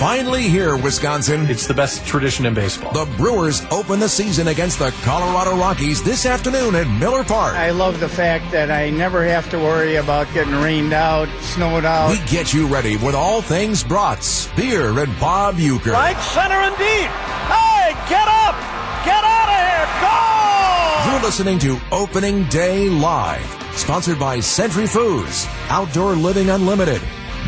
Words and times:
finally 0.00 0.48
here, 0.48 0.78
Wisconsin. 0.78 1.44
It's 1.50 1.66
the 1.66 1.74
best 1.74 2.06
tradition 2.06 2.46
in 2.46 2.54
baseball. 2.54 2.90
The 2.94 3.04
Brewers 3.18 3.62
open 3.70 4.00
the 4.00 4.08
season 4.08 4.48
against 4.48 4.78
the 4.78 4.92
Colorado 5.02 5.54
Rockies 5.58 6.02
this 6.02 6.24
afternoon 6.24 6.74
at 6.74 6.88
Miller 6.98 7.22
Park. 7.22 7.54
I 7.54 7.70
love 7.70 8.00
the 8.00 8.08
fact 8.08 8.50
that 8.50 8.70
I 8.70 8.88
never 8.88 9.22
have 9.22 9.50
to 9.50 9.58
worry 9.58 9.96
about 9.96 10.32
getting 10.32 10.54
rained 10.54 10.94
out, 10.94 11.28
snowed 11.42 11.84
out. 11.84 12.12
We 12.12 12.16
get 12.30 12.54
you 12.54 12.66
ready 12.66 12.96
with 12.96 13.14
all 13.14 13.42
things 13.42 13.84
brats, 13.84 14.46
beer, 14.54 14.98
and 14.98 15.20
Bob 15.20 15.56
Uecker. 15.56 15.92
Right 15.92 16.16
center 16.16 16.54
and 16.54 16.76
deep. 16.78 17.10
Hey, 17.52 17.92
get 18.08 18.26
up! 18.26 18.56
Get 19.04 19.22
out 19.22 19.48
of 19.52 19.60
here! 19.68 21.10
Go! 21.10 21.12
You're 21.12 21.22
listening 21.22 21.58
to 21.58 21.78
Opening 21.92 22.44
Day 22.44 22.88
Live, 22.88 23.44
sponsored 23.76 24.18
by 24.18 24.40
Century 24.40 24.86
Foods, 24.86 25.46
Outdoor 25.68 26.14
Living 26.14 26.48
Unlimited, 26.48 27.02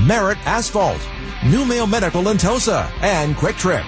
Merit 0.06 0.36
Asphalt, 0.46 1.00
New 1.44 1.64
Mail 1.64 1.88
Medical 1.88 2.28
in 2.28 2.38
Tosa, 2.38 2.88
and 3.00 3.36
Quick 3.36 3.56
Trip. 3.56 3.84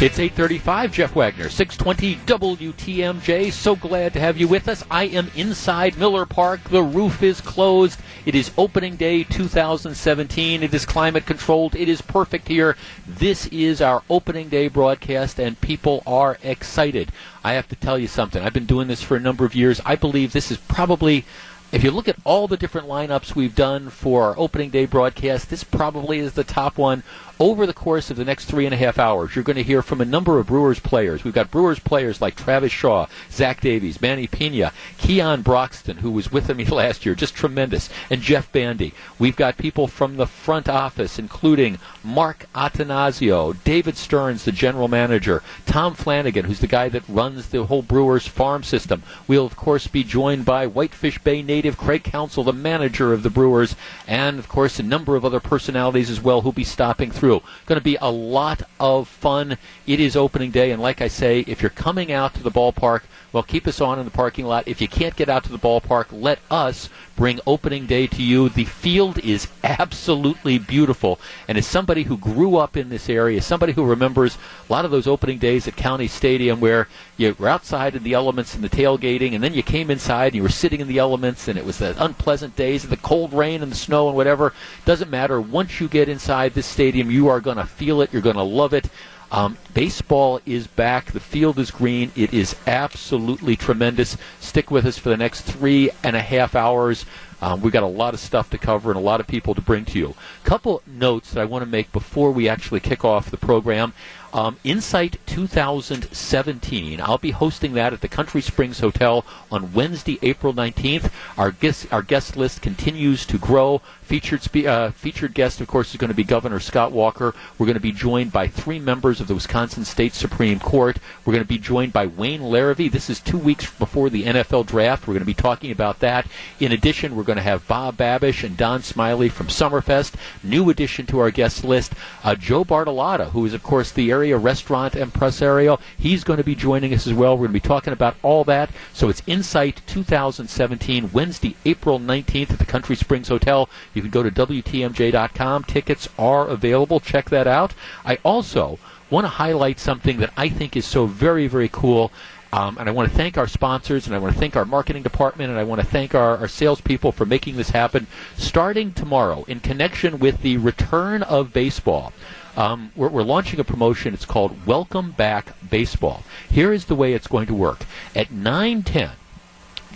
It's 0.00 0.18
8:35. 0.18 0.92
Jeff 0.92 1.14
Wagner, 1.14 1.48
620 1.48 2.16
WTMJ. 2.26 3.52
So 3.52 3.76
glad 3.76 4.12
to 4.12 4.20
have 4.20 4.36
you 4.36 4.48
with 4.48 4.68
us. 4.68 4.84
I 4.90 5.04
am 5.04 5.30
inside 5.36 5.96
Miller 5.96 6.26
Park. 6.26 6.62
The 6.70 6.82
roof 6.82 7.22
is 7.22 7.40
closed. 7.40 8.00
It 8.26 8.34
is 8.34 8.50
opening 8.56 8.96
day 8.96 9.22
2017. 9.22 10.62
It 10.62 10.74
is 10.74 10.84
climate 10.84 11.24
controlled. 11.24 11.76
It 11.76 11.88
is 11.88 12.00
perfect 12.00 12.48
here. 12.48 12.76
This 13.06 13.46
is 13.46 13.80
our 13.80 14.02
opening 14.10 14.48
day 14.48 14.66
broadcast, 14.68 15.38
and 15.38 15.60
people 15.60 16.02
are 16.04 16.38
excited. 16.42 17.12
I 17.44 17.52
have 17.52 17.68
to 17.68 17.76
tell 17.76 17.98
you 17.98 18.08
something. 18.08 18.42
I've 18.42 18.52
been 18.52 18.66
doing 18.66 18.88
this 18.88 19.02
for 19.02 19.16
a 19.16 19.20
number 19.20 19.44
of 19.44 19.54
years. 19.54 19.80
I 19.84 19.94
believe 19.94 20.32
this 20.32 20.50
is 20.50 20.58
probably 20.58 21.24
if 21.72 21.82
you 21.82 21.90
look 21.90 22.06
at 22.06 22.16
all 22.24 22.46
the 22.46 22.56
different 22.56 22.86
lineups 22.86 23.34
we've 23.34 23.54
done 23.54 23.88
for 23.88 24.24
our 24.24 24.38
opening 24.38 24.68
day 24.68 24.84
broadcast, 24.84 25.48
this 25.48 25.64
probably 25.64 26.18
is 26.18 26.34
the 26.34 26.44
top 26.44 26.76
one 26.76 27.02
over 27.40 27.66
the 27.66 27.72
course 27.72 28.10
of 28.10 28.16
the 28.16 28.24
next 28.24 28.44
three 28.44 28.66
and 28.66 28.74
a 28.74 28.78
half 28.78 28.98
hours, 28.98 29.34
you're 29.34 29.44
going 29.44 29.56
to 29.56 29.62
hear 29.62 29.82
from 29.82 30.00
a 30.00 30.04
number 30.04 30.38
of 30.38 30.46
Brewers 30.46 30.78
players. 30.78 31.24
We've 31.24 31.34
got 31.34 31.50
Brewers 31.50 31.78
players 31.78 32.20
like 32.20 32.36
Travis 32.36 32.72
Shaw, 32.72 33.06
Zach 33.30 33.60
Davies, 33.60 34.00
Manny 34.00 34.26
Pena, 34.26 34.72
Keon 34.98 35.42
Broxton, 35.42 35.98
who 35.98 36.10
was 36.10 36.30
with 36.30 36.54
me 36.54 36.64
last 36.66 37.04
year, 37.04 37.14
just 37.14 37.34
tremendous, 37.34 37.88
and 38.10 38.20
Jett 38.20 38.52
Bandy. 38.52 38.94
We've 39.18 39.36
got 39.36 39.58
people 39.58 39.86
from 39.88 40.16
the 40.16 40.26
front 40.26 40.68
office, 40.68 41.18
including 41.18 41.78
Mark 42.04 42.46
Attanasio, 42.54 43.56
David 43.64 43.96
Stearns, 43.96 44.44
the 44.44 44.52
general 44.52 44.88
manager, 44.88 45.42
Tom 45.66 45.94
Flanagan, 45.94 46.44
who's 46.44 46.60
the 46.60 46.66
guy 46.66 46.88
that 46.90 47.08
runs 47.08 47.48
the 47.48 47.64
whole 47.64 47.82
Brewers 47.82 48.26
farm 48.26 48.62
system. 48.62 49.02
We'll, 49.26 49.46
of 49.46 49.56
course, 49.56 49.86
be 49.86 50.04
joined 50.04 50.44
by 50.44 50.66
Whitefish 50.66 51.18
Bay 51.18 51.42
native 51.42 51.76
Craig 51.76 52.04
Counsell, 52.04 52.44
the 52.44 52.52
manager 52.52 53.12
of 53.12 53.22
the 53.22 53.30
Brewers, 53.30 53.74
and, 54.06 54.38
of 54.38 54.48
course, 54.48 54.78
a 54.78 54.82
number 54.82 55.16
of 55.16 55.24
other 55.24 55.40
personalities 55.40 56.10
as 56.10 56.20
well 56.20 56.42
who'll 56.42 56.52
be 56.52 56.64
stopping 56.64 57.10
through 57.10 57.21
through. 57.22 57.40
Going 57.66 57.78
to 57.78 57.84
be 57.84 57.96
a 58.00 58.10
lot 58.10 58.62
of 58.80 59.06
fun. 59.06 59.56
It 59.86 60.00
is 60.00 60.16
opening 60.16 60.50
day, 60.50 60.72
and 60.72 60.82
like 60.82 61.00
I 61.00 61.06
say, 61.06 61.44
if 61.46 61.62
you're 61.62 61.70
coming 61.70 62.10
out 62.10 62.34
to 62.34 62.42
the 62.42 62.50
ballpark, 62.50 63.02
well, 63.32 63.42
keep 63.42 63.66
us 63.66 63.80
on 63.80 63.98
in 63.98 64.04
the 64.04 64.10
parking 64.10 64.44
lot. 64.44 64.68
If 64.68 64.80
you 64.80 64.88
can't 64.88 65.16
get 65.16 65.28
out 65.28 65.44
to 65.44 65.52
the 65.52 65.58
ballpark, 65.58 66.06
let 66.10 66.38
us 66.50 66.90
bring 67.16 67.40
opening 67.46 67.86
day 67.86 68.06
to 68.06 68.22
you. 68.22 68.48
The 68.48 68.64
field 68.64 69.18
is 69.18 69.48
absolutely 69.64 70.58
beautiful. 70.58 71.18
And 71.48 71.56
as 71.56 71.66
somebody 71.66 72.02
who 72.02 72.18
grew 72.18 72.56
up 72.56 72.76
in 72.76 72.88
this 72.88 73.08
area, 73.08 73.40
somebody 73.40 73.72
who 73.72 73.84
remembers 73.84 74.36
a 74.68 74.72
lot 74.72 74.84
of 74.84 74.90
those 74.90 75.06
opening 75.06 75.38
days 75.38 75.66
at 75.66 75.76
County 75.76 76.08
Stadium 76.08 76.60
where 76.60 76.88
you 77.16 77.34
were 77.38 77.48
outside 77.48 77.94
in 77.94 78.02
the 78.02 78.14
elements 78.14 78.54
and 78.54 78.62
the 78.62 78.68
tailgating, 78.68 79.34
and 79.34 79.42
then 79.42 79.54
you 79.54 79.62
came 79.62 79.90
inside 79.90 80.28
and 80.28 80.36
you 80.36 80.42
were 80.42 80.48
sitting 80.48 80.80
in 80.80 80.88
the 80.88 80.98
elements, 80.98 81.48
and 81.48 81.58
it 81.58 81.64
was 81.64 81.78
the 81.78 81.94
unpleasant 82.02 82.54
days 82.56 82.84
and 82.84 82.92
the 82.92 82.96
cold 82.98 83.32
rain 83.32 83.62
and 83.62 83.72
the 83.72 83.76
snow 83.76 84.08
and 84.08 84.16
whatever. 84.16 84.52
Doesn't 84.84 85.10
matter. 85.10 85.40
Once 85.40 85.80
you 85.80 85.88
get 85.88 86.08
inside 86.08 86.52
this 86.52 86.66
stadium, 86.66 87.10
you 87.10 87.28
are 87.28 87.40
going 87.40 87.56
to 87.56 87.64
feel 87.64 88.02
it. 88.02 88.12
You're 88.12 88.22
going 88.22 88.36
to 88.36 88.42
love 88.42 88.74
it. 88.74 88.90
Um, 89.32 89.56
baseball 89.72 90.40
is 90.44 90.66
back. 90.66 91.12
The 91.12 91.18
field 91.18 91.58
is 91.58 91.70
green. 91.70 92.12
It 92.14 92.34
is 92.34 92.54
absolutely 92.66 93.56
tremendous. 93.56 94.18
Stick 94.40 94.70
with 94.70 94.84
us 94.84 94.98
for 94.98 95.08
the 95.08 95.16
next 95.16 95.40
three 95.40 95.88
and 96.04 96.14
a 96.14 96.20
half 96.20 96.54
hours. 96.54 97.06
Um, 97.40 97.62
we've 97.62 97.72
got 97.72 97.82
a 97.82 97.86
lot 97.86 98.12
of 98.12 98.20
stuff 98.20 98.50
to 98.50 98.58
cover 98.58 98.90
and 98.90 98.98
a 98.98 99.02
lot 99.02 99.20
of 99.20 99.26
people 99.26 99.54
to 99.54 99.60
bring 99.62 99.86
to 99.86 99.98
you. 99.98 100.14
A 100.44 100.48
couple 100.48 100.82
notes 100.86 101.32
that 101.32 101.40
I 101.40 101.46
want 101.46 101.64
to 101.64 101.70
make 101.70 101.90
before 101.92 102.30
we 102.30 102.46
actually 102.46 102.78
kick 102.78 103.06
off 103.06 103.30
the 103.30 103.38
program. 103.38 103.94
Um, 104.34 104.58
Insight 104.64 105.18
2017. 105.26 107.00
I'll 107.00 107.18
be 107.18 107.32
hosting 107.32 107.72
that 107.74 107.92
at 107.92 108.00
the 108.00 108.08
Country 108.08 108.42
Springs 108.42 108.80
Hotel 108.80 109.24
on 109.50 109.72
Wednesday, 109.72 110.18
April 110.22 110.54
19th. 110.54 111.10
Our 111.36 111.50
guest, 111.50 111.92
our 111.92 112.02
guest 112.02 112.36
list 112.36 112.62
continues 112.62 113.26
to 113.26 113.38
grow. 113.38 113.82
Featured, 114.12 114.42
spe- 114.42 114.66
uh, 114.66 114.90
featured 114.90 115.32
guest, 115.32 115.62
of 115.62 115.68
course, 115.68 115.92
is 115.92 115.96
going 115.96 116.10
to 116.10 116.14
be 116.14 116.22
Governor 116.22 116.60
Scott 116.60 116.92
Walker. 116.92 117.34
We're 117.56 117.64
going 117.64 117.76
to 117.76 117.80
be 117.80 117.92
joined 117.92 118.30
by 118.30 118.46
three 118.46 118.78
members 118.78 119.22
of 119.22 119.26
the 119.26 119.34
Wisconsin 119.34 119.86
State 119.86 120.12
Supreme 120.12 120.60
Court. 120.60 120.98
We're 121.24 121.32
going 121.32 121.42
to 121.42 121.48
be 121.48 121.56
joined 121.56 121.94
by 121.94 122.04
Wayne 122.04 122.42
Larrivee. 122.42 122.92
This 122.92 123.08
is 123.08 123.20
two 123.20 123.38
weeks 123.38 123.72
before 123.72 124.10
the 124.10 124.24
NFL 124.24 124.66
draft. 124.66 125.06
We're 125.06 125.14
going 125.14 125.22
to 125.22 125.24
be 125.24 125.32
talking 125.32 125.70
about 125.70 126.00
that. 126.00 126.26
In 126.60 126.72
addition, 126.72 127.16
we're 127.16 127.22
going 127.22 127.38
to 127.38 127.42
have 127.42 127.66
Bob 127.66 127.96
Babisch 127.96 128.44
and 128.44 128.54
Don 128.54 128.82
Smiley 128.82 129.30
from 129.30 129.46
Summerfest. 129.46 130.12
New 130.42 130.68
addition 130.68 131.06
to 131.06 131.18
our 131.18 131.30
guest 131.30 131.64
list, 131.64 131.94
uh, 132.22 132.34
Joe 132.34 132.66
Bartolotta, 132.66 133.30
who 133.30 133.46
is, 133.46 133.54
of 133.54 133.62
course, 133.62 133.92
the 133.92 134.10
area 134.10 134.36
restaurant 134.36 134.94
impresario. 134.94 135.78
He's 135.96 136.22
going 136.22 136.36
to 136.36 136.44
be 136.44 136.54
joining 136.54 136.92
us 136.92 137.06
as 137.06 137.14
well. 137.14 137.32
We're 137.32 137.46
going 137.46 137.58
to 137.58 137.62
be 137.62 137.66
talking 137.66 137.94
about 137.94 138.16
all 138.20 138.44
that. 138.44 138.68
So 138.92 139.08
it's 139.08 139.22
Insight 139.26 139.80
2017, 139.86 141.12
Wednesday, 141.14 141.56
April 141.64 141.98
19th 141.98 142.50
at 142.50 142.58
the 142.58 142.66
Country 142.66 142.94
Springs 142.94 143.28
Hotel. 143.28 143.70
You 143.94 144.01
can 144.02 144.10
go 144.10 144.22
to 144.22 144.30
WTMJ.com. 144.30 145.64
Tickets 145.64 146.08
are 146.18 146.48
available. 146.48 147.00
Check 147.00 147.30
that 147.30 147.46
out. 147.46 147.74
I 148.04 148.18
also 148.24 148.78
want 149.10 149.24
to 149.24 149.28
highlight 149.28 149.78
something 149.78 150.18
that 150.18 150.32
I 150.36 150.48
think 150.48 150.76
is 150.76 150.84
so 150.84 151.06
very, 151.06 151.46
very 151.46 151.68
cool. 151.68 152.12
Um, 152.54 152.76
and 152.78 152.86
I 152.86 152.92
want 152.92 153.10
to 153.10 153.16
thank 153.16 153.38
our 153.38 153.46
sponsors, 153.48 154.06
and 154.06 154.14
I 154.14 154.18
want 154.18 154.34
to 154.34 154.38
thank 154.38 154.56
our 154.56 154.66
marketing 154.66 155.02
department, 155.02 155.48
and 155.48 155.58
I 155.58 155.64
want 155.64 155.80
to 155.80 155.86
thank 155.86 156.14
our, 156.14 156.36
our 156.36 156.48
salespeople 156.48 157.12
for 157.12 157.24
making 157.24 157.56
this 157.56 157.70
happen. 157.70 158.06
Starting 158.36 158.92
tomorrow, 158.92 159.44
in 159.48 159.60
connection 159.60 160.18
with 160.18 160.42
the 160.42 160.58
return 160.58 161.22
of 161.22 161.54
baseball, 161.54 162.12
um, 162.54 162.92
we're, 162.94 163.08
we're, 163.08 163.22
launching 163.22 163.58
a 163.58 163.64
promotion. 163.64 164.12
It's 164.12 164.26
called 164.26 164.66
Welcome 164.66 165.12
Back 165.12 165.54
Baseball. 165.70 166.24
Here 166.50 166.74
is 166.74 166.84
the 166.84 166.94
way 166.94 167.14
it's 167.14 167.26
going 167.26 167.46
to 167.46 167.54
work. 167.54 167.86
At 168.14 168.28
9:10 168.28 169.12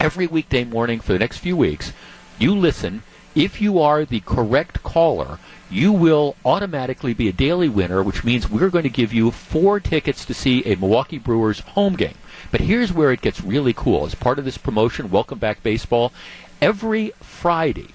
every 0.01 0.27
weekday 0.27 0.65
morning 0.65 1.01
for 1.01 1.13
the 1.13 1.19
next 1.19 1.39
few 1.39 1.59
weeks, 1.59 1.93
you 2.39 2.55
listen. 2.57 3.03
If 3.37 3.61
you 3.61 3.79
are 3.81 4.07
the 4.07 4.21
correct 4.21 4.83
caller, 4.83 5.39
you 5.71 5.93
will 5.93 6.37
automatically 6.43 7.13
be 7.13 7.29
a 7.29 7.35
daily 7.35 7.69
winner, 7.69 8.03
which 8.03 8.25
means 8.25 8.49
we're 8.49 8.71
going 8.71 8.85
to 8.85 8.89
give 8.89 9.13
you 9.13 9.31
four 9.31 9.79
tickets 9.79 10.25
to 10.25 10.33
see 10.33 10.65
a 10.65 10.75
Milwaukee 10.77 11.19
Brewers 11.19 11.61
home 11.61 11.97
game. 11.97 12.17
But 12.51 12.63
here's 12.63 12.95
where 12.95 13.13
it 13.13 13.21
gets 13.21 13.43
really 13.43 13.75
cool. 13.75 14.07
As 14.07 14.15
part 14.15 14.39
of 14.39 14.47
this 14.47 14.57
promotion, 14.57 15.11
Welcome 15.11 15.39
Back 15.39 15.63
Baseball, 15.63 16.15
every 16.63 17.13
Friday, 17.21 17.89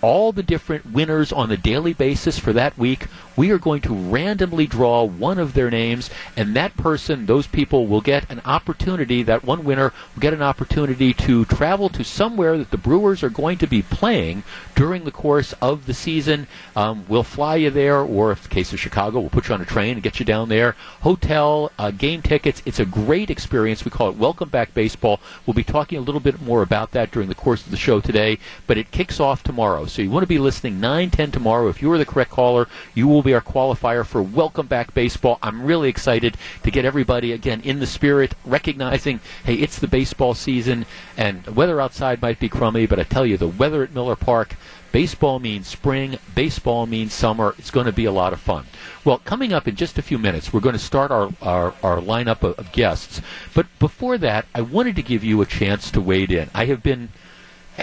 all 0.00 0.32
the 0.32 0.42
different 0.42 0.86
winners 0.92 1.32
on 1.32 1.50
a 1.50 1.56
daily 1.56 1.92
basis 1.92 2.38
for 2.38 2.52
that 2.52 2.76
week 2.78 3.06
we 3.38 3.52
are 3.52 3.58
going 3.58 3.80
to 3.80 3.94
randomly 3.94 4.66
draw 4.66 5.04
one 5.04 5.38
of 5.38 5.54
their 5.54 5.70
names, 5.70 6.10
and 6.36 6.56
that 6.56 6.76
person, 6.76 7.26
those 7.26 7.46
people, 7.46 7.86
will 7.86 8.00
get 8.00 8.28
an 8.28 8.42
opportunity. 8.44 9.22
That 9.22 9.44
one 9.44 9.62
winner 9.62 9.92
will 10.12 10.20
get 10.20 10.34
an 10.34 10.42
opportunity 10.42 11.14
to 11.14 11.44
travel 11.44 11.88
to 11.90 12.02
somewhere 12.02 12.58
that 12.58 12.72
the 12.72 12.76
Brewers 12.76 13.22
are 13.22 13.30
going 13.30 13.58
to 13.58 13.68
be 13.68 13.80
playing 13.80 14.42
during 14.74 15.04
the 15.04 15.12
course 15.12 15.52
of 15.62 15.86
the 15.86 15.94
season. 15.94 16.48
Um, 16.74 17.04
we'll 17.06 17.22
fly 17.22 17.54
you 17.54 17.70
there, 17.70 18.00
or 18.00 18.32
if 18.32 18.42
the 18.42 18.48
case 18.48 18.72
of 18.72 18.80
Chicago, 18.80 19.20
we'll 19.20 19.30
put 19.30 19.46
you 19.46 19.54
on 19.54 19.60
a 19.60 19.64
train 19.64 19.92
and 19.92 20.02
get 20.02 20.18
you 20.18 20.26
down 20.26 20.48
there. 20.48 20.74
Hotel, 21.02 21.70
uh, 21.78 21.92
game 21.92 22.22
tickets. 22.22 22.60
It's 22.66 22.80
a 22.80 22.84
great 22.84 23.30
experience. 23.30 23.84
We 23.84 23.92
call 23.92 24.08
it 24.08 24.16
Welcome 24.16 24.48
Back 24.48 24.74
Baseball. 24.74 25.20
We'll 25.46 25.54
be 25.54 25.62
talking 25.62 25.98
a 25.98 26.02
little 26.02 26.20
bit 26.20 26.42
more 26.42 26.62
about 26.62 26.90
that 26.90 27.12
during 27.12 27.28
the 27.28 27.36
course 27.36 27.64
of 27.64 27.70
the 27.70 27.76
show 27.76 28.00
today, 28.00 28.40
but 28.66 28.78
it 28.78 28.90
kicks 28.90 29.20
off 29.20 29.44
tomorrow. 29.44 29.86
So 29.88 30.02
you 30.02 30.10
want 30.10 30.22
to 30.22 30.28
be 30.28 30.38
listening 30.38 30.80
9 30.80 31.10
10 31.10 31.30
tomorrow. 31.30 31.68
If 31.68 31.80
you 31.80 31.90
are 31.92 31.98
the 31.98 32.04
correct 32.04 32.30
caller, 32.30 32.68
you 32.94 33.08
will 33.08 33.22
be 33.22 33.32
our 33.32 33.40
qualifier 33.40 34.04
for 34.04 34.22
Welcome 34.22 34.66
Back 34.66 34.92
Baseball. 34.92 35.38
I'm 35.42 35.62
really 35.62 35.88
excited 35.88 36.36
to 36.62 36.70
get 36.70 36.84
everybody 36.84 37.32
again 37.32 37.62
in 37.62 37.80
the 37.80 37.86
spirit, 37.86 38.34
recognizing, 38.44 39.20
hey, 39.44 39.54
it's 39.54 39.78
the 39.78 39.88
baseball 39.88 40.34
season, 40.34 40.84
and 41.16 41.42
the 41.44 41.52
weather 41.52 41.80
outside 41.80 42.20
might 42.20 42.38
be 42.38 42.50
crummy, 42.50 42.84
but 42.84 43.00
I 43.00 43.04
tell 43.04 43.24
you, 43.24 43.38
the 43.38 43.48
weather 43.48 43.82
at 43.82 43.94
Miller 43.94 44.16
Park. 44.16 44.56
Baseball 44.92 45.38
means 45.38 45.66
spring. 45.66 46.18
Baseball 46.34 46.86
means 46.86 47.12
summer. 47.12 47.54
It's 47.58 47.70
going 47.70 47.86
to 47.86 47.92
be 47.92 48.06
a 48.06 48.12
lot 48.12 48.32
of 48.32 48.40
fun. 48.40 48.66
Well, 49.04 49.18
coming 49.18 49.52
up 49.52 49.68
in 49.68 49.76
just 49.76 49.98
a 49.98 50.02
few 50.02 50.18
minutes, 50.18 50.52
we're 50.52 50.60
going 50.60 50.74
to 50.74 50.78
start 50.78 51.10
our, 51.10 51.30
our, 51.42 51.74
our 51.82 51.98
lineup 52.00 52.42
of, 52.42 52.58
of 52.58 52.72
guests. 52.72 53.20
But 53.54 53.66
before 53.78 54.18
that, 54.18 54.46
I 54.54 54.60
wanted 54.62 54.96
to 54.96 55.02
give 55.02 55.24
you 55.24 55.40
a 55.40 55.46
chance 55.46 55.90
to 55.90 56.00
wade 56.00 56.30
in. 56.30 56.50
I 56.54 56.66
have 56.66 56.82
been 56.82 57.10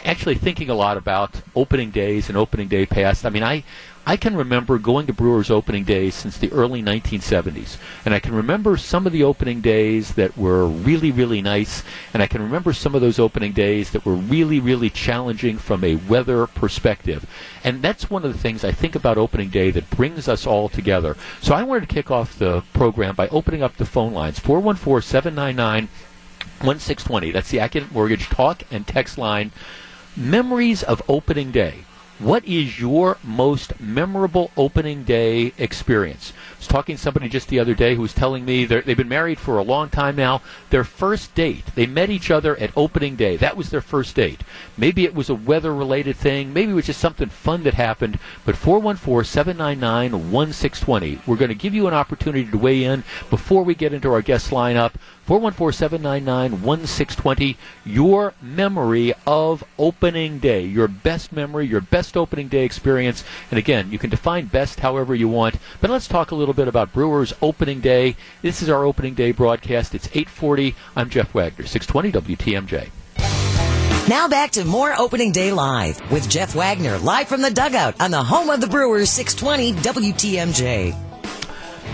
actually 0.03 0.35
thinking 0.35 0.69
a 0.69 0.75
lot 0.75 0.97
about 0.97 1.41
opening 1.55 1.91
days 1.91 2.29
and 2.29 2.37
opening 2.37 2.67
day 2.67 2.85
past. 2.85 3.25
I 3.25 3.29
mean, 3.29 3.43
I 3.43 3.63
I 4.07 4.17
can 4.17 4.35
remember 4.35 4.77
going 4.77 5.07
to 5.07 5.13
Brewers 5.13 5.49
opening 5.49 5.83
day 5.83 6.11
since 6.11 6.37
the 6.37 6.51
early 6.51 6.83
1970s. 6.83 7.77
And 8.05 8.13
I 8.13 8.19
can 8.19 8.35
remember 8.35 8.77
some 8.77 9.07
of 9.07 9.13
the 9.13 9.23
opening 9.23 9.61
days 9.61 10.13
that 10.13 10.37
were 10.37 10.67
really, 10.67 11.11
really 11.11 11.41
nice. 11.41 11.81
And 12.13 12.21
I 12.21 12.27
can 12.27 12.43
remember 12.43 12.71
some 12.71 12.93
of 12.93 13.01
those 13.01 13.17
opening 13.17 13.51
days 13.51 13.89
that 13.91 14.05
were 14.05 14.13
really, 14.13 14.59
really 14.59 14.91
challenging 14.91 15.57
from 15.57 15.83
a 15.83 15.95
weather 15.95 16.45
perspective. 16.45 17.25
And 17.63 17.81
that's 17.81 18.07
one 18.07 18.23
of 18.23 18.31
the 18.31 18.37
things 18.37 18.63
I 18.63 18.71
think 18.71 18.93
about 18.93 19.17
opening 19.17 19.49
day 19.49 19.71
that 19.71 19.89
brings 19.89 20.27
us 20.27 20.45
all 20.45 20.69
together. 20.69 21.17
So 21.41 21.55
I 21.55 21.63
wanted 21.63 21.89
to 21.89 21.95
kick 21.95 22.11
off 22.11 22.37
the 22.37 22.61
program 22.73 23.15
by 23.15 23.27
opening 23.29 23.63
up 23.63 23.77
the 23.77 23.85
phone 23.85 24.13
lines 24.13 24.37
414 24.37 25.01
799 25.01 25.89
1620. 26.61 27.31
That's 27.31 27.49
the 27.49 27.59
Accident 27.59 27.91
Mortgage 27.91 28.29
talk 28.29 28.61
and 28.69 28.85
text 28.85 29.17
line. 29.17 29.51
Memories 30.17 30.81
of 30.81 31.03
opening 31.09 31.51
day. 31.51 31.83
What 32.19 32.45
is 32.45 32.79
your 32.79 33.17
most 33.21 33.77
memorable 33.81 34.49
opening 34.55 35.03
day 35.03 35.51
experience? 35.57 36.31
I 36.53 36.57
was 36.59 36.67
talking 36.67 36.95
to 36.95 37.01
somebody 37.01 37.27
just 37.27 37.49
the 37.49 37.59
other 37.59 37.73
day 37.73 37.95
who 37.95 38.01
was 38.01 38.13
telling 38.13 38.45
me 38.45 38.63
they've 38.63 38.95
been 38.95 39.09
married 39.09 39.39
for 39.39 39.57
a 39.57 39.63
long 39.63 39.89
time 39.89 40.15
now. 40.15 40.41
Their 40.69 40.85
first 40.85 41.35
date, 41.35 41.65
they 41.75 41.85
met 41.85 42.09
each 42.09 42.31
other 42.31 42.55
at 42.55 42.71
opening 42.77 43.17
day. 43.17 43.35
That 43.35 43.57
was 43.57 43.71
their 43.71 43.81
first 43.81 44.15
date. 44.15 44.39
Maybe 44.77 45.03
it 45.03 45.13
was 45.13 45.29
a 45.29 45.35
weather 45.35 45.75
related 45.75 46.15
thing. 46.15 46.53
Maybe 46.53 46.71
it 46.71 46.75
was 46.75 46.85
just 46.85 47.01
something 47.01 47.27
fun 47.27 47.63
that 47.63 47.73
happened. 47.73 48.17
But 48.45 48.55
414 48.55 49.29
799 49.29 50.31
1620. 50.31 51.19
We're 51.27 51.35
going 51.35 51.49
to 51.49 51.55
give 51.55 51.73
you 51.73 51.87
an 51.87 51.93
opportunity 51.93 52.49
to 52.49 52.57
weigh 52.57 52.85
in 52.85 53.03
before 53.29 53.63
we 53.63 53.75
get 53.75 53.91
into 53.91 54.13
our 54.13 54.21
guest 54.21 54.51
lineup. 54.51 54.93
414-799-1620. 55.27 57.57
Your 57.83 58.33
memory 58.41 59.13
of 59.25 59.63
opening 59.77 60.39
day, 60.39 60.65
your 60.65 60.87
best 60.87 61.31
memory, 61.31 61.67
your 61.67 61.81
best 61.81 62.15
opening 62.15 62.47
day 62.47 62.63
experience. 62.63 63.23
And 63.49 63.57
again, 63.57 63.91
you 63.91 63.99
can 63.99 64.09
define 64.09 64.45
best 64.45 64.79
however 64.79 65.15
you 65.15 65.27
want. 65.27 65.55
But 65.81 65.89
let's 65.89 66.07
talk 66.07 66.31
a 66.31 66.35
little 66.35 66.53
bit 66.53 66.67
about 66.67 66.93
Brewers 66.93 67.33
opening 67.41 67.81
day. 67.81 68.15
This 68.41 68.61
is 68.61 68.69
our 68.69 68.83
opening 68.83 69.15
day 69.15 69.31
broadcast. 69.31 69.95
It's 69.95 70.07
8:40. 70.09 70.75
I'm 70.95 71.09
Jeff 71.09 71.33
Wagner, 71.33 71.65
620 71.65 72.35
WTMJ. 72.35 72.89
Now 74.07 74.27
back 74.27 74.51
to 74.51 74.65
more 74.65 74.93
Opening 74.95 75.31
Day 75.31 75.51
Live 75.51 75.99
with 76.11 76.29
Jeff 76.29 76.53
Wagner, 76.53 76.99
live 76.99 77.27
from 77.27 77.41
the 77.41 77.49
dugout 77.49 77.99
on 77.99 78.11
the 78.11 78.23
home 78.23 78.51
of 78.51 78.61
the 78.61 78.67
Brewers, 78.67 79.09
620 79.09 79.73
WTMJ. 79.81 81.04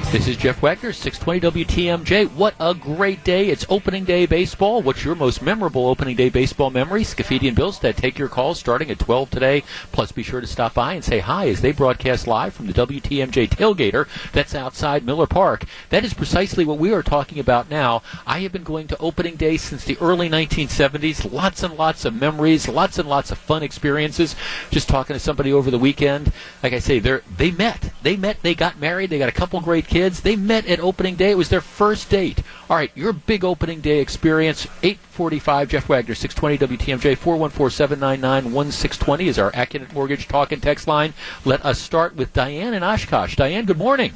This 0.09 0.27
is 0.27 0.35
Jeff 0.35 0.61
Wagner, 0.61 0.91
620 0.91 1.65
WTMJ. 1.65 2.31
What 2.33 2.55
a 2.59 2.73
great 2.73 3.23
day. 3.23 3.47
It's 3.47 3.65
opening 3.69 4.03
day 4.03 4.25
baseball. 4.25 4.81
What's 4.81 5.05
your 5.05 5.15
most 5.15 5.41
memorable 5.41 5.87
opening 5.87 6.17
day 6.17 6.27
baseball 6.27 6.69
memory? 6.69 7.03
Scafidi 7.03 7.47
and 7.47 7.55
Billstead 7.55 7.95
take 7.95 8.19
your 8.19 8.27
calls 8.27 8.59
starting 8.59 8.91
at 8.91 8.99
12 8.99 9.29
today. 9.29 9.63
Plus, 9.93 10.11
be 10.11 10.21
sure 10.21 10.41
to 10.41 10.47
stop 10.47 10.73
by 10.73 10.95
and 10.95 11.03
say 11.03 11.19
hi 11.19 11.47
as 11.47 11.61
they 11.61 11.71
broadcast 11.71 12.27
live 12.27 12.53
from 12.53 12.67
the 12.67 12.73
WTMJ 12.73 13.49
tailgater 13.49 14.07
that's 14.33 14.53
outside 14.53 15.05
Miller 15.05 15.27
Park. 15.27 15.63
That 15.89 16.03
is 16.03 16.13
precisely 16.13 16.65
what 16.65 16.77
we 16.77 16.93
are 16.93 17.03
talking 17.03 17.39
about 17.39 17.69
now. 17.69 18.01
I 18.27 18.39
have 18.39 18.51
been 18.51 18.63
going 18.63 18.87
to 18.87 18.97
opening 18.97 19.37
day 19.37 19.55
since 19.55 19.85
the 19.85 19.97
early 19.99 20.29
1970s. 20.29 21.31
Lots 21.31 21.63
and 21.63 21.75
lots 21.75 22.03
of 22.03 22.13
memories, 22.13 22.67
lots 22.67 22.99
and 22.99 23.07
lots 23.07 23.31
of 23.31 23.37
fun 23.37 23.63
experiences. 23.63 24.35
Just 24.71 24.89
talking 24.89 25.13
to 25.13 25.19
somebody 25.19 25.53
over 25.53 25.71
the 25.71 25.79
weekend. 25.79 26.33
Like 26.61 26.73
I 26.73 26.79
say, 26.79 26.99
they 26.99 27.19
they 27.37 27.51
met. 27.51 27.91
They 28.03 28.17
met, 28.17 28.41
they 28.41 28.55
got 28.55 28.79
married, 28.79 29.11
they 29.11 29.19
got 29.19 29.29
a 29.29 29.31
couple 29.31 29.61
great 29.61 29.87
kids. 29.91 30.21
They 30.21 30.35
met 30.35 30.65
at 30.67 30.79
opening 30.79 31.15
day. 31.15 31.31
It 31.31 31.37
was 31.37 31.49
their 31.49 31.61
first 31.61 32.09
date. 32.09 32.41
All 32.69 32.77
right, 32.77 32.91
your 32.95 33.11
big 33.13 33.43
opening 33.43 33.81
day 33.81 33.99
experience. 33.99 34.65
845 34.81 35.69
Jeff 35.69 35.87
Wagner, 35.89 36.15
620 36.15 36.77
WTMJ, 36.77 37.17
414-799-1620 37.17 39.27
is 39.27 39.37
our 39.37 39.51
Accident 39.53 39.93
Mortgage 39.93 40.27
talk 40.27 40.51
and 40.53 40.63
text 40.63 40.87
line. 40.87 41.13
Let 41.45 41.63
us 41.65 41.77
start 41.77 42.15
with 42.15 42.33
Diane 42.33 42.73
in 42.73 42.81
Oshkosh. 42.81 43.35
Diane, 43.35 43.65
good 43.65 43.77
morning. 43.77 44.13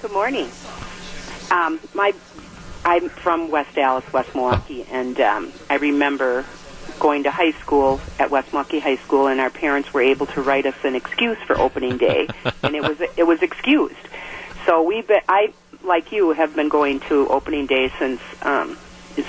Good 0.00 0.12
morning. 0.12 0.48
Um, 1.50 1.80
my, 1.94 2.14
I'm 2.84 3.08
from 3.08 3.50
West 3.50 3.74
Dallas, 3.74 4.04
West 4.12 4.32
Milwaukee, 4.34 4.86
and 4.90 5.20
um, 5.20 5.52
I 5.68 5.74
remember 5.76 6.44
going 7.00 7.24
to 7.24 7.32
high 7.32 7.50
school 7.52 8.00
at 8.18 8.30
West 8.30 8.52
Milwaukee 8.52 8.78
High 8.78 8.96
School, 8.96 9.26
and 9.26 9.40
our 9.40 9.50
parents 9.50 9.92
were 9.92 10.00
able 10.00 10.24
to 10.26 10.40
write 10.40 10.64
us 10.66 10.76
an 10.84 10.94
excuse 10.94 11.36
for 11.38 11.58
opening 11.58 11.98
day, 11.98 12.28
and 12.62 12.76
it 12.76 12.82
was 12.82 13.00
it 13.16 13.24
was 13.24 13.42
excused. 13.42 13.96
So 14.66 14.82
we've 14.82 15.06
been, 15.06 15.20
I 15.28 15.52
like 15.84 16.12
you 16.12 16.32
have 16.32 16.54
been 16.56 16.68
going 16.68 17.00
to 17.08 17.28
opening 17.28 17.66
day 17.66 17.92
since 17.98 18.20
um, 18.42 18.76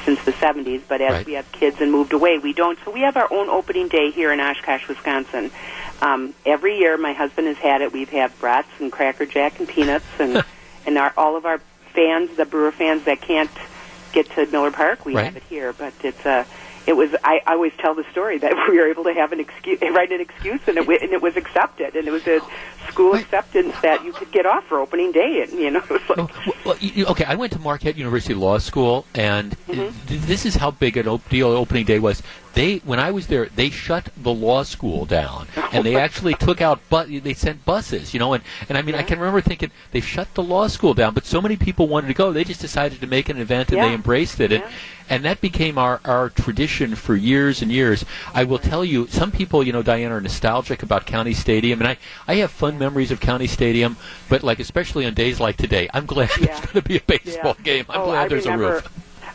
since 0.04 0.22
the 0.26 0.34
70s, 0.34 0.82
but 0.90 1.00
as 1.02 1.14
Right. 1.14 1.26
we 1.26 1.34
have 1.34 1.50
kids 1.54 1.78
and 1.80 1.92
moved 1.92 2.12
away, 2.12 2.40
we 2.40 2.52
don't. 2.52 2.78
So 2.84 2.92
we 2.92 3.02
have 3.02 3.16
our 3.16 3.32
own 3.32 3.48
opening 3.50 3.88
day 3.88 4.12
here 4.12 4.34
in 4.34 4.40
Oshkosh, 4.42 4.86
Wisconsin. 4.90 5.50
Um, 6.02 6.34
every 6.46 6.78
year, 6.80 6.98
my 6.98 7.14
husband 7.14 7.48
has 7.48 7.58
had 7.58 7.82
it. 7.82 7.94
We've 7.94 8.10
had 8.10 8.38
brats 8.40 8.68
and 8.80 8.92
Cracker 8.92 9.26
Jack 9.26 9.60
and 9.60 9.68
peanuts, 9.68 10.06
and 10.20 10.44
and 10.86 10.98
our, 10.98 11.14
all 11.16 11.38
of 11.38 11.46
our 11.46 11.60
fans, 11.94 12.36
the 12.36 12.46
Brewer 12.46 12.72
fans 12.72 13.06
that 13.06 13.22
can't 13.22 13.50
get 14.12 14.30
to 14.32 14.46
Miller 14.48 14.72
Park, 14.72 15.06
we 15.06 15.14
Right. 15.16 15.26
have 15.26 15.38
it 15.38 15.44
here. 15.44 15.72
But 15.74 15.94
it's 16.04 16.26
a 16.26 16.46
it 16.86 16.96
was 16.96 17.14
I, 17.24 17.42
I 17.46 17.54
always 17.54 17.74
tell 17.78 17.94
the 17.96 18.06
story 18.12 18.38
that 18.40 18.54
we 18.70 18.78
were 18.78 18.88
able 18.90 19.04
to 19.06 19.14
have 19.14 19.32
an 19.32 19.40
excuse 19.40 19.80
write 19.82 20.12
an 20.12 20.22
excuse 20.22 20.62
and 20.68 20.78
it 20.78 20.88
and 21.02 21.14
it 21.14 21.22
was 21.22 21.36
accepted 21.38 21.96
and 21.96 22.08
it 22.08 22.12
was 22.12 22.26
a 22.28 22.42
school 22.98 23.14
acceptance 23.14 23.76
that 23.84 24.04
you 24.04 24.12
could 24.12 24.32
get 24.32 24.48
off 24.48 24.64
for 24.66 24.80
opening 24.80 25.12
day 25.12 25.44
and 25.44 25.52
you 25.60 25.70
know 25.70 25.80
it 25.84 25.90
was 25.90 26.02
like 26.10 26.18
Oh, 26.18 26.30
well, 26.48 26.56
well, 26.66 26.78
you- 26.80 27.06
okay, 27.06 27.26
I 27.26 27.36
went 27.36 27.54
to 27.54 27.60
Marquette 27.60 27.96
University 27.96 28.34
Law 28.34 28.58
School, 28.58 29.06
and 29.14 29.56
mm-hmm. 29.68 30.08
th- 30.08 30.22
this 30.22 30.46
is 30.48 30.56
how 30.56 30.72
big 30.72 30.98
an 30.98 31.08
op- 31.08 31.30
deal 31.30 31.50
opening 31.50 31.86
day 31.86 32.00
was. 32.00 32.24
They, 32.58 32.78
when 32.78 33.00
I 33.00 33.12
was 33.12 33.28
there, 33.28 33.46
they 33.46 33.70
shut 33.70 34.10
the 34.18 34.34
law 34.34 34.64
school 34.64 35.06
down, 35.06 35.48
and 35.72 35.86
they 35.86 35.96
actually 35.96 36.34
took 36.34 36.60
out, 36.60 36.80
but 36.90 37.08
they 37.08 37.36
sent 37.36 37.64
buses, 37.66 38.16
you 38.16 38.20
know, 38.20 38.34
and 38.34 38.44
and 38.68 38.76
I 38.80 38.82
mean, 38.82 38.96
I 38.96 39.04
can 39.04 39.20
remember 39.20 39.42
thinking 39.42 39.70
they 39.92 40.02
shut 40.02 40.34
the 40.34 40.42
law 40.42 40.68
school 40.68 40.96
down, 40.96 41.14
but 41.14 41.24
so 41.24 41.40
many 41.40 41.56
people 41.56 41.88
wanted 41.88 42.08
to 42.08 42.16
go, 42.16 42.34
they 42.34 42.44
just 42.44 42.60
decided 42.60 43.00
to 43.02 43.06
make 43.06 43.30
an 43.30 43.38
event, 43.38 43.72
and 43.72 43.80
they 43.80 43.94
embraced 43.94 44.40
it, 44.40 44.52
and 44.52 44.64
Yeah. 44.64 44.70
and 45.08 45.24
that 45.24 45.40
became 45.40 45.78
our 45.78 46.02
our 46.04 46.32
tradition 46.32 46.96
for 46.96 47.16
years 47.16 47.62
and 47.62 47.72
years. 47.72 48.04
I 48.34 48.44
will 48.44 48.58
tell 48.58 48.84
you, 48.84 49.06
some 49.08 49.32
people, 49.32 49.64
you 49.64 49.72
know, 49.72 49.84
Diane, 49.84 50.12
are 50.12 50.20
nostalgic 50.20 50.82
about 50.82 51.06
County 51.06 51.34
Stadium, 51.34 51.80
and 51.80 51.88
I 51.90 51.98
I 52.28 52.36
have 52.42 52.50
fun 52.52 52.80
memories 52.80 53.12
of 53.12 53.20
County 53.20 53.46
Stadium, 53.46 53.98
but 54.30 54.42
like 54.42 54.60
especially 54.60 55.06
on 55.06 55.14
days 55.14 55.40
like 55.40 55.58
today, 55.58 55.90
I'm 55.94 56.08
glad 56.08 56.30
there's 56.40 56.60
going 56.62 56.74
to 56.74 56.82
be 56.82 56.98
a 56.98 57.02
baseball 57.02 57.56
Yeah. 57.58 57.64
game. 57.64 57.86
I'm 57.90 58.02
Oh, 58.02 58.06
glad 58.06 58.26
I 58.26 58.28
there's 58.30 58.46
remember, 58.46 58.66
a 58.66 58.74
roof. 58.74 58.90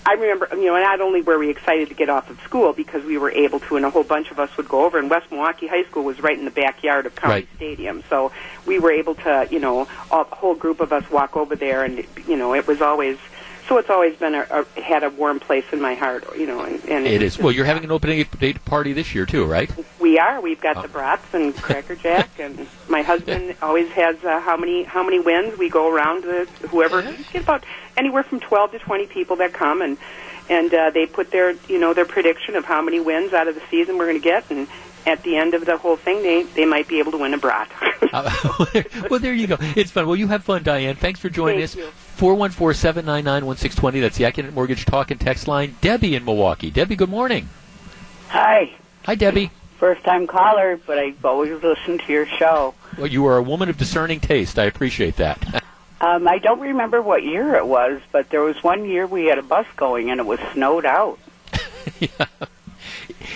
I 0.05 0.15
remember, 0.15 0.49
you 0.53 0.67
know, 0.67 0.77
not 0.77 1.01
only 1.01 1.23
were 1.23 1.39
we 1.39 1.51
excited 1.51 1.89
to 1.89 1.95
get 1.95 2.09
off 2.09 2.29
of 2.29 2.41
school 2.41 2.73
because 2.73 3.05
we 3.05 3.19
were 3.19 3.31
able 3.31 3.61
to, 3.61 3.77
and 3.77 3.85
a 3.85 3.91
whole 3.91 4.03
bunch 4.03 4.31
of 4.33 4.41
us 4.41 4.57
would 4.57 4.69
go 4.69 4.85
over. 4.85 4.99
And 4.99 5.09
West 5.09 5.31
Milwaukee 5.31 5.69
High 5.69 5.85
School 5.85 6.03
was 6.03 6.21
right 6.21 6.37
in 6.37 6.45
the 6.45 6.51
backyard 6.51 7.07
of 7.07 7.15
County 7.15 7.33
Right. 7.33 7.49
Stadium, 7.57 8.03
so 8.11 8.33
we 8.67 8.79
were 8.81 8.91
able 8.91 9.15
to, 9.17 9.47
you 9.51 9.61
know, 9.61 9.83
a 10.11 10.25
whole 10.25 10.57
group 10.57 10.81
of 10.81 10.93
us 10.93 11.09
walk 11.11 11.37
over 11.37 11.55
there, 11.55 11.85
and 11.85 12.05
you 12.27 12.37
know, 12.37 12.55
it 12.55 12.67
was 12.67 12.81
always. 12.81 13.19
So 13.73 13.79
it's 13.79 13.89
always 13.89 14.15
been 14.19 14.35
a, 14.35 14.67
a 14.77 14.81
had 14.83 15.03
a 15.03 15.09
warm 15.09 15.41
place 15.41 15.65
in 15.73 15.81
my 15.81 15.95
heart, 15.95 16.27
you 16.37 16.47
know, 16.47 16.61
and, 16.63 16.85
and 16.91 17.07
It 17.07 17.23
was. 17.23 17.39
Well, 17.39 17.53
you're 17.53 17.65
having 17.65 17.85
an 17.85 17.91
opening 17.91 18.23
day 18.39 18.53
party 18.53 18.93
this 18.93 19.15
year 19.15 19.25
too, 19.25 19.47
right? 19.47 19.71
We 19.99 20.19
are. 20.19 20.43
We've 20.43 20.61
got 20.61 20.77
Oh. 20.77 20.83
the 20.83 20.89
brats 20.89 21.33
and 21.33 21.57
Cracker 21.63 21.97
Jack, 21.97 22.29
and 22.39 22.67
my 22.91 23.01
husband 23.01 23.57
always 23.63 23.89
has 23.93 24.23
uh, 24.27 24.41
how 24.41 24.59
many 24.59 24.83
how 24.83 25.03
many 25.03 25.21
wins. 25.21 25.57
We 25.59 25.71
go 25.71 25.91
around 25.91 26.25
to 26.25 26.45
whoever. 26.69 27.01
We 27.01 27.17
get 27.33 27.45
about 27.45 27.65
anywhere 27.97 28.25
from 28.25 28.41
twelve 28.41 28.73
to 28.73 28.79
twenty 28.79 29.07
people 29.07 29.37
that 29.37 29.55
come, 29.55 29.81
and 29.81 29.97
and 30.51 30.75
uh, 30.75 30.91
they 30.91 31.07
put 31.07 31.31
their 31.31 31.53
you 31.67 31.79
know 31.79 31.95
their 31.95 32.05
prediction 32.05 32.57
of 32.57 32.67
how 32.67 32.83
many 32.83 33.01
wins 33.01 33.33
out 33.33 33.49
of 33.49 33.55
the 33.55 33.63
season 33.71 33.97
we're 33.97 34.05
going 34.09 34.21
to 34.21 34.23
get, 34.23 34.51
and 34.51 34.69
at 35.07 35.23
the 35.23 35.37
end 35.37 35.55
of 35.55 35.65
the 35.65 35.77
whole 35.77 35.97
thing, 35.97 36.23
they 36.23 36.43
they 36.43 36.65
might 36.65 36.89
be 36.89 36.99
able 36.99 37.13
to 37.13 37.19
win 37.19 37.35
a 37.35 37.39
brat. 37.39 37.71
Uh, 38.13 38.31
well, 39.11 39.21
there 39.21 39.33
you 39.33 39.47
go. 39.47 39.57
It's 39.75 39.91
fun. 39.91 40.07
Well, 40.07 40.17
you 40.17 40.27
have 40.27 40.45
fun, 40.45 40.63
Diane. 40.65 40.97
Thanks 40.97 41.19
for 41.19 41.31
joining 41.31 41.61
Thank 41.61 41.71
us. 41.71 41.77
you. 41.77 41.87
Four 41.87 42.35
one 42.35 42.51
four 42.51 42.75
seven 42.75 43.07
nine 43.07 43.25
nine 43.25 43.47
one 43.47 43.57
six 43.57 43.75
twenty. 43.75 44.01
That's 44.01 44.19
the 44.19 44.27
Accident 44.27 44.55
Mortgage 44.55 44.85
Talk 44.85 45.11
and 45.11 45.19
Text 45.19 45.49
line. 45.49 45.77
Debbie 45.81 46.15
in 46.15 46.23
Milwaukee. 46.25 46.71
Debbie, 46.71 46.97
good 46.97 47.09
morning. 47.09 47.49
Hi. 48.29 48.71
Hi, 49.07 49.15
Debbie. 49.15 49.51
First 49.79 50.05
time 50.05 50.27
caller, 50.27 50.79
but 50.87 50.99
I've 50.99 51.25
always 51.25 51.63
listened 51.63 52.01
to 52.01 52.13
your 52.13 52.27
show. 52.27 52.75
Well, 52.99 53.07
you 53.07 53.25
are 53.27 53.39
a 53.39 53.43
woman 53.43 53.71
of 53.71 53.79
discerning 53.79 54.21
taste. 54.21 54.59
I 54.59 54.65
appreciate 54.65 55.17
that. 55.17 55.63
Um, 56.03 56.27
I 56.27 56.39
don't 56.39 56.59
remember 56.59 57.01
what 57.01 57.23
year 57.23 57.55
it 57.55 57.65
was, 57.65 58.01
but 58.11 58.29
there 58.29 58.41
was 58.41 58.61
one 58.61 58.85
year 58.87 59.07
we 59.07 59.27
had 59.27 59.39
a 59.39 59.43
bus 59.43 59.67
going 59.77 60.11
and 60.11 60.19
it 60.19 60.27
was 60.27 60.41
snowed 60.53 60.85
out. 60.85 61.21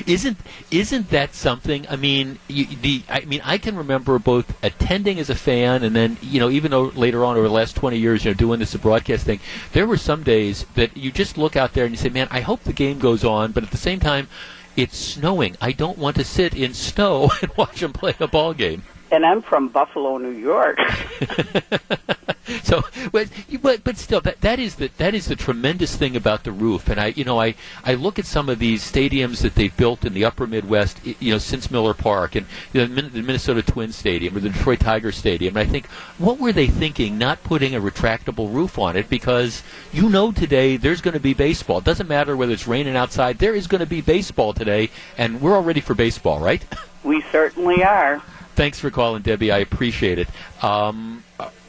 Isn't 0.07 0.39
isn't 0.71 1.11
that 1.11 1.35
something? 1.35 1.87
I 1.89 1.97
mean, 1.97 2.39
you, 2.49 2.67
the 2.67 3.03
I 3.09 3.21
mean, 3.25 3.41
I 3.45 3.59
can 3.59 3.77
remember 3.77 4.19
both 4.19 4.57
attending 4.65 5.19
as 5.19 5.31
a 5.31 5.35
fan 5.35 5.83
and 5.83 5.95
then 5.95 6.17
you 6.21 6.41
know 6.41 6.51
even 6.51 6.71
though 6.71 6.85
later 6.95 7.25
on 7.25 7.37
over 7.37 7.47
the 7.49 7.55
last 7.55 7.77
twenty 7.77 7.99
years, 7.99 8.25
you 8.25 8.31
know, 8.31 8.35
doing 8.35 8.59
this 8.61 8.75
broadcast 8.75 9.25
thing. 9.25 9.41
There 9.73 9.87
were 9.87 9.97
some 9.97 10.23
days 10.23 10.67
that 10.75 10.97
you 10.97 11.11
just 11.11 11.39
look 11.39 11.57
out 11.57 11.73
there 11.73 11.85
and 11.85 11.93
you 11.93 11.99
say, 11.99 12.09
"Man, 12.09 12.29
I 12.31 12.41
hope 12.41 12.63
the 12.65 12.73
game 12.73 12.99
goes 12.99 13.25
on," 13.25 13.53
but 13.53 13.63
at 13.63 13.71
the 13.71 13.77
same 13.77 14.01
time, 14.01 14.29
it's 14.77 14.97
snowing. 14.97 15.57
I 15.61 15.73
don't 15.73 15.99
want 15.99 16.17
to 16.17 16.25
sit 16.25 16.55
in 16.55 16.75
snow 16.75 17.31
and 17.43 17.51
watch 17.57 17.81
them 17.81 17.93
play 17.93 18.15
a 18.21 18.29
ball 18.29 18.55
game. 18.55 18.83
And 19.11 19.25
I'm 19.25 19.43
from 19.43 19.69
Buffalo, 19.69 20.19
New 20.19 20.31
York. 20.31 20.79
so, 22.63 22.85
but, 23.11 23.29
but 23.61 23.83
but 23.83 23.97
still, 23.97 24.21
that 24.21 24.41
that 24.41 24.59
is 24.59 24.77
the 24.77 24.89
that 24.99 25.15
is 25.15 25.27
the 25.27 25.37
tremendous 25.37 25.97
thing 25.97 26.17
about 26.17 26.45
the 26.45 26.53
roof. 26.53 26.89
And 26.89 27.01
I, 27.01 27.09
you 27.09 27.25
know, 27.25 27.41
I 27.41 27.55
I 27.85 27.95
look 27.95 28.19
at 28.19 28.27
some 28.27 28.49
of 28.49 28.59
these 28.59 28.89
stadiums 28.89 29.43
that 29.43 29.55
they've 29.55 29.77
built 29.77 30.05
in 30.05 30.15
the 30.15 30.25
Upper 30.25 30.47
Midwest, 30.47 31.05
you 31.05 31.33
know, 31.33 31.39
since 31.39 31.71
Miller 31.71 31.95
Park 31.95 32.37
and 32.37 32.47
you 32.73 32.87
know, 32.87 33.09
the 33.09 33.23
Minnesota 33.23 33.63
Twin 33.63 33.93
Stadium 33.93 34.37
or 34.37 34.41
the 34.41 34.51
Detroit 34.51 34.81
Tiger 34.81 35.11
Stadium. 35.11 35.57
And 35.57 35.69
I 35.69 35.71
think, 35.71 35.87
what 36.19 36.39
were 36.39 36.53
they 36.53 36.69
thinking, 36.69 37.19
not 37.19 37.43
putting 37.43 37.75
a 37.75 37.81
retractable 37.81 38.53
roof 38.53 38.79
on 38.79 38.97
it? 38.97 39.09
Because 39.09 39.63
you 39.93 40.09
know, 40.09 40.31
today 40.31 40.77
there's 40.77 41.01
going 41.01 41.15
to 41.15 41.21
be 41.21 41.35
baseball. 41.35 41.79
It 41.79 41.85
doesn't 41.85 42.09
matter 42.09 42.37
whether 42.37 42.53
it's 42.53 42.69
raining 42.69 42.97
outside. 42.97 43.39
There 43.39 43.55
is 43.55 43.67
going 43.67 43.81
to 43.81 43.87
be 43.87 44.01
baseball 44.01 44.53
today, 44.53 44.91
and 45.19 45.41
we're 45.41 45.57
all 45.57 45.65
ready 45.65 45.81
for 45.81 45.95
baseball, 45.95 46.39
right? 46.39 46.65
We 47.03 47.23
certainly 47.23 47.83
are. 47.83 48.23
Thanks 48.57 48.81
for 48.81 48.91
calling, 48.91 49.21
Debbie. 49.21 49.53
I 49.53 49.59
appreciate 49.59 50.19
it. 50.19 50.29
Um, 50.65 51.23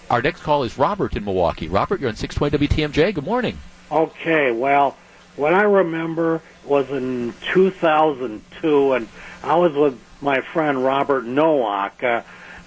our 0.10 0.22
next 0.22 0.42
call 0.42 0.64
is 0.64 0.78
Robert 0.78 1.18
in 1.18 1.26
Milwaukee. 1.26 1.68
Robert, 1.68 2.00
you're 2.00 2.10
on 2.10 2.16
620 2.16 2.66
WTMJ. 2.66 3.14
Good 3.14 3.26
morning. 3.26 3.58
Okay, 3.92 4.52
well, 4.52 4.96
what 5.36 5.54
I 5.54 5.64
remember 5.64 6.42
was 6.64 6.90
in 6.90 7.34
2002, 7.52 8.94
and 8.94 9.10
I 9.44 9.56
was 9.58 9.74
with 9.74 10.00
my 10.22 10.40
friend 10.40 10.82
Robert 10.82 11.26
Nowak. 11.26 12.02
Uh, 12.02 12.22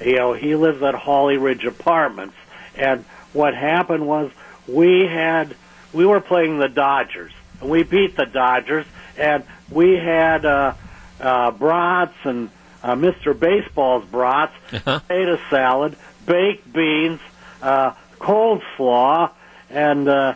you 0.05 0.17
know, 0.17 0.35
he 0.35 0.55
lives 0.55 0.83
at 0.83 0.95
Holly 0.95 1.39
Ridge 1.39 1.65
Apartments, 1.65 2.37
and 2.75 3.07
what 3.33 3.55
happened 3.55 4.07
was 4.07 4.31
we 4.69 5.07
had 5.07 5.57
we 5.95 6.05
were 6.05 6.21
playing 6.21 6.59
the 6.59 6.69
Dodgers, 6.69 7.33
and 7.63 7.71
we 7.71 7.85
beat 7.85 8.17
the 8.17 8.27
Dodgers, 8.27 8.85
and 9.17 9.45
we 9.71 9.97
had 9.97 10.45
uh, 10.45 10.75
uh, 11.21 11.53
brats 11.53 12.17
and 12.25 12.51
uh, 12.83 12.95
Mr. 12.95 13.39
Baseball's 13.39 14.05
brats, 14.07 14.55
potato 14.71 15.39
salad, 15.51 15.97
baked 16.27 16.73
beans, 16.73 17.21
uh, 17.63 17.93
coleslaw, 18.19 19.31
and 19.71 20.09
uh, 20.09 20.35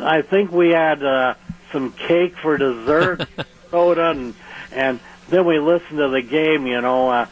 I 0.00 0.22
think 0.22 0.50
we 0.52 0.70
had 0.70 1.02
uh, 1.02 1.34
some 1.72 1.92
cake 1.92 2.36
for 2.36 2.56
dessert, 2.58 3.26
soda, 3.70 4.10
and 4.10 4.34
and 4.72 5.00
then 5.28 5.46
we 5.46 5.58
listened 5.58 5.98
to 5.98 6.08
the 6.08 6.22
game. 6.22 6.66
You 6.66 6.80
know, 6.80 7.08
uh, 7.10 7.26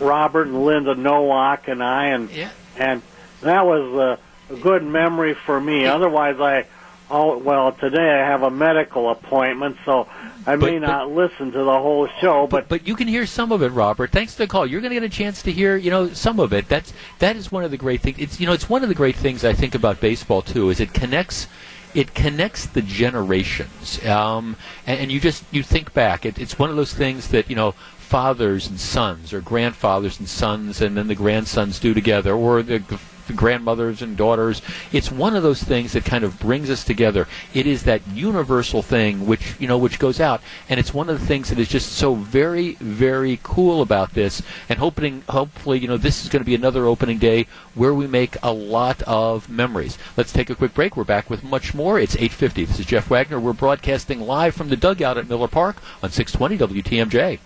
Robert 0.00 0.48
and 0.48 0.64
Linda 0.64 0.94
Nowak 0.94 1.68
and 1.68 1.82
I, 1.82 2.06
and 2.08 2.30
Yeah. 2.30 2.50
and 2.76 3.02
that 3.42 3.64
was 3.66 4.18
uh, 4.50 4.54
a 4.54 4.56
good 4.56 4.84
memory 4.84 5.34
for 5.34 5.60
me. 5.60 5.86
Otherwise, 5.96 6.40
I. 6.40 6.66
Oh 7.08 7.38
well! 7.38 7.70
Today 7.72 8.10
I 8.20 8.26
have 8.28 8.42
a 8.42 8.50
medical 8.50 9.10
appointment, 9.10 9.76
so 9.84 10.08
I 10.46 10.56
may 10.56 10.78
But- 10.78 10.80
but- 10.80 10.86
not 10.88 11.10
listen 11.12 11.52
to 11.52 11.58
the 11.58 11.78
whole 11.78 12.08
show. 12.20 12.46
But 12.48 12.68
But 12.68 12.86
you 12.86 12.96
can 12.96 13.06
hear 13.06 13.26
some 13.26 13.52
of 13.52 13.62
it, 13.62 13.68
Robert. 13.68 14.10
Thanks 14.10 14.32
to 14.32 14.38
the 14.38 14.46
call. 14.48 14.66
You're 14.66 14.80
going 14.80 14.92
to 14.92 15.00
get 15.00 15.04
a 15.04 15.08
chance 15.08 15.40
to 15.42 15.52
hear, 15.52 15.76
you 15.76 15.90
know, 15.90 16.08
some 16.10 16.40
of 16.40 16.52
it. 16.52 16.68
That's 16.68 16.92
that 17.20 17.36
is 17.36 17.52
one 17.52 17.62
of 17.62 17.70
the 17.70 17.76
great 17.76 18.00
things. 18.00 18.16
It's 18.18 18.40
you 18.40 18.46
know, 18.46 18.52
it's 18.52 18.68
one 18.68 18.82
of 18.82 18.88
the 18.88 18.94
great 18.94 19.14
things 19.16 19.44
I 19.44 19.52
think 19.52 19.74
about 19.76 20.00
baseball 20.00 20.42
too. 20.42 20.70
Is 20.70 20.80
it 20.80 20.92
connects. 20.92 21.46
It 21.94 22.12
connects 22.12 22.66
the 22.66 22.82
generations, 22.82 24.04
um, 24.04 24.56
and, 24.86 25.00
and 25.00 25.12
you 25.12 25.18
just 25.18 25.44
you 25.50 25.62
think 25.62 25.94
back. 25.94 26.26
It, 26.26 26.38
it's 26.38 26.58
one 26.58 26.68
of 26.68 26.76
those 26.76 26.92
things 26.92 27.28
that 27.28 27.48
you 27.48 27.56
know 27.56 27.72
fathers 27.96 28.68
and 28.68 28.78
sons, 28.78 29.32
or 29.32 29.40
grandfathers 29.40 30.18
and 30.18 30.28
sons, 30.28 30.82
and 30.82 30.96
then 30.96 31.06
the 31.08 31.14
grandsons 31.14 31.80
do 31.80 31.94
together, 31.94 32.34
or 32.34 32.62
the, 32.62 32.78
the 32.78 32.98
grandmothers 33.34 34.02
and 34.02 34.16
daughters. 34.16 34.62
It's 34.92 35.10
one 35.10 35.34
of 35.34 35.42
those 35.42 35.62
things 35.62 35.92
that 35.92 36.04
kind 36.04 36.24
of 36.24 36.38
brings 36.38 36.70
us 36.70 36.84
together. 36.84 37.26
It 37.54 37.66
is 37.66 37.82
that 37.84 38.06
universal 38.08 38.82
thing 38.82 39.26
which 39.26 39.54
you 39.58 39.66
know 39.66 39.78
which 39.78 39.98
goes 39.98 40.20
out, 40.20 40.40
and 40.68 40.78
it's 40.78 40.94
one 40.94 41.08
of 41.08 41.18
the 41.18 41.26
things 41.26 41.48
that 41.48 41.58
is 41.58 41.68
just 41.68 41.92
so 41.92 42.14
very 42.14 42.74
very 42.74 43.40
cool 43.42 43.82
about 43.82 44.14
this. 44.14 44.42
And 44.68 44.78
hoping 44.78 45.22
hopefully 45.28 45.78
you 45.78 45.88
know 45.88 45.96
this 45.96 46.22
is 46.22 46.28
going 46.28 46.42
to 46.42 46.46
be 46.46 46.54
another 46.54 46.86
opening 46.86 47.18
day 47.18 47.46
where 47.74 47.94
we 47.94 48.06
make 48.06 48.36
a 48.42 48.52
lot 48.52 49.02
of 49.02 49.48
memories. 49.48 49.98
Let's 50.16 50.32
take 50.32 50.50
a 50.50 50.54
quick 50.54 50.74
break. 50.74 50.96
We're 50.96 51.04
back 51.04 51.30
with 51.30 51.42
much 51.42 51.74
more. 51.74 51.98
It's 51.98 52.16
8:50. 52.16 52.66
This 52.66 52.78
is 52.78 52.86
Jeff 52.86 53.08
Wagner. 53.08 53.40
We're 53.40 53.52
broadcasting 53.52 54.20
live 54.20 54.54
from 54.54 54.68
the 54.68 54.76
dugout 54.76 55.18
at 55.18 55.28
Miller 55.28 55.48
Park 55.48 55.76
on 56.02 56.10
620 56.10 56.82
WTMJ. 56.82 57.38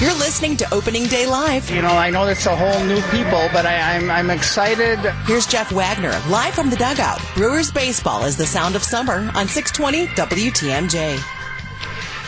You're 0.00 0.14
listening 0.14 0.56
to 0.56 0.74
Opening 0.74 1.04
Day 1.08 1.26
Live. 1.26 1.70
You 1.70 1.82
know, 1.82 1.88
I 1.90 2.08
know 2.08 2.26
it's 2.26 2.46
a 2.46 2.56
whole 2.56 2.82
new 2.86 3.02
people, 3.10 3.50
but 3.52 3.66
I, 3.66 3.96
I'm 3.96 4.10
I'm 4.10 4.30
excited. 4.30 4.98
Here's 5.26 5.46
Jeff 5.46 5.70
Wagner, 5.72 6.18
live 6.30 6.54
from 6.54 6.70
the 6.70 6.76
dugout. 6.76 7.20
Brewers 7.34 7.70
baseball 7.70 8.24
is 8.24 8.34
the 8.34 8.46
sound 8.46 8.76
of 8.76 8.82
summer 8.82 9.30
on 9.34 9.46
620 9.46 10.06
WTMJ. 10.06 11.39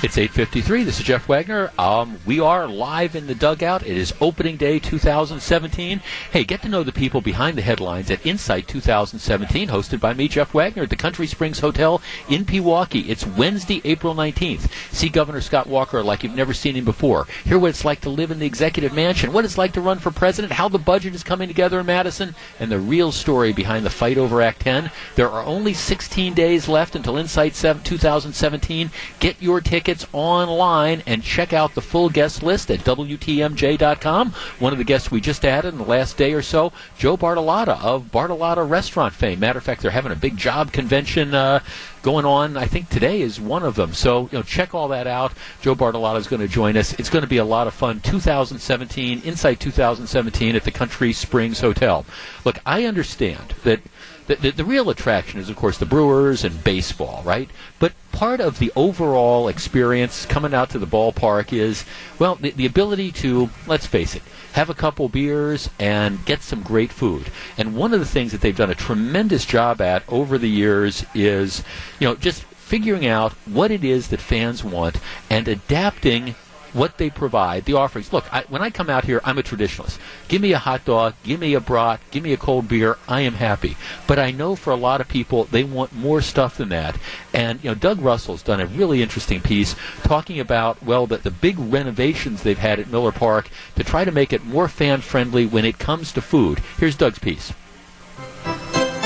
It's 0.03 0.19
8:53. 0.19 0.83
This 0.83 0.99
is 0.99 1.07
Jeff 1.07 1.29
Wagner. 1.29 1.71
Um, 1.79 2.19
we 2.27 2.41
are 2.41 2.67
live 2.67 3.15
in 3.15 3.29
the 3.29 3.37
dugout. 3.37 3.87
It 3.87 3.97
is 3.97 4.13
opening 4.21 4.57
day 4.57 4.81
2017. 4.81 6.01
Hey, 6.33 6.43
get 6.43 6.61
to 6.63 6.69
know 6.69 6.83
the 6.83 6.91
people 6.91 7.21
behind 7.21 7.57
the 7.57 7.63
headlines 7.63 8.11
at 8.11 8.27
Insight 8.27 8.67
2017, 8.67 9.69
hosted 9.69 10.01
by 10.01 10.13
me, 10.13 10.27
Jeff 10.27 10.55
Wagner, 10.55 10.83
at 10.83 10.91
the 10.91 10.97
Country 10.97 11.29
Springs 11.29 11.61
Hotel 11.61 12.03
in 12.29 12.45
Pewaukee. 12.45 13.09
It's 13.09 13.25
Wednesday, 13.25 13.81
April 13.85 14.13
19th. 14.13 14.69
See 14.91 15.09
Governor 15.09 15.41
Scott 15.41 15.69
Walker 15.69 16.03
like 16.03 16.25
you've 16.25 16.35
never 16.35 16.53
seen 16.53 16.75
him 16.75 16.85
before. 16.85 17.29
Hear 17.45 17.61
what 17.61 17.71
it's 17.71 17.85
like 17.85 18.01
to 18.01 18.11
live 18.11 18.33
in 18.33 18.41
the 18.41 18.47
executive 18.47 18.93
mansion, 18.93 19.33
what 19.33 19.45
it's 19.45 19.57
like 19.57 19.73
to 19.75 19.81
run 19.81 20.01
for 20.01 20.11
president, 20.11 20.55
how 20.55 20.69
the 20.69 20.81
budget 20.81 21.15
is 21.15 21.23
coming 21.23 21.47
together 21.47 21.79
in 21.79 21.87
Madison, 21.87 22.35
and 22.59 22.73
the 22.73 22.81
real 22.81 23.13
story 23.13 23.53
behind 23.53 23.87
the 23.87 23.91
fight 23.91 24.19
over 24.19 24.43
Act 24.43 24.63
10. 24.63 24.91
There 25.15 25.31
are 25.31 25.45
only 25.45 25.75
16 25.75 26.35
days 26.35 26.67
left 26.67 26.97
until 26.97 27.19
Insight 27.19 27.55
7 27.55 27.85
2017. 27.85 28.91
Get 29.21 29.41
your 29.41 29.61
tickets 29.93 30.07
online 30.15 31.03
and 31.07 31.23
check 31.23 31.53
out 31.53 31.75
the 31.75 31.83
full 31.83 32.09
guest 32.09 32.43
list 32.43 32.71
at 32.71 32.81
WTMJ.com. 32.81 34.31
One 34.59 34.73
of 34.73 34.79
the 34.79 34.85
guests 34.85 35.11
we 35.11 35.21
just 35.21 35.45
added 35.45 35.75
in 35.75 35.79
the 35.79 35.85
last 35.85 36.17
day 36.17 36.33
or 36.33 36.41
so, 36.41 36.73
Joe 36.97 37.19
Bartolotta 37.19 37.79
of 37.83 38.05
Bartolotta 38.05 38.69
Restaurant 38.69 39.13
fame. 39.13 39.41
Matter 39.41 39.59
of 39.59 39.65
fact, 39.65 39.83
they're 39.83 39.91
having 39.91 40.13
a 40.13 40.17
big 40.17 40.39
job 40.39 40.73
convention 40.73 41.35
uh, 41.35 41.61
going 42.03 42.25
on. 42.25 42.57
I 42.57 42.65
think 42.65 42.89
today 42.89 43.21
is 43.21 43.39
one 43.39 43.63
of 43.63 43.75
them. 43.75 43.93
So 43.93 44.31
you 44.33 44.39
know, 44.39 44.43
check 44.43 44.75
all 44.75 44.89
that 44.89 45.07
out. 45.07 45.33
Joe 45.61 45.75
Bartolotta 45.75 46.19
is 46.19 46.27
going 46.27 46.41
to 46.41 46.49
join 46.49 46.79
us. 46.79 46.95
It's 46.95 47.11
going 47.11 47.23
to 47.23 47.29
be 47.29 47.37
a 47.37 47.45
lot 47.45 47.67
of 47.67 47.75
fun. 47.75 48.01
2017, 48.01 49.21
Insight 49.21 49.61
2017 49.61 50.57
at 50.57 50.65
the 50.65 50.71
Country 50.71 51.13
Springs 51.13 51.61
Hotel. 51.61 52.07
Look, 52.47 52.59
I 52.65 52.87
understand 52.87 53.55
that 53.65 53.81
the, 54.27 54.37
the, 54.37 54.51
the 54.51 54.65
real 54.65 54.91
attraction 54.91 55.41
is, 55.41 55.49
of 55.49 55.57
course, 55.57 55.79
the 55.79 55.87
Brewers 55.87 56.45
and 56.45 56.63
baseball, 56.63 57.23
right? 57.25 57.49
But 57.79 57.93
part 58.13 58.41
of 58.41 58.59
the 58.59 58.73
overall 58.77 59.49
experience 59.49 60.27
coming 60.27 60.55
out 60.55 60.71
to 60.71 60.79
the 60.79 60.87
ballpark 60.87 61.53
is, 61.53 61.85
well, 62.19 62.37
the, 62.37 62.51
the 62.51 62.67
ability 62.67 63.13
to, 63.13 63.51
let's 63.67 63.87
face 63.87 64.15
it, 64.15 64.23
have 64.53 64.71
a 64.71 64.75
couple 64.75 65.09
beers 65.09 65.71
and 65.79 66.25
get 66.25 66.43
some 66.43 66.63
great 66.63 66.93
food. 66.93 67.31
And 67.57 67.75
one 67.75 67.93
of 67.93 68.01
the 68.01 68.07
things 68.07 68.33
that 68.33 68.41
they've 68.41 68.57
done 68.57 68.71
a 68.71 68.75
tremendous 68.75 69.45
job 69.45 69.81
at 69.81 70.03
over 70.09 70.39
the 70.39 70.51
years 70.51 71.05
is, 71.15 71.65
you 71.99 72.07
know, 72.07 72.15
just 72.15 72.43
figuring 72.43 73.07
out 73.07 73.33
what 73.47 73.71
it 73.71 73.85
is 73.85 74.09
that 74.09 74.21
fans 74.21 74.63
want 74.65 74.97
and 75.29 75.47
adapting 75.49 76.35
what 76.73 76.99
they 76.99 77.11
provide, 77.11 77.65
the 77.65 77.75
offerings. 77.75 78.13
Look, 78.13 78.33
I, 78.33 78.45
when 78.49 78.63
I 78.63 78.71
come 78.71 78.89
out 78.89 79.05
here, 79.05 79.21
I'm 79.25 79.39
a 79.39 79.43
traditionalist. 79.43 79.99
Give 80.29 80.41
me 80.41 80.53
a 80.53 80.59
hot 80.59 80.85
dog, 80.85 81.15
give 81.23 81.41
me 81.41 81.55
a 81.55 81.61
brat, 81.61 82.01
give 82.11 82.23
me 82.23 82.33
a 82.33 82.37
cold 82.37 82.69
beer. 82.69 82.99
I 83.09 83.21
am 83.23 83.35
happy. 83.35 83.77
But 84.07 84.19
I 84.19 84.31
know 84.31 84.57
for 84.57 84.71
a 84.71 84.77
lot 84.77 85.01
of 85.01 85.09
people, 85.09 85.45
they 85.45 85.65
want 85.65 85.93
more 85.93 86.21
stuff 86.23 86.57
than 86.57 86.71
that. 86.71 86.97
And 87.33 87.63
you 87.63 87.71
know, 87.71 87.75
Doug 87.75 88.01
Russell's 88.01 88.43
done 88.43 88.61
a 88.61 88.67
really 88.67 89.03
interesting 89.03 89.41
piece 89.41 89.75
talking 90.05 90.41
about 90.41 90.83
well, 90.83 91.07
the, 91.07 91.19
the 91.19 91.31
big 91.31 91.59
renovations 91.59 92.43
they've 92.43 92.59
had 92.59 92.81
at 92.81 92.91
Miller 92.91 93.13
Park 93.13 93.49
to 93.77 93.85
try 93.85 94.05
to 94.05 94.13
make 94.13 94.33
it 94.33 94.45
more 94.45 94.69
fan 94.69 95.01
friendly 95.01 95.47
when 95.47 95.65
it 95.65 95.79
comes 95.79 96.13
to 96.13 96.21
food. 96.21 96.61
Here's 96.79 96.97
Doug's 96.97 97.19
piece. 97.19 97.53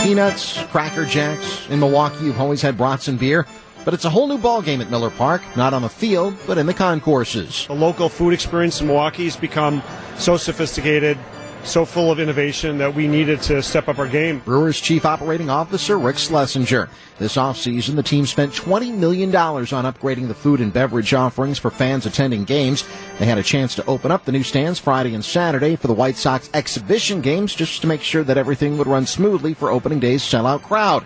Peanuts, 0.02 0.62
Cracker 0.70 1.04
Jacks. 1.04 1.68
In 1.68 1.80
Milwaukee, 1.80 2.26
you've 2.26 2.40
always 2.40 2.62
had 2.62 2.78
brats 2.78 3.08
and 3.08 3.18
beer. 3.18 3.46
But 3.86 3.94
it's 3.94 4.04
a 4.04 4.10
whole 4.10 4.26
new 4.26 4.36
ballgame 4.36 4.80
at 4.80 4.90
Miller 4.90 5.10
Park, 5.10 5.42
not 5.56 5.72
on 5.72 5.82
the 5.82 5.88
field, 5.88 6.36
but 6.44 6.58
in 6.58 6.66
the 6.66 6.74
concourses. 6.74 7.68
The 7.68 7.72
local 7.72 8.08
food 8.08 8.34
experience 8.34 8.80
in 8.80 8.88
Milwaukee 8.88 9.26
has 9.26 9.36
become 9.36 9.80
so 10.18 10.36
sophisticated, 10.36 11.16
so 11.62 11.84
full 11.84 12.10
of 12.10 12.18
innovation 12.18 12.78
that 12.78 12.92
we 12.92 13.06
needed 13.06 13.42
to 13.42 13.62
step 13.62 13.86
up 13.86 14.00
our 14.00 14.08
game. 14.08 14.40
Brewers 14.40 14.80
Chief 14.80 15.06
Operating 15.06 15.50
Officer 15.50 16.00
Rick 16.00 16.18
Schlesinger. 16.18 16.88
This 17.20 17.36
offseason, 17.36 17.94
the 17.94 18.02
team 18.02 18.26
spent 18.26 18.52
$20 18.54 18.92
million 18.92 19.34
on 19.36 19.84
upgrading 19.84 20.26
the 20.26 20.34
food 20.34 20.60
and 20.60 20.72
beverage 20.72 21.14
offerings 21.14 21.60
for 21.60 21.70
fans 21.70 22.06
attending 22.06 22.42
games. 22.42 22.84
They 23.20 23.26
had 23.26 23.38
a 23.38 23.42
chance 23.44 23.76
to 23.76 23.86
open 23.86 24.10
up 24.10 24.24
the 24.24 24.32
new 24.32 24.42
stands 24.42 24.80
Friday 24.80 25.14
and 25.14 25.24
Saturday 25.24 25.76
for 25.76 25.86
the 25.86 25.94
White 25.94 26.16
Sox 26.16 26.50
exhibition 26.54 27.20
games 27.20 27.54
just 27.54 27.82
to 27.82 27.86
make 27.86 28.02
sure 28.02 28.24
that 28.24 28.36
everything 28.36 28.78
would 28.78 28.88
run 28.88 29.06
smoothly 29.06 29.54
for 29.54 29.70
opening 29.70 30.00
day's 30.00 30.22
sellout 30.22 30.62
crowd. 30.62 31.04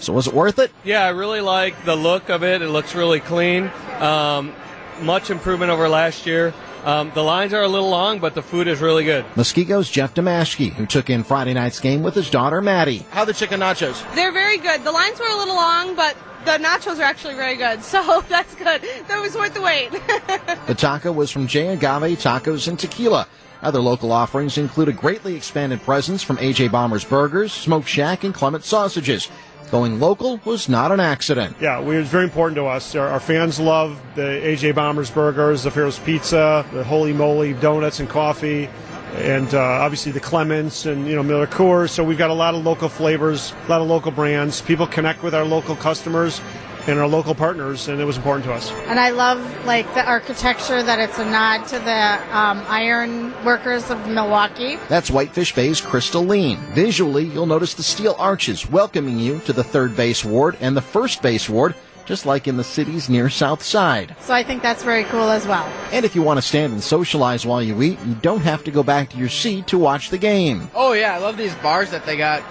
So 0.00 0.12
was 0.12 0.26
it 0.26 0.34
worth 0.34 0.58
it? 0.58 0.70
Yeah, 0.84 1.04
I 1.04 1.10
really 1.10 1.40
like 1.40 1.84
the 1.84 1.94
look 1.94 2.28
of 2.30 2.42
it. 2.42 2.62
It 2.62 2.68
looks 2.68 2.94
really 2.94 3.20
clean. 3.20 3.70
Um, 4.00 4.54
much 5.02 5.30
improvement 5.30 5.70
over 5.70 5.88
last 5.88 6.26
year. 6.26 6.54
Um, 6.84 7.12
the 7.14 7.22
lines 7.22 7.52
are 7.52 7.62
a 7.62 7.68
little 7.68 7.90
long, 7.90 8.20
but 8.20 8.34
the 8.34 8.42
food 8.42 8.66
is 8.66 8.80
really 8.80 9.04
good. 9.04 9.24
Muskego's 9.36 9.90
Jeff 9.90 10.14
Damashki, 10.14 10.72
who 10.72 10.86
took 10.86 11.10
in 11.10 11.24
Friday 11.24 11.52
night's 11.52 11.78
game 11.78 12.02
with 12.02 12.14
his 12.14 12.30
daughter 12.30 12.62
Maddie. 12.62 13.04
How 13.10 13.26
the 13.26 13.34
chicken 13.34 13.60
nachos? 13.60 14.02
They're 14.14 14.32
very 14.32 14.56
good. 14.56 14.82
The 14.82 14.92
lines 14.92 15.20
were 15.20 15.28
a 15.28 15.36
little 15.36 15.54
long, 15.54 15.94
but 15.94 16.16
the 16.46 16.52
nachos 16.52 16.98
are 16.98 17.02
actually 17.02 17.34
very 17.34 17.56
good. 17.56 17.80
So 17.90 18.24
that's 18.28 18.54
good. 18.54 18.82
That 19.08 19.20
was 19.20 19.34
worth 19.34 19.52
the 19.52 19.60
wait. 19.60 19.90
The 20.66 20.74
taco 20.74 21.12
was 21.12 21.30
from 21.30 21.46
J 21.46 21.68
Agave 21.68 22.18
Tacos 22.18 22.68
and 22.68 22.78
Tequila. 22.78 23.26
Other 23.62 23.80
local 23.80 24.10
offerings 24.12 24.56
include 24.56 24.88
a 24.88 24.92
greatly 24.92 25.34
expanded 25.34 25.82
presence 25.82 26.22
from 26.22 26.38
AJ 26.38 26.70
Bomber's 26.70 27.04
Burgers, 27.04 27.52
Smoke 27.52 27.86
Shack, 27.86 28.24
and 28.24 28.32
Klement 28.32 28.62
Sausages. 28.62 29.28
Going 29.70 30.00
local 30.00 30.40
was 30.44 30.68
not 30.68 30.90
an 30.90 30.98
accident. 30.98 31.56
Yeah, 31.60 31.80
we, 31.80 31.96
was 31.96 32.08
very 32.08 32.24
important 32.24 32.56
to 32.56 32.66
us. 32.66 32.96
Our, 32.96 33.06
our, 33.06 33.20
fans 33.20 33.60
love 33.60 34.00
the 34.16 34.22
AJ 34.22 34.74
Bombers 34.74 35.10
burgers, 35.10 35.62
the 35.62 35.70
Pharaoh's 35.70 35.98
Pizza, 36.00 36.66
the 36.72 36.82
Holey 36.82 37.14
Moley 37.14 37.52
donuts 37.52 38.00
and 38.00 38.08
coffee, 38.08 38.68
and 39.14 39.54
uh, 39.54 39.60
obviously 39.60 40.10
the 40.10 40.20
Klements 40.20 40.90
and 40.90 41.06
you 41.06 41.14
know 41.14 41.22
Miller 41.22 41.46
Coors. 41.46 41.90
So 41.90 42.02
we've 42.02 42.18
got 42.18 42.30
a 42.30 42.34
lot 42.34 42.54
of 42.54 42.64
local 42.64 42.88
flavors, 42.88 43.52
a 43.66 43.70
lot 43.70 43.80
of 43.80 43.86
local 43.86 44.10
brands. 44.10 44.60
People 44.60 44.88
connect 44.88 45.22
with 45.22 45.36
our 45.36 45.44
local 45.44 45.76
customers 45.76 46.40
and 46.86 46.98
our 46.98 47.06
local 47.06 47.34
partners, 47.34 47.88
and 47.88 48.00
it 48.00 48.04
was 48.04 48.16
important 48.16 48.44
to 48.46 48.52
us. 48.52 48.70
And 48.86 48.98
I 48.98 49.10
love 49.10 49.40
like 49.64 49.92
the 49.94 50.04
architecture 50.04 50.82
that 50.82 50.98
it's 50.98 51.18
a 51.18 51.24
nod 51.24 51.64
to 51.68 51.78
the 51.78 52.36
um, 52.36 52.64
iron 52.68 53.32
workers 53.44 53.90
of 53.90 54.08
Milwaukee. 54.08 54.76
That's 54.88 55.10
Whitefish 55.10 55.54
Bay's 55.54 55.80
Crystal 55.80 56.24
Lean. 56.24 56.58
Visually, 56.72 57.24
you'll 57.24 57.46
notice 57.46 57.74
the 57.74 57.82
steel 57.82 58.16
arches 58.18 58.68
welcoming 58.70 59.18
you 59.18 59.40
to 59.40 59.52
the 59.52 59.64
third 59.64 59.96
base 59.96 60.24
ward 60.24 60.56
and 60.60 60.76
the 60.76 60.82
first 60.82 61.22
base 61.22 61.48
ward. 61.48 61.74
Just 62.06 62.26
like 62.26 62.48
in 62.48 62.56
the 62.56 62.64
city's 62.64 63.08
near 63.08 63.30
south 63.30 63.62
side. 63.62 64.16
So 64.18 64.34
I 64.34 64.42
think 64.42 64.62
that's 64.62 64.82
very 64.82 65.04
cool 65.04 65.30
as 65.30 65.46
well. 65.46 65.64
And 65.92 66.04
if 66.04 66.16
you 66.16 66.22
want 66.22 66.38
to 66.38 66.42
stand 66.42 66.72
and 66.72 66.82
socialize 66.82 67.46
while 67.46 67.62
you 67.62 67.80
eat, 67.82 68.00
you 68.04 68.14
don't 68.16 68.40
have 68.40 68.64
to 68.64 68.72
go 68.72 68.82
back 68.82 69.10
to 69.10 69.16
your 69.16 69.28
seat 69.28 69.68
to 69.68 69.78
watch 69.78 70.10
the 70.10 70.18
game. 70.18 70.68
Oh, 70.74 70.92
yeah, 70.92 71.14
I 71.14 71.18
love 71.18 71.36
these 71.36 71.54
bars 71.56 71.92
that 71.92 72.06
they 72.06 72.16
got 72.16 72.42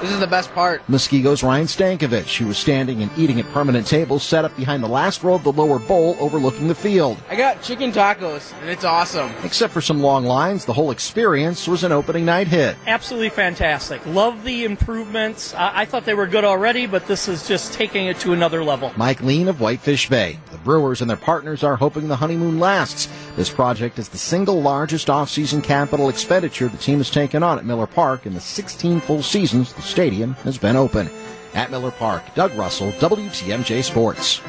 this 0.00 0.10
is 0.10 0.20
the 0.20 0.26
best 0.26 0.52
part. 0.52 0.86
Muskego's 0.88 1.42
Ryan 1.42 1.66
Stankovich, 1.66 2.36
who 2.36 2.46
was 2.46 2.58
standing 2.58 3.02
and 3.02 3.10
eating 3.16 3.40
at 3.40 3.46
permanent 3.52 3.86
tables 3.86 4.22
set 4.22 4.44
up 4.44 4.54
behind 4.56 4.82
the 4.82 4.88
last 4.88 5.22
row 5.22 5.34
of 5.34 5.44
the 5.44 5.52
lower 5.52 5.78
bowl 5.78 6.16
overlooking 6.20 6.68
the 6.68 6.74
field. 6.74 7.16
I 7.30 7.36
got 7.36 7.62
chicken 7.62 7.92
tacos, 7.92 8.52
and 8.60 8.68
it's 8.68 8.84
awesome. 8.84 9.32
Except 9.42 9.72
for 9.72 9.80
some 9.80 10.02
long 10.02 10.24
lines, 10.24 10.64
the 10.64 10.72
whole 10.72 10.90
experience 10.90 11.66
was 11.66 11.84
an 11.84 11.92
opening 11.92 12.24
night 12.24 12.48
hit. 12.48 12.76
Absolutely 12.86 13.30
fantastic. 13.30 14.04
Love 14.06 14.44
the 14.44 14.64
improvements. 14.64 15.54
I, 15.54 15.80
I 15.80 15.84
thought 15.86 16.04
they 16.04 16.14
were 16.14 16.26
good 16.26 16.44
already, 16.44 16.86
but 16.86 17.06
this 17.06 17.28
is 17.28 17.48
just 17.48 17.72
taking 17.72 18.06
it 18.06 18.18
to 18.20 18.32
another 18.32 18.62
level. 18.62 18.92
Mike 18.96 19.22
Lean 19.22 19.48
of 19.48 19.60
Whitefish 19.60 20.08
Bay. 20.08 20.38
The 20.50 20.58
Brewers 20.58 21.00
and 21.00 21.08
their 21.08 21.16
partners 21.16 21.62
are 21.62 21.76
hoping 21.76 22.08
the 22.08 22.16
honeymoon 22.16 22.60
lasts. 22.60 23.08
This 23.36 23.50
project 23.50 23.98
is 23.98 24.08
the 24.08 24.18
single 24.18 24.60
largest 24.62 25.10
off-season 25.10 25.62
capital 25.62 26.08
expenditure 26.08 26.68
the 26.68 26.76
team 26.76 26.98
has 26.98 27.10
taken 27.10 27.42
on 27.42 27.58
at 27.58 27.64
Miller 27.64 27.86
Park 27.86 28.26
in 28.26 28.34
the 28.34 28.40
16 28.40 29.00
full 29.00 29.22
seasons 29.22 29.72
the 29.72 29.82
stadium 29.86 30.34
has 30.44 30.58
been 30.58 30.76
open. 30.76 31.08
At 31.54 31.70
Miller 31.70 31.90
Park, 31.90 32.22
Doug 32.34 32.54
Russell, 32.54 32.92
WTMJ 32.92 33.82
Sports 33.82 34.42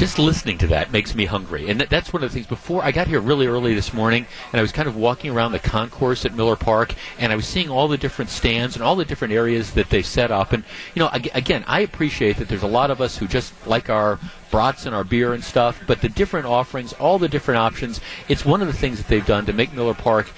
just 0.00 0.18
listening 0.18 0.56
to 0.56 0.66
that 0.66 0.90
makes 0.90 1.14
me 1.14 1.26
hungry. 1.26 1.68
And 1.68 1.78
that's 1.82 2.10
one 2.10 2.22
of 2.22 2.30
the 2.30 2.32
things. 2.32 2.46
Before 2.46 2.82
I 2.82 2.90
got 2.90 3.06
here 3.06 3.20
really 3.20 3.46
early 3.46 3.74
this 3.74 3.92
morning, 3.92 4.24
and 4.50 4.58
I 4.58 4.62
was 4.62 4.72
kind 4.72 4.88
of 4.88 4.96
walking 4.96 5.30
around 5.30 5.52
the 5.52 5.58
concourse 5.58 6.24
at 6.24 6.34
Miller 6.34 6.56
Park, 6.56 6.94
and 7.18 7.30
I 7.30 7.36
was 7.36 7.46
seeing 7.46 7.68
all 7.68 7.86
the 7.86 7.98
different 7.98 8.30
stands 8.30 8.76
and 8.76 8.82
all 8.82 8.96
the 8.96 9.04
different 9.04 9.34
areas 9.34 9.72
that 9.72 9.90
they 9.90 10.00
set 10.00 10.30
up. 10.30 10.54
And 10.54 10.64
you 10.94 11.00
know, 11.00 11.10
again, 11.12 11.64
I 11.66 11.80
appreciate 11.80 12.38
that 12.38 12.48
there's 12.48 12.62
a 12.62 12.66
lot 12.66 12.90
of 12.90 13.02
us 13.02 13.18
who 13.18 13.28
just 13.28 13.52
like 13.66 13.90
our 13.90 14.18
brats 14.50 14.86
and 14.86 14.94
our 14.94 15.04
beer 15.04 15.34
and 15.34 15.44
stuff, 15.44 15.78
but 15.86 16.00
the 16.00 16.08
different 16.08 16.46
offerings, 16.46 16.94
all 16.94 17.18
the 17.18 17.28
different 17.28 17.60
options, 17.60 18.00
it's 18.26 18.46
one 18.46 18.62
of 18.62 18.68
the 18.68 18.72
things 18.72 18.96
that 18.96 19.06
they've 19.06 19.26
done 19.26 19.44
to 19.44 19.52
make 19.52 19.74
Miller 19.74 19.92
Park 19.92 20.32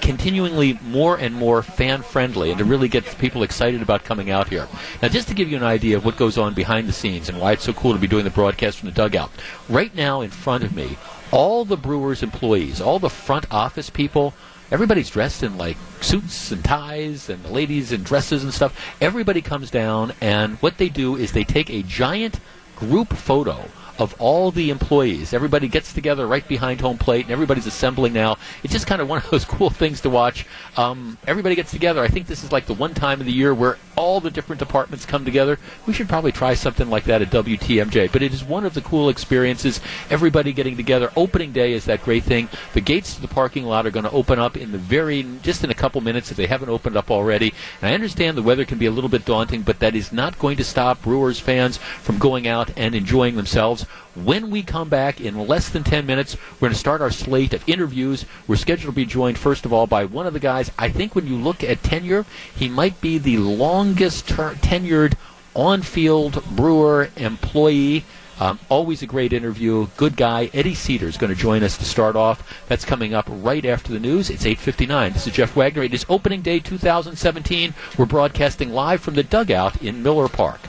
continually 0.00 0.78
more 0.82 1.16
and 1.16 1.34
more 1.34 1.62
fan 1.62 2.02
friendly 2.02 2.50
and 2.50 2.58
to 2.58 2.64
really 2.64 2.88
get 2.88 3.04
people 3.18 3.42
excited 3.42 3.82
about 3.82 4.04
coming 4.04 4.30
out 4.30 4.48
here. 4.48 4.68
Now, 5.02 5.08
just 5.08 5.28
to 5.28 5.34
give 5.34 5.50
you 5.50 5.56
an 5.56 5.62
idea 5.62 5.96
of 5.96 6.04
what 6.04 6.16
goes 6.16 6.38
on 6.38 6.54
behind 6.54 6.88
the 6.88 6.92
scenes 6.92 7.28
and 7.28 7.40
why 7.40 7.52
it's 7.52 7.64
so 7.64 7.72
cool 7.72 7.92
to 7.92 7.98
be 7.98 8.06
doing 8.06 8.24
the 8.24 8.30
broadcast 8.30 8.78
from 8.78 8.88
the 8.88 8.94
dugout, 8.94 9.30
right 9.68 9.94
now 9.94 10.20
in 10.20 10.30
front 10.30 10.64
of 10.64 10.74
me, 10.74 10.96
all 11.30 11.64
the 11.64 11.76
Brewers 11.76 12.22
employees, 12.22 12.80
all 12.80 12.98
the 12.98 13.10
front 13.10 13.46
office 13.50 13.90
people, 13.90 14.34
everybody's 14.70 15.10
dressed 15.10 15.42
in 15.42 15.56
like 15.56 15.76
suits 16.00 16.50
and 16.52 16.64
ties 16.64 17.28
and 17.28 17.42
the 17.44 17.50
ladies 17.50 17.92
in 17.92 18.02
dresses 18.02 18.42
and 18.44 18.52
stuff. 18.52 18.96
Everybody 19.00 19.42
comes 19.42 19.70
down 19.70 20.12
and 20.20 20.56
what 20.56 20.78
they 20.78 20.88
do 20.88 21.16
is 21.16 21.32
they 21.32 21.44
take 21.44 21.70
a 21.70 21.82
giant 21.82 22.40
group 22.76 23.12
photo 23.12 23.64
of 23.98 24.14
all 24.20 24.50
the 24.50 24.70
employees. 24.70 25.32
Everybody 25.32 25.68
gets 25.68 25.92
together 25.92 26.26
right 26.26 26.46
behind 26.46 26.80
home 26.80 26.98
plate, 26.98 27.24
and 27.24 27.32
everybody's 27.32 27.66
assembling 27.66 28.12
now. 28.12 28.36
It's 28.62 28.72
just 28.72 28.86
kind 28.86 29.00
of 29.00 29.08
one 29.08 29.18
of 29.18 29.30
those 29.30 29.44
cool 29.56 29.70
things 29.70 30.00
to 30.02 30.10
watch. 30.10 30.46
Um, 30.76 31.18
everybody 31.26 31.54
gets 31.54 31.70
together. 31.70 32.02
I 32.02 32.08
think 32.08 32.26
this 32.26 32.44
is 32.44 32.52
like 32.52 32.66
the 32.66 32.74
one 32.74 32.94
time 32.94 33.20
of 33.20 33.26
the 33.26 33.32
year 33.32 33.54
where 33.54 33.78
all 33.96 34.20
the 34.20 34.30
different 34.30 34.58
departments 34.58 35.06
come 35.06 35.24
together. 35.24 35.58
We 35.86 35.92
should 35.92 36.08
probably 36.08 36.32
try 36.32 36.54
something 36.54 36.90
like 36.90 37.04
that 37.04 37.22
at 37.22 37.30
WTMJ. 37.30 38.12
But 38.12 38.22
it 38.22 38.32
is 38.32 38.44
one 38.44 38.64
of 38.64 38.74
the 38.74 38.82
cool 38.82 39.08
experiences. 39.08 39.80
Everybody 40.10 40.52
getting 40.52 40.76
together. 40.76 41.10
Opening 41.16 41.52
day 41.52 41.72
is 41.72 41.86
that 41.86 42.02
great 42.02 42.24
thing. 42.24 42.48
The 42.74 42.80
gates 42.80 43.14
to 43.14 43.22
the 43.22 43.28
parking 43.28 43.64
lot 43.64 43.86
are 43.86 43.90
going 43.90 44.04
to 44.04 44.10
open 44.10 44.38
up 44.38 44.56
in 44.56 44.72
the 44.72 44.78
very 44.78 45.24
just 45.42 45.64
in 45.64 45.70
a 45.70 45.74
couple 45.74 46.00
minutes 46.00 46.30
if 46.30 46.36
they 46.36 46.46
haven't 46.46 46.68
opened 46.68 46.96
up 46.96 47.10
already. 47.10 47.54
And 47.80 47.90
I 47.90 47.94
understand 47.94 48.36
the 48.36 48.42
weather 48.42 48.64
can 48.64 48.78
be 48.78 48.86
a 48.86 48.90
little 48.90 49.10
bit 49.10 49.24
daunting, 49.24 49.62
but 49.62 49.78
that 49.80 49.94
is 49.94 50.12
not 50.12 50.38
going 50.38 50.56
to 50.58 50.64
stop 50.64 51.02
Brewers 51.02 51.40
fans 51.40 51.78
from 51.78 52.18
going 52.18 52.46
out 52.46 52.70
and 52.76 52.94
enjoying 52.94 53.36
themselves. 53.36 53.85
When 54.14 54.50
we 54.50 54.62
come 54.62 54.88
back 54.88 55.20
in 55.20 55.46
less 55.46 55.68
than 55.68 55.84
10 55.84 56.06
minutes, 56.06 56.36
we're 56.54 56.68
going 56.68 56.72
to 56.72 56.78
start 56.78 57.00
our 57.00 57.10
slate 57.10 57.52
of 57.52 57.68
interviews. 57.68 58.24
We're 58.46 58.56
scheduled 58.56 58.94
to 58.94 58.96
be 58.96 59.04
joined, 59.04 59.38
first 59.38 59.64
of 59.64 59.72
all, 59.72 59.86
by 59.86 60.04
one 60.04 60.26
of 60.26 60.32
the 60.32 60.40
guys. 60.40 60.70
I 60.78 60.88
think 60.88 61.14
when 61.14 61.26
you 61.26 61.36
look 61.36 61.62
at 61.62 61.82
tenure, 61.82 62.24
he 62.54 62.68
might 62.68 63.00
be 63.00 63.18
the 63.18 63.38
longest 63.38 64.28
ter- 64.28 64.54
tenured 64.54 65.14
on 65.54 65.82
field 65.82 66.44
brewer 66.54 67.10
employee. 67.16 68.04
Um, 68.38 68.58
always 68.68 69.02
a 69.02 69.06
great 69.06 69.32
interview. 69.32 69.86
Good 69.96 70.16
guy. 70.16 70.50
Eddie 70.52 70.74
Sedar 70.74 71.08
is 71.08 71.16
going 71.16 71.34
to 71.34 71.40
join 71.40 71.62
us 71.62 71.78
to 71.78 71.84
start 71.84 72.16
off. 72.16 72.66
That's 72.68 72.84
coming 72.84 73.14
up 73.14 73.26
right 73.28 73.64
after 73.64 73.92
the 73.92 74.00
news. 74.00 74.28
It's 74.28 74.44
8.59. 74.44 75.14
This 75.14 75.26
is 75.26 75.32
Jeff 75.32 75.56
Wagner. 75.56 75.82
It 75.82 75.94
is 75.94 76.04
opening 76.08 76.42
day 76.42 76.60
2017. 76.60 77.74
We're 77.96 78.04
broadcasting 78.04 78.72
live 78.72 79.00
from 79.00 79.14
the 79.14 79.22
dugout 79.22 79.82
in 79.82 80.02
Miller 80.02 80.28
Park. 80.28 80.60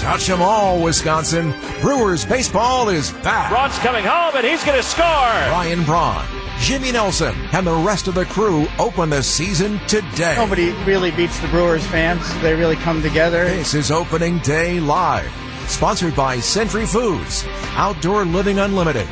Touch 0.00 0.28
'em 0.28 0.42
all, 0.42 0.80
Wisconsin. 0.80 1.54
Brewers 1.80 2.24
baseball 2.24 2.88
is 2.88 3.10
back. 3.10 3.50
Braun's 3.50 3.78
coming 3.78 4.04
home, 4.04 4.34
and 4.34 4.46
he's 4.46 4.64
going 4.64 4.76
to 4.76 4.82
score. 4.82 5.04
Ryan 5.04 5.84
Braun, 5.84 6.24
Jimmy 6.60 6.92
Nelson, 6.92 7.34
and 7.52 7.66
the 7.66 7.74
rest 7.74 8.08
of 8.08 8.14
the 8.14 8.24
crew 8.24 8.66
open 8.78 9.10
the 9.10 9.22
season 9.22 9.80
today. 9.86 10.34
Nobody 10.36 10.72
really 10.84 11.10
beats 11.10 11.38
the 11.38 11.48
Brewers 11.48 11.86
fans. 11.86 12.22
They 12.40 12.54
really 12.54 12.76
come 12.76 13.02
together. 13.02 13.44
This 13.44 13.74
is 13.74 13.90
opening 13.90 14.38
day 14.38 14.80
live. 14.80 15.30
Sponsored 15.68 16.16
by 16.16 16.40
Century 16.40 16.86
Foods, 16.86 17.44
Outdoor 17.76 18.24
Living 18.24 18.58
Unlimited, 18.58 19.06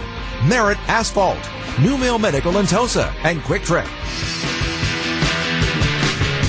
Merit 0.44 0.78
Asphalt, 0.88 1.38
New 1.78 1.96
Mill 1.96 2.18
Medical 2.18 2.58
in 2.58 2.66
Tosa, 2.66 3.12
and 3.22 3.42
Quick 3.44 3.62
Trip. 3.62 3.86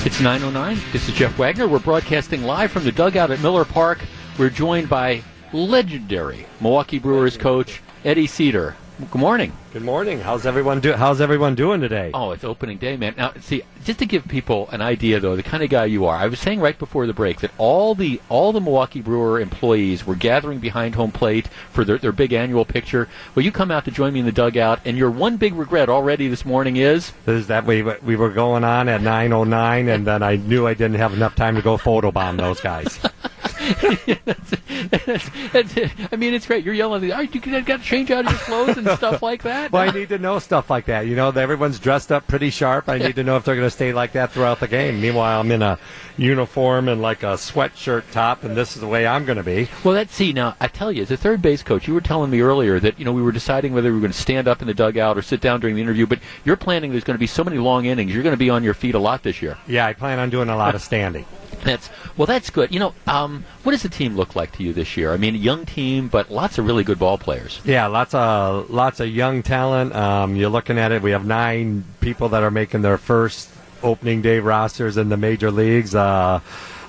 It's 0.04 0.20
909. 0.20 0.80
This 0.92 1.08
is 1.08 1.14
Jeff 1.14 1.38
Wagner. 1.38 1.68
We're 1.68 1.78
broadcasting 1.78 2.42
live 2.42 2.72
from 2.72 2.82
the 2.82 2.90
dugout 2.90 3.30
at 3.30 3.40
Miller 3.40 3.64
Park. 3.64 4.00
We're 4.38 4.48
joined 4.48 4.88
by 4.88 5.22
legendary 5.52 6.46
Milwaukee 6.58 6.98
Brewers 6.98 7.36
coach 7.36 7.82
Eddie 8.02 8.26
Sedar. 8.26 8.76
Good 8.98 9.20
morning. 9.20 9.52
Good 9.74 9.82
morning. 9.82 10.20
How's 10.20 10.46
everyone 10.46 10.80
do? 10.80 10.94
How's 10.94 11.20
everyone 11.20 11.54
doing 11.54 11.82
today? 11.82 12.12
Oh, 12.14 12.30
it's 12.30 12.42
opening 12.42 12.78
day, 12.78 12.96
man. 12.96 13.12
Now, 13.18 13.34
see, 13.40 13.62
just 13.84 13.98
to 13.98 14.06
give 14.06 14.26
people 14.26 14.70
an 14.70 14.80
idea, 14.80 15.20
though, 15.20 15.36
the 15.36 15.42
kind 15.42 15.62
of 15.62 15.68
guy 15.68 15.84
you 15.84 16.06
are. 16.06 16.16
I 16.16 16.28
was 16.28 16.40
saying 16.40 16.60
right 16.60 16.78
before 16.78 17.06
the 17.06 17.12
break 17.12 17.40
that 17.40 17.50
all 17.58 17.94
the 17.94 18.22
all 18.30 18.52
the 18.52 18.60
Milwaukee 18.60 19.02
Brewer 19.02 19.38
employees 19.38 20.06
were 20.06 20.14
gathering 20.14 20.60
behind 20.60 20.94
home 20.94 21.12
plate 21.12 21.48
for 21.70 21.84
their, 21.84 21.98
their 21.98 22.12
big 22.12 22.32
annual 22.32 22.64
picture. 22.64 23.08
Well, 23.34 23.44
you 23.44 23.52
come 23.52 23.70
out 23.70 23.84
to 23.84 23.90
join 23.90 24.14
me 24.14 24.20
in 24.20 24.26
the 24.26 24.32
dugout, 24.32 24.80
and 24.86 24.96
your 24.96 25.10
one 25.10 25.36
big 25.36 25.52
regret 25.54 25.90
already 25.90 26.28
this 26.28 26.46
morning 26.46 26.76
is 26.76 27.12
is 27.26 27.48
that 27.48 27.66
we 27.66 27.82
we 27.82 28.16
were 28.16 28.30
going 28.30 28.64
on 28.64 28.88
at 28.88 29.02
9:09, 29.02 29.94
and 29.94 30.06
then 30.06 30.22
I 30.22 30.36
knew 30.36 30.66
I 30.66 30.72
didn't 30.72 30.96
have 30.96 31.12
enough 31.12 31.34
time 31.34 31.56
to 31.56 31.62
go 31.62 31.76
photobomb 31.76 32.38
those 32.38 32.60
guys. 32.60 32.98
I 36.12 36.16
mean, 36.16 36.34
it's 36.34 36.46
great. 36.46 36.64
You're 36.64 36.74
yelling, 36.74 37.12
"Are 37.12 37.22
you 37.22 37.40
got 37.40 37.64
to 37.64 37.78
change 37.78 38.10
out 38.10 38.24
of 38.24 38.32
your 38.32 38.40
clothes 38.40 38.76
and 38.76 38.88
stuff 38.90 39.22
like 39.30 39.44
that?" 39.44 39.70
well, 39.70 39.88
I 39.88 39.92
need 39.92 40.08
to 40.08 40.18
know 40.18 40.40
stuff 40.40 40.68
like 40.68 40.86
that. 40.86 41.06
You 41.06 41.14
know, 41.14 41.30
everyone's 41.30 41.78
dressed 41.78 42.10
up 42.10 42.26
pretty 42.26 42.50
sharp. 42.50 42.88
I 42.88 42.98
need 42.98 43.14
to 43.16 43.22
know 43.22 43.36
if 43.36 43.44
they're 43.44 43.54
going 43.54 43.66
to 43.66 43.70
stay 43.70 43.92
like 43.92 44.12
that 44.12 44.32
throughout 44.32 44.58
the 44.58 44.66
game. 44.66 45.00
Meanwhile, 45.00 45.40
I'm 45.40 45.52
in 45.52 45.62
a 45.62 45.78
uniform 46.16 46.88
and 46.88 47.00
like 47.00 47.22
a 47.22 47.34
sweatshirt 47.34 48.10
top, 48.10 48.42
and 48.42 48.56
this 48.56 48.74
is 48.74 48.80
the 48.80 48.88
way 48.88 49.06
I'm 49.06 49.24
going 49.24 49.38
to 49.38 49.44
be. 49.44 49.68
Well, 49.84 49.94
let's 49.94 50.14
see. 50.14 50.32
Now, 50.32 50.56
I 50.60 50.66
tell 50.66 50.90
you, 50.90 51.02
as 51.02 51.10
a 51.12 51.16
third 51.16 51.40
base 51.40 51.62
coach, 51.62 51.86
you 51.86 51.94
were 51.94 52.00
telling 52.00 52.30
me 52.30 52.40
earlier 52.40 52.80
that 52.80 52.98
you 52.98 53.04
know 53.04 53.12
we 53.12 53.22
were 53.22 53.32
deciding 53.32 53.74
whether 53.74 53.90
we 53.90 53.94
were 53.94 54.00
going 54.00 54.12
to 54.12 54.18
stand 54.18 54.48
up 54.48 54.60
in 54.60 54.66
the 54.66 54.74
dugout 54.74 55.16
or 55.16 55.22
sit 55.22 55.40
down 55.40 55.60
during 55.60 55.76
the 55.76 55.82
interview. 55.82 56.06
But 56.06 56.18
you're 56.44 56.56
planning 56.56 56.90
there's 56.90 57.04
going 57.04 57.16
to 57.16 57.20
be 57.20 57.28
so 57.28 57.44
many 57.44 57.58
long 57.58 57.84
innings. 57.84 58.12
You're 58.12 58.24
going 58.24 58.34
to 58.34 58.38
be 58.38 58.50
on 58.50 58.64
your 58.64 58.74
feet 58.74 58.94
a 58.94 58.98
lot 58.98 59.22
this 59.22 59.40
year. 59.40 59.56
Yeah, 59.68 59.86
I 59.86 59.92
plan 59.92 60.18
on 60.18 60.30
doing 60.30 60.48
a 60.48 60.56
lot 60.56 60.74
of 60.74 60.82
standing. 60.82 61.26
That's 61.64 61.90
well. 62.16 62.26
That's 62.26 62.50
good. 62.50 62.72
You 62.72 62.80
know, 62.80 62.94
um, 63.06 63.44
what 63.62 63.72
does 63.72 63.82
the 63.82 63.88
team 63.88 64.16
look 64.16 64.34
like 64.34 64.52
to 64.52 64.62
you 64.62 64.72
this 64.72 64.96
year? 64.96 65.12
I 65.12 65.16
mean, 65.16 65.34
a 65.34 65.38
young 65.38 65.64
team, 65.64 66.08
but 66.08 66.30
lots 66.30 66.58
of 66.58 66.66
really 66.66 66.84
good 66.84 66.98
ball 66.98 67.18
players. 67.18 67.60
Yeah, 67.64 67.86
lots 67.86 68.14
of 68.14 68.70
lots 68.70 69.00
of 69.00 69.08
young 69.08 69.42
talent. 69.42 69.94
Um, 69.94 70.36
you're 70.36 70.50
looking 70.50 70.78
at 70.78 70.92
it. 70.92 71.02
We 71.02 71.12
have 71.12 71.24
nine 71.24 71.84
people 72.00 72.28
that 72.30 72.42
are 72.42 72.50
making 72.50 72.82
their 72.82 72.98
first 72.98 73.50
opening 73.82 74.22
day 74.22 74.38
rosters 74.38 74.96
in 74.96 75.08
the 75.08 75.16
major 75.16 75.50
leagues. 75.50 75.94
Uh, 75.94 76.40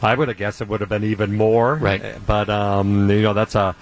I 0.01 0.15
would 0.15 0.27
have 0.27 0.37
guessed 0.37 0.61
it 0.61 0.67
would 0.67 0.81
have 0.81 0.89
been 0.89 1.03
even 1.03 1.35
more. 1.35 1.75
Right. 1.75 2.15
But 2.25 2.49
um, 2.49 3.09
you 3.09 3.21
know, 3.21 3.33
that's 3.33 3.55
a 3.55 3.75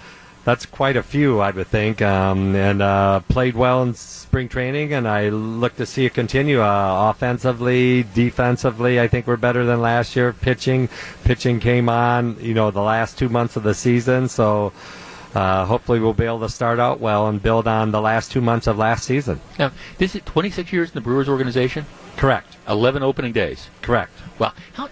that's 0.44 0.66
quite 0.66 0.96
a 0.96 1.02
few, 1.02 1.40
I 1.40 1.50
would 1.50 1.68
think, 1.68 2.02
um, 2.02 2.54
and 2.56 2.82
uh, 2.82 3.20
played 3.20 3.54
well 3.54 3.82
in 3.82 3.94
spring 3.94 4.48
training, 4.48 4.92
and 4.92 5.06
I 5.06 5.28
look 5.28 5.76
to 5.76 5.86
see 5.86 6.04
it 6.04 6.14
continue. 6.14 6.60
Uh, 6.60 7.10
offensively, 7.10 8.04
defensively, 8.14 9.00
I 9.00 9.08
think 9.08 9.26
we're 9.26 9.36
better 9.36 9.64
than 9.64 9.80
last 9.80 10.16
year. 10.16 10.32
Pitching, 10.32 10.88
pitching 11.24 11.60
came 11.60 11.88
on, 11.88 12.36
you 12.40 12.54
know, 12.54 12.70
the 12.70 12.80
last 12.82 13.18
two 13.18 13.28
months 13.28 13.56
of 13.56 13.62
the 13.62 13.74
season, 13.74 14.28
so. 14.28 14.72
Uh, 15.34 15.64
hopefully, 15.64 15.98
we'll 15.98 16.12
be 16.12 16.26
able 16.26 16.40
to 16.40 16.48
start 16.50 16.78
out 16.78 17.00
well 17.00 17.26
and 17.28 17.42
build 17.42 17.66
on 17.66 17.90
the 17.90 18.02
last 18.02 18.30
two 18.30 18.42
months 18.42 18.66
of 18.66 18.76
last 18.76 19.04
season. 19.06 19.40
Now, 19.58 19.72
this 19.96 20.14
is 20.14 20.20
26 20.26 20.70
years 20.74 20.90
in 20.90 20.94
the 20.94 21.00
Brewers 21.00 21.26
organization. 21.26 21.86
Correct. 22.18 22.54
11 22.68 23.02
opening 23.02 23.32
days. 23.32 23.70
Correct. 23.80 24.12
Well, 24.38 24.52
how 24.74 24.90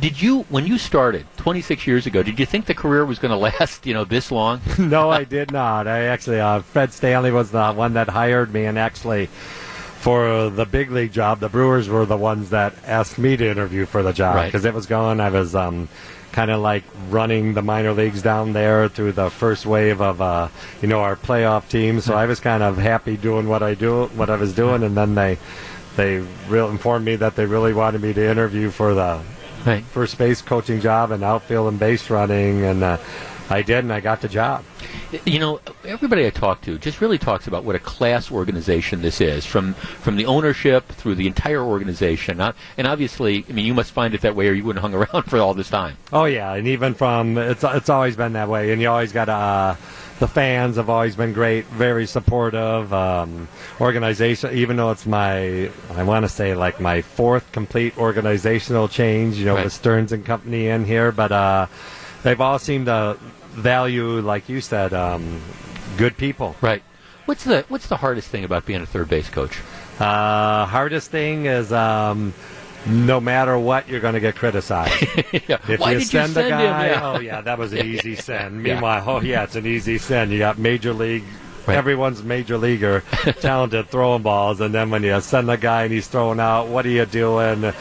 did 0.00 0.20
you 0.20 0.42
when 0.48 0.66
you 0.66 0.78
started 0.78 1.26
26 1.36 1.86
years 1.86 2.06
ago? 2.06 2.22
Did 2.22 2.38
you 2.38 2.46
think 2.46 2.66
the 2.66 2.74
career 2.74 3.04
was 3.04 3.18
going 3.18 3.30
to 3.32 3.36
last, 3.36 3.86
you 3.86 3.94
know, 3.94 4.04
this 4.04 4.30
long? 4.30 4.60
no, 4.78 5.10
I 5.10 5.24
did 5.24 5.52
not. 5.52 5.86
I 5.86 6.04
actually, 6.04 6.40
uh, 6.40 6.60
Fred 6.60 6.92
Stanley 6.92 7.30
was 7.30 7.50
the 7.50 7.72
one 7.72 7.94
that 7.94 8.08
hired 8.08 8.52
me, 8.52 8.64
and 8.64 8.78
actually, 8.78 9.26
for 9.26 10.50
the 10.50 10.64
big 10.64 10.90
league 10.90 11.12
job, 11.12 11.40
the 11.40 11.48
Brewers 11.48 11.88
were 11.88 12.06
the 12.06 12.16
ones 12.16 12.50
that 12.50 12.74
asked 12.84 13.18
me 13.18 13.36
to 13.36 13.48
interview 13.50 13.86
for 13.86 14.02
the 14.02 14.12
job 14.12 14.36
Right. 14.36 14.46
because 14.46 14.64
it 14.64 14.72
was 14.74 14.86
going. 14.86 15.20
I 15.20 15.30
was 15.30 15.54
um, 15.54 15.88
kind 16.32 16.50
of 16.50 16.60
like 16.60 16.84
running 17.10 17.54
the 17.54 17.62
minor 17.62 17.92
leagues 17.92 18.22
down 18.22 18.52
there 18.52 18.88
through 18.88 19.12
the 19.12 19.30
first 19.30 19.66
wave 19.66 20.00
of, 20.00 20.20
uh, 20.22 20.48
you 20.80 20.88
know, 20.88 21.00
our 21.00 21.16
playoff 21.16 21.68
team. 21.68 22.00
So 22.00 22.14
I 22.14 22.26
was 22.26 22.40
kind 22.40 22.62
of 22.62 22.76
happy 22.78 23.16
doing 23.16 23.48
what 23.48 23.62
I 23.62 23.74
do, 23.74 24.06
what 24.14 24.30
I 24.30 24.36
was 24.36 24.54
doing, 24.54 24.82
and 24.82 24.96
then 24.96 25.14
they. 25.14 25.38
They 25.96 26.18
real 26.50 26.68
informed 26.68 27.06
me 27.06 27.16
that 27.16 27.36
they 27.36 27.46
really 27.46 27.72
wanted 27.72 28.02
me 28.02 28.12
to 28.12 28.22
interview 28.30 28.68
for 28.68 28.92
the 28.92 29.22
Right. 29.66 29.82
first 29.82 30.16
base 30.16 30.42
coaching 30.42 30.80
job 30.80 31.10
and 31.10 31.24
outfield 31.24 31.68
and 31.68 31.78
base 31.78 32.08
running, 32.08 32.64
and 32.64 32.84
uh, 32.84 32.98
I 33.50 33.62
did, 33.62 33.78
and 33.78 33.92
I 33.92 33.98
got 33.98 34.20
the 34.20 34.28
job. 34.28 34.64
You 35.24 35.40
know, 35.40 35.60
everybody 35.84 36.24
I 36.24 36.30
talk 36.30 36.60
to 36.62 36.78
just 36.78 37.00
really 37.00 37.18
talks 37.18 37.48
about 37.48 37.64
what 37.64 37.74
a 37.74 37.80
class 37.80 38.30
organization 38.30 39.02
this 39.02 39.20
is, 39.20 39.44
from 39.44 39.74
from 39.74 40.14
the 40.14 40.26
ownership 40.26 40.86
through 40.88 41.16
the 41.16 41.26
entire 41.26 41.62
organization. 41.62 42.36
Not, 42.36 42.54
and 42.78 42.86
obviously, 42.86 43.44
I 43.48 43.52
mean, 43.52 43.66
you 43.66 43.74
must 43.74 43.90
find 43.90 44.14
it 44.14 44.20
that 44.20 44.36
way, 44.36 44.48
or 44.48 44.52
you 44.52 44.62
wouldn't 44.62 44.84
have 44.84 44.92
hung 44.92 45.08
around 45.12 45.24
for 45.28 45.38
all 45.38 45.52
this 45.52 45.68
time. 45.68 45.96
Oh 46.12 46.26
yeah, 46.26 46.54
and 46.54 46.68
even 46.68 46.94
from 46.94 47.36
it's 47.36 47.64
it's 47.64 47.88
always 47.88 48.14
been 48.14 48.34
that 48.34 48.48
way, 48.48 48.72
and 48.72 48.80
you 48.80 48.88
always 48.88 49.12
got 49.12 49.28
uh, 49.28 49.74
the 50.18 50.28
fans 50.28 50.76
have 50.76 50.88
always 50.88 51.14
been 51.16 51.32
great, 51.32 51.66
very 51.66 52.06
supportive. 52.06 52.92
Um, 52.92 53.48
organization, 53.80 54.54
even 54.54 54.76
though 54.76 54.90
it's 54.90 55.06
my 55.06 55.70
I 55.94 56.02
want 56.04 56.24
to 56.24 56.28
say 56.28 56.54
like 56.54 56.80
my 56.80 57.02
fourth 57.02 57.50
complete 57.52 57.96
organizational 57.98 58.88
change, 58.88 59.36
you 59.36 59.44
know, 59.44 59.54
Right. 59.56 59.64
with 59.64 59.72
Stearns 59.72 60.12
and 60.12 60.24
Company 60.24 60.68
in 60.68 60.84
here, 60.84 61.12
but 61.12 61.32
uh, 61.32 61.66
they've 62.22 62.40
all 62.40 62.58
seemed 62.58 62.86
to 62.86 63.16
value, 63.50 64.20
like 64.20 64.48
you 64.48 64.60
said, 64.60 64.92
um, 64.94 65.40
good 65.96 66.16
people. 66.16 66.56
Right. 66.60 66.82
What's 67.26 67.44
the 67.44 67.64
What's 67.68 67.88
the 67.88 67.96
hardest 67.96 68.28
thing 68.28 68.44
about 68.44 68.64
being 68.66 68.80
a 68.82 68.86
third 68.86 69.08
base 69.08 69.28
coach? 69.28 69.58
Uh, 69.98 70.64
hardest 70.66 71.10
thing 71.10 71.46
is. 71.46 71.72
Um, 71.72 72.32
no 72.86 73.20
matter 73.20 73.58
what, 73.58 73.88
you're 73.88 74.00
going 74.00 74.14
to 74.14 74.20
get 74.20 74.36
criticized. 74.36 74.94
If 75.68 75.80
Why 75.80 75.92
you 75.92 75.98
did 75.98 76.02
you 76.12 76.20
send 76.20 76.30
the 76.34 76.42
send 76.42 76.54
him? 76.54 76.58
guy, 76.58 76.86
Yeah. 76.88 77.12
oh 77.12 77.20
yeah, 77.20 77.40
that 77.40 77.58
was 77.58 77.72
an 77.72 77.84
easy 77.86 78.14
send. 78.16 78.64
Yeah. 78.66 78.74
Meanwhile, 78.74 79.04
oh 79.06 79.20
yeah, 79.20 79.42
it's 79.44 79.56
an 79.56 79.66
easy 79.66 79.98
send. 79.98 80.30
You 80.32 80.38
got 80.38 80.58
major 80.58 80.92
league. 80.92 81.24
Right. 81.66 81.76
Everyone's 81.76 82.22
major 82.22 82.56
leaguer, 82.58 83.00
talented 83.40 83.88
throwing 83.88 84.22
balls, 84.22 84.60
and 84.60 84.72
then 84.72 84.90
when 84.90 85.02
you 85.02 85.20
send 85.20 85.48
the 85.48 85.56
guy 85.56 85.82
and 85.82 85.92
he's 85.92 86.06
throwing 86.06 86.38
out, 86.38 86.68
what 86.68 86.86
are 86.86 86.90
you 86.90 87.04
doing? 87.06 87.72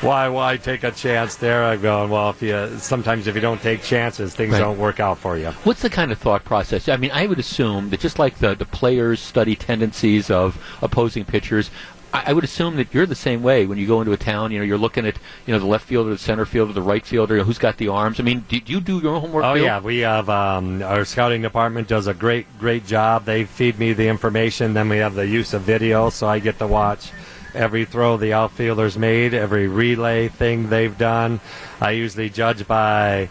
Why, 0.00 0.28
why 0.28 0.56
take 0.58 0.84
a 0.84 0.92
chance 0.92 1.34
there? 1.34 1.64
I'm 1.64 1.82
going. 1.82 2.10
Well, 2.10 2.30
if 2.30 2.40
you 2.40 2.70
sometimes 2.78 3.26
if 3.26 3.34
you 3.34 3.40
don't 3.40 3.60
take 3.60 3.82
chances, 3.82 4.32
things 4.36 4.52
Right. 4.52 4.60
don't 4.60 4.78
work 4.78 5.00
out 5.00 5.18
for 5.18 5.36
you. 5.36 5.48
What's 5.64 5.82
the 5.82 5.90
kind 5.90 6.12
of 6.12 6.18
thought 6.18 6.44
process? 6.44 6.88
I 6.88 6.96
mean, 6.96 7.10
I 7.12 7.26
would 7.26 7.40
assume 7.40 7.90
that 7.90 7.98
just 7.98 8.20
like 8.20 8.38
the, 8.38 8.54
the 8.54 8.64
players 8.64 9.18
study 9.18 9.56
tendencies 9.56 10.30
of 10.30 10.56
opposing 10.82 11.24
pitchers, 11.24 11.72
I, 12.12 12.24
I 12.26 12.32
would 12.32 12.44
assume 12.44 12.76
that 12.76 12.92
you're 12.92 13.06
the 13.06 13.14
same 13.14 13.42
way 13.42 13.66
when 13.66 13.78
you 13.78 13.86
go 13.86 14.00
into 14.00 14.12
a 14.12 14.16
town. 14.16 14.52
You 14.52 14.58
know, 14.58 14.64
you're 14.64 14.78
looking 14.78 15.06
at 15.06 15.16
you 15.46 15.52
know 15.52 15.58
the 15.58 15.66
left 15.66 15.86
fielder, 15.86 16.10
the 16.10 16.18
center 16.18 16.46
fielder, 16.46 16.72
the 16.72 16.82
right 16.82 17.04
fielder, 17.04 17.42
who's 17.42 17.58
got 17.58 17.76
the 17.76 17.88
arms. 17.88 18.20
I 18.20 18.22
mean, 18.22 18.44
do, 18.48 18.60
do 18.60 18.72
you 18.72 18.80
do 18.80 18.98
your 18.98 19.20
homework? 19.20 19.44
Oh 19.44 19.54
Bill? 19.54 19.64
yeah, 19.64 19.80
we 19.80 19.98
have 19.98 20.28
um, 20.28 20.82
our 20.82 21.04
scouting 21.04 21.42
department 21.42 21.88
does 21.88 22.06
a 22.06 22.14
great 22.14 22.46
great 22.58 22.86
job. 22.86 23.24
They 23.24 23.44
feed 23.44 23.78
me 23.78 23.92
the 23.92 24.08
information. 24.08 24.74
Then 24.74 24.88
we 24.88 24.98
have 24.98 25.14
the 25.14 25.26
use 25.26 25.54
of 25.54 25.62
video, 25.62 26.10
so 26.10 26.26
I 26.26 26.38
get 26.38 26.58
to 26.58 26.66
watch 26.66 27.12
every 27.54 27.84
throw 27.84 28.16
the 28.16 28.32
outfielders 28.32 28.98
made, 28.98 29.34
every 29.34 29.68
relay 29.68 30.28
thing 30.28 30.68
they've 30.68 30.96
done. 30.96 31.40
I 31.80 31.92
usually 31.92 32.30
judge 32.30 32.66
by 32.66 33.28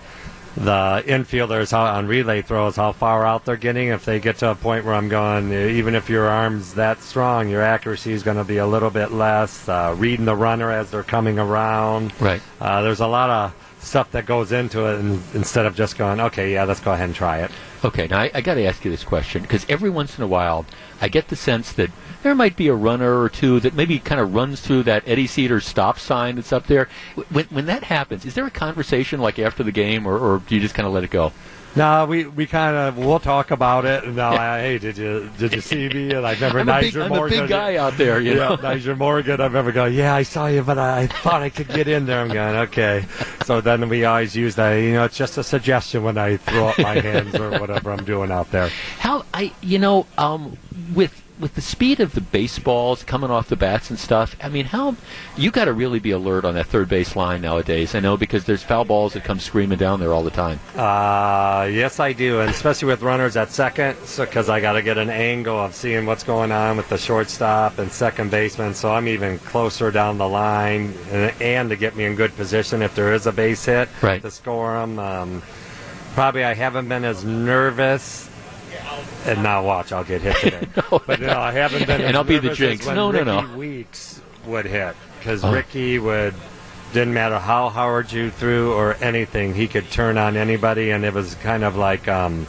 the 0.57 1.03
infielders 1.05 1.71
how, 1.71 1.85
on 1.85 2.07
relay 2.07 2.41
throws 2.41 2.75
how 2.75 2.91
far 2.91 3.25
out 3.25 3.45
they're 3.45 3.57
getting. 3.57 3.89
If 3.89 4.05
they 4.05 4.19
get 4.19 4.37
to 4.39 4.51
a 4.51 4.55
point 4.55 4.85
where 4.85 4.95
I'm 4.95 5.07
going, 5.07 5.53
even 5.53 5.93
if 5.93 6.09
your 6.09 6.27
arm's 6.27 6.73
that 6.73 7.01
strong, 7.01 7.49
your 7.49 7.61
accuracy 7.61 8.11
is 8.11 8.23
going 8.23 8.37
to 8.37 8.43
be 8.43 8.57
a 8.57 8.65
little 8.65 8.89
bit 8.89 9.11
less. 9.11 9.69
Uh, 9.69 9.95
reading 9.97 10.25
the 10.25 10.35
runner 10.35 10.71
as 10.71 10.89
they're 10.89 11.03
coming 11.03 11.37
around. 11.37 12.11
Right. 12.19 12.41
Uh, 12.59 12.81
there's 12.81 13.01
a 13.01 13.07
lot 13.07 13.29
of 13.29 13.66
stuff 13.87 14.11
that 14.11 14.25
goes 14.25 14.51
into 14.51 14.85
it, 14.85 14.99
and 14.99 15.21
instead 15.33 15.65
of 15.65 15.75
just 15.75 15.97
going, 15.97 16.19
okay, 16.19 16.53
yeah, 16.53 16.65
let's 16.65 16.79
go 16.79 16.91
ahead 16.91 17.05
and 17.05 17.15
try 17.15 17.39
it. 17.39 17.51
Okay, 17.83 18.07
now 18.07 18.19
I, 18.19 18.31
I 18.33 18.41
got 18.41 18.55
to 18.55 18.65
ask 18.65 18.83
you 18.83 18.91
this 18.91 19.03
question 19.03 19.41
because 19.41 19.65
every 19.69 19.89
once 19.89 20.17
in 20.17 20.23
a 20.23 20.27
while 20.27 20.65
I 20.99 21.07
get 21.07 21.27
the 21.29 21.35
sense 21.35 21.71
that 21.73 21.89
there 22.23 22.35
might 22.35 22.55
be 22.55 22.67
a 22.67 22.73
runner 22.73 23.21
or 23.21 23.29
two 23.29 23.59
that 23.61 23.73
maybe 23.73 23.99
kind 23.99 24.19
of 24.19 24.33
runs 24.33 24.61
through 24.61 24.83
that 24.83 25.03
Eddie 25.07 25.27
Sedar 25.27 25.61
stop 25.61 25.99
sign 25.99 26.35
that's 26.35 26.51
up 26.51 26.67
there. 26.67 26.89
When, 27.29 27.45
when 27.45 27.65
that 27.67 27.83
happens, 27.83 28.25
is 28.25 28.33
there 28.33 28.45
a 28.45 28.51
conversation 28.51 29.19
like 29.19 29.39
after 29.39 29.63
the 29.63 29.71
game, 29.71 30.05
or, 30.05 30.17
or 30.17 30.39
do 30.39 30.55
you 30.55 30.61
just 30.61 30.75
kind 30.75 30.87
of 30.87 30.93
let 30.93 31.03
it 31.03 31.11
go? 31.11 31.31
No, 31.77 32.05
we, 32.05 32.25
we 32.25 32.47
kind 32.47 32.75
of 32.75 32.97
we'll 32.97 33.19
talk 33.19 33.51
about 33.51 33.85
it. 33.85 34.03
And 34.03 34.15
now, 34.15 34.31
I, 34.31 34.59
hey, 34.61 34.77
did 34.79 34.97
you 34.97 35.29
did 35.37 35.53
you 35.53 35.61
see 35.61 35.87
me? 35.89 36.11
And 36.13 36.25
I 36.25 36.33
remember 36.49 36.59
I'm 36.59 36.69
a 36.69 36.81
big- 36.81 36.93
Nyjer 36.93 37.05
I'm 37.05 37.11
a 37.11 37.15
Morgan. 37.15 37.39
big 37.41 37.49
guy 37.49 37.75
out 37.75 37.97
there, 37.97 38.19
you 38.19 38.31
yeah, 38.31 38.49
know. 38.49 38.57
Nyjer 38.61 38.97
Morgan. 38.97 39.39
I've 39.39 39.51
never 39.53 39.71
going, 39.71 39.93
yeah, 39.93 40.15
I 40.15 40.23
saw 40.23 40.47
you, 40.47 40.63
but 40.63 40.77
I, 40.77 41.01
I 41.01 41.07
thought 41.07 41.41
I 41.41 41.49
could 41.49 41.67
get 41.67 41.87
in 41.87 42.05
there. 42.05 42.21
I'm 42.21 42.29
going, 42.29 42.55
okay. 42.67 43.05
So 43.45 43.61
then 43.61 43.87
we 43.89 44.05
always 44.05 44.35
use 44.35 44.55
that. 44.55 44.73
You 44.75 44.93
know, 44.93 45.03
it's 45.05 45.17
just 45.17 45.37
a 45.37 45.43
suggestion 45.43 46.03
when 46.03 46.17
I 46.17 46.37
throw 46.37 46.67
up 46.67 46.79
my 46.79 46.99
hands 46.99 47.35
or 47.35 47.51
whatever 47.59 47.91
I'm 47.91 48.03
doing 48.05 48.31
out 48.31 48.49
there. 48.51 48.69
How 48.99 49.23
I 49.33 49.53
you 49.61 49.79
know 49.79 50.07
um, 50.17 50.57
with 50.93 51.23
with 51.39 51.55
the 51.55 51.61
speed 51.61 51.99
of 51.99 52.13
the 52.13 52.21
baseballs 52.21 53.03
coming 53.03 53.29
off 53.29 53.47
the 53.49 53.55
bats 53.55 53.89
and 53.89 53.99
stuff. 53.99 54.35
I 54.41 54.49
mean, 54.49 54.65
how 54.65 54.95
you 55.35 55.51
got 55.51 55.65
to 55.65 55.73
really 55.73 55.99
be 55.99 56.11
alert 56.11 56.45
on 56.45 56.55
that 56.55 56.67
third 56.67 56.89
base 56.89 57.15
line 57.15 57.41
nowadays. 57.41 57.93
I 57.95 57.99
know 57.99 58.17
because 58.17 58.45
there's 58.45 58.63
foul 58.63 58.85
balls 58.85 59.13
that 59.13 59.23
come 59.23 59.39
screaming 59.39 59.77
down 59.77 59.99
there 59.99 60.13
all 60.13 60.23
the 60.23 60.31
time. 60.31 60.59
Uh, 60.75 61.65
yes, 61.71 61.99
I 61.99 62.13
do, 62.13 62.39
and 62.41 62.49
especially 62.49 62.87
with 62.87 63.01
runners 63.01 63.37
at 63.37 63.51
second, 63.51 63.97
because 64.17 64.49
I 64.49 64.59
got 64.61 64.73
to 64.73 64.81
get 64.81 64.97
an 64.97 65.09
angle 65.09 65.59
of 65.59 65.75
seeing 65.75 66.05
what's 66.05 66.23
going 66.23 66.51
on 66.51 66.77
with 66.77 66.89
the 66.89 66.97
shortstop 66.97 67.77
and 67.79 67.91
second 67.91 68.31
baseman. 68.31 68.73
So 68.73 68.91
I'm 68.91 69.07
even 69.07 69.39
closer 69.39 69.91
down 69.91 70.17
the 70.17 70.27
line, 70.27 70.93
and, 71.11 71.41
and 71.41 71.69
to 71.69 71.75
get 71.75 71.95
me 71.95 72.05
in 72.05 72.15
good 72.15 72.35
position 72.35 72.81
if 72.81 72.95
there 72.95 73.13
is 73.13 73.27
a 73.27 73.31
base 73.31 73.65
hit 73.65 73.89
Right. 74.01 74.21
to 74.21 74.31
score 74.31 74.73
them. 74.79 74.97
Um, 74.99 75.41
probably 76.13 76.43
I 76.43 76.53
haven't 76.53 76.89
been 76.89 77.05
as 77.05 77.23
nervous. 77.23 78.26
And 79.25 79.43
now 79.43 79.63
watch, 79.63 79.91
I'll 79.91 80.03
get 80.03 80.21
hit 80.21 80.35
today. 80.37 80.67
but 81.05 81.19
no, 81.19 81.39
I 81.39 81.51
haven't 81.51 81.85
been. 81.87 82.01
And 82.01 82.15
I'll 82.15 82.23
be 82.23 82.37
the 82.39 82.53
jinx. 82.53 82.85
when 82.85 82.95
No, 82.95 83.11
no, 83.11 83.23
no. 83.23 83.57
Weeks 83.57 84.21
would 84.45 84.65
hit 84.65 84.95
because 85.19 85.43
Oh. 85.43 85.51
Rickie 85.51 85.99
would 85.99 86.33
didn't 86.93 87.13
matter 87.13 87.37
how 87.37 87.69
hard 87.69 88.11
you 88.11 88.31
threw 88.31 88.73
or 88.73 88.93
anything, 88.95 89.53
he 89.53 89.67
could 89.67 89.89
turn 89.91 90.17
on 90.17 90.37
anybody, 90.37 90.91
and 90.91 91.03
it 91.03 91.13
was 91.13 91.35
kind 91.35 91.63
of 91.63 91.75
like 91.75 92.07
um, 92.07 92.47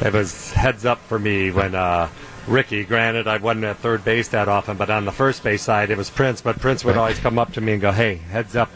it 0.00 0.12
was 0.12 0.50
heads 0.52 0.84
up 0.84 0.98
for 1.02 1.18
me 1.18 1.50
when 1.50 1.74
uh, 1.74 2.08
Rickie. 2.46 2.84
Granted, 2.84 3.28
I 3.28 3.36
wasn't 3.36 3.64
at 3.64 3.78
third 3.78 4.04
base 4.04 4.28
that 4.28 4.48
often, 4.48 4.76
but 4.76 4.90
on 4.90 5.04
the 5.04 5.12
first 5.12 5.44
base 5.44 5.62
side, 5.62 5.90
it 5.90 5.96
was 5.96 6.10
Prince. 6.10 6.40
But 6.40 6.58
Prince 6.58 6.84
would 6.84 6.96
always 6.96 7.18
come 7.18 7.38
up 7.38 7.52
to 7.54 7.60
me 7.60 7.72
and 7.72 7.80
go, 7.80 7.92
"Hey, 7.92 8.16
heads 8.16 8.56
up, 8.56 8.70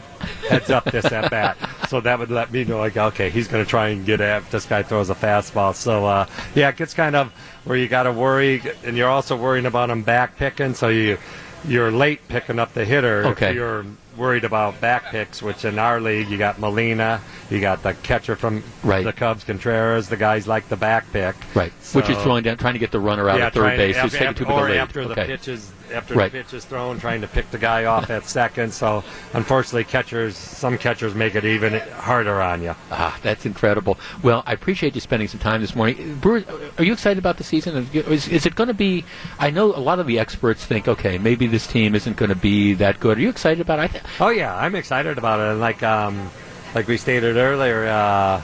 heads 0.49 0.69
up, 0.69 0.85
this 0.85 1.05
at 1.05 1.29
bat." 1.29 1.57
So 1.87 2.01
that 2.01 2.19
would 2.19 2.29
let 2.29 2.51
me 2.51 2.65
know, 2.65 2.79
like, 2.79 2.97
okay, 2.97 3.29
he's 3.29 3.47
going 3.47 3.63
to 3.63 3.69
try 3.69 3.87
and 3.87 4.05
get 4.05 4.19
at. 4.19 4.51
This 4.51 4.65
guy 4.65 4.83
throws 4.83 5.09
a 5.09 5.15
fastball. 5.15 5.73
So 5.73 6.05
uh, 6.05 6.25
yeah, 6.53 6.67
it 6.67 6.75
gets 6.75 6.93
kind 6.93 7.15
of 7.15 7.31
where 7.63 7.77
you 7.77 7.87
got 7.87 8.03
to 8.03 8.11
worry, 8.11 8.61
and 8.83 8.97
you're 8.97 9.07
also 9.07 9.37
worrying 9.37 9.65
about 9.65 9.89
him 9.89 10.03
back 10.03 10.35
picking. 10.35 10.73
So 10.73 10.89
you 10.89 11.17
you're 11.65 11.89
late 11.89 12.27
picking 12.27 12.59
up 12.59 12.73
the 12.73 12.83
hitter. 12.83 13.27
Okay. 13.27 13.51
If 13.51 13.55
you're 13.55 13.85
worried 14.17 14.43
about 14.43 14.79
back 14.81 15.05
picks, 15.05 15.41
which 15.41 15.63
in 15.65 15.77
our 15.79 16.01
league 16.01 16.27
you 16.29 16.37
got 16.37 16.59
Molina, 16.59 17.21
you 17.49 17.59
got 17.61 17.83
the 17.83 17.93
catcher 17.93 18.35
from 18.35 18.63
Right. 18.83 19.03
the 19.03 19.13
Cubs, 19.13 19.43
Contreras. 19.43 20.09
The 20.09 20.17
guys 20.17 20.47
like 20.47 20.67
the 20.69 20.75
back 20.75 21.11
pick. 21.13 21.35
Right. 21.53 21.71
Which 21.93 22.09
is 22.09 22.17
throwing 22.23 22.43
down, 22.43 22.57
trying 22.57 22.73
to 22.73 22.79
get 22.79 22.91
the 22.91 22.99
runner 22.99 23.29
out 23.29 23.39
yeah, 23.39 23.47
at 23.47 23.53
third 23.53 23.59
trying 23.61 23.77
to- 23.77 23.85
base. 23.87 23.95
Who's 23.97 24.05
after, 24.15 24.17
taking 24.17 24.27
after, 24.27 24.39
too 24.39 24.45
big 24.45 24.55
a 24.57 24.59
or 24.59 24.69
after 24.81 25.05
the 25.05 25.11
Okay. 25.11 25.25
pitches 25.27 25.71
after 25.93 26.13
Right. 26.13 26.31
the 26.31 26.39
pitch 26.43 26.53
is 26.53 26.65
thrown, 26.65 26.99
trying 26.99 27.21
to 27.21 27.27
pick 27.27 27.49
the 27.51 27.57
guy 27.57 27.85
off 27.85 28.09
at 28.09 28.25
second. 28.25 28.73
So 28.73 29.03
unfortunately, 29.33 29.83
catchers 29.83 30.35
some 30.37 30.77
catchers 30.77 31.13
make 31.15 31.35
it 31.35 31.45
even 31.45 31.79
harder 31.95 32.41
on 32.41 32.61
you. 32.61 32.75
Ah, 32.91 33.17
that's 33.23 33.45
incredible. 33.45 33.97
Well, 34.23 34.43
I 34.45 34.53
appreciate 34.53 34.95
you 34.95 35.01
spending 35.01 35.27
some 35.27 35.39
time 35.39 35.61
this 35.61 35.75
morning. 35.75 36.15
Brewers, 36.21 36.43
are 36.77 36.83
you 36.83 36.93
excited 36.93 37.17
about 37.17 37.37
the 37.37 37.43
season? 37.43 37.87
Is, 37.93 38.27
is 38.27 38.45
it 38.45 38.55
going 38.55 38.67
to 38.67 38.73
be? 38.73 39.05
I 39.39 39.49
know 39.49 39.75
a 39.75 39.77
lot 39.79 39.99
of 39.99 40.07
the 40.07 40.19
experts 40.19 40.65
think, 40.65 40.87
okay, 40.87 41.17
maybe 41.17 41.47
this 41.47 41.67
team 41.67 41.95
isn't 41.95 42.17
going 42.17 42.29
to 42.29 42.35
be 42.35 42.73
that 42.75 42.99
good. 42.99 43.17
Are 43.17 43.21
you 43.21 43.29
excited 43.29 43.61
about 43.61 43.79
it? 43.79 43.81
I 43.83 43.87
th- 43.87 44.03
Oh 44.19 44.29
yeah, 44.29 44.55
I'm 44.55 44.75
excited 44.75 45.17
about 45.17 45.39
it. 45.39 45.51
And 45.51 45.59
like 45.59 45.83
um, 45.83 46.29
like 46.75 46.87
we 46.87 46.97
stated 46.97 47.37
earlier, 47.37 47.85
uh, 47.87 48.41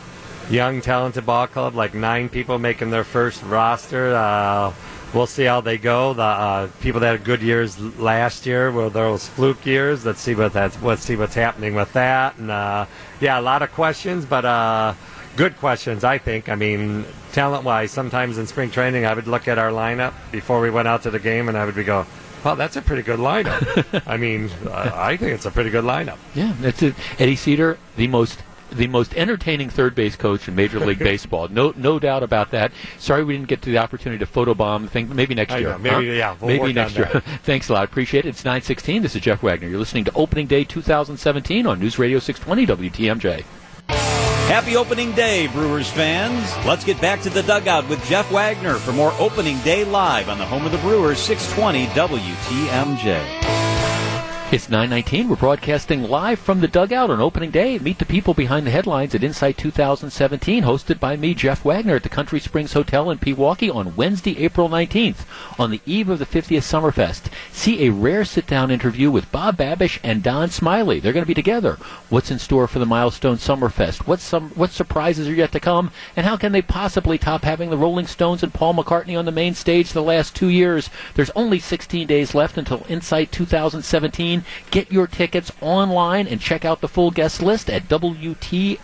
young, 0.50 0.82
talented 0.82 1.26
ball 1.26 1.48
club, 1.48 1.76
like 1.76 1.94
nine 1.94 2.30
people 2.30 2.60
making 2.60 2.90
their 2.92 3.04
first 3.04 3.42
roster. 3.44 4.16
Uh, 4.16 4.74
we'll 5.14 5.28
see 5.28 5.44
how 5.44 5.62
they 5.62 5.78
go. 5.78 6.14
The 6.14 6.22
uh, 6.24 6.68
people 6.82 7.00
that 7.02 7.12
had 7.12 7.24
good 7.24 7.42
years 7.42 7.80
last 8.00 8.46
year 8.46 8.72
were 8.72 8.90
those 8.90 9.28
fluke 9.28 9.66
years. 9.66 10.06
Let's 10.06 10.20
see 10.20 10.36
what 10.36 10.54
that's. 10.54 10.82
Let's 10.82 11.04
see 11.04 11.16
what's 11.16 11.36
happening 11.36 11.76
with 11.76 11.92
that. 11.94 12.38
And 12.38 12.52
uh, 12.52 12.86
yeah, 13.20 13.40
a 13.40 13.42
lot 13.42 13.62
of 13.62 13.72
questions, 13.72 14.26
but 14.26 14.46
uh, 14.46 14.94
good 15.36 15.58
questions, 15.58 16.04
I 16.04 16.18
think. 16.18 16.50
I 16.50 16.56
mean, 16.56 17.06
talent-wise, 17.32 17.92
sometimes 17.92 18.38
in 18.38 18.48
spring 18.48 18.72
training, 18.72 19.06
I 19.06 19.14
would 19.14 19.28
look 19.28 19.48
at 19.48 19.58
our 19.58 19.72
lineup 19.72 20.14
before 20.32 20.62
we 20.62 20.70
went 20.70 20.88
out 20.88 21.04
to 21.04 21.12
the 21.12 21.20
game, 21.20 21.50
and 21.50 21.58
I 21.58 21.66
would 21.66 21.76
be 21.76 21.84
go. 21.84 22.06
Well, 22.44 22.58
that's 22.58 22.76
a 22.76 22.82
pretty 22.82 23.04
good 23.04 23.20
lineup. 23.20 24.04
I 24.08 24.18
mean, 24.18 24.50
I 24.70 25.12
I 25.12 25.18
think 25.18 25.32
it's 25.32 25.46
a 25.46 25.52
pretty 25.52 25.70
good 25.70 25.86
lineup. 25.86 26.18
Yeah, 26.36 26.54
that's 26.60 26.82
it. 26.82 26.96
Eddie 27.18 27.38
Sedar, 27.38 27.78
the 27.96 28.08
most 28.08 28.44
the 28.74 28.88
most 28.88 29.16
entertaining 29.16 29.70
third 29.70 29.96
base 29.96 30.16
coach 30.16 30.48
in 30.48 30.56
Major 30.56 30.80
League 30.80 31.00
Baseball. 31.12 31.48
No, 31.48 31.74
no 31.76 32.00
doubt 32.00 32.24
about 32.24 32.52
that. 32.52 32.72
Sorry 32.98 33.24
we 33.24 33.34
didn't 33.34 33.48
get 33.48 33.62
to 33.64 33.72
the 33.72 33.78
opportunity 33.78 34.24
to 34.26 34.32
photobomb. 34.32 34.90
Think 34.90 35.10
maybe 35.10 35.36
next 35.36 35.54
I 35.54 35.60
year. 35.60 35.70
know, 35.70 35.78
maybe, 35.78 36.08
huh? 36.08 36.14
yeah, 36.14 36.36
we'll 36.40 36.50
maybe 36.58 36.74
next 36.74 36.96
year. 36.98 37.08
Thanks 37.44 37.70
a 37.70 37.74
lot. 37.74 37.84
Appreciate 37.86 38.26
it. 38.26 38.30
It's 38.30 38.44
9:16. 38.44 39.02
This 39.02 39.16
is 39.16 39.22
Jeff 39.22 39.42
Wagner. 39.44 39.68
You're 39.68 39.80
listening 39.80 40.06
to 40.06 40.14
Opening 40.14 40.48
Day 40.48 40.64
2017 40.64 41.66
on 41.68 41.80
News 41.80 42.00
Radio 42.00 42.20
620 42.20 42.90
WTMJ. 42.90 43.44
Happy 44.48 44.76
opening 44.76 45.14
day, 45.14 45.48
Brewers 45.48 45.90
fans. 45.90 46.54
Let's 46.66 46.84
get 46.84 47.00
back 47.00 47.22
to 47.22 47.30
the 47.30 47.42
dugout 47.44 47.88
with 47.88 48.04
Jeff 48.06 48.30
Wagner 48.30 48.76
for 48.76 48.92
more 48.92 49.14
opening 49.18 49.58
day 49.62 49.84
live 49.86 50.28
on 50.30 50.38
the 50.38 50.46
home 50.46 50.66
of 50.66 50.72
the 50.72 50.78
Brewers, 50.80 51.18
620 51.20 51.86
WTMJ. 51.88 53.53
It's 54.54 54.70
9:19. 54.70 55.30
We're 55.30 55.36
broadcasting 55.36 56.04
live 56.04 56.38
from 56.38 56.62
the 56.62 56.68
dugout 56.68 57.10
on 57.10 57.20
opening 57.20 57.50
day. 57.50 57.80
Meet 57.80 57.98
the 57.98 58.06
people 58.06 58.36
behind 58.36 58.68
the 58.68 58.72
headlines 58.72 59.16
at 59.16 59.24
Insight 59.24 59.58
2017, 59.58 60.64
hosted 60.64 61.00
by 61.00 61.16
me, 61.16 61.34
Jeff 61.34 61.66
Wagner, 61.66 61.96
at 61.96 62.04
the 62.04 62.10
Country 62.10 62.40
Springs 62.40 62.74
Hotel 62.74 63.10
in 63.10 63.18
Pewaukee 63.18 63.74
on 63.74 63.96
Wednesday, 63.96 64.38
April 64.38 64.70
19th, 64.70 65.26
on 65.58 65.72
the 65.72 65.82
eve 65.88 66.08
of 66.08 66.20
the 66.20 66.28
50th 66.28 66.62
Summerfest. 66.62 67.32
See 67.52 67.88
a 67.88 67.92
rare 67.92 68.24
sit-down 68.24 68.70
interview 68.70 69.10
with 69.10 69.32
Bob 69.32 69.58
Babisch 69.58 69.98
and 70.04 70.22
Don 70.22 70.52
Smiley. 70.52 71.00
They're 71.00 71.14
going 71.14 71.26
to 71.26 71.28
be 71.28 71.34
together. 71.34 71.80
What's 72.10 72.30
in 72.30 72.38
store 72.38 72.68
for 72.68 72.78
the 72.78 72.86
Milestone 72.86 73.38
Summerfest? 73.38 74.06
What 74.06 74.20
some 74.20 74.52
what 74.52 74.70
surprises 74.70 75.28
are 75.28 75.34
yet 75.34 75.52
to 75.54 75.60
come? 75.60 75.90
And 76.16 76.28
how 76.28 76.38
can 76.38 76.52
they 76.52 76.62
possibly 76.62 77.18
top 77.18 77.44
having 77.44 77.72
the 77.72 77.78
Rolling 77.78 78.06
Stones 78.06 78.44
and 78.44 78.54
Paul 78.54 78.76
McCartney 78.76 79.18
on 79.18 79.26
the 79.26 79.32
main 79.32 79.56
stage 79.56 79.94
the 79.94 80.04
last 80.04 80.36
two 80.36 80.50
years? 80.50 80.92
There's 81.16 81.32
only 81.36 81.58
16 81.58 82.06
days 82.06 82.36
left 82.36 82.60
until 82.60 82.86
Insight 82.88 83.32
2017. 83.32 84.43
Get 84.72 84.92
your 84.92 85.08
tickets 85.08 85.52
online 85.62 86.28
and 86.28 86.42
check 86.42 86.66
out 86.66 86.82
the 86.82 86.88
full 86.88 87.12
guest 87.12 87.42
list 87.42 87.70
at 87.70 87.88
WTMJ.com. 87.88 88.84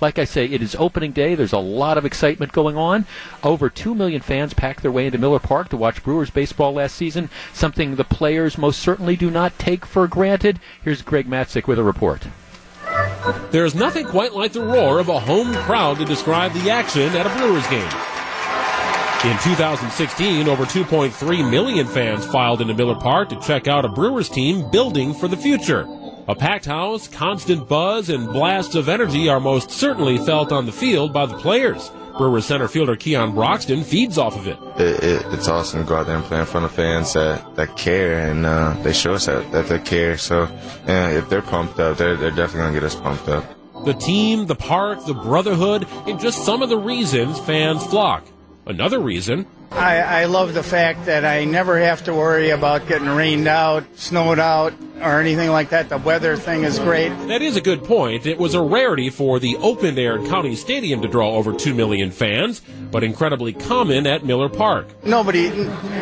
Like 0.00 0.18
I 0.18 0.24
say, 0.24 0.46
it 0.46 0.62
is 0.62 0.74
opening 0.76 1.12
day. 1.12 1.34
There's 1.34 1.52
a 1.52 1.58
lot 1.58 1.98
of 1.98 2.04
excitement 2.04 2.52
going 2.52 2.76
on. 2.76 3.06
Over 3.42 3.70
2 3.70 3.94
million 3.94 4.20
fans 4.20 4.54
packed 4.54 4.82
their 4.82 4.92
way 4.92 5.06
into 5.06 5.18
Miller 5.18 5.38
Park 5.38 5.68
to 5.70 5.76
watch 5.76 6.02
Brewers 6.02 6.30
baseball 6.30 6.74
last 6.74 6.96
season, 6.96 7.30
something 7.52 7.96
the 7.96 8.04
players 8.04 8.58
most 8.58 8.80
certainly 8.80 9.16
do 9.16 9.30
not 9.30 9.58
take 9.58 9.86
for 9.86 10.06
granted. 10.06 10.60
Here's 10.82 11.02
Greg 11.02 11.28
Matzek 11.28 11.66
with 11.66 11.78
a 11.78 11.84
report. 11.84 12.26
There's 13.50 13.74
nothing 13.74 14.06
quite 14.06 14.34
like 14.34 14.52
the 14.52 14.62
roar 14.62 14.98
of 14.98 15.08
a 15.08 15.18
home 15.18 15.52
crowd 15.54 15.98
to 15.98 16.04
describe 16.04 16.52
the 16.52 16.70
action 16.70 17.14
at 17.16 17.26
a 17.26 17.30
Brewers 17.38 17.66
game. 17.68 18.15
In 19.24 19.36
2016, 19.38 20.46
over 20.46 20.64
2.3 20.64 21.50
million 21.50 21.86
fans 21.86 22.24
filed 22.26 22.60
into 22.60 22.74
Miller 22.74 22.94
Park 22.94 23.30
to 23.30 23.40
check 23.40 23.66
out 23.66 23.84
a 23.84 23.88
Brewers 23.88 24.28
team 24.28 24.70
building 24.70 25.14
for 25.14 25.26
the 25.26 25.36
future. 25.36 25.88
A 26.28 26.34
packed 26.34 26.66
house, 26.66 27.08
constant 27.08 27.66
buzz, 27.66 28.08
and 28.08 28.28
blasts 28.28 28.74
of 28.74 28.88
energy 28.88 29.28
are 29.28 29.40
most 29.40 29.70
certainly 29.70 30.18
felt 30.18 30.52
on 30.52 30.66
the 30.66 30.70
field 30.70 31.12
by 31.12 31.26
the 31.26 31.36
players. 31.38 31.90
Brewers 32.18 32.44
center 32.44 32.68
fielder 32.68 32.94
Keon 32.94 33.34
Broxton 33.34 33.84
feeds 33.84 34.18
off 34.18 34.36
of 34.36 34.46
it. 34.46 34.58
It, 34.78 35.02
it, 35.02 35.26
it's 35.32 35.48
awesome 35.48 35.80
to 35.82 35.88
go 35.88 35.96
out 35.96 36.06
there 36.06 36.16
and 36.16 36.24
play 36.24 36.38
in 36.38 36.46
front 36.46 36.66
of 36.66 36.72
fans 36.72 37.14
that, 37.14 37.56
that 37.56 37.76
care, 37.76 38.30
and 38.30 38.44
uh, 38.46 38.74
they 38.82 38.92
show 38.92 39.14
us 39.14 39.26
that, 39.26 39.50
that 39.50 39.66
they 39.66 39.78
care. 39.80 40.18
So 40.18 40.42
yeah, 40.86 41.08
if 41.08 41.28
they're 41.28 41.42
pumped 41.42 41.80
up, 41.80 41.96
they're, 41.96 42.16
they're 42.16 42.30
definitely 42.30 42.60
going 42.60 42.74
to 42.74 42.80
get 42.80 42.86
us 42.86 42.94
pumped 42.94 43.28
up. 43.28 43.44
The 43.84 43.94
team, 43.94 44.46
the 44.46 44.54
park, 44.54 45.04
the 45.04 45.14
brotherhood, 45.14 45.86
and 46.06 46.20
just 46.20 46.44
some 46.44 46.62
of 46.62 46.68
the 46.68 46.78
reasons 46.78 47.40
fans 47.40 47.84
flock. 47.86 48.24
Another 48.66 48.98
reason, 48.98 49.46
I, 49.70 49.98
I 50.00 50.24
love 50.24 50.52
the 50.52 50.62
fact 50.62 51.06
that 51.06 51.24
I 51.24 51.44
never 51.44 51.78
have 51.78 52.02
to 52.04 52.14
worry 52.14 52.50
about 52.50 52.88
getting 52.88 53.08
rained 53.08 53.46
out, 53.46 53.84
snowed 53.94 54.40
out, 54.40 54.72
or 55.00 55.20
anything 55.20 55.50
like 55.50 55.70
that. 55.70 55.88
The 55.88 55.98
weather 55.98 56.36
thing 56.36 56.64
is 56.64 56.78
great. 56.78 57.10
That 57.28 57.42
is 57.42 57.56
a 57.56 57.60
good 57.60 57.84
point. 57.84 58.26
It 58.26 58.38
was 58.38 58.54
a 58.54 58.62
rarity 58.62 59.10
for 59.10 59.38
the 59.38 59.56
open 59.58 59.98
air 59.98 60.18
county 60.26 60.56
stadium 60.56 61.02
to 61.02 61.08
draw 61.08 61.32
over 61.32 61.52
2 61.52 61.74
million 61.74 62.10
fans, 62.10 62.62
but 62.90 63.04
incredibly 63.04 63.52
common 63.52 64.06
at 64.06 64.24
Miller 64.24 64.48
Park. 64.48 64.86
Nobody 65.04 65.50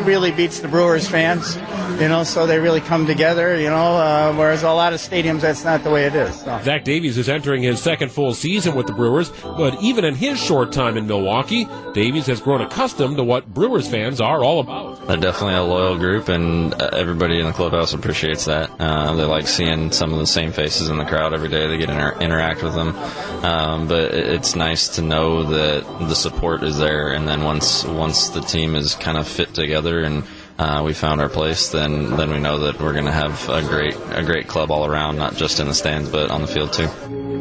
really 0.03 0.31
beats 0.31 0.59
the 0.59 0.67
Brewers 0.67 1.07
fans, 1.07 1.55
you 2.01 2.07
know, 2.07 2.23
so 2.23 2.47
they 2.47 2.59
really 2.59 2.81
come 2.81 3.05
together, 3.05 3.59
you 3.59 3.69
know, 3.69 3.97
uh, 3.97 4.33
whereas 4.33 4.63
a 4.63 4.71
lot 4.71 4.93
of 4.93 4.99
stadiums, 4.99 5.41
that's 5.41 5.63
not 5.63 5.83
the 5.83 5.91
way 5.91 6.05
it 6.05 6.15
is. 6.15 6.39
So. 6.41 6.59
Zach 6.63 6.83
Davies 6.83 7.17
is 7.17 7.29
entering 7.29 7.63
his 7.63 7.81
second 7.81 8.11
full 8.11 8.33
season 8.33 8.75
with 8.75 8.87
the 8.87 8.93
Brewers, 8.93 9.29
but 9.43 9.81
even 9.81 10.05
in 10.05 10.15
his 10.15 10.39
short 10.39 10.71
time 10.71 10.97
in 10.97 11.07
Milwaukee, 11.07 11.67
Davies 11.93 12.27
has 12.27 12.39
grown 12.41 12.61
accustomed 12.61 13.17
to 13.17 13.23
what 13.23 13.53
Brewers 13.53 13.87
fans 13.87 14.21
are 14.21 14.43
all 14.43 14.59
about. 14.59 15.07
They're 15.07 15.17
definitely 15.17 15.55
a 15.55 15.63
loyal 15.63 15.97
group, 15.97 16.29
and 16.29 16.73
uh, 16.73 16.89
everybody 16.93 17.39
in 17.39 17.45
the 17.45 17.53
clubhouse 17.53 17.93
appreciates 17.93 18.45
that. 18.45 18.69
Uh, 18.85 19.15
they 19.15 19.23
like 19.23 19.47
seeing 19.47 19.91
some 19.91 20.13
of 20.13 20.19
the 20.19 20.27
same 20.27 20.51
faces 20.51 20.89
in 20.89 20.97
the 20.97 21.05
crowd 21.05 21.33
every 21.33 21.49
day. 21.49 21.65
They 21.67 21.77
get 21.77 21.87
to 21.87 21.93
inter- 21.93 22.19
interact 22.19 22.61
with 22.61 22.75
them, 22.75 22.95
um, 23.43 23.87
but 23.87 24.13
it's 24.13 24.55
nice 24.55 24.89
to 24.97 25.01
know 25.01 25.43
that 25.43 25.83
the 26.07 26.13
support 26.13 26.61
is 26.63 26.77
there. 26.77 27.11
And 27.11 27.27
then 27.27 27.43
once 27.43 27.83
once 27.83 28.29
the 28.29 28.41
team 28.41 28.75
is 28.75 28.93
kind 28.93 29.17
of 29.17 29.27
fit 29.27 29.55
together 29.55 30.03
and 30.03 30.23
uh, 30.57 30.81
we 30.85 30.93
found 30.93 31.21
our 31.21 31.29
place, 31.29 31.69
then 31.69 32.15
then 32.15 32.29
we 32.29 32.39
know 32.39 32.59
that 32.59 32.79
we're 32.79 32.93
going 32.93 33.05
to 33.05 33.11
have 33.11 33.49
a 33.49 33.61
great 33.61 33.95
a 34.11 34.23
great 34.23 34.47
club 34.47 34.71
all 34.71 34.85
around, 34.85 35.17
not 35.17 35.35
just 35.35 35.59
in 35.59 35.67
the 35.67 35.73
stands 35.73 36.09
but 36.09 36.31
on 36.31 36.41
the 36.41 36.47
field 36.47 36.71
too. 36.71 36.87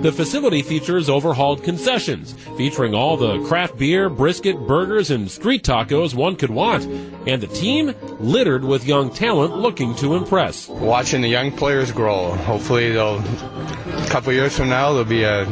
The 0.03 0.13
facility 0.13 0.61
features 0.61 1.09
overhauled 1.09 1.63
concessions, 1.63 2.35
featuring 2.59 2.95
all 2.95 3.17
the 3.17 3.43
craft 3.47 3.79
beer, 3.79 4.11
brisket, 4.11 4.67
burgers, 4.67 5.11
and 5.11 5.31
street 5.31 5.63
tacos 5.63 6.15
one 6.15 6.37
could 6.37 6.51
want, 6.51 6.85
and 7.27 7.41
the 7.41 7.47
team 7.47 7.95
littered 8.21 8.65
with 8.65 8.85
young 8.85 9.11
talent 9.11 9.57
looking 9.57 9.95
to 9.97 10.15
impress. 10.15 10.69
watching 10.69 11.23
the 11.23 11.29
young 11.29 11.53
players 11.53 11.91
grow. 11.91 12.35
Hopefully, 12.35 12.93
they'll 12.93 13.19
a 13.19 14.07
couple 14.11 14.33
years 14.33 14.57
from 14.57 14.69
now 14.69 14.93
they'll 14.93 15.05
be 15.05 15.23
a 15.23 15.47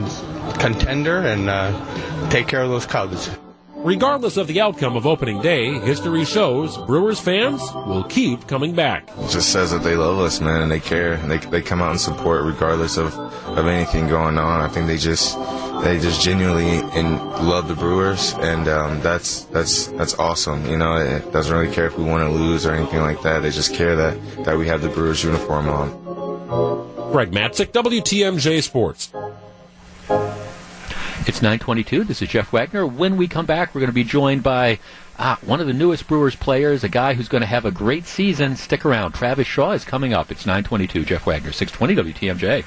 contender 0.59 1.19
and 1.19 1.49
uh, 1.49 2.29
take 2.29 2.47
care 2.47 2.63
of 2.63 2.69
those 2.69 2.85
Cubs. 2.85 3.31
Regardless 3.85 4.37
of 4.37 4.47
the 4.47 4.61
outcome 4.61 4.97
of 4.97 5.07
opening 5.07 5.41
day, 5.41 5.77
history 5.81 6.25
shows 6.25 6.77
Brewers 6.87 7.19
fans 7.19 7.61
will 7.75 8.05
keep 8.05 8.47
coming 8.47 8.77
back. 8.77 9.09
It 9.19 9.31
just 9.31 9.51
says 9.51 9.73
that 9.73 9.83
they 9.83 9.97
love 9.97 10.21
us, 10.21 10.41
man, 10.41 10.63
and 10.63 10.71
they 10.71 10.79
care, 10.79 11.15
and 11.15 11.29
they, 11.29 11.39
they 11.39 11.61
come 11.63 11.83
out 11.83 11.91
and 11.91 12.01
support 12.01 12.45
regardless 12.45 12.97
of, 12.97 13.13
of 13.19 13.67
anything 13.67 14.07
going 14.07 14.39
on. 14.39 14.61
I 14.61 14.69
think 14.69 14.87
they 14.87 14.99
just 14.99 15.37
they 15.83 15.99
just 15.99 16.23
genuinely 16.23 16.79
and 16.97 17.19
love 17.49 17.67
the 17.67 17.75
Brewers, 17.75 18.35
and 18.35 18.69
um, 18.69 19.01
that's 19.01 19.45
that's 19.47 19.89
that's 19.89 20.15
awesome. 20.15 20.65
You 20.67 20.77
know, 20.77 20.99
it 20.99 21.33
doesn't 21.33 21.53
really 21.53 21.75
care 21.75 21.87
if 21.87 21.99
we 21.99 22.05
want 22.05 22.23
to 22.23 22.31
lose 22.31 22.65
or 22.65 22.73
anything 22.75 23.01
like 23.01 23.21
that. 23.23 23.41
They 23.41 23.51
just 23.51 23.75
care 23.75 23.97
that 23.97 24.45
that 24.45 24.57
we 24.57 24.69
have 24.69 24.83
the 24.83 24.91
Brewers 24.91 25.25
uniform 25.25 25.69
on. 25.69 25.91
Greg 27.11 27.33
Matzek, 27.33 27.73
WTMJ 27.73 28.63
Sports. 28.63 29.13
It's 31.27 31.41
9:22. 31.41 32.07
This 32.07 32.21
is 32.21 32.29
Jeff 32.29 32.53
Wagner. 32.53 32.85
When 32.87 33.17
we 33.17 33.29
come 33.29 33.47
back, 33.47 33.75
we're 33.75 33.81
going 33.81 33.91
to 33.91 33.95
be 33.95 34.03
joined 34.03 34.43
by 34.43 34.81
ah, 35.19 35.39
one 35.45 35.61
of 35.61 35.69
the 35.69 35.73
newest 35.73 36.09
Brewers 36.09 36.35
players, 36.35 36.83
a 36.83 36.89
guy 36.89 37.15
who's 37.15 37.29
going 37.29 37.43
to 37.43 37.47
have 37.47 37.65
a 37.65 37.71
great 37.71 38.07
season. 38.07 38.57
Stick 38.57 38.85
around. 38.85 39.13
Travis 39.13 39.47
Shaw 39.47 39.71
is 39.71 39.85
coming 39.85 40.13
up. 40.13 40.33
It's 40.33 40.45
9:22. 40.47 41.07
Jeff 41.07 41.25
Wagner, 41.25 41.53
620 41.53 42.13
WTMJ. 42.13 42.65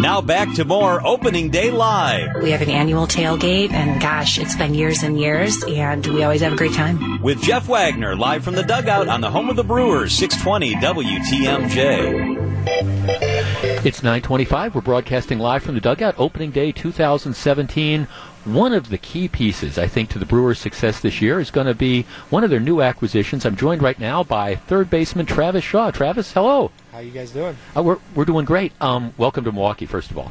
Now 0.00 0.20
back 0.20 0.54
to 0.54 0.64
more 0.64 1.04
opening 1.04 1.50
day 1.50 1.72
live 1.72 2.40
We 2.40 2.52
have 2.52 2.62
an 2.62 2.70
annual 2.70 3.08
tailgate, 3.08 3.72
and 3.72 4.00
gosh, 4.00 4.38
it's 4.38 4.54
been 4.56 4.74
years 4.74 5.02
and 5.02 5.18
years, 5.18 5.64
and 5.64 6.06
we 6.06 6.22
always 6.22 6.40
have 6.42 6.52
a 6.52 6.56
great 6.56 6.74
time. 6.74 7.20
with 7.20 7.42
Jeff 7.42 7.66
Wagner 7.68 8.14
live 8.14 8.44
from 8.44 8.54
the 8.54 8.62
dugout 8.62 9.08
on 9.08 9.20
the 9.20 9.30
home 9.30 9.50
of 9.50 9.56
the 9.56 9.64
Brewers, 9.64 10.14
620 10.14 10.74
WTMJ. 10.76 13.37
It's 13.60 14.02
9:25. 14.04 14.76
We're 14.76 14.80
broadcasting 14.80 15.40
live 15.40 15.64
from 15.64 15.74
the 15.74 15.80
dugout. 15.80 16.14
Opening 16.16 16.52
day 16.52 16.70
2017. 16.70 18.06
One 18.44 18.72
of 18.72 18.88
the 18.88 18.98
key 18.98 19.26
pieces, 19.26 19.78
I 19.78 19.88
think, 19.88 20.10
to 20.10 20.20
the 20.20 20.24
Brewers' 20.26 20.60
success 20.60 21.00
this 21.00 21.20
year 21.20 21.40
is 21.40 21.50
going 21.50 21.66
to 21.66 21.74
be 21.74 22.06
one 22.30 22.44
of 22.44 22.50
their 22.50 22.60
new 22.60 22.80
acquisitions. 22.80 23.44
I'm 23.44 23.56
joined 23.56 23.82
right 23.82 23.98
now 23.98 24.22
by 24.22 24.54
third 24.54 24.88
baseman 24.90 25.26
Travis 25.26 25.64
Shaw. 25.64 25.90
Travis, 25.90 26.32
hello. 26.32 26.70
How 26.92 27.00
you 27.00 27.10
guys 27.10 27.32
doing? 27.32 27.56
Uh, 27.76 27.82
we're 27.82 27.98
we're 28.14 28.24
doing 28.24 28.44
great. 28.44 28.72
Um, 28.80 29.12
welcome 29.18 29.42
to 29.42 29.50
Milwaukee, 29.50 29.86
first 29.86 30.12
of 30.12 30.18
all. 30.18 30.30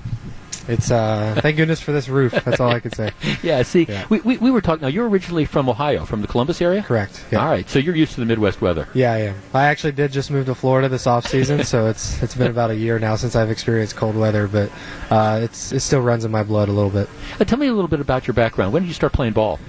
It's 0.68 0.92
uh, 0.92 1.40
thank 1.42 1.58
goodness 1.58 1.80
for 1.80 1.92
this 1.92 2.10
roof. 2.10 2.32
That's 2.32 2.60
all 2.60 2.70
I 2.72 2.80
can 2.80 2.92
say. 2.92 3.12
yeah, 3.44 3.62
see, 3.64 3.86
Yeah. 3.88 4.06
We, 4.10 4.20
we, 4.22 4.38
we 4.38 4.52
were 4.52 4.62
talking. 4.62 4.82
Now, 4.82 4.88
you're 4.88 5.08
originally 5.08 5.46
from 5.46 5.70
Ohio, 5.70 6.06
from 6.06 6.22
the 6.22 6.28
Columbus 6.28 6.62
area? 6.62 6.84
Correct. 6.84 7.24
All 7.34 7.46
right, 7.46 7.68
so 7.70 7.80
you're 7.80 7.96
used 7.96 8.14
to 8.14 8.20
the 8.20 8.26
Midwest 8.26 8.62
weather. 8.62 8.88
Yeah, 8.94 9.14
I 9.14 9.18
am. 9.20 9.36
I 9.54 9.66
actually 9.66 9.94
did 9.94 10.12
just 10.12 10.32
move 10.32 10.46
to 10.48 10.56
Florida 10.56 10.90
this 10.90 11.08
off 11.08 11.26
season, 11.28 11.64
so 11.64 11.88
it's 11.88 12.22
it's 12.22 12.36
been 12.36 12.52
about 12.52 12.72
a 12.72 12.76
year 12.76 13.00
now 13.00 13.16
since 13.16 13.36
I've 13.36 13.50
experienced 13.52 13.96
cold 13.96 14.16
weather, 14.16 14.48
but 14.48 14.72
uh, 15.10 15.40
it's 15.44 15.72
it 15.72 15.80
still 15.80 16.02
runs 16.02 16.26
in 16.26 16.32
my 16.32 16.44
blood 16.44 16.70
a 16.70 16.74
little 16.74 16.92
bit. 16.92 17.10
Uh, 17.40 17.46
tell 17.46 17.58
me 17.58 17.68
a 17.68 17.74
little 17.74 17.88
bit 17.88 18.02
about 18.02 18.28
your 18.28 18.34
background. 18.34 18.74
When 18.74 18.84
did 18.84 18.88
you 18.88 18.94
start 18.94 19.14
playing 19.14 19.34
ball? 19.34 19.60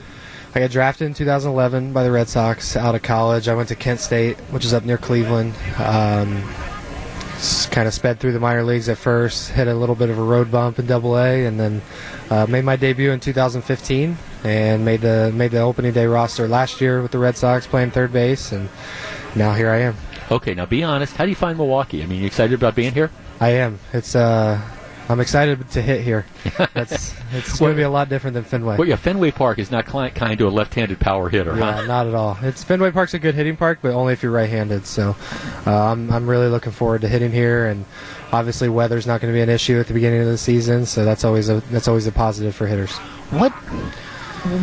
I 0.54 0.60
got 0.60 0.70
drafted 0.70 1.06
in 1.06 1.14
2011 1.14 1.92
by 1.92 2.02
the 2.02 2.10
Red 2.10 2.28
Sox 2.28 2.74
out 2.74 2.94
of 2.94 3.02
college. 3.02 3.48
I 3.48 3.54
went 3.54 3.68
to 3.68 3.74
Kent 3.76 4.00
State, 4.00 4.38
which 4.50 4.64
is 4.64 4.72
up 4.72 4.84
near 4.84 4.96
Cleveland. 4.96 5.54
Um, 5.76 6.42
kind 7.70 7.86
of 7.86 7.94
sped 7.94 8.18
through 8.18 8.32
the 8.32 8.40
minor 8.40 8.64
leagues 8.64 8.88
at 8.88 8.98
first, 8.98 9.50
hit 9.50 9.68
a 9.68 9.74
little 9.74 9.94
bit 9.94 10.10
of 10.10 10.18
a 10.18 10.22
road 10.22 10.50
bump 10.50 10.78
in 10.78 10.86
Double 10.86 11.16
A, 11.16 11.46
and 11.46 11.58
then 11.58 11.82
uh, 12.30 12.46
made 12.46 12.64
my 12.64 12.76
debut 12.76 13.10
in 13.10 13.20
2015 13.20 14.16
and 14.44 14.84
made 14.84 15.00
the 15.00 15.32
made 15.34 15.50
the 15.50 15.60
opening 15.60 15.92
day 15.92 16.06
roster 16.06 16.48
last 16.48 16.80
year 16.80 17.02
with 17.02 17.12
the 17.12 17.18
Red 17.18 17.36
Sox 17.36 17.66
playing 17.66 17.90
third 17.90 18.12
base, 18.12 18.52
and 18.52 18.68
now 19.34 19.54
here 19.54 19.70
I 19.70 19.78
am. 19.78 19.96
Okay, 20.30 20.54
now 20.54 20.66
be 20.66 20.82
honest. 20.82 21.16
How 21.16 21.24
do 21.24 21.30
you 21.30 21.36
find 21.36 21.56
Milwaukee? 21.56 22.02
I 22.02 22.06
mean, 22.06 22.20
you 22.20 22.26
excited 22.26 22.54
about 22.54 22.74
being 22.74 22.92
here? 22.92 23.10
I 23.40 23.50
am. 23.50 23.78
It's 23.92 24.14
uh, 24.14 24.60
I'm 25.08 25.20
excited 25.20 25.70
to 25.70 25.82
hit 25.82 26.02
here. 26.02 26.26
That's 26.74 27.14
it's 27.32 27.58
going 27.58 27.72
to 27.72 27.76
be 27.76 27.82
a 27.82 27.90
lot 27.90 28.08
different 28.08 28.34
than 28.34 28.44
Fenway. 28.44 28.76
Well, 28.76 28.86
yeah, 28.86 28.96
Fenway 28.96 29.30
Park 29.30 29.58
is 29.58 29.70
not 29.70 29.86
kind 29.86 30.38
to 30.38 30.46
a 30.46 30.50
left-handed 30.50 31.00
power 31.00 31.28
hitter, 31.30 31.56
Yeah, 31.56 31.72
huh? 31.72 31.86
not 31.86 32.06
at 32.06 32.14
all. 32.14 32.36
It's 32.42 32.62
Fenway 32.62 32.90
Park's 32.90 33.14
a 33.14 33.18
good 33.18 33.34
hitting 33.34 33.56
park, 33.56 33.78
but 33.80 33.92
only 33.92 34.12
if 34.12 34.22
you're 34.22 34.32
right-handed. 34.32 34.84
So 34.86 35.16
uh, 35.66 35.90
I'm 35.92 36.10
I'm 36.12 36.28
really 36.28 36.48
looking 36.48 36.72
forward 36.72 37.00
to 37.02 37.08
hitting 37.08 37.32
here, 37.32 37.66
and 37.66 37.86
obviously 38.32 38.68
weather's 38.68 39.06
not 39.06 39.20
going 39.20 39.32
to 39.32 39.36
be 39.36 39.42
an 39.42 39.48
issue 39.48 39.80
at 39.80 39.86
the 39.86 39.94
beginning 39.94 40.20
of 40.20 40.26
the 40.26 40.38
season, 40.38 40.84
so 40.84 41.04
that's 41.04 41.24
always 41.24 41.48
a 41.48 41.60
that's 41.70 41.88
always 41.88 42.06
a 42.06 42.12
positive 42.12 42.54
for 42.54 42.66
hitters. 42.66 42.92
What 43.30 43.52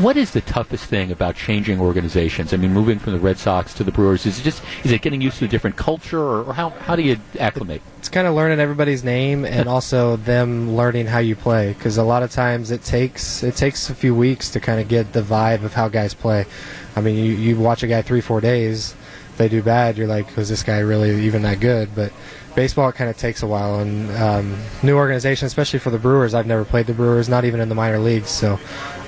what 0.01 0.15
is 0.15 0.31
the 0.31 0.41
toughest 0.41 0.85
thing 0.85 1.11
about 1.11 1.35
changing 1.35 1.79
organizations? 1.79 2.53
I 2.53 2.57
mean, 2.57 2.73
moving 2.73 2.97
from 2.97 3.13
the 3.13 3.19
Red 3.19 3.37
Sox 3.37 3.73
to 3.75 3.83
the 3.83 3.91
Brewers 3.91 4.25
is 4.25 4.39
it 4.39 4.43
just 4.43 4.63
is 4.83 4.91
it 4.91 5.01
getting 5.01 5.21
used 5.21 5.39
to 5.39 5.45
a 5.45 5.47
different 5.47 5.75
culture, 5.75 6.19
or, 6.19 6.43
or 6.43 6.53
how 6.53 6.69
how 6.69 6.95
do 6.95 7.01
you 7.01 7.19
acclimate? 7.39 7.81
It's 7.97 8.09
kind 8.09 8.27
of 8.27 8.35
learning 8.35 8.59
everybody's 8.59 9.03
name 9.03 9.45
and 9.45 9.67
also 9.75 10.15
them 10.15 10.75
learning 10.75 11.07
how 11.07 11.19
you 11.19 11.35
play 11.35 11.73
because 11.73 11.97
a 11.97 12.03
lot 12.03 12.23
of 12.23 12.31
times 12.31 12.71
it 12.71 12.83
takes 12.83 13.43
it 13.43 13.55
takes 13.55 13.89
a 13.89 13.95
few 13.95 14.15
weeks 14.15 14.49
to 14.51 14.59
kind 14.59 14.79
of 14.79 14.87
get 14.87 15.13
the 15.13 15.21
vibe 15.21 15.63
of 15.63 15.73
how 15.73 15.89
guys 15.89 16.13
play. 16.13 16.45
I 16.95 17.01
mean, 17.01 17.17
you, 17.17 17.33
you 17.33 17.57
watch 17.57 17.83
a 17.83 17.87
guy 17.87 18.01
three 18.01 18.21
four 18.21 18.39
days, 18.39 18.95
they 19.37 19.49
do 19.49 19.61
bad, 19.61 19.97
you're 19.97 20.07
like, 20.07 20.35
was 20.37 20.47
this 20.49 20.63
guy 20.63 20.79
really 20.79 21.25
even 21.25 21.41
that 21.41 21.59
good? 21.59 21.93
But 21.93 22.13
baseball 22.55 22.89
it 22.89 22.95
kind 22.95 23.09
of 23.09 23.17
takes 23.17 23.43
a 23.43 23.47
while 23.47 23.79
and 23.79 24.11
um, 24.11 24.57
new 24.83 24.95
organization, 24.95 25.45
especially 25.45 25.79
for 25.79 25.89
the 25.89 25.99
Brewers. 25.99 26.33
I've 26.33 26.47
never 26.47 26.65
played 26.65 26.87
the 26.87 26.93
Brewers, 26.93 27.29
not 27.29 27.45
even 27.45 27.59
in 27.59 27.69
the 27.69 27.75
minor 27.75 27.99
leagues, 27.99 28.29
so. 28.29 28.59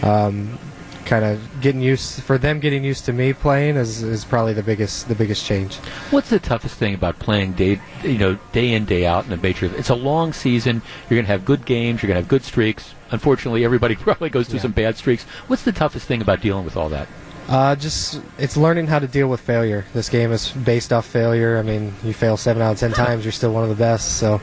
Um, 0.03 0.57
kind 1.05 1.23
of 1.23 1.61
getting 1.61 1.79
used 1.79 2.21
for 2.23 2.37
them 2.37 2.59
getting 2.59 2.83
used 2.83 3.05
to 3.05 3.13
me 3.13 3.31
playing 3.31 3.77
is, 3.77 4.03
is 4.03 4.25
probably 4.25 4.51
the 4.51 4.61
biggest 4.61 5.07
the 5.07 5.15
biggest 5.15 5.45
change 5.45 5.77
What's 6.11 6.29
the 6.29 6.37
toughest 6.37 6.75
thing 6.75 6.93
about 6.93 7.17
playing 7.17 7.53
day 7.53 7.79
you 8.03 8.17
know 8.17 8.37
day 8.51 8.73
in 8.73 8.85
day 8.85 9.05
out 9.05 9.25
in 9.25 9.31
a 9.31 9.37
major? 9.37 9.73
It's 9.77 9.89
a 9.89 9.95
long 9.95 10.33
season. 10.33 10.81
You're 11.09 11.17
going 11.17 11.25
to 11.25 11.31
have 11.31 11.45
good 11.45 11.65
games. 11.65 12.01
You're 12.01 12.07
going 12.07 12.17
to 12.17 12.21
have 12.21 12.27
good 12.27 12.43
streaks. 12.43 12.93
Unfortunately, 13.11 13.63
everybody 13.63 13.95
probably 14.07 14.29
goes 14.29 14.47
through 14.47 14.59
some 14.59 14.71
bad 14.71 14.97
streaks. 14.97 15.23
What's 15.47 15.63
the 15.63 15.71
toughest 15.71 16.07
thing 16.07 16.21
about 16.21 16.41
dealing 16.41 16.65
with 16.65 16.77
all 16.77 16.89
that? 16.89 17.07
Uh, 17.47 17.75
just 17.75 18.21
it's 18.37 18.57
learning 18.57 18.87
how 18.87 18.99
to 18.99 19.07
deal 19.07 19.29
with 19.29 19.39
failure. 19.39 19.85
This 19.93 20.09
game 20.09 20.33
is 20.33 20.51
based 20.51 20.91
off 20.91 21.05
failure. 21.05 21.57
I 21.57 21.61
mean, 21.61 21.93
you 22.03 22.13
fail 22.13 22.35
seven 22.35 22.61
out 22.61 22.73
of 22.73 22.79
ten 22.79 22.91
times, 22.91 23.23
you're 23.23 23.31
still 23.31 23.53
one 23.53 23.63
of 23.63 23.69
the 23.69 23.75
best. 23.75 24.17
So 24.17 24.41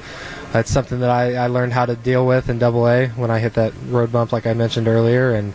that's 0.52 0.70
something 0.70 1.00
that 1.00 1.10
I, 1.10 1.34
I 1.34 1.46
learned 1.48 1.74
how 1.74 1.84
to 1.84 1.96
deal 1.96 2.26
with 2.26 2.48
in 2.48 2.58
Double 2.58 2.88
A 2.88 3.08
when 3.08 3.30
I 3.30 3.40
hit 3.40 3.54
that 3.54 3.74
road 3.88 4.10
bump, 4.10 4.32
like 4.32 4.46
I 4.46 4.54
mentioned 4.54 4.88
earlier. 4.88 5.34
And 5.34 5.52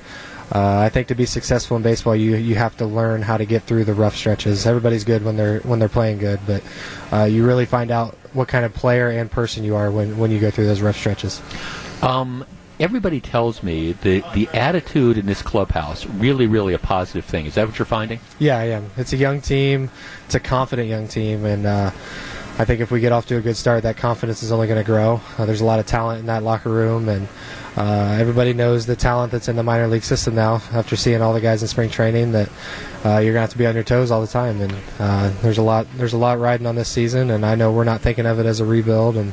uh, 0.53 0.77
I 0.77 0.89
think 0.89 1.07
to 1.07 1.15
be 1.15 1.25
successful 1.25 1.75
in 1.77 1.81
baseball, 1.83 2.15
you 2.15 2.35
you 2.35 2.53
have 2.55 2.77
to 2.77 2.85
learn 2.85 3.23
how 3.23 3.37
to 3.37 3.45
get 3.45 3.63
through 3.63 3.85
the 3.85 3.95
rough 3.95 4.15
stretches. 4.15 4.67
Everybody's 4.67 5.03
good 5.03 5.23
when 5.23 5.35
they're 5.35 5.59
when 5.61 5.79
they're 5.79 5.89
playing 5.89 6.19
good, 6.19 6.39
but 6.45 6.63
uh, 7.11 7.23
you 7.23 7.45
really 7.45 7.65
find 7.65 7.89
out 7.89 8.15
what 8.33 8.47
kind 8.47 8.63
of 8.63 8.73
player 8.75 9.09
and 9.09 9.29
person 9.29 9.63
you 9.63 9.75
are 9.75 9.89
when 9.89 10.19
when 10.19 10.29
you 10.29 10.39
go 10.39 10.51
through 10.51 10.67
those 10.67 10.81
rough 10.81 10.97
stretches. 10.97 11.41
Um, 12.03 12.45
everybody 12.79 13.19
tells 13.19 13.61
me 13.61 13.93
the 13.93 14.23
the 14.33 14.47
attitude 14.53 15.17
in 15.17 15.25
this 15.25 15.41
clubhouse 15.41 16.05
really 16.05 16.47
really 16.47 16.73
a 16.73 16.79
positive 16.79 17.25
thing. 17.25 17.45
Is 17.45 17.55
that 17.55 17.67
what 17.67 17.77
you're 17.77 17.85
finding? 17.85 18.19
Yeah, 18.39 18.57
I 18.57 18.65
am. 18.65 18.89
It's 18.97 19.13
a 19.13 19.17
young 19.17 19.41
team. 19.41 19.91
It's 20.25 20.35
a 20.35 20.39
confident 20.39 20.87
young 20.87 21.07
team, 21.07 21.45
and 21.45 21.65
uh, 21.65 21.91
I 22.57 22.65
think 22.65 22.81
if 22.81 22.91
we 22.91 22.99
get 22.99 23.11
off 23.11 23.25
to 23.27 23.37
a 23.37 23.41
good 23.41 23.55
start, 23.55 23.83
that 23.83 23.97
confidence 23.97 24.43
is 24.43 24.51
only 24.51 24.67
going 24.67 24.83
to 24.83 24.85
grow. 24.85 25.21
Uh, 25.37 25.45
there's 25.45 25.61
a 25.61 25.65
lot 25.65 25.79
of 25.79 25.85
talent 25.85 26.19
in 26.19 26.25
that 26.25 26.43
locker 26.43 26.69
room, 26.69 27.07
and 27.07 27.27
uh, 27.77 28.17
everybody 28.19 28.51
knows 28.51 28.85
the 28.85 28.97
talent 28.97 29.31
that's 29.31 29.47
in 29.47 29.55
the 29.55 29.63
minor 29.63 29.87
league 29.87 30.03
system 30.03 30.35
now. 30.35 30.55
After 30.73 30.97
seeing 30.97 31.21
all 31.21 31.33
the 31.33 31.39
guys 31.39 31.61
in 31.61 31.69
spring 31.69 31.89
training, 31.89 32.33
that 32.33 32.49
uh, 33.05 33.19
you're 33.19 33.31
going 33.31 33.35
to 33.35 33.39
have 33.41 33.51
to 33.51 33.57
be 33.57 33.65
on 33.65 33.75
your 33.75 33.85
toes 33.85 34.11
all 34.11 34.19
the 34.19 34.27
time, 34.27 34.59
and 34.59 34.75
uh, 34.99 35.31
there's 35.41 35.57
a 35.57 35.61
lot 35.61 35.87
there's 35.95 36.11
a 36.11 36.17
lot 36.17 36.37
riding 36.37 36.67
on 36.67 36.75
this 36.75 36.89
season. 36.89 37.31
And 37.31 37.45
I 37.45 37.55
know 37.55 37.71
we're 37.71 37.85
not 37.85 38.01
thinking 38.01 38.25
of 38.25 38.39
it 38.39 38.45
as 38.45 38.59
a 38.59 38.65
rebuild, 38.65 39.15
and 39.15 39.31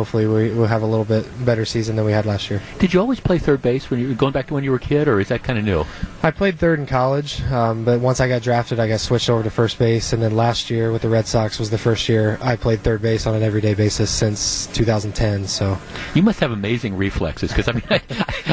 hopefully 0.00 0.26
we, 0.26 0.50
we'll 0.54 0.66
have 0.66 0.80
a 0.80 0.86
little 0.86 1.04
bit 1.04 1.26
better 1.44 1.66
season 1.66 1.94
than 1.94 2.06
we 2.06 2.12
had 2.12 2.24
last 2.24 2.48
year. 2.48 2.62
Did 2.78 2.94
you 2.94 3.00
always 3.00 3.20
play 3.20 3.36
third 3.38 3.60
base 3.60 3.90
when 3.90 4.00
you 4.00 4.08
were 4.08 4.14
going 4.14 4.32
back 4.32 4.46
to 4.46 4.54
when 4.54 4.64
you 4.64 4.70
were 4.70 4.78
a 4.78 4.80
kid, 4.80 5.08
or 5.08 5.20
is 5.20 5.28
that 5.28 5.42
kind 5.42 5.58
of 5.58 5.64
new? 5.66 5.84
I 6.22 6.30
played 6.30 6.58
third 6.58 6.78
in 6.78 6.86
college, 6.86 7.42
um, 7.44 7.84
but 7.84 8.00
once 8.00 8.18
I 8.18 8.28
got 8.28 8.40
drafted, 8.40 8.80
I 8.80 8.88
got 8.88 9.00
switched 9.00 9.28
over 9.28 9.42
to 9.42 9.50
first 9.50 9.78
base. 9.78 10.14
And 10.14 10.22
then 10.22 10.36
last 10.36 10.70
year 10.70 10.90
with 10.90 11.02
the 11.02 11.10
Red 11.10 11.26
Sox 11.26 11.58
was 11.58 11.68
the 11.68 11.76
first 11.78 12.08
year 12.08 12.38
I 12.40 12.56
played 12.56 12.80
third 12.80 13.02
base 13.02 13.26
on 13.26 13.34
an 13.34 13.42
everyday 13.42 13.74
basis 13.74 14.10
since 14.10 14.66
2010. 14.68 15.46
So 15.46 15.76
You 16.14 16.22
must 16.22 16.40
have 16.40 16.50
amazing 16.50 16.96
reflexes 16.96 17.50
because 17.52 17.68
I 17.68 17.72
mean, 17.72 17.82
I, 17.90 18.00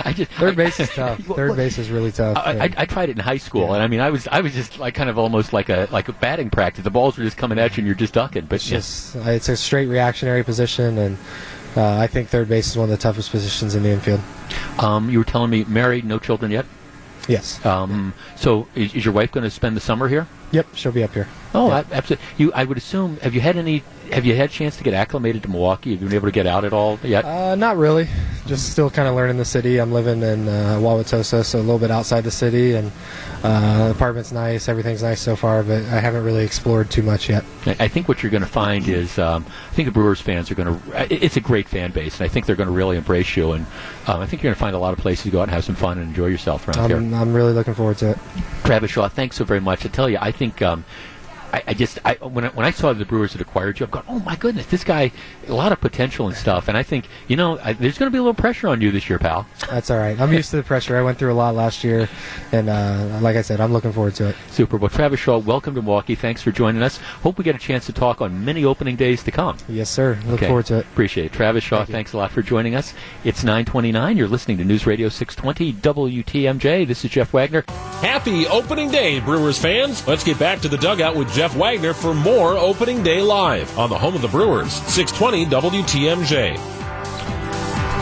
I 0.05 0.11
just 0.13 0.31
third 0.33 0.57
base 0.57 0.79
is 0.81 0.89
tough. 0.89 1.19
Third 1.37 1.55
base 1.55 1.77
is 1.77 1.89
really 1.89 2.11
tough. 2.11 2.37
I, 2.37 2.65
I, 2.65 2.73
I 2.77 2.85
tried 2.85 3.09
it 3.09 3.17
in 3.17 3.23
high 3.23 3.37
school, 3.37 3.73
and 3.73 3.83
I 3.83 3.87
mean, 3.87 3.99
I 3.99 4.09
was 4.09 4.27
I 4.27 4.41
was 4.41 4.53
just 4.53 4.79
like 4.79 4.95
kind 4.95 5.09
of 5.09 5.17
almost 5.17 5.53
like 5.53 5.69
a 5.69 5.87
like 5.91 6.07
a 6.09 6.13
batting 6.13 6.49
practice. 6.49 6.83
The 6.83 6.89
balls 6.89 7.17
were 7.17 7.23
just 7.23 7.37
coming 7.37 7.59
at 7.59 7.77
you, 7.77 7.81
and 7.81 7.87
you're 7.87 7.95
just 7.95 8.13
ducking. 8.13 8.45
But 8.45 8.55
It's 8.55 8.67
just 8.67 9.15
uh, 9.15 9.19
it's 9.29 9.49
a 9.49 9.55
straight 9.57 9.87
reactionary 9.87 10.43
position, 10.43 10.97
and 10.97 11.17
uh, 11.77 11.97
I 11.97 12.07
think 12.07 12.29
third 12.29 12.49
base 12.49 12.67
is 12.67 12.77
one 12.77 12.85
of 12.85 12.89
the 12.89 12.97
toughest 12.97 13.31
positions 13.31 13.75
in 13.75 13.83
the 13.83 13.89
infield. 13.89 14.21
Um, 14.79 15.09
you 15.09 15.19
were 15.19 15.25
telling 15.25 15.49
me 15.49 15.63
married, 15.65 16.05
no 16.05 16.19
children 16.19 16.51
yet. 16.51 16.65
Yes. 17.27 17.63
Um, 17.65 18.13
so 18.35 18.67
is, 18.75 18.95
is 18.95 19.05
your 19.05 19.13
wife 19.13 19.31
going 19.31 19.43
to 19.43 19.49
spend 19.49 19.75
the 19.75 19.81
summer 19.81 20.07
here? 20.07 20.27
Yep, 20.51 20.67
she'll 20.75 20.91
be 20.91 21.03
up 21.03 21.13
here. 21.13 21.27
Oh, 21.53 21.71
absolutely. 21.71 22.25
You, 22.37 22.53
I 22.53 22.63
would 22.65 22.77
assume. 22.77 23.17
Have 23.17 23.33
you 23.33 23.41
had 23.41 23.57
any? 23.57 23.83
Have 24.11 24.25
you 24.25 24.35
had 24.35 24.49
a 24.49 24.53
chance 24.53 24.77
to 24.77 24.83
get 24.83 24.93
acclimated 24.93 25.43
to 25.43 25.49
Milwaukee? 25.49 25.91
Have 25.91 26.01
you 26.01 26.07
been 26.07 26.15
able 26.15 26.27
to 26.27 26.31
get 26.31 26.47
out 26.47 26.63
at 26.63 26.71
all 26.71 26.97
yet? 27.03 27.25
Uh, 27.25 27.55
not 27.55 27.75
really. 27.75 28.07
Just 28.45 28.71
still 28.71 28.89
kind 28.89 29.07
of 29.07 29.15
learning 29.15 29.37
the 29.37 29.45
city. 29.45 29.79
I'm 29.79 29.91
living 29.91 30.21
in 30.21 30.47
uh, 30.47 30.77
Wauwatosa, 30.79 31.43
so 31.43 31.57
a 31.57 31.59
little 31.59 31.79
bit 31.79 31.91
outside 31.91 32.23
the 32.23 32.31
city, 32.31 32.75
and 32.75 32.91
uh, 33.43 33.85
the 33.85 33.91
apartment's 33.91 34.31
nice. 34.31 34.69
Everything's 34.69 35.03
nice 35.03 35.19
so 35.19 35.35
far, 35.35 35.63
but 35.63 35.83
I 35.85 35.99
haven't 35.99 36.23
really 36.23 36.45
explored 36.45 36.89
too 36.89 37.01
much 37.01 37.27
yet. 37.27 37.43
I 37.65 37.89
think 37.89 38.07
what 38.07 38.23
you're 38.23 38.31
going 38.31 38.43
to 38.43 38.47
find 38.47 38.87
is, 38.87 39.19
um, 39.19 39.45
I 39.47 39.73
think 39.73 39.87
the 39.87 39.91
Brewers 39.91 40.21
fans 40.21 40.49
are 40.49 40.55
going 40.55 40.79
to. 40.79 41.13
It's 41.13 41.35
a 41.35 41.41
great 41.41 41.67
fan 41.67 41.91
base, 41.91 42.19
and 42.19 42.25
I 42.25 42.31
think 42.31 42.45
they're 42.45 42.55
going 42.55 42.69
to 42.69 42.75
really 42.75 42.95
embrace 42.95 43.35
you. 43.35 43.53
And 43.53 43.65
um, 44.07 44.21
I 44.21 44.25
think 44.25 44.41
you're 44.41 44.49
going 44.49 44.55
to 44.55 44.59
find 44.59 44.75
a 44.75 44.79
lot 44.79 44.93
of 44.93 44.99
places 44.99 45.23
to 45.23 45.31
go 45.31 45.39
out 45.39 45.43
and 45.43 45.51
have 45.51 45.65
some 45.65 45.75
fun 45.75 45.97
and 45.97 46.07
enjoy 46.07 46.27
yourself 46.27 46.67
around 46.67 46.87
here. 46.87 46.97
I'm, 46.97 47.13
I'm 47.13 47.33
really 47.33 47.53
looking 47.53 47.73
forward 47.73 47.97
to 47.97 48.11
it. 48.11 48.17
Travis 48.63 48.91
Shaw, 48.91 49.09
thanks 49.09 49.35
so 49.35 49.43
very 49.43 49.59
much. 49.59 49.85
I 49.85 49.89
tell 49.89 50.09
you, 50.09 50.17
I 50.21 50.31
think 50.37 50.61
um, 50.61 50.85
I, 51.53 51.63
I 51.67 51.73
just 51.73 51.99
I, 52.05 52.13
when 52.15 52.45
I, 52.45 52.49
when 52.49 52.65
I 52.65 52.71
saw 52.71 52.93
the 52.93 53.05
Brewers 53.05 53.33
had 53.33 53.41
acquired 53.41 53.79
you, 53.79 53.85
I've 53.85 53.91
gone, 53.91 54.03
oh 54.07 54.19
my 54.19 54.35
goodness, 54.35 54.65
this 54.67 54.83
guy, 54.83 55.11
a 55.47 55.53
lot 55.53 55.71
of 55.71 55.79
potential 55.79 56.27
and 56.27 56.35
stuff. 56.35 56.67
And 56.67 56.77
I 56.77 56.83
think 56.83 57.05
you 57.27 57.35
know, 57.35 57.57
I, 57.63 57.73
there's 57.73 57.97
going 57.97 58.07
to 58.11 58.13
be 58.13 58.17
a 58.17 58.21
little 58.21 58.33
pressure 58.33 58.67
on 58.67 58.81
you 58.81 58.91
this 58.91 59.09
year, 59.09 59.19
pal. 59.19 59.45
That's 59.69 59.89
all 59.89 59.97
right. 59.97 60.19
I'm 60.19 60.31
used 60.33 60.49
to 60.51 60.57
the 60.57 60.63
pressure. 60.63 60.97
I 60.97 61.01
went 61.01 61.17
through 61.17 61.31
a 61.31 61.35
lot 61.35 61.55
last 61.55 61.83
year, 61.83 62.09
and 62.51 62.69
uh, 62.69 63.19
like 63.21 63.35
I 63.35 63.41
said, 63.41 63.59
I'm 63.61 63.71
looking 63.73 63.91
forward 63.93 64.15
to 64.15 64.29
it. 64.29 64.35
Super. 64.51 64.77
Well, 64.77 64.89
Travis 64.89 65.19
Shaw, 65.19 65.37
welcome 65.37 65.73
to 65.75 65.81
Milwaukee. 65.81 66.15
Thanks 66.15 66.41
for 66.41 66.51
joining 66.51 66.83
us. 66.83 66.97
Hope 66.97 67.37
we 67.37 67.43
get 67.43 67.55
a 67.55 67.59
chance 67.59 67.85
to 67.87 67.93
talk 67.93 68.21
on 68.21 68.43
many 68.45 68.65
opening 68.65 68.95
days 68.95 69.23
to 69.23 69.31
come. 69.31 69.57
Yes, 69.69 69.89
sir. 69.89 70.17
Look 70.25 70.35
Okay. 70.37 70.47
forward 70.47 70.65
to 70.67 70.77
it. 70.79 70.85
Appreciate 70.85 71.25
it. 71.27 71.33
Travis 71.33 71.63
Shaw, 71.63 71.85
thanks 71.85 72.13
a 72.13 72.17
lot 72.17 72.31
for 72.31 72.41
joining 72.41 72.75
us. 72.75 72.93
It's 73.23 73.43
929. 73.43 74.17
You're 74.17 74.27
listening 74.27 74.57
to 74.57 74.65
News 74.65 74.85
Radio 74.85 75.09
620 75.09 75.73
WTMJ. 75.73 76.87
This 76.87 77.03
is 77.05 77.11
Jeff 77.11 77.33
Wagner. 77.33 77.63
Happy 78.01 78.47
opening 78.47 78.91
day, 78.91 79.19
Brewers 79.19 79.57
fans. 79.57 80.07
Let's 80.07 80.23
get 80.23 80.37
back 80.39 80.59
to 80.61 80.67
the 80.67 80.77
dugout 80.77 81.15
with 81.15 81.31
Jeff 81.37 81.55
Wagner 81.55 81.93
for 81.93 82.15
more 82.15 82.57
opening 82.57 83.03
day 83.03 83.21
live 83.21 83.77
on 83.77 83.91
the 83.91 83.97
home 83.99 84.15
of 84.15 84.23
the 84.23 84.27
Brewers, 84.27 84.73
620 84.73 85.45
WTMJ. 85.45 86.53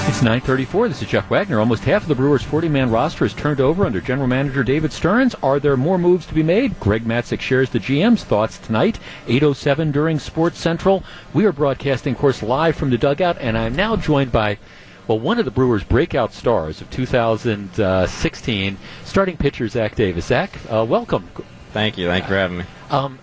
It's 0.08 0.22
9:34. 0.22 0.88
This 0.88 1.02
is 1.02 1.10
Jeff 1.10 1.30
Wagner. 1.30 1.60
Almost 1.60 1.84
half 1.84 2.04
of 2.04 2.08
the 2.08 2.16
Brewers' 2.16 2.46
40-man 2.46 2.92
roster 2.92 3.26
is 3.26 3.34
turned 3.34 3.60
over 3.60 3.86
under 3.86 4.00
general 4.00 4.30
manager 4.30 4.64
David 4.64 4.94
Stearns. 4.94 5.36
Are 5.44 5.60
there 5.60 5.76
more 5.76 5.98
moves 5.98 6.26
to 6.28 6.34
be 6.34 6.44
made? 6.44 6.80
Greg 6.80 7.04
Matzek 7.04 7.42
shares 7.42 7.70
the 7.70 7.80
GM's 7.82 8.24
thoughts 8.24 8.58
tonight, 8.58 9.00
8:07 9.28 9.92
during 9.92 10.18
Sports 10.18 10.58
Central. 10.58 11.04
We 11.34 11.44
are 11.44 11.52
broadcasting, 11.52 12.14
of 12.14 12.20
course, 12.20 12.42
live 12.42 12.78
from 12.78 12.90
the 12.90 12.98
dugout, 12.98 13.36
and 13.42 13.58
I'm 13.58 13.76
now 13.76 13.98
joined 13.98 14.32
by. 14.32 14.60
Well, 15.08 15.20
one 15.20 15.40
of 15.40 15.46
the 15.46 15.52
Brewers' 15.52 15.84
breakout 15.84 16.32
stars 16.32 16.80
of 16.80 16.90
2016, 16.90 18.78
starting 19.04 19.36
pitcher 19.36 19.68
Zach 19.68 19.96
Davis. 19.96 20.28
Zach, 20.28 20.58
uh, 20.72 20.86
welcome. 20.88 21.30
Thank 21.76 21.98
you. 21.98 22.08
Thank 22.08 22.24
you 22.24 22.30
for 22.30 22.36
having 22.36 22.60
me. 22.60 22.64
Um, 22.90 23.20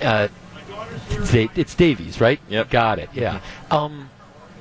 uh, 0.00 0.28
it's 1.10 1.32
Da- 1.32 1.76
Davies, 1.76 2.20
right? 2.20 2.38
Yep. 2.48 2.70
Got 2.70 3.00
it. 3.00 3.10
Yeah. 3.12 3.40
Um, 3.72 4.08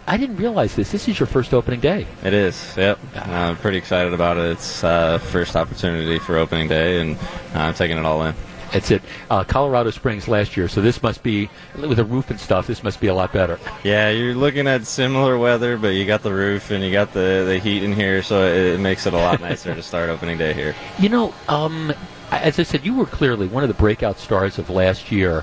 I 0.07 0.17
didn't 0.17 0.37
realize 0.37 0.75
this. 0.75 0.91
This 0.91 1.07
is 1.07 1.19
your 1.19 1.27
first 1.27 1.53
opening 1.53 1.79
day. 1.79 2.07
It 2.23 2.33
is. 2.33 2.73
Yep. 2.75 2.97
I'm 3.15 3.55
pretty 3.57 3.77
excited 3.77 4.15
about 4.15 4.37
it. 4.37 4.45
It's 4.53 4.83
uh, 4.83 5.19
first 5.19 5.55
opportunity 5.55 6.17
for 6.17 6.35
opening 6.37 6.67
day, 6.67 6.99
and 6.99 7.15
uh, 7.53 7.59
I'm 7.59 7.75
taking 7.75 7.99
it 7.99 8.05
all 8.05 8.23
in. 8.23 8.33
It's 8.73 8.89
it. 8.89 9.03
Uh, 9.29 9.43
Colorado 9.43 9.91
Springs 9.91 10.27
last 10.27 10.57
year, 10.57 10.67
so 10.67 10.81
this 10.81 11.03
must 11.03 11.21
be 11.21 11.47
with 11.77 11.97
the 11.97 12.05
roof 12.05 12.31
and 12.31 12.39
stuff. 12.39 12.65
This 12.65 12.83
must 12.83 12.99
be 12.99 13.05
a 13.05 13.13
lot 13.13 13.31
better. 13.31 13.59
Yeah, 13.83 14.09
you're 14.09 14.33
looking 14.33 14.65
at 14.67 14.87
similar 14.87 15.37
weather, 15.37 15.77
but 15.77 15.89
you 15.89 16.07
got 16.07 16.23
the 16.23 16.33
roof 16.33 16.71
and 16.71 16.83
you 16.83 16.91
got 16.91 17.13
the, 17.13 17.45
the 17.47 17.59
heat 17.59 17.83
in 17.83 17.93
here, 17.93 18.23
so 18.23 18.47
it, 18.47 18.73
it 18.73 18.79
makes 18.79 19.05
it 19.05 19.13
a 19.13 19.17
lot 19.17 19.39
nicer 19.41 19.75
to 19.75 19.83
start 19.83 20.09
opening 20.09 20.39
day 20.39 20.53
here. 20.53 20.73
You 20.97 21.09
know, 21.09 21.35
um, 21.47 21.93
as 22.31 22.59
I 22.59 22.63
said, 22.63 22.85
you 22.85 22.95
were 22.95 23.05
clearly 23.05 23.47
one 23.47 23.63
of 23.63 23.69
the 23.69 23.75
breakout 23.75 24.19
stars 24.19 24.57
of 24.57 24.69
last 24.69 25.11
year. 25.11 25.41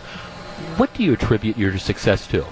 What 0.76 0.92
do 0.94 1.02
you 1.02 1.12
attribute 1.12 1.56
your 1.56 1.76
success 1.78 2.26
to? 2.28 2.46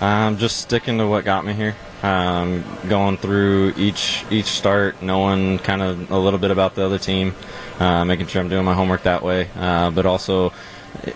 Um, 0.00 0.36
just 0.36 0.58
sticking 0.58 0.98
to 0.98 1.06
what 1.06 1.24
got 1.24 1.44
me 1.44 1.52
here. 1.54 1.74
Um, 2.02 2.62
going 2.88 3.16
through 3.16 3.72
each 3.76 4.24
each 4.30 4.46
start, 4.46 5.00
knowing 5.00 5.58
kind 5.58 5.80
of 5.80 6.10
a 6.10 6.18
little 6.18 6.38
bit 6.38 6.50
about 6.50 6.74
the 6.74 6.84
other 6.84 6.98
team, 6.98 7.34
uh, 7.80 8.04
making 8.04 8.26
sure 8.26 8.42
I'm 8.42 8.50
doing 8.50 8.64
my 8.66 8.74
homework 8.74 9.04
that 9.04 9.22
way, 9.22 9.48
uh, 9.56 9.90
but 9.90 10.04
also 10.04 10.52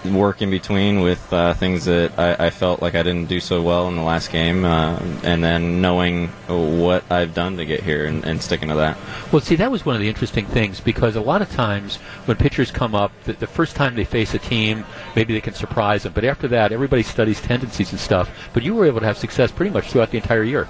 work 0.05 0.43
in 0.43 0.51
between 0.51 1.01
with 1.01 1.33
uh, 1.33 1.55
things 1.55 1.85
that 1.85 2.18
I, 2.18 2.47
I, 2.47 2.51
felt 2.51 2.83
like 2.83 2.95
I 2.95 3.03
didn't 3.03 3.28
do 3.28 3.41
so 3.41 3.62
well 3.62 3.89
in 3.89 3.97
the 3.97 4.03
last 4.03 4.31
game, 4.31 4.64
uh, 4.64 4.99
and 5.22 5.43
then 5.43 5.81
knowing 5.81 6.28
what 6.49 7.05
I've 7.11 7.35
done 7.35 7.57
to 7.59 7.64
get 7.64 7.83
here 7.83 8.07
and, 8.07 8.24
and, 8.24 8.43
sticking 8.43 8.68
to 8.68 8.74
that. 8.76 8.99
Well, 9.33 9.41
see, 9.41 9.57
that 9.57 9.70
was 9.70 9.85
one 9.85 9.95
of 9.95 10.01
the 10.01 10.09
interesting 10.09 10.47
things 10.47 10.81
because 10.81 11.16
a 11.16 11.20
lot 11.20 11.43
of 11.43 11.51
times 11.51 11.97
when 12.26 12.37
pitchers 12.37 12.70
come 12.70 12.95
up, 12.95 13.12
the, 13.24 13.35
the 13.35 13.47
first 13.47 13.76
time 13.76 13.95
they 13.95 14.05
face 14.05 14.35
a 14.35 14.39
team, 14.39 14.85
maybe 15.14 15.33
they 15.33 15.41
can 15.41 15.55
surprise 15.55 16.05
them, 16.05 16.12
but 16.12 16.24
after 16.24 16.49
that, 16.49 16.72
everybody 16.72 17.03
studies 17.03 17.41
tendencies 17.41 17.91
and 17.93 18.01
stuff. 18.01 18.31
But 18.53 18.62
you 18.62 18.74
were 18.74 18.87
able 18.87 19.01
to 19.01 19.07
have 19.07 19.18
success 19.18 19.53
pretty 19.53 19.70
much 19.70 19.91
throughout 19.91 20.11
the 20.11 20.18
entire 20.18 20.43
year. 20.43 20.68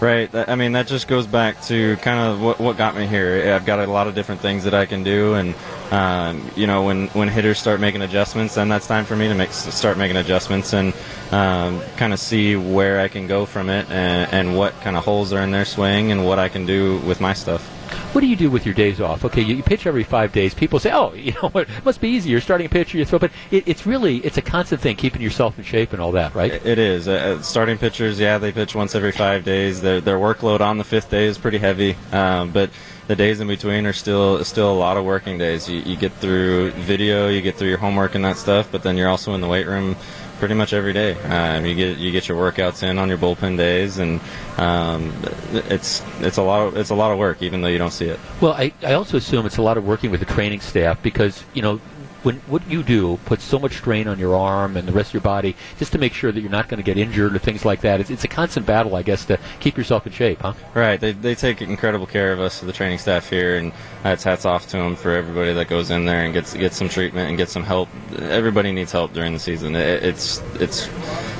Right. 0.00 0.34
I 0.34 0.56
mean, 0.56 0.72
that 0.72 0.88
just 0.88 1.06
goes 1.06 1.28
back 1.28 1.62
to 1.62 1.96
kind 1.98 2.18
of 2.18 2.40
what, 2.40 2.58
what 2.58 2.76
got 2.76 2.96
me 2.96 3.06
here. 3.06 3.52
I've 3.54 3.64
got 3.64 3.78
a 3.78 3.86
lot 3.86 4.08
of 4.08 4.16
different 4.16 4.40
things 4.40 4.64
that 4.64 4.74
I 4.74 4.84
can 4.84 5.04
do, 5.04 5.34
and 5.34 5.54
um, 5.92 6.50
you 6.56 6.66
know, 6.66 6.82
when 6.82 7.06
when 7.08 7.28
hitters 7.28 7.60
start 7.60 7.78
making 7.78 8.02
adjustments, 8.02 8.56
then 8.56 8.68
that's 8.68 8.88
time 8.88 9.04
for 9.04 9.14
me 9.14 9.28
to 9.28 9.34
make 9.34 9.52
start 9.52 9.98
making 9.98 10.16
adjustments 10.16 10.72
and 10.72 10.92
um, 11.30 11.80
kind 11.96 12.12
of 12.12 12.18
see 12.18 12.56
where 12.56 13.00
I 13.00 13.06
can 13.06 13.28
go 13.28 13.46
from 13.46 13.70
it 13.70 13.88
and, 13.90 14.32
and 14.32 14.56
what 14.56 14.72
kind 14.80 14.96
of 14.96 15.04
holes 15.04 15.32
are 15.32 15.40
in 15.40 15.52
their 15.52 15.64
swing 15.64 16.10
and 16.10 16.26
what 16.26 16.38
I 16.38 16.48
can 16.48 16.66
do 16.66 16.98
with 17.00 17.20
my 17.20 17.32
stuff. 17.32 17.81
What 18.12 18.20
do 18.20 18.26
you 18.26 18.36
do 18.36 18.50
with 18.50 18.66
your 18.66 18.74
days 18.74 19.00
off? 19.00 19.24
Okay, 19.24 19.42
you, 19.42 19.56
you 19.56 19.62
pitch 19.62 19.86
every 19.86 20.04
five 20.04 20.32
days. 20.32 20.54
People 20.54 20.78
say, 20.78 20.92
"Oh, 20.92 21.12
you 21.14 21.32
know, 21.32 21.48
what 21.50 21.68
it 21.68 21.84
must 21.84 22.00
be 22.00 22.08
easy. 22.08 22.30
You're 22.30 22.40
starting 22.40 22.66
a 22.66 22.70
pitcher, 22.70 22.98
you 22.98 23.04
throw." 23.04 23.18
But 23.18 23.32
it, 23.50 23.66
it's 23.66 23.86
really 23.86 24.18
it's 24.18 24.38
a 24.38 24.42
constant 24.42 24.80
thing, 24.80 24.96
keeping 24.96 25.22
yourself 25.22 25.58
in 25.58 25.64
shape 25.64 25.92
and 25.92 26.02
all 26.02 26.12
that, 26.12 26.34
right? 26.34 26.52
It 26.52 26.78
is. 26.78 27.08
Uh, 27.08 27.12
uh, 27.12 27.42
starting 27.42 27.78
pitchers, 27.78 28.18
yeah, 28.18 28.38
they 28.38 28.52
pitch 28.52 28.74
once 28.74 28.94
every 28.94 29.12
five 29.12 29.44
days. 29.44 29.80
Their 29.80 30.00
their 30.00 30.18
workload 30.18 30.60
on 30.60 30.78
the 30.78 30.84
fifth 30.84 31.10
day 31.10 31.26
is 31.26 31.38
pretty 31.38 31.58
heavy, 31.58 31.96
um, 32.12 32.50
but 32.50 32.70
the 33.08 33.16
days 33.16 33.40
in 33.40 33.48
between 33.48 33.86
are 33.86 33.92
still 33.92 34.44
still 34.44 34.72
a 34.72 34.74
lot 34.74 34.96
of 34.96 35.04
working 35.04 35.38
days. 35.38 35.68
You, 35.68 35.80
you 35.80 35.96
get 35.96 36.12
through 36.14 36.70
video, 36.72 37.28
you 37.28 37.42
get 37.42 37.56
through 37.56 37.68
your 37.68 37.78
homework 37.78 38.14
and 38.14 38.24
that 38.24 38.36
stuff, 38.36 38.68
but 38.70 38.82
then 38.82 38.96
you're 38.96 39.08
also 39.08 39.34
in 39.34 39.40
the 39.40 39.48
weight 39.48 39.66
room 39.66 39.96
pretty 40.42 40.54
much 40.54 40.72
every 40.72 40.92
day. 40.92 41.12
Um, 41.22 41.64
you 41.64 41.76
get 41.76 41.98
you 41.98 42.10
get 42.10 42.26
your 42.26 42.36
workouts 42.36 42.82
in 42.82 42.98
on 42.98 43.08
your 43.08 43.16
bullpen 43.16 43.56
days, 43.56 43.98
and 43.98 44.20
um, 44.58 45.12
it's 45.52 46.02
it's 46.18 46.36
a 46.36 46.42
lot 46.42 46.66
of 46.66 46.76
it's 46.76 46.90
a 46.90 46.96
lot 46.96 47.12
of 47.12 47.18
work, 47.18 47.42
even 47.42 47.60
though 47.60 47.68
you 47.68 47.78
don't 47.78 47.92
see 47.92 48.06
it. 48.06 48.18
Well, 48.40 48.52
I, 48.52 48.72
I 48.82 48.94
also 48.94 49.18
assume 49.18 49.46
it's 49.46 49.58
a 49.58 49.62
lot 49.62 49.78
of 49.78 49.86
working 49.86 50.10
with 50.10 50.18
the 50.18 50.26
training 50.26 50.58
staff 50.58 51.00
because 51.00 51.44
you 51.54 51.62
know 51.62 51.80
when 52.22 52.36
what 52.46 52.66
you 52.68 52.82
do 52.82 53.18
puts 53.24 53.44
so 53.44 53.58
much 53.58 53.76
strain 53.76 54.08
on 54.08 54.18
your 54.18 54.36
arm 54.36 54.76
and 54.76 54.86
the 54.86 54.92
rest 54.92 55.10
of 55.10 55.14
your 55.14 55.22
body 55.22 55.56
just 55.78 55.92
to 55.92 55.98
make 55.98 56.12
sure 56.12 56.30
that 56.30 56.40
you're 56.40 56.50
not 56.50 56.68
going 56.68 56.78
to 56.78 56.84
get 56.84 56.96
injured 56.96 57.34
or 57.34 57.38
things 57.38 57.64
like 57.64 57.80
that. 57.80 58.00
It's, 58.00 58.10
it's 58.10 58.24
a 58.24 58.28
constant 58.28 58.66
battle, 58.66 58.94
I 58.94 59.02
guess, 59.02 59.24
to 59.26 59.38
keep 59.60 59.76
yourself 59.76 60.06
in 60.06 60.12
shape, 60.12 60.40
huh? 60.40 60.54
Right. 60.74 61.00
They, 61.00 61.12
they 61.12 61.34
take 61.34 61.62
incredible 61.62 62.06
care 62.06 62.32
of 62.32 62.40
us, 62.40 62.60
the 62.60 62.72
training 62.72 62.98
staff 62.98 63.28
here, 63.28 63.56
and 63.56 63.72
that's 64.02 64.24
hats 64.24 64.44
off 64.44 64.68
to 64.68 64.76
them 64.76 64.96
for 64.96 65.12
everybody 65.12 65.52
that 65.52 65.68
goes 65.68 65.90
in 65.90 66.04
there 66.04 66.24
and 66.24 66.32
gets 66.32 66.54
gets 66.54 66.76
some 66.76 66.88
treatment 66.88 67.28
and 67.28 67.38
gets 67.38 67.52
some 67.52 67.64
help. 67.64 67.88
Everybody 68.18 68.72
needs 68.72 68.92
help 68.92 69.12
during 69.12 69.32
the 69.32 69.38
season. 69.38 69.74
It, 69.74 70.02
it's 70.02 70.42
it's 70.60 70.88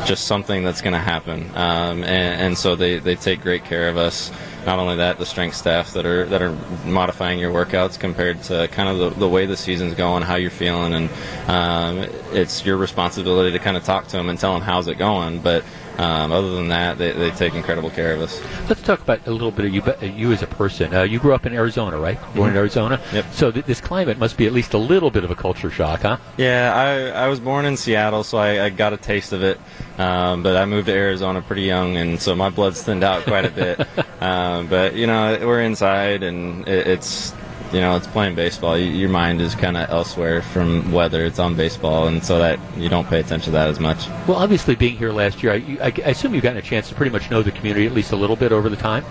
just 0.06 0.26
something 0.26 0.64
that's 0.64 0.80
going 0.80 0.94
to 0.94 0.98
happen, 0.98 1.48
um, 1.54 2.02
and, 2.02 2.40
and 2.42 2.58
so 2.58 2.74
they, 2.74 2.98
they 2.98 3.14
take 3.14 3.40
great 3.40 3.64
care 3.64 3.88
of 3.88 3.96
us 3.96 4.30
not 4.66 4.78
only 4.78 4.96
that, 4.96 5.18
the 5.18 5.26
strength 5.26 5.56
staff 5.56 5.92
that 5.92 6.06
are 6.06 6.24
that 6.26 6.42
are 6.42 6.52
modifying 6.84 7.38
your 7.38 7.52
workouts 7.52 7.98
compared 7.98 8.42
to 8.44 8.68
kind 8.68 8.88
of 8.88 8.98
the, 8.98 9.20
the 9.20 9.28
way 9.28 9.46
the 9.46 9.56
season's 9.56 9.94
going, 9.94 10.22
how 10.22 10.36
you're 10.36 10.50
feeling, 10.50 10.94
and 10.94 11.10
um, 11.48 11.98
it's 12.32 12.64
your 12.64 12.76
responsibility 12.76 13.52
to 13.52 13.58
kind 13.58 13.76
of 13.76 13.84
talk 13.84 14.06
to 14.08 14.16
them 14.16 14.28
and 14.28 14.38
tell 14.38 14.52
them 14.52 14.62
how's 14.62 14.88
it 14.88 14.96
going. 14.98 15.40
But 15.40 15.64
um, 15.98 16.32
other 16.32 16.54
than 16.54 16.68
that, 16.68 16.98
they, 16.98 17.12
they 17.12 17.30
take 17.32 17.54
incredible 17.54 17.90
care 17.90 18.14
of 18.14 18.20
us. 18.20 18.40
Let's 18.68 18.82
talk 18.82 19.00
about 19.00 19.26
a 19.26 19.30
little 19.30 19.50
bit 19.50 19.66
of 19.66 19.74
you, 19.74 19.82
uh, 19.82 19.96
you 20.04 20.32
as 20.32 20.42
a 20.42 20.46
person. 20.46 20.94
Uh, 20.94 21.02
you 21.02 21.18
grew 21.18 21.34
up 21.34 21.46
in 21.46 21.52
Arizona, 21.52 21.98
right? 21.98 22.18
Born 22.20 22.34
mm-hmm. 22.34 22.48
in 22.48 22.56
Arizona. 22.56 23.00
Yep. 23.12 23.32
So 23.32 23.50
th- 23.52 23.66
this 23.66 23.80
climate 23.80 24.18
must 24.18 24.36
be 24.36 24.46
at 24.46 24.52
least 24.52 24.74
a 24.74 24.78
little 24.78 25.10
bit 25.10 25.24
of 25.24 25.30
a 25.30 25.34
culture 25.34 25.70
shock, 25.70 26.02
huh? 26.02 26.18
Yeah, 26.36 26.72
I, 26.74 27.24
I 27.24 27.28
was 27.28 27.40
born 27.40 27.66
in 27.66 27.76
Seattle, 27.76 28.24
so 28.24 28.38
I, 28.38 28.64
I 28.64 28.70
got 28.70 28.92
a 28.92 28.96
taste 28.96 29.32
of 29.32 29.42
it. 29.42 29.60
Um, 29.98 30.42
but 30.42 30.56
I 30.56 30.64
moved 30.64 30.86
to 30.86 30.92
Arizona 30.92 31.42
pretty 31.42 31.62
young, 31.62 31.96
and 31.96 32.20
so 32.20 32.34
my 32.34 32.48
blood's 32.48 32.82
thinned 32.82 33.04
out 33.04 33.24
quite 33.24 33.44
a 33.44 33.50
bit. 33.50 33.80
um, 34.22 34.68
but 34.68 34.94
you 34.94 35.06
know, 35.06 35.38
we're 35.42 35.60
inside, 35.60 36.22
and 36.22 36.66
it, 36.66 36.86
it's 36.86 37.34
you 37.72 37.80
know, 37.80 37.96
it's 37.96 38.06
playing 38.06 38.34
baseball. 38.34 38.78
You, 38.78 38.90
your 38.90 39.08
mind 39.08 39.40
is 39.40 39.54
kind 39.54 39.76
of 39.76 39.88
elsewhere 39.90 40.42
from 40.42 40.92
weather. 40.92 41.24
It's 41.24 41.38
on 41.38 41.54
baseball, 41.56 42.06
and 42.06 42.22
so 42.22 42.38
that 42.38 42.58
you 42.76 42.88
don't 42.88 43.06
pay 43.06 43.20
attention 43.20 43.46
to 43.46 43.50
that 43.52 43.68
as 43.68 43.80
much. 43.80 44.08
Well, 44.26 44.36
obviously, 44.36 44.74
being 44.74 44.96
here 44.96 45.12
last 45.12 45.42
year, 45.42 45.52
I, 45.52 45.78
I, 45.80 45.86
I 46.04 46.10
assume 46.10 46.34
you've 46.34 46.42
gotten 46.42 46.58
a 46.58 46.62
chance 46.62 46.88
to 46.90 46.94
pretty 46.94 47.10
much 47.10 47.30
know 47.30 47.42
the 47.42 47.52
community 47.52 47.86
at 47.86 47.92
least 47.92 48.12
a 48.12 48.16
little 48.16 48.36
bit 48.36 48.52
over 48.52 48.68
the 48.68 48.76
time. 48.76 49.04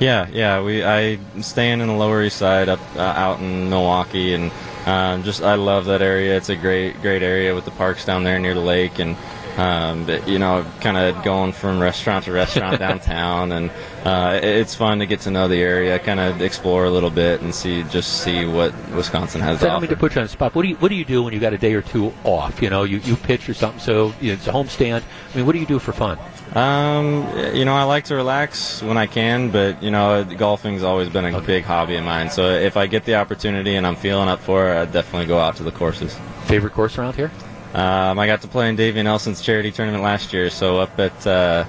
Yeah, 0.00 0.28
yeah. 0.32 0.62
We 0.62 0.84
I 0.84 1.18
staying 1.40 1.80
in 1.80 1.88
the 1.88 1.94
Lower 1.94 2.22
East 2.22 2.36
Side, 2.36 2.68
up 2.68 2.80
uh, 2.94 3.00
out 3.00 3.40
in 3.40 3.68
Milwaukee, 3.68 4.34
and 4.34 4.52
um, 4.86 5.24
just 5.24 5.42
I 5.42 5.54
love 5.54 5.86
that 5.86 6.02
area. 6.02 6.36
It's 6.36 6.50
a 6.50 6.56
great 6.56 7.00
great 7.02 7.22
area 7.22 7.54
with 7.54 7.64
the 7.64 7.72
parks 7.72 8.04
down 8.04 8.22
there 8.22 8.38
near 8.38 8.54
the 8.54 8.60
lake, 8.60 9.00
and 9.00 9.16
um, 9.56 10.06
but, 10.06 10.26
you 10.26 10.38
know, 10.38 10.64
kind 10.80 10.96
of 10.96 11.22
going 11.24 11.52
from 11.52 11.78
restaurant 11.78 12.24
to 12.24 12.32
restaurant 12.32 12.78
downtown, 12.86 13.52
and 13.52 13.70
uh, 14.04 14.40
it's 14.42 14.74
fun 14.74 14.98
to 14.98 15.06
get 15.06 15.20
to 15.20 15.30
know 15.30 15.46
the 15.46 15.62
area, 15.62 15.98
kind 15.98 16.18
of 16.18 16.42
explore 16.42 16.86
a 16.86 16.90
little 16.90 17.10
bit, 17.10 17.40
and 17.40 17.54
see 17.54 17.84
just 17.84 18.22
see 18.24 18.44
what 18.44 18.74
Wisconsin 18.90 19.40
has 19.40 19.60
so 19.60 19.66
to 19.66 19.72
offer. 19.72 19.82
me 19.82 19.88
to 19.88 19.96
put 19.96 20.14
you 20.14 20.20
on 20.20 20.24
the 20.24 20.28
spot. 20.28 20.54
What 20.54 20.62
do 20.62 20.68
you 20.68 20.76
what 20.76 20.88
do 20.88 20.96
you 20.96 21.04
do 21.04 21.22
when 21.22 21.32
you 21.32 21.38
got 21.38 21.52
a 21.52 21.58
day 21.58 21.74
or 21.74 21.82
two 21.82 22.12
off? 22.24 22.60
You 22.60 22.68
know, 22.68 22.82
you, 22.82 22.98
you 22.98 23.14
pitch 23.14 23.48
or 23.48 23.54
something, 23.54 23.80
so 23.80 24.12
you 24.20 24.28
know, 24.28 24.34
it's 24.34 24.48
a 24.48 24.52
homestand. 24.52 25.02
I 25.32 25.36
mean, 25.36 25.46
what 25.46 25.52
do 25.52 25.60
you 25.60 25.66
do 25.66 25.78
for 25.78 25.92
fun? 25.92 26.18
Um, 26.54 27.26
you 27.54 27.64
know, 27.64 27.74
I 27.74 27.84
like 27.84 28.04
to 28.04 28.16
relax 28.16 28.82
when 28.82 28.98
I 28.98 29.06
can, 29.06 29.50
but 29.50 29.82
you 29.82 29.90
know, 29.90 30.24
golfing's 30.24 30.82
always 30.82 31.08
been 31.08 31.24
a 31.24 31.36
okay. 31.36 31.46
big 31.46 31.64
hobby 31.64 31.96
of 31.96 32.04
mine. 32.04 32.28
So 32.28 32.50
if 32.50 32.76
I 32.76 32.88
get 32.88 33.04
the 33.04 33.14
opportunity 33.14 33.76
and 33.76 33.86
I'm 33.86 33.96
feeling 33.96 34.28
up 34.28 34.40
for 34.40 34.68
it, 34.68 34.76
I 34.76 34.84
definitely 34.84 35.28
go 35.28 35.38
out 35.38 35.56
to 35.56 35.62
the 35.62 35.72
courses. 35.72 36.18
Favorite 36.44 36.72
course 36.72 36.98
around 36.98 37.14
here? 37.14 37.30
Um, 37.72 38.18
I 38.18 38.26
got 38.26 38.42
to 38.42 38.48
play 38.48 38.68
in 38.68 38.76
Davey 38.76 39.02
Nelson's 39.02 39.40
charity 39.40 39.72
tournament 39.72 40.02
last 40.02 40.34
year, 40.34 40.50
so 40.50 40.78
up 40.78 40.98
at 40.98 41.26
uh, 41.26 41.64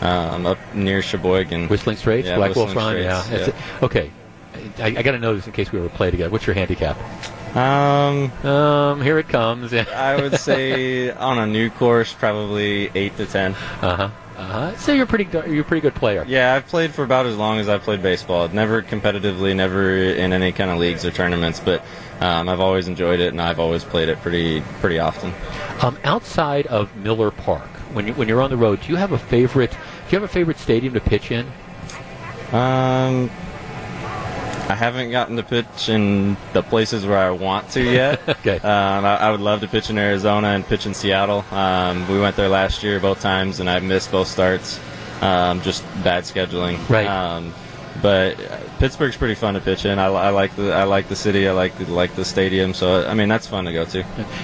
um, 0.00 0.46
up 0.46 0.58
near 0.74 1.02
Sheboygan. 1.02 1.68
Whistling 1.68 1.96
Straits, 1.96 2.28
yeah, 2.28 2.36
Black 2.36 2.54
Wolf 2.54 2.74
Run. 2.74 2.94
Straits, 2.94 3.30
Yeah. 3.30 3.46
yeah. 3.46 3.84
Okay. 3.84 4.10
I, 4.78 4.86
I 4.86 5.02
got 5.02 5.12
to 5.12 5.18
know 5.18 5.34
this 5.36 5.46
in 5.46 5.52
case 5.52 5.70
we 5.70 5.78
ever 5.78 5.88
play 5.88 6.10
together. 6.10 6.30
What's 6.30 6.46
your 6.46 6.54
handicap? 6.54 6.96
Um, 7.56 8.30
um, 8.44 9.00
here 9.00 9.18
it 9.18 9.28
comes. 9.28 9.72
I 9.74 10.16
would 10.20 10.36
say 10.36 11.10
on 11.10 11.38
a 11.38 11.46
new 11.46 11.70
course, 11.70 12.12
probably 12.12 12.90
eight 12.94 13.16
to 13.16 13.26
ten. 13.26 13.52
Uh 13.82 13.96
huh. 13.96 14.10
Uh-huh. 14.36 14.76
So 14.76 14.92
you're 14.92 15.06
pretty 15.06 15.28
you're 15.50 15.62
a 15.62 15.64
pretty 15.64 15.80
good 15.80 15.96
player. 15.96 16.24
Yeah, 16.28 16.54
I've 16.54 16.66
played 16.68 16.94
for 16.94 17.02
about 17.02 17.26
as 17.26 17.36
long 17.36 17.58
as 17.58 17.68
I've 17.68 17.82
played 17.82 18.02
baseball. 18.02 18.46
Never 18.48 18.82
competitively, 18.82 19.54
never 19.54 19.90
in 19.96 20.32
any 20.32 20.52
kind 20.52 20.70
of 20.70 20.78
leagues 20.78 21.04
or 21.04 21.10
tournaments, 21.10 21.58
but 21.58 21.82
um, 22.20 22.48
I've 22.48 22.60
always 22.60 22.86
enjoyed 22.86 23.18
it 23.18 23.28
and 23.28 23.42
I've 23.42 23.58
always 23.58 23.82
played 23.82 24.08
it 24.08 24.20
pretty 24.20 24.60
pretty 24.80 25.00
often. 25.00 25.32
Um, 25.82 25.98
outside 26.04 26.68
of 26.68 26.94
Miller 26.96 27.32
Park, 27.32 27.66
when 27.92 28.06
you 28.06 28.14
when 28.14 28.28
you're 28.28 28.40
on 28.40 28.50
the 28.50 28.56
road, 28.56 28.80
do 28.82 28.88
you 28.90 28.96
have 28.96 29.10
a 29.10 29.18
favorite? 29.18 29.76
Do 30.08 30.16
you 30.16 30.22
have 30.22 30.30
a 30.30 30.32
favorite 30.32 30.56
stadium 30.56 30.94
to 30.94 31.00
pitch 31.00 31.30
in? 31.30 31.46
Um, 32.50 33.30
I 34.70 34.74
haven't 34.74 35.10
gotten 35.10 35.36
to 35.36 35.42
pitch 35.42 35.90
in 35.90 36.38
the 36.54 36.62
places 36.62 37.04
where 37.04 37.18
I 37.18 37.30
want 37.30 37.68
to 37.72 37.82
yet. 37.82 38.20
okay. 38.28 38.56
Um, 38.56 39.04
I, 39.04 39.16
I, 39.16 39.30
would 39.30 39.40
love 39.40 39.60
to 39.60 39.68
pitch 39.68 39.90
in 39.90 39.98
Arizona 39.98 40.48
and 40.48 40.64
pitch 40.66 40.86
in 40.86 40.94
Seattle. 40.94 41.44
Um, 41.50 42.08
we 42.08 42.18
went 42.18 42.36
there 42.36 42.48
last 42.48 42.82
year 42.82 42.98
both 43.00 43.20
times, 43.20 43.60
and 43.60 43.68
I 43.68 43.80
missed 43.80 44.10
both 44.10 44.28
starts. 44.28 44.80
Um, 45.20 45.60
just 45.60 45.82
bad 46.02 46.24
scheduling. 46.24 46.88
Right. 46.88 47.06
Um, 47.06 47.52
but 48.00 48.40
Pittsburgh's 48.78 49.16
pretty 49.16 49.34
fun 49.34 49.54
to 49.54 49.60
pitch 49.60 49.84
in. 49.84 49.98
I, 49.98 50.06
I, 50.06 50.28
like 50.30 50.54
the 50.54 50.72
I 50.72 50.84
like 50.84 51.08
the 51.08 51.16
city. 51.16 51.48
I 51.48 51.52
like 51.52 51.76
the, 51.78 51.86
like 51.86 52.14
the 52.14 52.24
stadium. 52.24 52.72
So 52.72 53.06
I 53.06 53.14
mean 53.14 53.28
that's 53.28 53.46
fun 53.46 53.64
to 53.64 53.72
go 53.72 53.84
to. 53.84 53.98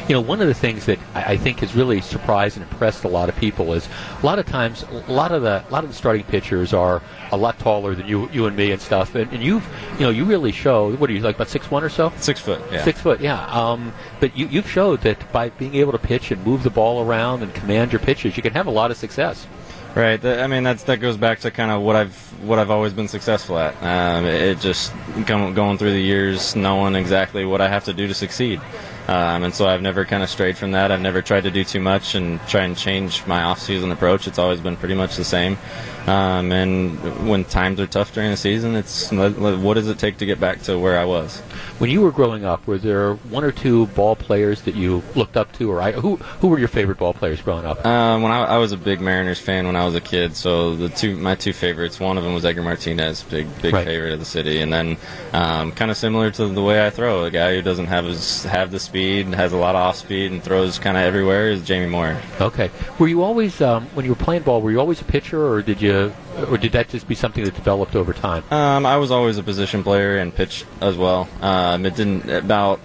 You 0.08 0.14
know, 0.14 0.20
one 0.20 0.40
of 0.40 0.48
the 0.48 0.54
things 0.54 0.86
that 0.86 0.98
I, 1.14 1.34
I 1.34 1.36
think 1.36 1.60
has 1.60 1.74
really 1.74 2.00
surprised 2.00 2.56
and 2.56 2.68
impressed 2.68 3.04
a 3.04 3.08
lot 3.08 3.28
of 3.28 3.36
people 3.36 3.72
is 3.72 3.88
a 4.20 4.26
lot 4.26 4.38
of 4.38 4.46
times 4.46 4.82
a 4.82 5.12
lot 5.12 5.30
of 5.30 5.42
the 5.42 5.64
a 5.68 5.70
lot 5.70 5.84
of 5.84 5.90
the 5.90 5.96
starting 5.96 6.24
pitchers 6.24 6.72
are 6.72 7.00
a 7.30 7.36
lot 7.36 7.58
taller 7.60 7.94
than 7.94 8.08
you 8.08 8.28
you 8.30 8.46
and 8.46 8.56
me 8.56 8.72
and 8.72 8.82
stuff. 8.82 9.14
And, 9.14 9.32
and 9.32 9.42
you've 9.42 9.66
you 9.94 10.00
know 10.00 10.10
you 10.10 10.24
really 10.24 10.52
show 10.52 10.94
what 10.96 11.08
are 11.08 11.12
you 11.12 11.20
like 11.20 11.36
about 11.36 11.48
six 11.48 11.70
one 11.70 11.84
or 11.84 11.88
so? 11.88 12.12
Six 12.16 12.40
foot. 12.40 12.60
Yeah. 12.72 12.82
Six 12.84 13.00
foot. 13.00 13.20
Yeah. 13.20 13.46
Um, 13.46 13.92
but 14.18 14.36
you 14.36 14.46
you've 14.48 14.68
showed 14.68 15.02
that 15.02 15.32
by 15.32 15.50
being 15.50 15.76
able 15.76 15.92
to 15.92 15.98
pitch 15.98 16.32
and 16.32 16.44
move 16.44 16.64
the 16.64 16.70
ball 16.70 17.06
around 17.06 17.42
and 17.42 17.54
command 17.54 17.92
your 17.92 18.00
pitches, 18.00 18.36
you 18.36 18.42
can 18.42 18.52
have 18.52 18.66
a 18.66 18.72
lot 18.72 18.90
of 18.90 18.96
success. 18.96 19.46
Right. 19.94 20.24
I 20.24 20.48
mean, 20.48 20.64
that's 20.64 20.82
that 20.84 20.96
goes 20.96 21.16
back 21.16 21.38
to 21.40 21.52
kind 21.52 21.70
of 21.70 21.82
what 21.82 21.94
I've 21.94 22.16
what 22.42 22.58
I've 22.58 22.70
always 22.70 22.92
been 22.92 23.06
successful 23.06 23.56
at. 23.58 23.80
Um, 23.80 24.24
it, 24.24 24.42
it 24.42 24.58
just 24.58 24.92
going, 25.24 25.54
going 25.54 25.78
through 25.78 25.92
the 25.92 26.02
years, 26.02 26.56
knowing 26.56 26.96
exactly 26.96 27.44
what 27.44 27.60
I 27.60 27.68
have 27.68 27.84
to 27.84 27.92
do 27.92 28.08
to 28.08 28.14
succeed. 28.14 28.60
Um, 29.06 29.44
and 29.44 29.54
so 29.54 29.66
I've 29.68 29.82
never 29.82 30.04
kind 30.04 30.22
of 30.24 30.30
strayed 30.30 30.56
from 30.56 30.72
that. 30.72 30.90
I've 30.90 31.00
never 31.00 31.22
tried 31.22 31.42
to 31.44 31.50
do 31.50 31.62
too 31.62 31.78
much 31.78 32.16
and 32.16 32.40
try 32.48 32.62
and 32.62 32.76
change 32.76 33.24
my 33.26 33.42
off-season 33.42 33.92
approach. 33.92 34.26
It's 34.26 34.38
always 34.38 34.60
been 34.60 34.76
pretty 34.76 34.94
much 34.94 35.16
the 35.16 35.24
same. 35.24 35.58
Um, 36.06 36.52
and 36.52 37.28
when 37.28 37.44
times 37.44 37.80
are 37.80 37.86
tough 37.86 38.12
during 38.12 38.30
the 38.30 38.36
season, 38.36 38.76
it's 38.76 39.10
what 39.10 39.74
does 39.74 39.88
it 39.88 39.98
take 39.98 40.18
to 40.18 40.26
get 40.26 40.38
back 40.38 40.62
to 40.62 40.78
where 40.78 40.98
I 40.98 41.06
was? 41.06 41.40
When 41.78 41.90
you 41.90 42.02
were 42.02 42.12
growing 42.12 42.44
up, 42.44 42.66
were 42.66 42.78
there 42.78 43.14
one 43.14 43.42
or 43.42 43.52
two 43.52 43.86
ball 43.88 44.14
players 44.14 44.62
that 44.62 44.74
you 44.74 45.02
looked 45.14 45.36
up 45.36 45.52
to, 45.52 45.70
or 45.70 45.80
I, 45.80 45.92
who 45.92 46.16
who 46.16 46.48
were 46.48 46.58
your 46.58 46.68
favorite 46.68 46.98
ball 46.98 47.14
players 47.14 47.40
growing 47.40 47.64
up? 47.64 47.84
Um, 47.86 48.22
when 48.22 48.32
I, 48.32 48.44
I, 48.44 48.58
was 48.58 48.72
a 48.72 48.76
big 48.76 49.00
Mariners 49.00 49.40
fan 49.40 49.66
when 49.66 49.76
I 49.76 49.84
was 49.86 49.94
a 49.94 50.00
kid, 50.00 50.36
so 50.36 50.76
the 50.76 50.90
two 50.90 51.16
my 51.16 51.34
two 51.34 51.54
favorites, 51.54 51.98
one 51.98 52.18
of 52.18 52.24
them 52.24 52.34
was 52.34 52.44
Edgar 52.44 52.62
Martinez, 52.62 53.22
big 53.22 53.46
big 53.62 53.72
right. 53.72 53.84
favorite 53.84 54.12
of 54.12 54.18
the 54.18 54.26
city, 54.26 54.60
and 54.60 54.72
then 54.72 54.98
um, 55.32 55.72
kind 55.72 55.90
of 55.90 55.96
similar 55.96 56.30
to 56.32 56.48
the 56.48 56.62
way 56.62 56.86
I 56.86 56.90
throw, 56.90 57.24
a 57.24 57.30
guy 57.30 57.54
who 57.54 57.62
doesn't 57.62 57.86
have 57.86 58.04
his 58.04 58.44
have 58.44 58.70
the 58.70 58.80
speed, 58.80 59.28
has 59.28 59.52
a 59.52 59.56
lot 59.56 59.74
of 59.74 59.80
off 59.80 59.96
speed, 59.96 60.32
and 60.32 60.42
throws 60.42 60.78
kind 60.78 60.98
of 60.98 61.02
everywhere 61.02 61.50
is 61.50 61.64
Jamie 61.64 61.90
Moyer. 61.90 62.20
Okay, 62.40 62.70
were 62.98 63.08
you 63.08 63.22
always 63.22 63.60
um, 63.62 63.86
when 63.94 64.04
you 64.04 64.12
were 64.12 64.16
playing 64.16 64.42
ball, 64.42 64.60
were 64.60 64.70
you 64.70 64.80
always 64.80 65.00
a 65.00 65.04
pitcher, 65.04 65.46
or 65.46 65.62
did 65.62 65.80
you 65.80 65.93
or 65.94 66.58
did 66.58 66.72
that 66.72 66.88
just 66.88 67.08
be 67.08 67.14
something 67.14 67.44
that 67.44 67.54
developed 67.54 67.96
over 67.96 68.12
time? 68.12 68.44
Um, 68.50 68.86
I 68.86 68.96
was 68.96 69.10
always 69.10 69.38
a 69.38 69.42
position 69.42 69.82
player 69.82 70.18
and 70.18 70.34
pitched 70.34 70.66
as 70.80 70.96
well. 70.96 71.28
Um, 71.40 71.86
it 71.86 71.96
didn't 71.96 72.28
about 72.30 72.80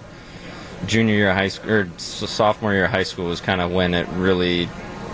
junior 0.86 1.14
year 1.14 1.30
of 1.30 1.36
high 1.36 1.48
school 1.48 1.70
or 1.70 1.88
sophomore 1.98 2.72
year 2.72 2.86
of 2.86 2.90
high 2.90 3.02
school 3.02 3.26
was 3.26 3.40
kind 3.40 3.60
of 3.60 3.70
when 3.70 3.92
it 3.94 4.08
really 4.08 4.68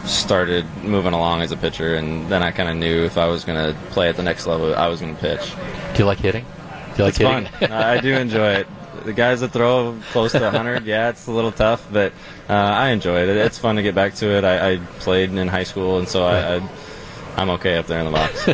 started 0.04 0.64
moving 0.82 1.12
along 1.12 1.42
as 1.42 1.52
a 1.52 1.56
pitcher, 1.56 1.96
and 1.96 2.28
then 2.28 2.42
I 2.42 2.50
kind 2.50 2.68
of 2.68 2.76
knew 2.76 3.04
if 3.04 3.18
I 3.18 3.26
was 3.26 3.44
going 3.44 3.58
to 3.58 3.78
play 3.90 4.08
at 4.08 4.16
the 4.16 4.22
next 4.22 4.46
level, 4.46 4.74
I 4.74 4.86
was 4.88 5.00
going 5.00 5.14
to 5.14 5.20
pitch. 5.20 5.52
Do 5.94 5.98
you 6.00 6.04
like 6.04 6.18
hitting? 6.18 6.44
Do 6.44 6.98
you 6.98 7.04
like 7.04 7.08
it's 7.10 7.18
hitting? 7.18 7.46
Fun. 7.68 7.72
I 7.72 8.00
do 8.00 8.12
enjoy 8.14 8.52
it. 8.52 8.66
The 9.04 9.12
guys 9.12 9.40
that 9.40 9.52
throw 9.52 9.98
close 10.12 10.32
to 10.32 10.40
100, 10.40 10.84
yeah, 10.86 11.10
it's 11.10 11.26
a 11.26 11.32
little 11.32 11.52
tough, 11.52 11.86
but 11.92 12.12
uh, 12.48 12.52
I 12.52 12.90
enjoy 12.90 13.22
it. 13.22 13.28
It's 13.28 13.58
fun 13.58 13.76
to 13.76 13.82
get 13.82 13.94
back 13.94 14.14
to 14.16 14.28
it. 14.30 14.44
I, 14.44 14.72
I 14.72 14.76
played 15.00 15.32
in 15.32 15.48
high 15.48 15.64
school, 15.64 15.98
and 15.98 16.08
so 16.08 16.24
I, 16.24 16.56
I 16.56 16.68
I'm 17.36 17.50
okay 17.50 17.76
up 17.76 17.86
there 17.86 17.98
in 18.00 18.06
the 18.06 18.10
box. 18.10 18.48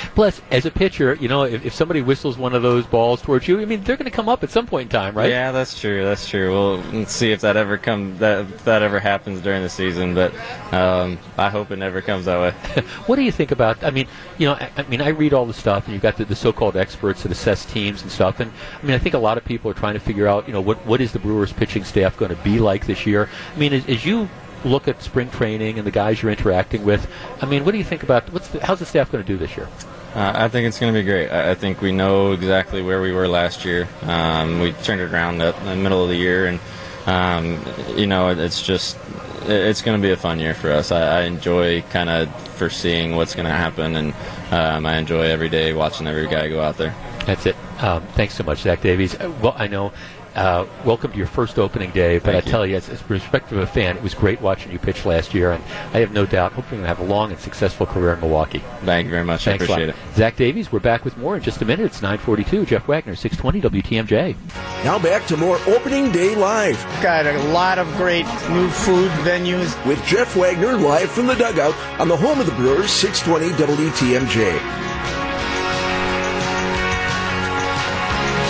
Plus, 0.14 0.40
as 0.52 0.64
a 0.64 0.70
pitcher, 0.70 1.14
you 1.14 1.28
know, 1.28 1.42
if, 1.42 1.66
if 1.66 1.74
somebody 1.74 2.02
whistles 2.02 2.38
one 2.38 2.54
of 2.54 2.62
those 2.62 2.86
balls 2.86 3.20
towards 3.20 3.48
you, 3.48 3.60
I 3.60 3.64
mean, 3.64 3.82
they're 3.82 3.96
going 3.96 4.10
to 4.10 4.16
come 4.16 4.28
up 4.28 4.44
at 4.44 4.50
some 4.50 4.64
point 4.64 4.84
in 4.84 4.88
time, 4.90 5.16
right? 5.16 5.28
Yeah, 5.28 5.50
that's 5.50 5.78
true. 5.78 6.04
That's 6.04 6.28
true. 6.28 6.52
We'll 6.52 7.06
see 7.06 7.32
if 7.32 7.40
that 7.40 7.56
ever 7.56 7.78
come 7.78 8.16
that 8.18 8.58
that 8.60 8.82
ever 8.82 9.00
happens 9.00 9.40
during 9.40 9.62
the 9.62 9.68
season, 9.68 10.14
but 10.14 10.32
um, 10.72 11.18
I 11.36 11.50
hope 11.50 11.72
it 11.72 11.76
never 11.76 12.00
comes 12.00 12.26
that 12.26 12.38
way. 12.38 12.82
what 13.06 13.16
do 13.16 13.22
you 13.22 13.32
think 13.32 13.50
about? 13.50 13.82
I 13.82 13.90
mean, 13.90 14.06
you 14.38 14.46
know, 14.46 14.54
I, 14.54 14.70
I, 14.76 14.82
mean, 14.84 15.02
I 15.02 15.08
read 15.08 15.34
all 15.34 15.44
the 15.44 15.54
stuff, 15.54 15.86
and 15.86 15.92
you've 15.92 16.02
got 16.02 16.16
the, 16.16 16.24
the 16.24 16.36
so-called 16.36 16.76
experts 16.76 17.24
that 17.24 17.32
assess 17.32 17.64
teams 17.64 18.02
and 18.02 18.10
stuff, 18.10 18.38
and 18.38 18.52
I 18.80 18.86
mean, 18.86 18.94
I 18.94 18.98
think 18.98 19.16
a 19.16 19.18
lot 19.18 19.36
of 19.36 19.44
people 19.44 19.68
are 19.68 19.74
trying 19.74 19.94
to 19.94 20.00
figure 20.00 20.28
out, 20.28 20.46
you 20.46 20.52
know, 20.52 20.60
what 20.60 20.78
what 20.86 21.00
is 21.00 21.12
the 21.12 21.18
Brewers 21.18 21.52
pitching 21.52 21.82
staff 21.82 22.16
going 22.16 22.34
to 22.34 22.42
be 22.42 22.60
like 22.60 22.86
this 22.86 23.04
year? 23.04 23.28
I 23.54 23.58
mean, 23.58 23.72
as, 23.72 23.88
as 23.88 24.06
you 24.06 24.28
look 24.64 24.88
at 24.88 25.02
spring 25.02 25.30
training 25.30 25.78
and 25.78 25.86
the 25.86 25.90
guys 25.90 26.22
you're 26.22 26.30
interacting 26.30 26.84
with, 26.84 27.08
I 27.40 27.46
mean, 27.46 27.64
what 27.64 27.72
do 27.72 27.78
you 27.78 27.84
think 27.84 28.02
about 28.02 28.32
what's 28.32 28.48
the, 28.48 28.64
how's 28.64 28.78
the 28.78 28.86
staff 28.86 29.10
going 29.10 29.24
to 29.24 29.26
do 29.26 29.36
this 29.36 29.56
year? 29.56 29.68
Uh, 30.14 30.32
I 30.34 30.48
think 30.48 30.66
it's 30.66 30.80
going 30.80 30.92
to 30.92 30.98
be 30.98 31.04
great. 31.04 31.28
I, 31.28 31.50
I, 31.50 31.54
think 31.54 31.82
we 31.82 31.92
know 31.92 32.32
exactly 32.32 32.82
where 32.82 33.00
we 33.00 33.12
were 33.12 33.28
last 33.28 33.64
year. 33.64 33.86
Um, 34.02 34.60
we 34.60 34.72
turned 34.72 35.00
it 35.00 35.12
around 35.12 35.40
in 35.40 35.64
the 35.64 35.76
middle 35.76 36.02
of 36.02 36.08
the 36.08 36.16
year, 36.16 36.46
and 36.46 36.60
um, 37.06 37.62
you 37.96 38.06
know, 38.06 38.30
it's 38.30 38.62
just 38.62 38.96
it's 39.42 39.82
going 39.82 40.00
to 40.00 40.06
be 40.06 40.12
a 40.12 40.16
fun 40.16 40.40
year 40.40 40.54
for 40.54 40.70
us. 40.70 40.92
I, 40.92 41.20
I 41.20 41.22
enjoy 41.22 41.82
kind 41.82 42.08
of 42.08 42.34
foreseeing 42.54 43.16
what's 43.16 43.34
going 43.34 43.46
to 43.46 43.52
happen, 43.52 43.96
and 43.96 44.14
um, 44.50 44.86
I 44.86 44.96
enjoy 44.96 45.22
every 45.22 45.48
day 45.50 45.74
watching 45.74 46.06
every 46.06 46.26
guy 46.26 46.48
go 46.48 46.60
out 46.60 46.78
there. 46.78 46.94
That's 47.26 47.44
it. 47.46 47.56
Um, 47.82 48.02
thanks 48.14 48.34
so 48.34 48.44
much, 48.44 48.60
Zach 48.60 48.80
Davies. 48.80 49.14
Uh, 49.14 49.32
well, 49.42 49.54
I 49.56 49.66
know 49.66 49.92
uh, 50.38 50.66
welcome 50.84 51.10
to 51.10 51.18
your 51.18 51.26
first 51.26 51.58
opening 51.58 51.90
day. 51.90 52.18
But 52.18 52.32
Thank 52.32 52.46
I 52.46 52.50
tell 52.50 52.64
you, 52.64 52.76
as, 52.76 52.88
as 52.88 53.02
perspective 53.02 53.58
of 53.58 53.64
a 53.64 53.66
fan, 53.66 53.96
it 53.96 54.02
was 54.02 54.14
great 54.14 54.40
watching 54.40 54.70
you 54.70 54.78
pitch 54.78 55.04
last 55.04 55.34
year, 55.34 55.50
and 55.50 55.62
I 55.92 55.98
have 55.98 56.12
no 56.12 56.26
doubt, 56.26 56.52
hopefully, 56.52 56.80
hoping 56.80 56.82
to 56.82 56.86
have 56.86 57.00
a 57.00 57.04
long 57.04 57.32
and 57.32 57.40
successful 57.40 57.86
career 57.86 58.12
in 58.12 58.20
Milwaukee. 58.20 58.62
Thank 58.82 59.06
you 59.06 59.10
very 59.10 59.24
much. 59.24 59.44
Thanks 59.44 59.62
I 59.62 59.64
appreciate 59.64 59.88
it. 59.88 59.96
Zach 60.14 60.36
Davies, 60.36 60.70
we're 60.70 60.78
back 60.78 61.04
with 61.04 61.16
more 61.16 61.36
in 61.36 61.42
just 61.42 61.60
a 61.60 61.64
minute. 61.64 61.86
It's 61.86 62.00
9:42. 62.00 62.66
Jeff 62.66 62.86
Wagner, 62.86 63.16
620 63.16 63.82
WTMJ. 63.82 64.36
Now 64.84 64.98
back 64.98 65.26
to 65.26 65.36
more 65.36 65.58
opening 65.66 66.12
day 66.12 66.36
live. 66.36 66.82
Got 67.02 67.26
a 67.26 67.38
lot 67.48 67.78
of 67.78 67.88
great 67.96 68.26
new 68.50 68.68
food 68.68 69.10
venues 69.22 69.74
with 69.86 70.02
Jeff 70.04 70.36
Wagner 70.36 70.76
live 70.76 71.10
from 71.10 71.26
the 71.26 71.34
dugout 71.34 71.74
on 72.00 72.06
the 72.06 72.16
home 72.16 72.38
of 72.38 72.46
the 72.46 72.52
Brewers, 72.52 72.90
620 72.92 73.56
WTMJ. 73.56 75.17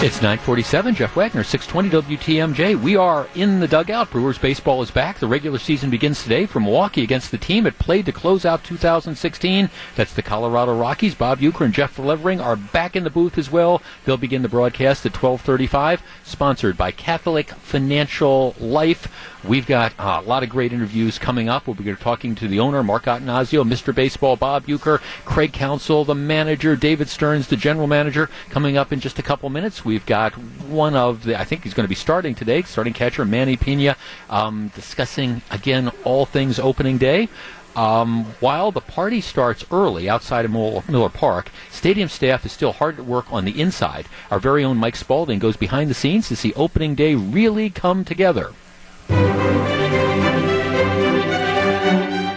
It's 0.01 0.23
947. 0.23 0.95
Jeff 0.95 1.17
Wagner, 1.17 1.43
620 1.43 2.17
WTMJ. 2.17 2.81
We 2.81 2.95
are 2.95 3.27
in 3.35 3.59
the 3.59 3.67
dugout. 3.67 4.13
Brewers 4.13 4.39
baseball 4.39 4.81
is 4.81 4.93
back. 4.93 5.19
The 5.19 5.27
regular 5.27 5.59
season 5.59 5.91
begins 5.91 6.23
today 6.23 6.47
for 6.47 6.61
Milwaukee 6.61 7.03
against 7.03 7.33
the 7.33 7.37
team 7.37 7.67
it 7.67 7.81
played 7.81 8.07
to 8.07 8.13
close 8.13 8.45
out 8.45 8.63
2016. 8.63 9.69
That's 9.97 10.13
the 10.15 10.23
Colorado 10.23 10.79
Rockies. 10.79 11.17
Bob 11.17 11.41
Uecker 11.41 11.65
and 11.65 11.75
Jeff 11.75 11.99
Levering 11.99 12.41
are 12.41 12.55
back 12.55 12.95
in 12.95 13.03
the 13.03 13.11
booth 13.11 13.37
as 13.39 13.51
well. 13.51 13.83
They'll 14.05 14.17
begin 14.17 14.43
the 14.43 14.49
broadcast 14.49 15.05
at 15.05 15.21
1235. 15.21 16.01
Sponsored 16.23 16.77
by 16.77 16.93
Catholic 16.93 17.51
Financial 17.51 18.55
Life. 18.61 19.09
We've 19.45 19.67
got 19.67 19.95
uh, 19.99 20.21
a 20.25 20.27
lot 20.27 20.43
of 20.43 20.49
great 20.49 20.73
interviews 20.73 21.19
coming 21.19 21.49
up. 21.49 21.67
We'll 21.67 21.75
be 21.75 21.95
talking 21.95 22.35
to 22.37 22.49
the 22.49 22.59
owner, 22.59 22.83
Mark 22.83 23.05
Attanasio, 23.05 23.67
Mr. 23.67 23.95
Baseball, 23.95 24.37
Bob 24.37 24.67
Uecker, 24.67 25.01
Craig 25.25 25.53
Counsell, 25.53 26.05
the 26.05 26.15
manager, 26.15 26.75
David 26.75 27.09
Stearns, 27.09 27.47
the 27.47 27.57
general 27.57 27.87
manager, 27.87 28.29
coming 28.51 28.77
up 28.77 28.93
in 28.93 28.99
just 28.99 29.19
a 29.19 29.23
couple 29.23 29.49
minutes. 29.49 29.85
We've 29.89 30.05
got 30.05 30.34
one 30.68 30.95
of 30.95 31.24
the, 31.24 31.41
I 31.41 31.45
think 31.45 31.64
he's 31.64 31.72
going 31.72 31.86
to 31.86 31.89
be 31.89 31.95
starting 31.95 32.34
today, 32.34 32.61
starting 32.61 32.93
catcher 32.93 33.24
Manny 33.24 33.57
Pina, 33.57 33.97
um, 34.28 34.70
discussing, 34.74 35.41
again, 35.51 35.91
all 36.05 36.26
things 36.26 36.59
opening 36.59 36.99
day. 36.99 37.30
Um, 37.74 38.26
while 38.41 38.70
the 38.70 38.82
party 38.82 39.22
starts 39.22 39.64
early 39.70 40.07
outside 40.07 40.45
of 40.45 40.51
Miller 40.51 41.09
Park, 41.09 41.49
stadium 41.70 42.11
staff 42.11 42.45
is 42.45 42.53
still 42.53 42.72
hard 42.72 42.99
at 42.99 43.07
work 43.07 43.32
on 43.32 43.47
the 43.47 43.59
inside. 43.59 44.05
Our 44.30 44.39
very 44.39 44.62
own 44.62 44.76
Mike 44.76 44.95
Spalding 44.95 45.39
goes 45.39 45.57
behind 45.57 45.89
the 45.89 45.95
scenes 45.95 46.28
to 46.28 46.36
see 46.36 46.53
opening 46.53 46.95
day 46.95 47.14
really 47.14 47.70
come 47.70 48.05
together. 48.05 48.53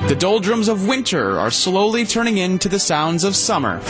The 0.08 0.16
doldrums 0.18 0.70
of 0.70 0.88
winter 0.88 1.38
are 1.38 1.52
slowly 1.52 2.06
turning 2.06 2.38
into 2.38 2.70
the 2.70 2.80
sounds 2.80 3.26
of 3.26 3.36
summer. 3.36 3.82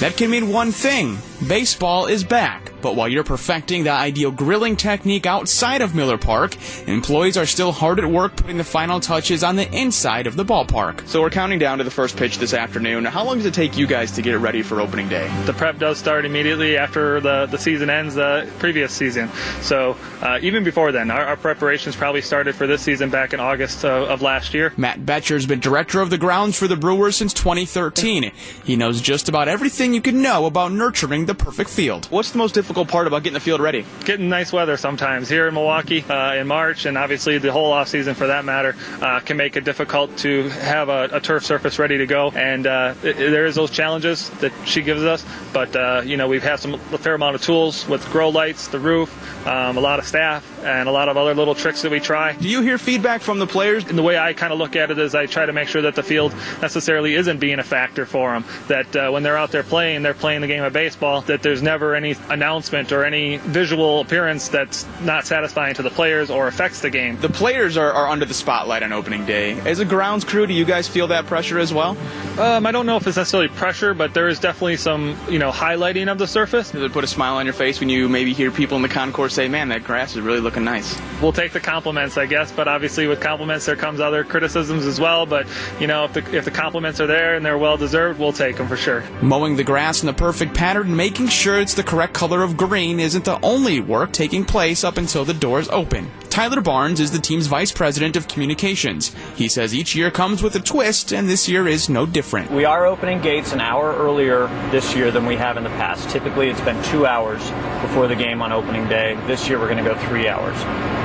That 0.00 0.16
can 0.16 0.30
mean 0.30 0.48
one 0.48 0.72
thing 0.72 1.18
baseball 1.46 2.06
is 2.06 2.24
back. 2.24 2.72
But 2.82 2.96
while 2.96 3.08
you're 3.08 3.24
perfecting 3.24 3.84
the 3.84 3.90
ideal 3.90 4.30
grilling 4.30 4.76
technique 4.76 5.26
outside 5.26 5.82
of 5.82 5.94
Miller 5.94 6.16
Park, 6.16 6.56
employees 6.88 7.36
are 7.36 7.46
still 7.46 7.72
hard 7.72 7.98
at 7.98 8.06
work 8.06 8.36
putting 8.36 8.56
the 8.56 8.64
final 8.64 9.00
touches 9.00 9.44
on 9.44 9.56
the 9.56 9.70
inside 9.74 10.26
of 10.26 10.36
the 10.36 10.44
ballpark. 10.44 11.06
So 11.06 11.20
we're 11.20 11.30
counting 11.30 11.58
down 11.58 11.78
to 11.78 11.84
the 11.84 11.90
first 11.90 12.16
pitch 12.16 12.38
this 12.38 12.54
afternoon. 12.54 13.04
How 13.04 13.24
long 13.24 13.36
does 13.36 13.46
it 13.46 13.54
take 13.54 13.76
you 13.76 13.86
guys 13.86 14.12
to 14.12 14.22
get 14.22 14.34
it 14.34 14.38
ready 14.38 14.62
for 14.62 14.80
opening 14.80 15.08
day? 15.08 15.30
The 15.44 15.52
prep 15.52 15.78
does 15.78 15.98
start 15.98 16.24
immediately 16.24 16.76
after 16.76 17.20
the, 17.20 17.46
the 17.46 17.58
season 17.58 17.90
ends 17.90 18.14
the 18.14 18.50
previous 18.58 18.92
season. 18.92 19.30
So 19.60 19.96
uh, 20.22 20.38
even 20.42 20.64
before 20.64 20.92
then, 20.92 21.10
our, 21.10 21.24
our, 21.24 21.36
preparations 21.36 21.96
probably 21.96 22.20
started 22.20 22.54
for 22.54 22.66
this 22.66 22.82
season 22.82 23.08
back 23.08 23.32
in 23.32 23.40
August 23.40 23.84
of, 23.84 24.08
of 24.08 24.22
last 24.22 24.52
year. 24.52 24.72
Matt 24.76 25.04
Betcher's 25.06 25.46
been 25.46 25.60
director 25.60 26.00
of 26.00 26.10
the 26.10 26.18
grounds 26.18 26.58
for 26.58 26.68
the 26.68 26.76
Brewers 26.76 27.16
since 27.16 27.32
2013. 27.32 28.30
He 28.64 28.76
knows 28.76 29.00
just 29.00 29.28
about 29.28 29.48
everything 29.48 29.94
you 29.94 30.02
can 30.02 30.20
know 30.20 30.46
about 30.46 30.72
nurturing 30.72 31.26
the 31.30 31.44
perfect 31.44 31.70
field. 31.70 32.06
What's 32.06 32.32
the 32.32 32.38
most 32.38 32.54
difficult 32.54 32.88
part 32.88 33.06
about 33.06 33.22
getting 33.22 33.34
the 33.34 33.40
field 33.40 33.60
ready? 33.60 33.86
Getting 34.04 34.28
nice 34.28 34.52
weather 34.52 34.76
sometimes. 34.76 35.28
Here 35.28 35.46
in 35.46 35.54
Milwaukee 35.54 36.04
uh, 36.08 36.34
in 36.34 36.48
March, 36.48 36.86
and 36.86 36.98
obviously 36.98 37.38
the 37.38 37.52
whole 37.52 37.72
off 37.72 37.86
season 37.86 38.14
for 38.14 38.26
that 38.26 38.44
matter, 38.44 38.74
uh, 39.00 39.20
can 39.20 39.36
make 39.36 39.56
it 39.56 39.62
difficult 39.62 40.16
to 40.18 40.48
have 40.48 40.88
a, 40.88 41.08
a 41.12 41.20
turf 41.20 41.44
surface 41.44 41.78
ready 41.78 41.98
to 41.98 42.06
go. 42.06 42.30
And 42.32 42.66
uh, 42.66 42.94
it, 43.04 43.16
there 43.16 43.46
is 43.46 43.54
those 43.54 43.70
challenges 43.70 44.28
that 44.40 44.52
she 44.64 44.82
gives 44.82 45.04
us, 45.04 45.24
but 45.52 45.74
uh, 45.76 46.02
you 46.04 46.16
know 46.16 46.26
we've 46.26 46.42
had 46.42 46.58
some 46.58 46.74
a 46.74 46.98
fair 46.98 47.14
amount 47.14 47.36
of 47.36 47.42
tools 47.42 47.86
with 47.86 48.04
grow 48.10 48.30
lights, 48.30 48.66
the 48.66 48.80
roof, 48.80 49.46
um, 49.46 49.76
a 49.76 49.80
lot 49.80 50.00
of 50.00 50.06
staff, 50.06 50.44
and 50.64 50.88
a 50.88 50.92
lot 50.92 51.08
of 51.08 51.16
other 51.16 51.34
little 51.34 51.54
tricks 51.54 51.82
that 51.82 51.92
we 51.92 52.00
try. 52.00 52.32
Do 52.32 52.48
you 52.48 52.60
hear 52.62 52.76
feedback 52.76 53.20
from 53.22 53.38
the 53.38 53.46
players? 53.46 53.84
And 53.84 53.96
the 53.96 54.02
way 54.02 54.18
I 54.18 54.32
kind 54.32 54.52
of 54.52 54.58
look 54.58 54.74
at 54.74 54.90
it 54.90 54.98
is 54.98 55.14
I 55.14 55.26
try 55.26 55.46
to 55.46 55.52
make 55.52 55.68
sure 55.68 55.82
that 55.82 55.94
the 55.94 56.02
field 56.02 56.34
necessarily 56.60 57.14
isn't 57.14 57.38
being 57.38 57.60
a 57.60 57.62
factor 57.64 58.04
for 58.04 58.32
them. 58.32 58.44
That 58.66 58.96
uh, 58.96 59.10
when 59.10 59.22
they're 59.22 59.38
out 59.38 59.52
there 59.52 59.62
playing, 59.62 60.02
they're 60.02 60.12
playing 60.12 60.40
the 60.40 60.46
game 60.46 60.64
of 60.64 60.72
baseball. 60.72 61.19
That 61.26 61.42
there's 61.42 61.62
never 61.62 61.94
any 61.94 62.16
announcement 62.28 62.92
or 62.92 63.04
any 63.04 63.38
visual 63.38 64.00
appearance 64.00 64.48
that's 64.48 64.86
not 65.02 65.26
satisfying 65.26 65.74
to 65.74 65.82
the 65.82 65.90
players 65.90 66.30
or 66.30 66.48
affects 66.48 66.80
the 66.80 66.90
game. 66.90 67.18
The 67.20 67.28
players 67.28 67.76
are, 67.76 67.92
are 67.92 68.08
under 68.08 68.24
the 68.24 68.34
spotlight 68.34 68.82
on 68.82 68.92
opening 68.92 69.24
day. 69.26 69.58
As 69.60 69.78
a 69.78 69.84
grounds 69.84 70.24
crew, 70.24 70.46
do 70.46 70.54
you 70.54 70.64
guys 70.64 70.88
feel 70.88 71.06
that 71.08 71.26
pressure 71.26 71.58
as 71.58 71.72
well? 71.72 71.96
Um, 72.38 72.66
I 72.66 72.72
don't 72.72 72.86
know 72.86 72.96
if 72.96 73.06
it's 73.06 73.16
necessarily 73.16 73.48
pressure, 73.48 73.94
but 73.94 74.14
there 74.14 74.28
is 74.28 74.38
definitely 74.38 74.76
some, 74.76 75.16
you 75.28 75.38
know, 75.38 75.50
highlighting 75.50 76.10
of 76.10 76.18
the 76.18 76.26
surface. 76.26 76.70
Does 76.70 76.82
it 76.82 76.92
put 76.92 77.04
a 77.04 77.08
smile 77.08 77.36
on 77.36 77.46
your 77.46 77.52
face 77.52 77.80
when 77.80 77.88
you 77.88 78.08
maybe 78.08 78.32
hear 78.32 78.50
people 78.50 78.76
in 78.76 78.82
the 78.82 78.88
concourse 78.88 79.34
say, 79.34 79.48
"Man, 79.48 79.68
that 79.68 79.84
grass 79.84 80.14
is 80.16 80.20
really 80.20 80.40
looking 80.40 80.64
nice. 80.64 80.98
We'll 81.20 81.32
take 81.32 81.52
the 81.52 81.60
compliments, 81.60 82.16
I 82.16 82.26
guess, 82.26 82.50
but 82.52 82.68
obviously 82.68 83.06
with 83.06 83.20
compliments 83.20 83.66
there 83.66 83.76
comes 83.76 84.00
other 84.00 84.24
criticisms 84.24 84.86
as 84.86 85.00
well. 85.00 85.26
But 85.26 85.46
you 85.78 85.86
know, 85.86 86.04
if 86.04 86.12
the 86.14 86.36
if 86.36 86.44
the 86.44 86.50
compliments 86.50 87.00
are 87.00 87.06
there 87.06 87.34
and 87.34 87.44
they're 87.44 87.58
well 87.58 87.76
deserved, 87.76 88.18
we'll 88.18 88.32
take 88.32 88.56
them 88.56 88.68
for 88.68 88.76
sure. 88.76 89.04
Mowing 89.22 89.56
the 89.56 89.64
grass 89.64 90.02
in 90.02 90.06
the 90.06 90.12
perfect 90.12 90.54
pattern 90.54 90.88
and 90.88 90.96
making 91.10 91.26
sure 91.26 91.58
it's 91.58 91.74
the 91.74 91.82
correct 91.82 92.14
color 92.14 92.44
of 92.44 92.56
green 92.56 93.00
isn't 93.00 93.24
the 93.24 93.40
only 93.44 93.80
work 93.80 94.12
taking 94.12 94.44
place 94.44 94.84
up 94.84 94.96
until 94.96 95.24
the 95.24 95.34
doors 95.34 95.68
open. 95.70 96.08
Tyler 96.28 96.60
Barnes 96.60 97.00
is 97.00 97.10
the 97.10 97.18
team's 97.18 97.48
vice 97.48 97.72
president 97.72 98.14
of 98.14 98.28
communications. 98.28 99.12
He 99.34 99.48
says 99.48 99.74
each 99.74 99.96
year 99.96 100.12
comes 100.12 100.40
with 100.40 100.54
a 100.54 100.60
twist, 100.60 101.12
and 101.12 101.28
this 101.28 101.48
year 101.48 101.66
is 101.66 101.88
no 101.88 102.06
different. 102.06 102.52
We 102.52 102.64
are 102.64 102.86
opening 102.86 103.20
gates 103.20 103.52
an 103.52 103.60
hour 103.60 103.92
earlier 103.96 104.46
this 104.70 104.94
year 104.94 105.10
than 105.10 105.26
we 105.26 105.34
have 105.34 105.56
in 105.56 105.64
the 105.64 105.70
past. 105.70 106.08
Typically, 106.10 106.48
it's 106.48 106.60
been 106.60 106.80
two 106.84 107.06
hours 107.06 107.42
before 107.82 108.06
the 108.06 108.14
game 108.14 108.40
on 108.40 108.52
opening 108.52 108.86
day. 108.88 109.18
This 109.26 109.48
year, 109.48 109.58
we're 109.58 109.68
going 109.68 109.82
to 109.82 109.90
go 109.90 109.98
three 110.06 110.28
hours. 110.28 110.54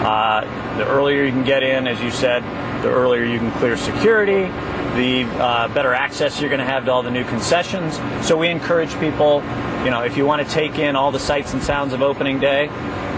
Uh, 0.06 0.42
the 0.78 0.86
earlier 0.86 1.24
you 1.24 1.32
can 1.32 1.44
get 1.44 1.64
in, 1.64 1.88
as 1.88 2.00
you 2.00 2.12
said, 2.12 2.44
the 2.84 2.92
earlier 2.92 3.24
you 3.24 3.40
can 3.40 3.52
clear 3.54 3.76
security, 3.76 4.44
the 4.96 5.24
uh, 5.24 5.68
better 5.74 5.94
access 5.94 6.40
you're 6.40 6.50
going 6.50 6.60
to 6.60 6.66
have 6.66 6.86
to 6.86 6.92
all 6.92 7.04
the 7.04 7.12
new 7.12 7.26
concessions. 7.26 8.00
So 8.26 8.38
we 8.38 8.48
encourage 8.48 8.98
people, 9.00 9.44
you 9.84 9.92
know, 9.92 10.04
if 10.04 10.18
you 10.18 10.26
want 10.26 10.48
to 10.48 10.54
take 10.54 10.80
in 10.80 10.96
all 10.96 11.12
the 11.12 11.20
sights 11.20 11.54
and 11.54 11.62
sounds 11.62 11.94
of 11.94 12.02
opening 12.02 12.40
day, 12.40 12.70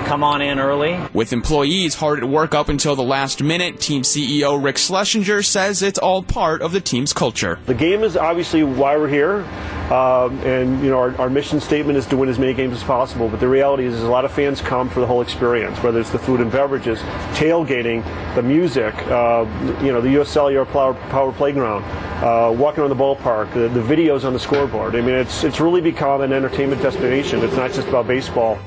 come 0.08 0.24
on 0.24 0.42
in 0.42 0.58
early. 0.58 0.98
With 1.14 1.34
employees 1.34 1.96
hard 1.96 2.20
at 2.20 2.30
work 2.30 2.56
up 2.56 2.70
until 2.70 2.96
the 2.96 3.04
last 3.04 3.44
minute, 3.44 3.82
team 3.82 4.04
CEO 4.04 4.62
Rick 4.64 4.78
Schlesinger 4.78 5.44
says 5.44 5.84
it's 5.84 6.00
all 6.00 6.24
part 6.24 6.62
of 6.62 6.72
the 6.72 6.80
team's 6.80 7.12
culture. 7.12 7.60
The 7.66 7.74
game 7.74 8.04
is 8.04 8.16
obviously 8.16 8.64
why 8.64 8.96
we're 8.96 9.10
here. 9.10 9.46
Um, 9.92 10.38
and 10.40 10.84
you 10.84 10.90
know 10.90 10.98
our, 10.98 11.16
our, 11.16 11.30
mission 11.30 11.62
statement 11.62 11.98
is 11.98 12.06
to 12.08 12.18
win 12.18 12.28
as 12.28 12.38
many 12.38 12.54
games 12.54 12.76
as 12.76 12.84
possible. 12.84 13.30
But 13.30 13.40
the 13.40 13.48
reality 13.48 13.86
is, 13.86 13.94
is 13.94 14.04
a 14.04 14.10
lot 14.10 14.26
of 14.26 14.34
fans 14.34 14.60
come 14.60 14.90
for 14.90 15.00
the 15.00 15.06
whole 15.06 15.22
experience, 15.22 15.82
whether 15.82 16.00
it's 16.02 16.10
the 16.10 16.20
food 16.20 16.42
and 16.42 16.52
beverages, 16.52 17.00
tailgating, 17.36 18.04
the 18.36 18.42
music, 18.42 18.94
uh, 19.08 19.46
you 19.82 19.94
know, 19.94 20.02
the 20.02 20.20
US 20.22 20.30
Cellular 20.30 20.66
Power, 20.66 20.94
Power 20.94 21.32
Playground, 21.32 21.84
uh, 22.22 22.52
walking 22.52 22.82
around 22.82 22.90
the 22.90 23.02
ballpark, 23.02 23.54
the, 23.54 23.70
the 23.70 23.80
videos 23.80 24.26
on 24.26 24.34
the 24.34 24.40
scoreboard. 24.40 24.96
I 24.96 25.02
mean, 25.02 25.16
it's 25.16 25.46
it's 25.46 25.62
really 25.62 25.82
become 25.82 26.20
an 26.20 26.34
entertainment 26.34 26.82
destination. 26.82 27.42
It's 27.42 27.56
not 27.56 27.72
just 27.72 27.88
about 27.88 28.08
baseball. 28.08 28.60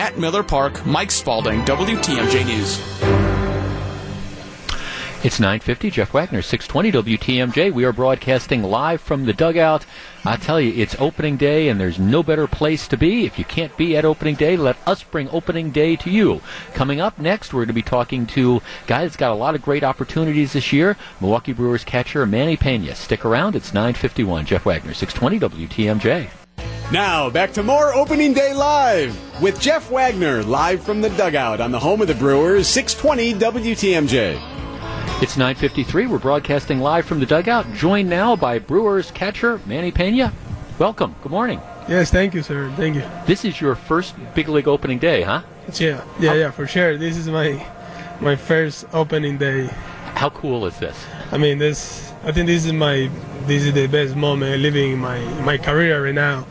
At 0.00 0.16
Miller 0.16 0.42
Park, 0.42 0.86
Mike 0.86 1.10
Spalding, 1.10 1.62
WTMJ 1.66 2.46
News. 2.46 2.78
It's 5.22 5.38
9:50. 5.38 5.90
Jeff 5.90 6.14
Wagner, 6.14 6.40
620 6.40 7.18
WTMJ. 7.18 7.70
We 7.70 7.84
are 7.84 7.92
broadcasting 7.92 8.62
live 8.62 9.02
from 9.02 9.26
the 9.26 9.34
dugout. 9.34 9.84
I 10.24 10.36
tell 10.36 10.58
you, 10.58 10.72
it's 10.74 10.96
opening 10.98 11.36
day, 11.36 11.68
and 11.68 11.78
there's 11.78 11.98
no 11.98 12.22
better 12.22 12.46
place 12.46 12.88
to 12.88 12.96
be. 12.96 13.26
If 13.26 13.38
you 13.38 13.44
can't 13.44 13.76
be 13.76 13.94
at 13.94 14.06
opening 14.06 14.36
day, 14.36 14.56
let 14.56 14.78
us 14.88 15.02
bring 15.02 15.28
opening 15.28 15.70
day 15.70 15.96
to 15.96 16.08
you. 16.08 16.40
Coming 16.72 17.02
up 17.02 17.18
next, 17.18 17.52
we're 17.52 17.66
going 17.66 17.68
to 17.68 17.74
be 17.74 17.82
talking 17.82 18.24
to 18.28 18.56
a 18.56 18.86
guy 18.86 19.02
that's 19.02 19.16
got 19.16 19.32
a 19.32 19.34
lot 19.34 19.54
of 19.54 19.60
great 19.60 19.84
opportunities 19.84 20.54
this 20.54 20.72
year. 20.72 20.96
Milwaukee 21.20 21.52
Brewers 21.52 21.84
catcher 21.84 22.24
Manny 22.24 22.56
Pena. 22.56 22.94
Stick 22.94 23.26
around. 23.26 23.54
It's 23.54 23.72
9:51. 23.72 24.46
Jeff 24.46 24.64
Wagner, 24.64 24.94
620 24.94 25.66
WTMJ. 25.66 26.30
Now, 26.92 27.30
back 27.30 27.52
to 27.52 27.62
more 27.62 27.94
Opening 27.94 28.32
Day 28.32 28.52
Live 28.52 29.16
with 29.40 29.60
Jeff 29.60 29.92
Wagner, 29.92 30.42
live 30.42 30.82
from 30.82 31.00
the 31.00 31.10
dugout 31.10 31.60
on 31.60 31.70
the 31.70 31.78
home 31.78 32.00
of 32.00 32.08
the 32.08 32.16
Brewers, 32.16 32.66
620 32.66 33.34
WTMJ. 33.34 35.22
It's 35.22 35.36
9:53. 35.36 36.08
We're 36.08 36.18
broadcasting 36.18 36.80
live 36.80 37.06
from 37.06 37.20
the 37.20 37.26
dugout, 37.26 37.72
joined 37.74 38.10
now 38.10 38.34
by 38.34 38.58
Brewers 38.58 39.12
catcher 39.12 39.60
Manny 39.66 39.92
Pena. 39.92 40.32
Welcome. 40.80 41.14
Good 41.22 41.30
morning. 41.30 41.60
Yes, 41.88 42.10
thank 42.10 42.34
you, 42.34 42.42
sir. 42.42 42.72
Thank 42.76 42.96
you. 42.96 43.04
This 43.24 43.44
is 43.44 43.60
your 43.60 43.76
first 43.76 44.16
big 44.34 44.48
league 44.48 44.66
opening 44.66 44.98
day, 44.98 45.22
huh? 45.22 45.42
Yeah, 45.74 46.02
yeah, 46.18 46.34
yeah, 46.34 46.50
for 46.50 46.66
sure. 46.66 46.98
This 46.98 47.16
is 47.16 47.28
my 47.28 47.64
my 48.20 48.34
first 48.34 48.84
opening 48.92 49.38
day. 49.38 49.70
How 50.16 50.30
cool 50.30 50.66
is 50.66 50.76
this? 50.80 50.96
I 51.30 51.38
mean, 51.38 51.58
this. 51.58 52.10
I 52.24 52.32
think 52.32 52.48
this 52.48 52.66
is 52.66 52.72
my 52.72 53.08
this 53.46 53.62
is 53.62 53.74
the 53.74 53.86
best 53.86 54.16
moment 54.16 54.60
living 54.60 54.98
my 54.98 55.20
my 55.44 55.56
career 55.56 56.04
right 56.04 56.14
now. 56.14 56.46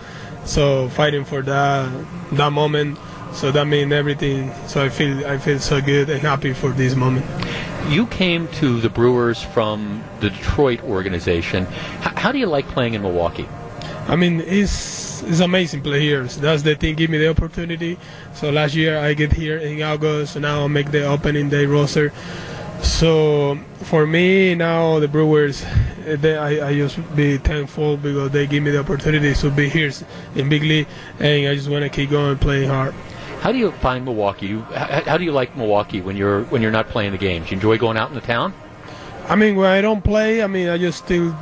So 0.49 0.89
fighting 0.89 1.25
for 1.25 1.43
that 1.43 1.91
that 2.31 2.51
moment. 2.51 2.97
So 3.33 3.51
that 3.51 3.65
means 3.65 3.91
everything. 3.93 4.51
So 4.67 4.83
I 4.83 4.89
feel 4.89 5.25
I 5.27 5.37
feel 5.37 5.59
so 5.59 5.79
good 5.79 6.09
and 6.09 6.19
happy 6.21 6.53
for 6.53 6.69
this 6.71 6.95
moment. 6.95 7.25
You 7.87 8.07
came 8.07 8.47
to 8.59 8.81
the 8.81 8.89
Brewers 8.89 9.43
from 9.43 10.03
the 10.21 10.31
Detroit 10.31 10.83
organization. 10.83 11.67
H- 12.01 12.13
how 12.17 12.31
do 12.31 12.39
you 12.39 12.47
like 12.47 12.67
playing 12.67 12.95
in 12.95 13.03
Milwaukee? 13.03 13.47
I 14.07 14.15
mean, 14.15 14.41
it's 14.41 15.21
it's 15.21 15.39
amazing 15.39 15.83
play 15.83 15.99
here. 15.99 16.27
So 16.27 16.41
that's 16.41 16.63
the 16.63 16.75
thing. 16.75 16.95
Give 16.95 17.11
me 17.11 17.19
the 17.19 17.29
opportunity. 17.29 17.99
So 18.33 18.49
last 18.49 18.73
year 18.73 18.97
I 18.97 19.13
get 19.13 19.31
here 19.31 19.57
in 19.59 19.83
August. 19.83 20.33
So 20.33 20.39
now 20.39 20.63
I 20.63 20.67
make 20.67 20.89
the 20.89 21.03
opening 21.05 21.49
day 21.49 21.67
roster. 21.67 22.11
So 22.81 23.57
for 23.83 24.05
me 24.05 24.55
now 24.55 24.99
the 24.99 25.07
Brewers, 25.07 25.65
they, 26.05 26.37
I, 26.37 26.69
I 26.69 26.75
just 26.75 26.97
be 27.15 27.37
thankful 27.37 27.97
because 27.97 28.31
they 28.31 28.47
give 28.47 28.63
me 28.63 28.71
the 28.71 28.79
opportunity 28.79 29.33
to 29.33 29.49
be 29.51 29.69
here 29.69 29.91
in 30.35 30.49
big 30.49 30.63
league, 30.63 30.87
and 31.19 31.47
I 31.47 31.55
just 31.55 31.69
want 31.69 31.83
to 31.83 31.89
keep 31.89 32.09
going 32.09 32.37
playing 32.37 32.69
hard. 32.69 32.93
How 33.41 33.51
do 33.51 33.57
you 33.57 33.71
find 33.71 34.03
Milwaukee? 34.03 34.59
How, 34.59 35.01
how 35.05 35.17
do 35.17 35.23
you 35.23 35.31
like 35.31 35.55
Milwaukee 35.55 36.01
when 36.01 36.17
you're 36.17 36.43
when 36.45 36.61
you're 36.61 36.71
not 36.71 36.89
playing 36.89 37.11
the 37.11 37.17
games? 37.17 37.49
You 37.49 37.55
enjoy 37.55 37.77
going 37.77 37.97
out 37.97 38.09
in 38.09 38.15
the 38.15 38.21
town? 38.21 38.53
I 39.27 39.35
mean, 39.35 39.55
when 39.55 39.69
I 39.69 39.81
don't 39.81 40.03
play, 40.03 40.43
I 40.43 40.47
mean, 40.47 40.67
I 40.67 40.77
just 40.77 41.05
still 41.05 41.37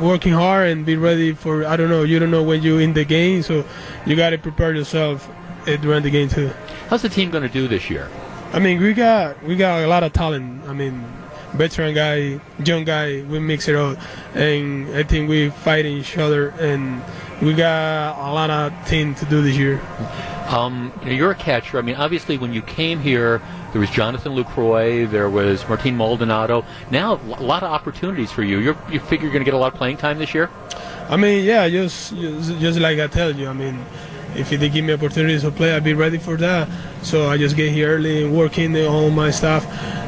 working 0.00 0.32
hard 0.32 0.68
and 0.68 0.86
be 0.86 0.96
ready 0.96 1.32
for. 1.32 1.66
I 1.66 1.76
don't 1.76 1.90
know. 1.90 2.02
You 2.02 2.18
don't 2.18 2.30
know 2.30 2.42
when 2.42 2.62
you're 2.62 2.80
in 2.80 2.94
the 2.94 3.04
game, 3.04 3.42
so 3.42 3.64
you 4.06 4.16
got 4.16 4.30
to 4.30 4.38
prepare 4.38 4.74
yourself 4.74 5.28
eh, 5.66 5.76
during 5.76 6.02
the 6.02 6.10
game 6.10 6.28
too. 6.28 6.50
How's 6.88 7.02
the 7.02 7.08
team 7.08 7.30
going 7.30 7.42
to 7.42 7.48
do 7.48 7.68
this 7.68 7.90
year? 7.90 8.08
I 8.54 8.60
mean, 8.60 8.80
we 8.80 8.94
got 8.94 9.42
we 9.42 9.56
got 9.56 9.82
a 9.82 9.88
lot 9.88 10.04
of 10.04 10.12
talent. 10.12 10.62
I 10.68 10.72
mean, 10.72 11.04
veteran 11.54 11.92
guy, 11.92 12.38
young 12.64 12.84
guy, 12.84 13.22
we 13.22 13.40
mix 13.40 13.66
it 13.66 13.74
up, 13.74 13.98
and 14.36 14.94
I 14.94 15.02
think 15.02 15.28
we 15.28 15.50
fight 15.50 15.86
each 15.86 16.16
other, 16.16 16.50
and 16.60 17.02
we 17.42 17.52
got 17.52 18.16
a 18.16 18.32
lot 18.32 18.50
of 18.50 18.86
things 18.86 19.18
to 19.18 19.26
do 19.26 19.42
this 19.42 19.56
year. 19.56 19.80
Um, 20.46 20.92
you're 21.04 21.32
a 21.32 21.34
catcher. 21.34 21.78
I 21.78 21.82
mean, 21.82 21.96
obviously, 21.96 22.38
when 22.38 22.52
you 22.52 22.62
came 22.62 23.00
here, 23.00 23.42
there 23.72 23.80
was 23.80 23.90
Jonathan 23.90 24.36
Lucroy, 24.36 25.10
there 25.10 25.28
was 25.28 25.68
Martin 25.68 25.96
Maldonado. 25.96 26.64
Now, 26.92 27.14
a 27.14 27.42
lot 27.42 27.64
of 27.64 27.72
opportunities 27.72 28.30
for 28.30 28.44
you. 28.44 28.58
You're, 28.58 28.76
you 28.88 29.00
figure 29.00 29.24
you're 29.24 29.32
going 29.32 29.44
to 29.44 29.50
get 29.50 29.54
a 29.54 29.58
lot 29.58 29.72
of 29.72 29.78
playing 29.78 29.96
time 29.96 30.20
this 30.20 30.32
year? 30.32 30.48
I 31.08 31.16
mean, 31.16 31.44
yeah, 31.44 31.68
just, 31.68 32.14
just 32.14 32.60
just 32.60 32.78
like 32.78 33.00
I 33.00 33.08
tell 33.08 33.34
you. 33.34 33.48
I 33.48 33.52
mean, 33.52 33.84
if 34.36 34.50
they 34.50 34.68
give 34.68 34.84
me 34.84 34.92
opportunities 34.92 35.42
to 35.42 35.50
play, 35.50 35.72
I'll 35.72 35.80
be 35.80 35.94
ready 35.94 36.18
for 36.18 36.36
that. 36.36 36.68
So 37.02 37.28
I 37.28 37.36
just 37.38 37.56
get 37.56 37.72
here 37.72 37.96
early 37.96 38.28
working 38.28 38.76
on 38.76 39.14
my 39.14 39.30
stuff. 39.30 39.66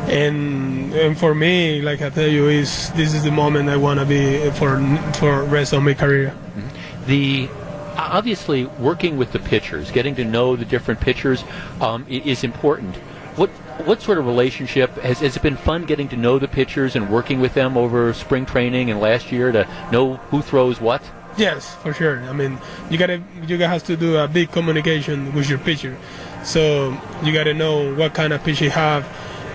And 0.08 0.92
and 0.94 1.18
for 1.18 1.34
me, 1.34 1.82
like 1.82 2.02
I 2.02 2.10
tell 2.10 2.28
you, 2.28 2.48
is 2.48 2.90
this 2.92 3.14
is 3.14 3.24
the 3.24 3.30
moment 3.30 3.68
I 3.68 3.76
want 3.76 4.00
to 4.00 4.06
be 4.06 4.50
for 4.52 4.78
for 5.14 5.44
rest 5.44 5.72
of 5.72 5.82
my 5.82 5.94
career. 5.94 6.30
Mm-hmm. 6.30 7.06
The 7.06 7.48
obviously 7.96 8.66
working 8.66 9.16
with 9.16 9.32
the 9.32 9.38
pitchers, 9.38 9.90
getting 9.90 10.14
to 10.16 10.24
know 10.24 10.56
the 10.56 10.64
different 10.64 11.00
pitchers 11.00 11.44
um, 11.80 12.06
is 12.08 12.44
important. 12.44 12.96
What 13.36 13.50
what 13.84 14.00
sort 14.00 14.18
of 14.18 14.26
relationship 14.26 14.90
has, 14.98 15.20
has 15.20 15.36
it 15.36 15.42
been 15.42 15.56
fun 15.56 15.84
getting 15.84 16.08
to 16.08 16.16
know 16.16 16.38
the 16.38 16.48
pitchers 16.48 16.96
and 16.96 17.10
working 17.10 17.40
with 17.40 17.52
them 17.54 17.76
over 17.76 18.12
spring 18.14 18.46
training 18.46 18.90
and 18.90 19.00
last 19.00 19.30
year 19.30 19.52
to 19.52 19.68
know 19.92 20.14
who 20.30 20.40
throws 20.40 20.80
what? 20.80 21.02
Yes, 21.36 21.74
for 21.76 21.92
sure. 21.92 22.20
I 22.22 22.32
mean, 22.32 22.58
you 22.90 22.98
gotta 22.98 23.22
you 23.42 23.58
gotta 23.58 23.68
have 23.68 23.84
to 23.84 23.96
do 23.96 24.16
a 24.16 24.26
big 24.26 24.50
communication 24.52 25.34
with 25.34 25.48
your 25.48 25.58
pitcher. 25.58 25.96
So 26.44 26.98
you 27.22 27.32
gotta 27.32 27.54
know 27.54 27.94
what 27.94 28.14
kind 28.14 28.32
of 28.32 28.42
pitch 28.42 28.58
he 28.58 28.68
have, 28.68 29.04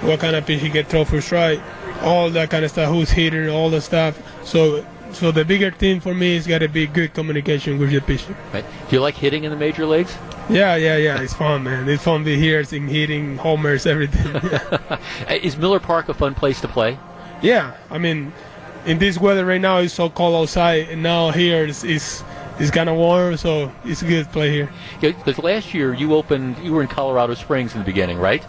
what 0.02 0.20
kind 0.20 0.36
of 0.36 0.46
pitch 0.46 0.62
he 0.62 0.70
get 0.70 0.88
throw 0.88 1.06
for 1.06 1.22
strike, 1.22 1.60
all 2.02 2.30
that 2.30 2.50
kind 2.50 2.64
of 2.66 2.72
stuff. 2.72 2.90
Who's 2.94 3.10
hitting, 3.10 3.50
all 3.50 3.70
the 3.70 3.82
stuff. 3.82 4.22
So 4.46 4.86
so 5.14 5.32
the 5.32 5.44
bigger 5.44 5.72
thing 5.72 6.00
for 6.00 6.14
me 6.14 6.36
is 6.36 6.48
got 6.48 6.60
to 6.60 6.68
be 6.70 6.88
good 6.88 7.14
communication 7.14 7.78
with 7.78 7.92
your 7.92 8.02
pitcher. 8.02 8.36
Right. 8.54 8.66
Do 8.90 8.96
you 8.96 9.02
like 9.02 9.16
hitting 9.16 9.44
in 9.44 9.52
the 9.52 9.58
major 9.58 9.86
leagues? 9.86 10.16
Yeah, 10.50 10.76
yeah, 10.76 10.98
yeah. 10.98 11.22
It's 11.22 11.34
fun, 11.34 11.64
man. 11.64 11.88
It's 11.88 12.04
fun 12.04 12.20
to 12.20 12.26
be 12.26 12.38
here, 12.38 12.64
seeing 12.64 12.88
hitting, 12.88 13.38
homers, 13.38 13.86
everything. 13.86 14.36
is 15.30 15.58
Miller 15.58 15.80
Park 15.80 16.10
a 16.10 16.14
fun 16.14 16.34
place 16.34 16.62
to 16.62 16.68
play? 16.68 16.98
Yeah, 17.42 17.76
I 17.90 17.98
mean, 17.98 18.34
in 18.86 18.98
this 19.00 19.20
weather 19.20 19.46
right 19.46 19.62
now, 19.62 19.78
it's 19.78 19.94
so 19.94 20.10
cold 20.10 20.36
outside, 20.36 20.90
and 20.90 21.04
now 21.04 21.32
here 21.32 21.66
it's 21.66 21.84
it's, 21.84 22.24
it's 22.60 22.72
kind 22.72 22.90
of 22.90 22.96
warm, 22.96 23.38
so 23.38 23.72
it's 23.84 24.02
a 24.02 24.06
good 24.06 24.26
to 24.26 24.32
play 24.32 24.52
here. 24.52 24.72
Yeah, 25.02 25.12
because 25.12 25.38
last 25.40 25.74
year 25.74 25.94
you 25.94 26.14
opened, 26.16 26.58
you 26.60 26.74
were 26.74 26.82
in 26.82 26.88
Colorado 26.88 27.34
Springs 27.34 27.74
in 27.74 27.80
the 27.80 27.86
beginning, 27.86 28.18
right? 28.18 28.44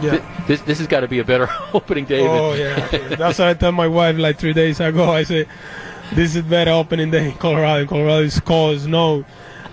Yeah. 0.00 0.44
This 0.46 0.62
this 0.62 0.78
has 0.78 0.86
got 0.86 1.00
to 1.00 1.08
be 1.08 1.18
a 1.18 1.24
better 1.24 1.48
opening 1.74 2.04
day. 2.06 2.26
Oh 2.26 2.54
yeah, 2.54 2.86
that's 3.16 3.38
what 3.38 3.48
I 3.48 3.54
told 3.54 3.74
my 3.74 3.88
wife 3.88 4.16
like 4.16 4.38
three 4.38 4.54
days 4.54 4.80
ago. 4.80 5.10
I 5.10 5.24
said 5.24 5.46
this 6.12 6.34
is 6.34 6.42
better 6.42 6.70
opening 6.70 7.10
day 7.10 7.26
in 7.30 7.32
Colorado. 7.34 7.86
Colorado 7.86 8.22
is 8.22 8.40
cold, 8.40 8.80
snow, 8.80 9.24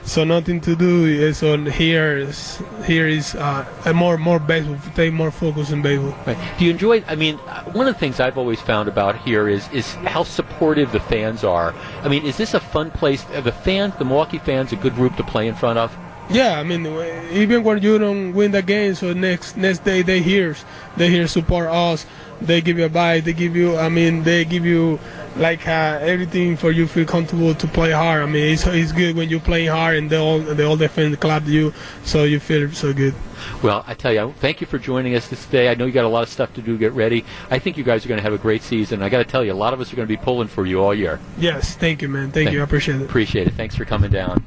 so 0.07 0.23
nothing 0.23 0.61
to 0.61 0.75
do. 0.75 1.33
So 1.33 1.57
here 1.57 2.17
is 2.17 2.63
here 2.85 3.07
is 3.07 3.35
uh, 3.35 3.65
a 3.85 3.93
more 3.93 4.17
more 4.17 4.39
baseball. 4.39 4.77
Take 4.95 5.13
more 5.13 5.31
focus 5.31 5.71
in 5.71 5.81
baseball. 5.81 6.17
Right. 6.25 6.37
Do 6.57 6.65
you 6.65 6.71
enjoy? 6.71 7.03
I 7.07 7.15
mean, 7.15 7.37
one 7.73 7.87
of 7.87 7.93
the 7.93 7.99
things 7.99 8.19
I've 8.19 8.37
always 8.37 8.61
found 8.61 8.87
about 8.87 9.17
here 9.17 9.49
is 9.49 9.67
is 9.71 9.93
how 9.95 10.23
supportive 10.23 10.91
the 10.91 11.01
fans 11.01 11.43
are. 11.43 11.75
I 12.03 12.07
mean, 12.07 12.25
is 12.25 12.37
this 12.37 12.53
a 12.53 12.59
fun 12.59 12.89
place? 12.89 13.25
Are 13.31 13.41
the 13.41 13.51
fans, 13.51 13.95
the 13.99 14.05
Milwaukee 14.05 14.39
fans, 14.39 14.71
a 14.71 14.77
good 14.77 14.95
group 14.95 15.17
to 15.17 15.23
play 15.23 15.47
in 15.47 15.55
front 15.55 15.77
of? 15.77 15.95
Yeah, 16.29 16.59
I 16.59 16.63
mean, 16.63 16.85
even 17.31 17.63
when 17.63 17.81
you 17.81 17.97
don't 17.97 18.33
win 18.33 18.51
the 18.51 18.61
game, 18.61 18.95
so 18.95 19.13
next 19.13 19.55
next 19.55 19.85
day 19.85 20.01
they 20.01 20.21
here, 20.21 20.55
they 20.97 21.09
here 21.09 21.27
support 21.27 21.67
us. 21.67 22.05
They 22.41 22.61
give 22.61 22.77
you 22.77 22.85
a 22.85 22.89
bite. 22.89 23.21
They 23.21 23.33
give 23.33 23.55
you, 23.55 23.77
I 23.77 23.89
mean, 23.89 24.23
they 24.23 24.45
give 24.45 24.65
you 24.65 24.99
like 25.37 25.67
uh, 25.67 25.99
everything 26.01 26.57
for 26.57 26.71
you 26.71 26.87
feel 26.87 27.05
comfortable 27.05 27.53
to 27.55 27.67
play 27.67 27.91
hard. 27.91 28.23
I 28.23 28.25
mean, 28.25 28.53
it's, 28.53 28.65
it's 28.65 28.91
good 28.91 29.15
when 29.15 29.29
you 29.29 29.39
play 29.39 29.65
hard 29.65 29.95
and 29.97 30.09
they 30.09 30.17
all 30.17 30.39
they 30.39 30.63
all 30.63 30.77
defend 30.77 31.19
clap 31.19 31.45
you, 31.45 31.73
so 32.03 32.23
you 32.23 32.39
feel 32.39 32.71
so 32.71 32.93
good. 32.93 33.13
Well, 33.61 33.83
I 33.87 33.93
tell 33.93 34.13
you, 34.13 34.33
thank 34.39 34.61
you 34.61 34.67
for 34.67 34.79
joining 34.79 35.15
us 35.15 35.27
this 35.27 35.45
day. 35.45 35.69
I 35.69 35.75
know 35.75 35.85
you 35.85 35.91
got 35.91 36.05
a 36.05 36.09
lot 36.09 36.23
of 36.23 36.29
stuff 36.29 36.53
to 36.55 36.61
do 36.61 36.73
to 36.73 36.77
get 36.77 36.93
ready. 36.93 37.23
I 37.49 37.59
think 37.59 37.77
you 37.77 37.83
guys 37.83 38.05
are 38.05 38.09
going 38.09 38.17
to 38.19 38.23
have 38.23 38.33
a 38.33 38.37
great 38.37 38.63
season. 38.63 39.01
I 39.01 39.09
got 39.09 39.19
to 39.19 39.25
tell 39.25 39.43
you, 39.43 39.53
a 39.53 39.55
lot 39.55 39.73
of 39.73 39.81
us 39.81 39.93
are 39.93 39.95
going 39.95 40.07
to 40.07 40.11
be 40.11 40.21
pulling 40.21 40.47
for 40.47 40.65
you 40.65 40.81
all 40.81 40.93
year. 40.93 41.19
Yes, 41.37 41.75
thank 41.75 42.01
you, 42.01 42.09
man. 42.09 42.31
Thank, 42.31 42.33
thank 42.33 42.51
you. 42.51 42.61
I 42.61 42.63
appreciate 42.63 43.01
it. 43.01 43.05
Appreciate 43.05 43.47
it. 43.47 43.53
Thanks 43.53 43.75
for 43.75 43.85
coming 43.85 44.11
down. 44.11 44.43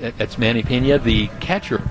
That's 0.00 0.38
Manny 0.38 0.62
Pena, 0.62 0.98
the 0.98 1.28
catcher. 1.40 1.82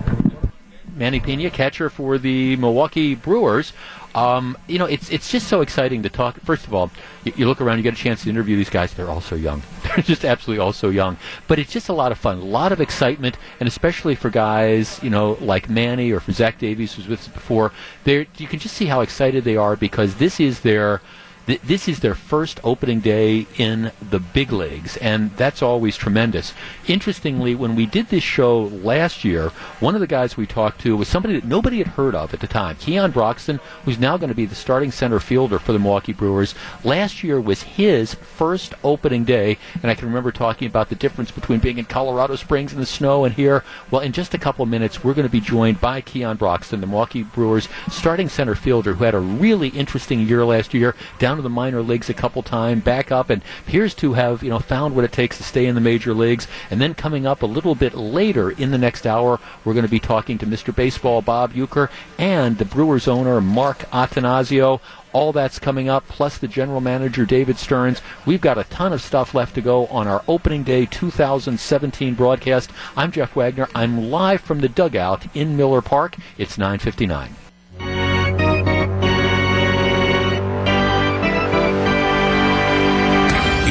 Manny 0.96 1.20
Pena, 1.20 1.50
catcher 1.50 1.90
for 1.90 2.18
the 2.18 2.56
Milwaukee 2.56 3.16
Brewers. 3.16 3.74
Um, 4.16 4.58
you 4.68 4.80
know, 4.80 4.86
it's 4.86 5.10
it's 5.10 5.30
just 5.30 5.48
so 5.50 5.60
exciting 5.60 6.02
to 6.04 6.10
talk. 6.10 6.40
First 6.40 6.66
of 6.66 6.74
all, 6.74 6.90
you, 7.26 7.34
you, 7.36 7.48
look 7.48 7.60
around, 7.60 7.78
you 7.78 7.84
get 7.84 7.94
a 7.94 7.98
chance 7.98 8.24
to 8.24 8.30
interview 8.30 8.56
these 8.56 8.70
guys. 8.70 8.94
They're 8.94 9.10
all 9.10 9.20
so 9.20 9.36
young. 9.36 9.62
They're 9.84 9.98
just 9.98 10.24
absolutely 10.24 10.64
all 10.64 10.72
so 10.72 10.90
young. 10.90 11.18
But 11.50 11.60
it's 11.60 11.72
just 11.72 11.90
a 11.90 11.94
lot 11.94 12.14
of 12.14 12.18
fun, 12.18 12.38
a 12.38 12.46
lot 12.46 12.72
of 12.72 12.80
excitement, 12.80 13.38
and 13.60 13.68
especially 13.68 14.16
for 14.16 14.30
guys, 14.30 15.02
you 15.04 15.10
know, 15.10 15.38
like 15.42 15.70
Manny 15.70 16.12
or 16.12 16.22
for 16.22 16.32
Zach 16.32 16.58
Davies, 16.58 16.94
who's 16.94 17.10
with 17.10 17.20
us 17.20 17.28
before. 17.28 17.74
They 18.06 18.26
you 18.38 18.48
can 18.48 18.60
just 18.60 18.78
see 18.78 18.86
how 18.86 19.02
excited 19.02 19.44
they 19.44 19.58
are 19.58 19.76
because 19.76 20.16
this 20.16 20.40
is 20.40 20.62
their 20.62 21.02
th- 21.48 21.62
this 21.62 21.88
is 21.88 22.00
their 22.00 22.16
first 22.16 22.60
opening 22.64 23.00
day 23.00 23.48
in 23.58 23.92
the 24.10 24.20
big 24.20 24.52
leagues, 24.52 24.98
and 24.98 25.36
that's 25.38 25.62
always 25.62 25.98
tremendous. 25.98 26.54
Interestingly, 26.88 27.56
when 27.56 27.76
we 27.76 27.86
did 27.86 28.10
this 28.10 28.24
show 28.24 28.64
last 28.64 29.24
year, 29.24 29.50
one 29.80 29.96
of 29.96 30.02
the 30.02 30.08
guys 30.08 30.38
we 30.38 30.46
talked 30.46 30.82
to 30.82 30.98
was 30.98 31.08
somebody 31.08 31.36
that 31.36 31.46
nobody 31.46 31.78
had 31.78 31.88
heard 31.88 32.16
of 32.16 32.34
at 32.34 32.40
the 32.40 32.48
time, 32.48 32.76
Keon 32.78 33.12
Broxton, 33.12 33.60
who's 33.84 34.00
now 34.00 34.18
going 34.18 34.30
to 34.30 34.36
be 34.36 34.46
the 34.46 34.56
starting 34.56 34.92
center 34.92 35.20
fielder 35.20 35.60
for 35.60 35.74
the 35.74 35.80
Milwaukee 35.80 36.14
Brewers. 36.14 36.56
Last 36.84 37.24
year 37.24 37.40
was 37.40 37.64
his 37.64 38.14
first 38.14 38.74
opening 38.84 39.24
day, 39.24 39.58
and 39.82 39.92
I 39.92 39.96
can 39.96 40.08
remember 40.08 40.32
talking 40.32 40.68
about 40.68 40.90
the 40.90 40.96
difference 40.96 41.32
between 41.32 41.60
being 41.60 41.78
in 41.78 41.86
Colorado 41.86 42.36
Springs 42.36 42.74
in 42.74 42.80
the 42.80 42.86
snow 42.86 43.26
and 43.26 43.34
here. 43.34 43.64
Well, 43.92 44.02
in 44.02 44.12
just 44.12 44.34
a 44.34 44.40
couple 44.40 44.64
of 44.64 44.70
minutes, 44.70 45.04
we're 45.04 45.14
going 45.14 45.28
to 45.28 45.32
be 45.32 45.42
joined 45.42 45.82
by 45.82 46.02
Keon 46.02 46.38
Broxton, 46.38 46.82
the 46.82 46.88
Milwaukee 46.88 47.24
Brewers 47.24 47.68
starting 47.90 48.30
center 48.30 48.56
fielder, 48.56 48.94
who 48.94 49.04
had 49.04 49.16
a 49.16 49.20
really 49.20 49.70
interesting 49.70 50.22
year 50.22 50.46
last 50.46 50.74
year 50.74 50.96
down 51.20 51.35
down 51.36 51.40
to 51.40 51.44
the 51.44 51.50
minor 51.50 51.82
leagues 51.82 52.10
a 52.10 52.14
couple 52.14 52.42
times, 52.42 52.82
back 52.82 53.12
up, 53.12 53.30
and 53.30 53.42
appears 53.68 53.94
to 53.94 54.14
have 54.14 54.42
you 54.42 54.50
know 54.50 54.60
found 54.60 54.96
what 54.96 55.04
it 55.04 55.12
takes 55.12 55.36
to 55.38 55.44
stay 55.44 55.66
in 55.66 55.76
the 55.76 55.82
major 55.82 56.14
leagues. 56.14 56.48
And 56.72 56.80
then 56.80 56.94
coming 56.94 57.26
up 57.28 57.42
a 57.42 57.46
little 57.46 57.76
bit 57.76 57.94
later 57.94 58.52
in 58.52 58.72
the 58.72 58.78
next 58.78 59.06
hour, 59.06 59.40
we're 59.66 59.74
going 59.74 59.86
to 59.86 59.92
be 59.92 60.00
talking 60.00 60.38
to 60.38 60.48
Mr. 60.48 60.74
Baseball 60.74 61.22
Bob 61.22 61.54
Uecker 61.54 61.90
and 62.18 62.58
the 62.58 62.64
Brewers 62.64 63.10
owner 63.10 63.42
Mark 63.42 63.80
Attanasio. 63.92 64.80
All 65.12 65.34
that's 65.34 65.60
coming 65.60 65.90
up, 65.90 66.08
plus 66.08 66.38
the 66.38 66.48
general 66.48 66.82
manager 66.82 67.26
David 67.26 67.58
Stearns. 67.58 68.02
We've 68.26 68.42
got 68.42 68.58
a 68.58 68.66
ton 68.66 68.94
of 68.94 69.02
stuff 69.02 69.34
left 69.34 69.56
to 69.56 69.62
go 69.62 69.88
on 69.88 70.08
our 70.08 70.24
opening 70.28 70.64
day 70.64 70.86
2017 70.86 72.14
broadcast. 72.14 72.72
I'm 72.96 73.12
Jeff 73.12 73.36
Wagner. 73.36 73.68
I'm 73.76 74.10
live 74.10 74.42
from 74.42 74.62
the 74.62 74.70
dugout 74.70 75.28
in 75.34 75.58
Miller 75.58 75.82
Park. 75.82 76.16
It's 76.38 76.58
9:59. 76.58 77.45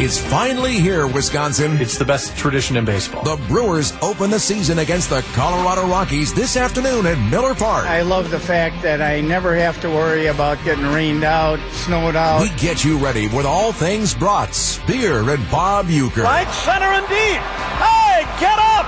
It's 0.05 0.19
finally 0.19 0.75
here, 0.81 1.07
Wisconsin. 1.07 1.79
It's 1.79 1.97
the 1.97 2.05
best 2.05 2.37
tradition 2.37 2.77
in 2.77 2.85
baseball. 2.85 3.25
The 3.25 3.43
Brewers 3.49 3.95
open 4.03 4.29
the 4.29 4.39
season 4.39 4.81
against 4.81 5.09
the 5.09 5.23
Colorado 5.33 5.87
Rockies 5.87 6.35
this 6.35 6.59
afternoon 6.59 7.07
at 7.07 7.19
Miller 7.31 7.55
Park. 7.55 7.87
I 7.87 8.03
love 8.03 8.31
the 8.31 8.39
fact 8.39 8.83
that 8.83 9.01
I 9.01 9.23
never 9.23 9.57
have 9.57 9.81
to 9.81 9.89
worry 9.89 10.27
about 10.27 10.63
getting 10.63 10.85
rained 10.85 11.25
out, 11.25 11.59
snowed 11.73 12.17
out. 12.17 12.43
We 12.43 12.51
get 12.59 12.85
you 12.85 12.99
ready 12.99 13.29
with 13.29 13.47
all 13.47 13.73
things 13.73 14.15
brats, 14.15 14.79
beer, 14.81 15.21
and 15.31 15.51
Bob 15.51 15.87
Uecker. 15.87 16.25
Right 16.25 16.51
center 16.53 16.93
indeed. 16.93 17.41
Hey, 17.81 18.25
get 18.39 18.59
up! 18.59 18.85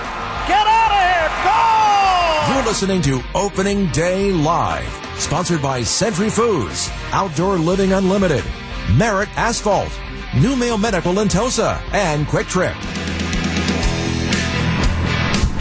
Get 0.47 0.67
out 0.67 0.93
of 0.93 1.01
here! 1.01 2.51
Go! 2.51 2.55
You're 2.55 2.67
listening 2.67 3.01
to 3.01 3.23
Opening 3.35 3.87
Day 3.93 4.33
Live, 4.33 4.93
sponsored 5.17 5.62
by 5.62 5.83
Century 5.83 6.29
Foods, 6.29 6.91
Outdoor 7.12 7.57
Living 7.57 7.95
Unlimited, 7.95 8.45
Merit 8.99 9.31
Asphalt, 9.39 9.91
New 10.41 10.55
Mayo 10.55 10.76
Medical 10.76 11.18
in 11.20 11.28
Tosa, 11.28 11.82
and 11.93 12.26
Kwik 12.26 12.47
Trip. 12.47 12.76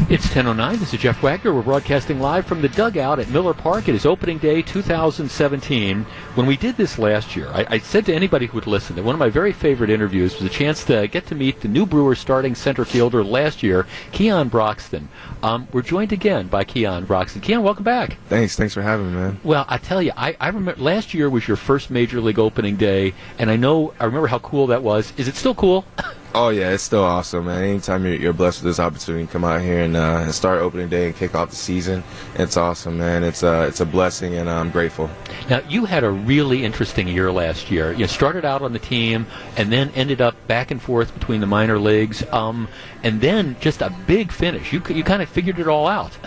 It's 0.07 0.27
10.09. 0.27 0.77
This 0.79 0.93
is 0.93 0.99
Jeff 0.99 1.23
Wagner. 1.23 1.53
We're 1.53 1.61
broadcasting 1.61 2.19
live 2.19 2.45
from 2.45 2.61
the 2.61 2.67
dugout 2.67 3.17
at 3.17 3.29
Miller 3.29 3.53
Park. 3.53 3.87
It 3.87 3.95
is 3.95 4.05
opening 4.05 4.37
day 4.37 4.61
2017. 4.61 6.03
When 6.35 6.45
we 6.45 6.57
did 6.57 6.75
this 6.75 6.99
last 6.99 7.37
year, 7.37 7.47
I, 7.47 7.65
I, 7.69 7.77
said 7.79 8.05
to 8.05 8.13
anybody 8.13 8.45
who 8.45 8.55
would 8.55 8.67
listen 8.67 8.97
that 8.97 9.03
one 9.03 9.15
of 9.15 9.19
my 9.19 9.29
very 9.29 9.53
favorite 9.53 9.89
interviews 9.89 10.35
was 10.35 10.43
a 10.43 10.53
chance 10.53 10.83
to 10.85 11.07
get 11.07 11.25
to 11.27 11.35
meet 11.35 11.61
the 11.61 11.69
new 11.69 11.85
Brewers 11.85 12.19
starting 12.19 12.53
center 12.53 12.85
fielder 12.85 13.23
last 13.23 13.63
year, 13.63 13.87
Keon 14.11 14.49
Broxton. 14.49 15.07
Um, 15.43 15.67
we're 15.71 15.81
joined 15.81 16.11
again 16.11 16.47
by 16.47 16.63
Keon 16.63 17.05
Broxton. 17.05 17.41
Keon, 17.41 17.63
welcome 17.63 17.83
back. 17.83 18.17
Thanks. 18.29 18.55
Thanks 18.55 18.73
for 18.73 18.81
having 18.81 19.07
me, 19.07 19.19
man. 19.19 19.39
Well, 19.43 19.65
I 19.67 19.77
tell 19.77 20.01
you, 20.01 20.11
I, 20.17 20.35
I 20.39 20.47
remember 20.47 20.81
last 20.81 21.13
year 21.13 21.29
was 21.29 21.47
your 21.47 21.57
first 21.57 21.89
major 21.89 22.21
league 22.21 22.39
opening 22.39 22.75
day, 22.75 23.13
and 23.37 23.49
I 23.51 23.55
know 23.55 23.93
I 23.99 24.05
remember 24.05 24.27
how 24.27 24.39
cool 24.39 24.67
that 24.67 24.83
was. 24.83 25.13
Is 25.17 25.27
it 25.27 25.35
still 25.35 25.55
cool? 25.55 25.85
Oh 26.37 26.49
yeah, 26.49 26.71
it's 26.71 26.83
still 26.83 27.05
awesome, 27.05 27.45
man. 27.45 27.63
Anytime 27.63 28.05
you're, 28.05 28.15
you're 28.15 28.33
blessed 28.33 28.61
with 28.61 28.69
this 28.69 28.79
opportunity 28.81 29.25
to 29.25 29.31
come 29.31 29.45
out 29.45 29.61
here 29.61 29.83
and, 29.83 29.95
uh, 29.95 30.23
and, 30.23 30.35
start 30.35 30.59
opening 30.59 30.89
day 30.89 31.05
and 31.05 31.15
kick 31.15 31.33
off 31.33 31.49
the 31.49 31.55
season, 31.55 32.03
it's 32.33 32.57
awesome, 32.57 32.97
man. 32.97 33.23
It's 33.23 33.41
uh, 33.41 33.65
it's 33.69 33.79
a 33.79 33.85
blessing, 33.85 34.35
and 34.35 34.49
I'm 34.49 34.69
grateful. 34.69 35.09
Now 35.49 35.61
you 35.69 35.85
had 35.85 36.03
a 36.03 36.09
really 36.09 36.65
interesting 36.65 37.07
year 37.07 37.31
last 37.31 37.71
year. 37.71 37.93
You 37.93 38.05
started 38.07 38.43
out 38.43 38.61
on 38.61 38.73
the 38.73 38.79
team, 38.79 39.27
and 39.55 39.71
then 39.71 39.91
ended 39.95 40.19
up 40.19 40.35
back 40.45 40.71
and 40.71 40.81
forth 40.81 41.13
between 41.13 41.39
the 41.39 41.47
minor 41.47 41.79
leagues, 41.79 42.21
um, 42.33 42.67
and 43.01 43.21
then 43.21 43.55
just 43.61 43.81
a 43.81 43.89
big 44.05 44.29
finish. 44.29 44.73
You 44.73 44.81
you 44.89 45.05
kind 45.05 45.21
of 45.21 45.24
figured 45.25 45.59
it 45.59 45.67
all 45.67 45.87
out. 45.87 46.17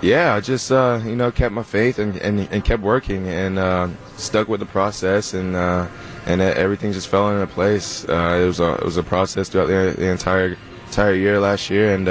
Yeah, 0.00 0.34
I 0.34 0.40
just 0.40 0.70
uh, 0.70 1.00
you 1.04 1.16
know 1.16 1.32
kept 1.32 1.52
my 1.52 1.64
faith 1.64 1.98
and, 1.98 2.16
and, 2.18 2.40
and 2.52 2.64
kept 2.64 2.82
working 2.82 3.26
and 3.28 3.58
uh, 3.58 3.88
stuck 4.16 4.46
with 4.48 4.60
the 4.60 4.66
process 4.66 5.34
and 5.34 5.56
uh, 5.56 5.88
and 6.26 6.40
everything 6.40 6.92
just 6.92 7.08
fell 7.08 7.30
into 7.30 7.52
place. 7.52 8.08
Uh, 8.08 8.38
it 8.40 8.46
was 8.46 8.60
a 8.60 8.74
it 8.74 8.84
was 8.84 8.96
a 8.96 9.02
process 9.02 9.48
throughout 9.48 9.66
the, 9.66 9.94
the 9.98 10.08
entire 10.08 10.56
entire 10.86 11.14
year 11.14 11.40
last 11.40 11.68
year, 11.68 11.94
and 11.94 12.08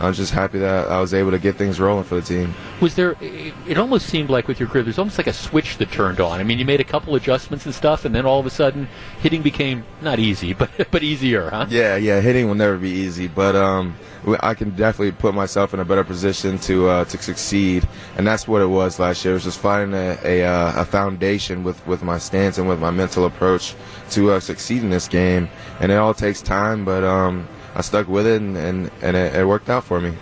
uh, 0.00 0.06
I'm 0.06 0.12
just 0.12 0.32
happy 0.32 0.58
that 0.58 0.88
I 0.88 1.00
was 1.00 1.14
able 1.14 1.30
to 1.30 1.38
get 1.38 1.56
things 1.56 1.78
rolling 1.78 2.04
for 2.04 2.16
the 2.16 2.22
team. 2.22 2.54
Was 2.80 2.94
there? 2.94 3.16
It 3.20 3.78
almost 3.78 4.06
seemed 4.06 4.30
like 4.30 4.48
with 4.48 4.58
your 4.58 4.68
career, 4.68 4.82
there's 4.82 4.98
almost 4.98 5.18
like 5.18 5.26
a 5.26 5.32
switch 5.32 5.76
that 5.78 5.92
turned 5.92 6.20
on. 6.20 6.40
I 6.40 6.44
mean, 6.44 6.58
you 6.58 6.64
made 6.64 6.80
a 6.80 6.84
couple 6.84 7.14
adjustments 7.14 7.64
and 7.64 7.74
stuff, 7.74 8.04
and 8.04 8.14
then 8.14 8.26
all 8.26 8.40
of 8.40 8.46
a 8.46 8.50
sudden, 8.50 8.88
hitting 9.20 9.42
became 9.42 9.84
not 10.02 10.18
easy, 10.18 10.52
but 10.52 10.70
but 10.90 11.02
easier, 11.02 11.50
huh? 11.50 11.66
Yeah, 11.68 11.96
yeah. 11.96 12.20
Hitting 12.20 12.48
will 12.48 12.54
never 12.54 12.76
be 12.76 12.90
easy, 12.90 13.28
but 13.28 13.54
um, 13.54 13.96
I 14.40 14.54
can 14.54 14.70
definitely 14.70 15.12
put 15.12 15.34
myself 15.34 15.74
in 15.74 15.80
a 15.80 15.84
better 15.84 16.04
position 16.04 16.58
to 16.60 16.88
uh, 16.88 17.04
to 17.04 17.18
succeed, 17.18 17.86
and 18.16 18.26
that's 18.26 18.48
what 18.48 18.62
it 18.62 18.66
was 18.66 18.98
last 18.98 19.24
year. 19.24 19.32
It 19.32 19.36
was 19.36 19.44
just 19.44 19.60
finding 19.60 19.98
a 19.98 20.18
a, 20.24 20.44
uh, 20.44 20.82
a 20.82 20.84
foundation 20.84 21.62
with 21.62 21.84
with 21.86 22.02
my 22.02 22.18
stance 22.18 22.58
and 22.58 22.68
with 22.68 22.80
my 22.80 22.90
mental 22.90 23.26
approach 23.26 23.74
to 24.10 24.32
uh, 24.32 24.40
succeed 24.40 24.82
in 24.82 24.90
this 24.90 25.06
game, 25.08 25.48
and 25.80 25.92
it 25.92 25.96
all 25.96 26.14
takes 26.14 26.42
time, 26.42 26.84
but 26.84 27.04
um 27.04 27.48
I 27.74 27.80
stuck 27.82 28.08
with 28.08 28.26
it, 28.26 28.40
and 28.40 28.56
and, 28.56 28.90
and 29.02 29.16
it, 29.16 29.34
it 29.34 29.46
worked 29.46 29.70
out 29.70 29.84
for 29.84 30.00
me. 30.00 30.14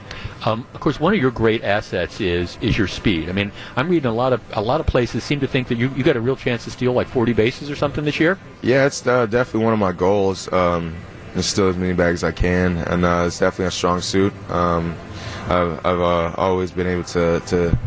Um, 0.44 0.66
of 0.74 0.80
course, 0.80 0.98
one 0.98 1.14
of 1.14 1.20
your 1.20 1.30
great 1.30 1.62
assets 1.62 2.20
is 2.20 2.58
is 2.60 2.76
your 2.76 2.88
speed. 2.88 3.28
I 3.28 3.32
mean, 3.32 3.52
I'm 3.76 3.88
reading 3.88 4.10
a 4.10 4.14
lot 4.14 4.32
of 4.32 4.40
a 4.52 4.62
lot 4.62 4.80
of 4.80 4.86
places 4.86 5.24
seem 5.24 5.40
to 5.40 5.46
think 5.46 5.68
that 5.68 5.76
you 5.76 5.90
you 5.96 6.02
got 6.02 6.16
a 6.16 6.20
real 6.20 6.36
chance 6.36 6.64
to 6.64 6.70
steal 6.70 6.92
like 6.92 7.06
40 7.08 7.32
bases 7.32 7.70
or 7.70 7.76
something 7.76 8.04
this 8.04 8.18
year. 8.18 8.38
Yeah, 8.62 8.86
it's 8.86 9.06
uh, 9.06 9.26
definitely 9.26 9.64
one 9.64 9.72
of 9.72 9.78
my 9.78 9.92
goals. 9.92 10.52
Um, 10.52 10.96
to 11.34 11.42
steal 11.42 11.68
as 11.68 11.76
many 11.76 11.94
bags 11.94 12.22
as 12.22 12.24
I 12.24 12.32
can, 12.32 12.76
and 12.76 13.04
uh, 13.04 13.24
it's 13.26 13.38
definitely 13.38 13.66
a 13.66 13.70
strong 13.70 14.02
suit. 14.02 14.34
Um, 14.50 14.94
I've, 15.46 15.84
I've 15.84 16.00
uh, 16.00 16.34
always 16.36 16.72
been 16.72 16.86
able 16.86 17.04
to 17.04 17.40
to 17.46 17.78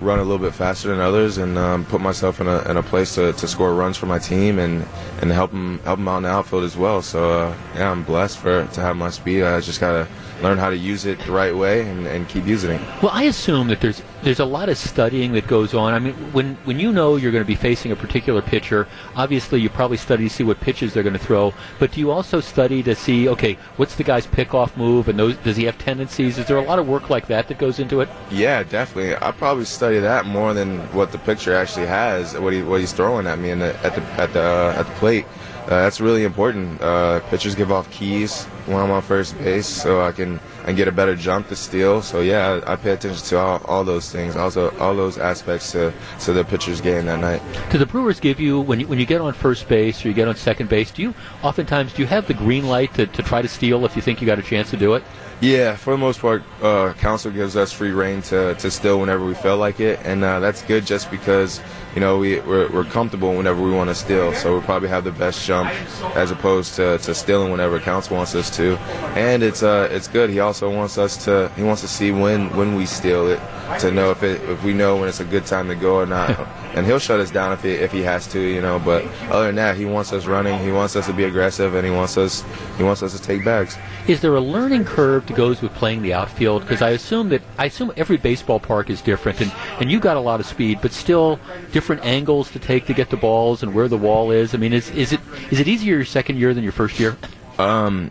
run 0.00 0.18
a 0.18 0.22
little 0.22 0.38
bit 0.38 0.54
faster 0.54 0.88
than 0.88 1.00
others 1.00 1.38
and 1.38 1.56
um, 1.56 1.84
put 1.86 2.00
myself 2.00 2.40
in 2.40 2.46
a, 2.46 2.58
in 2.70 2.76
a 2.76 2.82
place 2.82 3.14
to, 3.14 3.32
to 3.32 3.48
score 3.48 3.74
runs 3.74 3.96
for 3.96 4.06
my 4.06 4.18
team 4.18 4.58
and, 4.58 4.86
and 5.22 5.30
help 5.30 5.50
them 5.50 5.78
help 5.84 5.98
them 5.98 6.08
out 6.08 6.18
in 6.18 6.22
the 6.24 6.28
outfield 6.28 6.64
as 6.64 6.76
well. 6.76 7.02
So 7.02 7.40
uh, 7.40 7.56
yeah, 7.74 7.90
I'm 7.90 8.04
blessed 8.04 8.38
for 8.38 8.66
to 8.66 8.80
have 8.80 8.96
my 8.96 9.10
speed. 9.10 9.42
I 9.42 9.60
just 9.60 9.80
gotta 9.80 10.06
learn 10.42 10.58
how 10.58 10.70
to 10.70 10.76
use 10.76 11.06
it 11.06 11.18
the 11.20 11.32
right 11.32 11.54
way 11.54 11.88
and, 11.88 12.06
and 12.06 12.28
keep 12.28 12.46
using 12.46 12.72
it. 12.72 12.80
Well, 13.02 13.12
I 13.12 13.24
assume 13.24 13.68
that 13.68 13.80
there's 13.80 14.02
there's 14.22 14.40
a 14.40 14.44
lot 14.44 14.68
of 14.68 14.76
studying 14.76 15.32
that 15.32 15.46
goes 15.46 15.74
on. 15.74 15.94
I 15.94 15.98
mean, 15.98 16.14
when 16.32 16.56
when 16.64 16.78
you 16.78 16.92
know 16.92 17.16
you're 17.16 17.32
going 17.32 17.44
to 17.44 17.46
be 17.46 17.54
facing 17.54 17.92
a 17.92 17.96
particular 17.96 18.42
pitcher, 18.42 18.86
obviously 19.14 19.60
you 19.60 19.70
probably 19.70 19.96
study 19.96 20.28
to 20.28 20.34
see 20.34 20.44
what 20.44 20.60
pitches 20.60 20.92
they're 20.92 21.02
going 21.02 21.12
to 21.12 21.18
throw. 21.18 21.54
But 21.78 21.92
do 21.92 22.00
you 22.00 22.10
also 22.10 22.40
study 22.40 22.82
to 22.82 22.94
see, 22.94 23.28
okay, 23.28 23.54
what's 23.76 23.94
the 23.94 24.04
guy's 24.04 24.26
pickoff 24.26 24.76
move, 24.76 25.08
and 25.08 25.18
those 25.18 25.36
does 25.38 25.56
he 25.56 25.64
have 25.64 25.78
tendencies? 25.78 26.38
Is 26.38 26.46
there 26.46 26.58
a 26.58 26.62
lot 26.62 26.78
of 26.78 26.88
work 26.88 27.10
like 27.10 27.26
that 27.28 27.48
that 27.48 27.58
goes 27.58 27.78
into 27.78 28.00
it? 28.00 28.08
Yeah, 28.30 28.62
definitely. 28.62 29.16
I 29.16 29.30
probably 29.32 29.64
study 29.64 29.98
that 30.00 30.26
more 30.26 30.54
than 30.54 30.80
what 30.92 31.12
the 31.12 31.18
pitcher 31.18 31.54
actually 31.54 31.86
has, 31.86 32.38
what 32.38 32.52
he 32.52 32.62
what 32.62 32.80
he's 32.80 32.92
throwing 32.92 33.26
at 33.26 33.38
me 33.38 33.50
in 33.50 33.58
the, 33.60 33.74
at 33.84 33.94
the 33.94 34.02
at 34.20 34.32
the 34.32 34.42
uh, 34.42 34.74
at 34.76 34.86
the 34.86 34.92
plate. 34.94 35.26
Uh, 35.66 35.82
that's 35.82 36.00
really 36.00 36.22
important. 36.22 36.80
Uh, 36.80 37.18
pitchers 37.28 37.56
give 37.56 37.72
off 37.72 37.90
keys 37.90 38.44
when 38.66 38.78
I'm 38.78 38.90
on 38.92 39.02
first 39.02 39.36
base, 39.38 39.66
so 39.66 40.00
I 40.00 40.12
can 40.12 40.38
and 40.66 40.76
get 40.76 40.88
a 40.88 40.92
better 40.92 41.14
jump 41.14 41.48
to 41.48 41.56
steal. 41.56 42.02
So 42.02 42.20
yeah, 42.20 42.60
I, 42.66 42.76
pay 42.76 42.90
attention 42.90 43.24
to 43.26 43.38
all, 43.38 43.62
all 43.64 43.84
those 43.84 44.10
things, 44.10 44.36
also 44.36 44.76
all 44.78 44.94
those 44.94 45.16
aspects 45.16 45.72
to 45.72 45.92
to 46.20 46.32
the 46.32 46.44
pitcher's 46.44 46.80
game 46.80 47.06
that 47.06 47.20
night. 47.20 47.40
Do 47.70 47.78
the 47.78 47.86
Brewers 47.86 48.20
give 48.20 48.40
you 48.40 48.60
when 48.60 48.80
you 48.80 48.86
when 48.86 48.98
you 48.98 49.06
get 49.06 49.20
on 49.20 49.32
first 49.32 49.68
base 49.68 50.04
or 50.04 50.08
you 50.08 50.14
get 50.14 50.28
on 50.28 50.36
second 50.36 50.68
base? 50.68 50.90
Do 50.90 51.02
you 51.02 51.14
oftentimes 51.42 51.92
do 51.94 52.02
you 52.02 52.08
have 52.08 52.26
the 52.26 52.34
green 52.34 52.66
light 52.66 52.92
to, 52.94 53.06
to 53.06 53.22
try 53.22 53.42
to 53.42 53.48
steal 53.48 53.84
if 53.84 53.96
you 53.96 54.02
think 54.02 54.20
you 54.20 54.26
got 54.26 54.38
a 54.38 54.42
chance 54.42 54.70
to 54.70 54.76
do 54.76 54.94
it? 54.94 55.02
Yeah, 55.42 55.76
for 55.76 55.90
the 55.90 55.98
most 55.98 56.20
part, 56.20 56.44
uh, 56.62 56.94
Counsell 56.94 57.30
gives 57.30 57.56
us 57.56 57.70
free 57.70 57.90
reign 57.90 58.22
to, 58.22 58.54
to 58.54 58.70
steal 58.70 58.98
whenever 58.98 59.22
we 59.22 59.34
feel 59.34 59.58
like 59.58 59.80
it, 59.80 60.00
and 60.02 60.24
uh, 60.24 60.40
that's 60.40 60.62
good 60.62 60.86
just 60.86 61.10
because 61.10 61.60
you 61.94 62.00
know 62.00 62.16
we 62.16 62.40
we're, 62.40 62.72
we're 62.72 62.84
comfortable 62.84 63.36
whenever 63.36 63.62
we 63.62 63.70
want 63.70 63.90
to 63.90 63.94
steal, 63.94 64.32
so 64.32 64.52
we'll 64.52 64.62
probably 64.62 64.88
have 64.88 65.04
the 65.04 65.12
best 65.12 65.46
jump 65.46 65.68
as 66.16 66.30
opposed 66.30 66.74
to, 66.76 66.96
to 66.98 67.14
stealing 67.14 67.50
whenever 67.50 67.78
Counsell 67.78 68.16
wants 68.16 68.34
us 68.34 68.48
to, 68.56 68.78
and 69.14 69.42
it's 69.42 69.62
uh 69.62 69.88
it's 69.92 70.08
good. 70.08 70.30
He 70.30 70.40
also 70.40 70.55
wants 70.62 70.98
us 70.98 71.24
to 71.24 71.50
he 71.56 71.62
wants 71.62 71.82
to 71.82 71.88
see 71.88 72.10
when 72.10 72.54
when 72.56 72.74
we 72.74 72.86
steal 72.86 73.28
it 73.28 73.40
to 73.80 73.90
know 73.90 74.10
if 74.10 74.22
it 74.22 74.40
if 74.48 74.62
we 74.64 74.72
know 74.72 74.96
when 74.96 75.08
it's 75.08 75.20
a 75.20 75.24
good 75.24 75.44
time 75.44 75.68
to 75.68 75.74
go 75.74 75.96
or 75.96 76.06
not, 76.06 76.30
and 76.74 76.86
he'll 76.86 76.98
shut 76.98 77.20
us 77.20 77.30
down 77.30 77.52
if 77.52 77.62
he 77.62 77.72
if 77.72 77.92
he 77.92 78.02
has 78.02 78.26
to, 78.28 78.40
you 78.40 78.60
know. 78.60 78.78
But 78.78 79.04
other 79.30 79.46
than 79.46 79.56
that, 79.56 79.76
he 79.76 79.84
wants 79.84 80.12
us 80.12 80.26
running, 80.26 80.58
he 80.60 80.72
wants 80.72 80.96
us 80.96 81.06
to 81.06 81.12
be 81.12 81.24
aggressive, 81.24 81.74
and 81.74 81.84
he 81.84 81.92
wants 81.92 82.16
us 82.16 82.44
he 82.76 82.84
wants 82.84 83.02
us 83.02 83.18
to 83.18 83.22
take 83.22 83.44
bags. 83.44 83.76
Is 84.06 84.20
there 84.20 84.34
a 84.34 84.40
learning 84.40 84.84
curve 84.84 85.26
that 85.26 85.36
goes 85.36 85.62
with 85.62 85.72
playing 85.74 86.02
the 86.02 86.14
outfield? 86.14 86.62
Because 86.62 86.82
I 86.82 86.90
assume 86.90 87.28
that 87.30 87.42
I 87.58 87.66
assume 87.66 87.92
every 87.96 88.16
baseball 88.16 88.60
park 88.60 88.90
is 88.90 89.02
different, 89.02 89.40
and 89.40 89.52
and 89.80 89.90
you 89.90 90.00
got 90.00 90.16
a 90.16 90.20
lot 90.20 90.40
of 90.40 90.46
speed, 90.46 90.78
but 90.80 90.92
still 90.92 91.38
different 91.72 92.04
angles 92.04 92.50
to 92.52 92.58
take 92.58 92.86
to 92.86 92.94
get 92.94 93.10
the 93.10 93.16
balls 93.16 93.62
and 93.62 93.74
where 93.74 93.88
the 93.88 93.98
wall 93.98 94.30
is. 94.30 94.54
I 94.54 94.58
mean, 94.58 94.72
is 94.72 94.90
is 94.90 95.12
it 95.12 95.20
is 95.50 95.60
it 95.60 95.68
easier 95.68 95.96
your 95.96 96.04
second 96.04 96.38
year 96.38 96.54
than 96.54 96.62
your 96.62 96.72
first 96.72 96.98
year? 97.00 97.16
Um, 97.58 98.10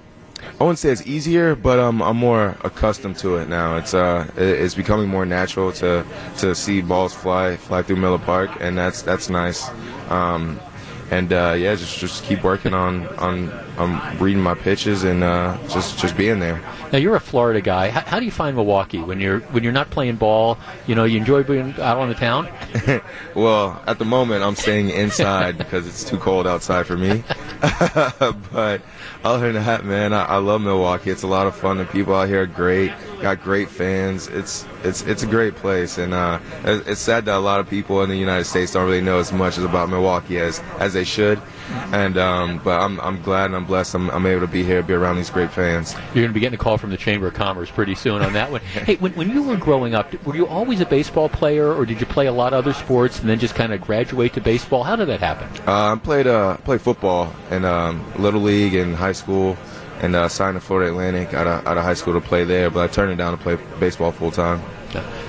I 0.59 0.63
wouldn't 0.63 0.79
say 0.79 0.89
it's 0.89 1.05
easier, 1.05 1.55
but 1.55 1.79
um, 1.79 2.01
I'm 2.01 2.17
more 2.17 2.55
accustomed 2.63 3.17
to 3.17 3.37
it 3.37 3.49
now. 3.49 3.77
It's 3.77 3.93
uh, 3.93 4.29
it's 4.37 4.75
becoming 4.75 5.09
more 5.09 5.25
natural 5.25 5.71
to 5.73 6.05
to 6.37 6.55
see 6.55 6.81
balls 6.81 7.13
fly 7.13 7.57
fly 7.57 7.81
through 7.81 7.97
Miller 7.97 8.19
Park, 8.19 8.51
and 8.59 8.77
that's 8.77 9.01
that's 9.01 9.29
nice. 9.29 9.69
Um, 10.09 10.59
and 11.11 11.31
uh, 11.31 11.55
yeah, 11.57 11.75
just 11.75 11.99
just 11.99 12.23
keep 12.23 12.43
working 12.43 12.73
on 12.73 13.07
on 13.17 13.51
on 13.77 14.17
reading 14.17 14.41
my 14.41 14.55
pitches 14.55 15.03
and 15.03 15.23
uh, 15.23 15.57
just 15.69 15.99
just 15.99 16.17
being 16.17 16.39
there. 16.39 16.61
Now 16.91 16.97
you're 16.97 17.15
a 17.15 17.19
Florida 17.19 17.61
guy. 17.61 17.89
How, 17.89 18.01
how 18.01 18.19
do 18.19 18.25
you 18.25 18.31
find 18.31 18.55
Milwaukee 18.55 18.99
when 18.99 19.19
you're 19.19 19.39
when 19.39 19.63
you're 19.63 19.73
not 19.73 19.91
playing 19.91 20.15
ball? 20.15 20.57
You 20.87 20.95
know, 20.95 21.03
you 21.03 21.17
enjoy 21.17 21.43
being 21.43 21.75
out 21.79 21.97
on 21.97 22.09
the 22.09 22.15
town. 22.15 22.49
well, 23.35 23.83
at 23.85 23.99
the 23.99 24.05
moment, 24.05 24.43
I'm 24.43 24.55
staying 24.55 24.89
inside 24.89 25.57
because 25.59 25.87
it's 25.87 26.03
too 26.03 26.17
cold 26.17 26.47
outside 26.47 26.87
for 26.87 26.97
me. 26.97 27.23
but 28.51 28.81
other 29.23 29.51
than 29.51 29.63
that, 29.63 29.85
man, 29.85 30.13
I, 30.13 30.25
I 30.25 30.37
love 30.37 30.61
Milwaukee. 30.61 31.09
It's 31.09 31.23
a 31.23 31.27
lot 31.27 31.47
of 31.47 31.55
fun. 31.55 31.77
The 31.77 31.85
people 31.85 32.15
out 32.15 32.27
here 32.27 32.43
are 32.43 32.47
great. 32.47 32.91
Got 33.21 33.41
great 33.41 33.69
fans. 33.69 34.27
It's 34.27 34.65
it's 34.83 35.01
it's 35.03 35.23
a 35.23 35.27
great 35.27 35.55
place, 35.55 35.97
and 35.97 36.13
uh, 36.13 36.39
it's 36.63 37.01
sad 37.01 37.25
that 37.25 37.35
a 37.35 37.39
lot 37.39 37.59
of 37.59 37.69
people 37.69 38.03
in 38.03 38.09
the 38.09 38.17
United 38.17 38.45
States 38.45 38.73
don't 38.73 38.85
really 38.85 39.01
know 39.01 39.19
as 39.19 39.31
much 39.31 39.57
as 39.57 39.63
about 39.63 39.89
Milwaukee 39.89 40.39
as 40.39 40.59
as 40.79 40.93
they 40.93 41.03
should. 41.03 41.41
And 41.91 42.17
um, 42.17 42.61
but 42.63 42.79
I'm 42.79 42.99
I'm 42.99 43.21
glad 43.21 43.45
and 43.45 43.55
I'm 43.55 43.65
blessed. 43.65 43.95
I'm, 43.95 44.09
I'm 44.11 44.25
able 44.25 44.41
to 44.41 44.47
be 44.47 44.63
here, 44.63 44.83
be 44.83 44.93
around 44.93 45.15
these 45.15 45.29
great 45.29 45.51
fans. 45.51 45.93
You're 45.93 46.23
going 46.23 46.27
to 46.27 46.33
be 46.33 46.39
getting 46.39 46.59
a 46.59 46.61
call 46.61 46.77
from 46.77 46.91
the 46.91 46.97
Chamber 46.97 47.27
of 47.27 47.33
Commerce 47.33 47.71
pretty 47.71 47.95
soon 47.95 48.21
on 48.21 48.33
that 48.33 48.51
one. 48.51 48.61
hey, 48.61 48.95
when, 48.97 49.13
when 49.13 49.29
you 49.29 49.43
were 49.43 49.57
growing 49.57 49.95
up, 49.95 50.13
were 50.25 50.35
you 50.35 50.47
always 50.47 50.81
a 50.81 50.85
baseball 50.85 51.29
player, 51.29 51.73
or 51.73 51.85
did 51.85 51.99
you 51.99 52.05
play 52.05 52.27
a 52.27 52.31
lot 52.31 52.53
of 52.53 52.59
other 52.59 52.73
sports 52.73 53.19
and 53.19 53.29
then 53.29 53.39
just 53.39 53.55
kind 53.55 53.73
of 53.73 53.81
graduate 53.81 54.33
to 54.33 54.41
baseball? 54.41 54.83
How 54.83 54.95
did 54.95 55.07
that 55.07 55.19
happen? 55.19 55.47
Uh, 55.67 55.93
I 55.93 55.95
played 55.97 56.27
uh, 56.27 56.57
played 56.57 56.81
football 56.81 57.33
in 57.51 57.65
um, 57.65 58.05
little 58.17 58.41
league 58.41 58.75
in 58.75 58.93
high 58.95 59.11
school, 59.11 59.57
and 60.01 60.15
uh, 60.15 60.27
signed 60.27 60.55
to 60.55 60.59
Florida 60.59 60.91
Atlantic 60.91 61.33
out 61.33 61.47
of, 61.47 61.65
out 61.67 61.77
of 61.77 61.83
high 61.83 61.93
school 61.93 62.13
to 62.13 62.21
play 62.21 62.43
there. 62.43 62.69
But 62.69 62.89
I 62.89 62.93
turned 62.93 63.11
it 63.11 63.15
down 63.15 63.37
to 63.37 63.41
play 63.41 63.57
baseball 63.79 64.11
full 64.11 64.31
time. 64.31 64.61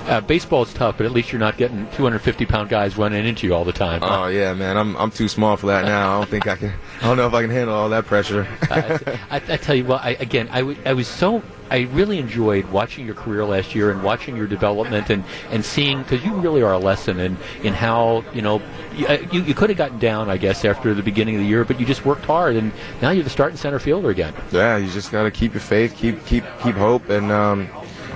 Uh, 0.07 0.21
baseball 0.21 0.63
is 0.63 0.73
tough, 0.73 0.97
but 0.97 1.05
at 1.05 1.11
least 1.11 1.31
you're 1.31 1.39
not 1.39 1.57
getting 1.57 1.85
250 1.91 2.45
pound 2.45 2.69
guys 2.69 2.97
running 2.97 3.25
into 3.25 3.45
you 3.45 3.53
all 3.53 3.65
the 3.65 3.73
time. 3.73 4.01
huh? 4.01 4.21
Oh 4.23 4.27
yeah, 4.27 4.53
man, 4.53 4.77
I'm 4.77 4.95
I'm 4.95 5.11
too 5.11 5.27
small 5.27 5.57
for 5.57 5.67
that 5.67 5.83
now. 5.85 6.15
I 6.15 6.19
don't 6.19 6.29
think 6.29 6.47
I 6.47 6.55
can. 6.55 6.73
I 7.01 7.05
don't 7.07 7.17
know 7.17 7.27
if 7.27 7.33
I 7.33 7.41
can 7.41 7.51
handle 7.51 7.75
all 7.75 7.89
that 7.89 8.05
pressure. 8.05 8.47
I, 8.71 8.99
I 9.31 9.39
tell 9.57 9.75
you 9.75 9.83
what, 9.85 10.03
I, 10.03 10.11
again, 10.11 10.47
I, 10.51 10.59
w- 10.59 10.79
I 10.85 10.93
was 10.93 11.07
so 11.07 11.43
I 11.69 11.81
really 11.91 12.17
enjoyed 12.17 12.65
watching 12.67 13.05
your 13.05 13.15
career 13.15 13.43
last 13.43 13.75
year 13.75 13.91
and 13.91 14.01
watching 14.01 14.37
your 14.37 14.47
development 14.47 15.09
and, 15.09 15.25
and 15.51 15.65
seeing 15.65 16.01
because 16.03 16.23
you 16.23 16.33
really 16.35 16.61
are 16.61 16.71
a 16.71 16.79
lesson 16.79 17.19
in, 17.19 17.37
in 17.61 17.73
how 17.73 18.23
you 18.33 18.41
know 18.41 18.61
you, 18.95 19.05
uh, 19.07 19.17
you, 19.31 19.41
you 19.41 19.53
could 19.53 19.69
have 19.69 19.77
gotten 19.77 19.99
down 19.99 20.29
I 20.29 20.37
guess 20.37 20.63
after 20.63 20.93
the 20.93 21.03
beginning 21.03 21.35
of 21.35 21.41
the 21.41 21.47
year, 21.47 21.65
but 21.65 21.79
you 21.79 21.85
just 21.85 22.05
worked 22.05 22.23
hard 22.23 22.55
and 22.55 22.71
now 23.01 23.09
you're 23.09 23.25
the 23.25 23.29
starting 23.29 23.57
center 23.57 23.79
fielder 23.79 24.09
again. 24.09 24.33
yeah, 24.51 24.77
you 24.77 24.89
just 24.89 25.11
gotta 25.11 25.31
keep 25.31 25.53
your 25.53 25.61
faith, 25.61 25.93
keep 25.97 26.25
keep 26.25 26.45
keep 26.63 26.75
hope, 26.75 27.09
and 27.09 27.29
um, 27.31 27.67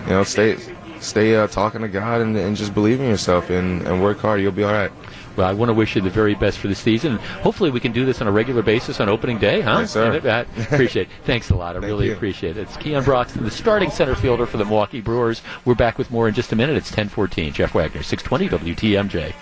you 0.06 0.12
know, 0.12 0.24
stay 0.24 0.58
stay 1.02 1.36
uh, 1.36 1.48
talking 1.48 1.82
to 1.82 1.88
God 1.88 2.22
and, 2.22 2.36
and 2.38 2.56
just 2.56 2.74
believe 2.74 3.00
in 3.00 3.08
yourself 3.08 3.50
and, 3.50 3.82
and 3.84 4.02
work 4.02 4.20
hard. 4.20 4.42
You'll 4.42 4.52
be 4.52 4.64
all 4.64 4.74
right. 4.74 4.92
Well, 5.36 5.48
I 5.48 5.54
want 5.54 5.70
to 5.70 5.74
wish 5.74 5.96
you 5.96 6.02
the 6.02 6.10
very 6.10 6.36
best 6.36 6.60
for 6.60 6.68
the 6.68 6.76
season. 6.76 7.18
Hopefully, 7.44 7.72
we 7.72 7.80
can 7.80 7.92
do 7.92 8.06
this 8.06 8.22
on 8.22 8.28
a 8.28 8.32
regular 8.32 8.62
basis 8.62 9.00
on 9.00 9.10
opening 9.10 9.38
day, 9.38 9.62
huh? 9.62 9.80
Yes, 9.80 9.92
sir. 9.92 10.22
I 10.24 10.62
appreciate 10.64 11.08
it. 11.08 11.14
Thanks 11.26 11.50
a 11.50 11.56
lot. 11.56 11.76
I 11.76 11.80
really 11.80 12.08
you. 12.08 12.14
appreciate 12.14 12.58
it. 12.58 12.62
It's 12.62 12.78
Keon 12.78 13.04
Broxton, 13.04 13.44
the 13.44 13.52
starting 13.52 13.92
center 13.92 14.16
fielder 14.16 14.46
for 14.46 14.58
the 14.58 14.66
Milwaukee 14.66 15.02
Brewers. 15.02 15.42
We're 15.66 15.76
back 15.76 15.98
with 15.98 16.12
more 16.12 16.28
in 16.28 16.34
just 16.34 16.52
a 16.52 16.56
minute. 16.56 16.76
It's 16.76 16.92
1014. 16.92 17.54
Jeff 17.54 17.74
Wagner, 17.74 18.04
620 18.04 18.74
WTMJ. 18.74 19.34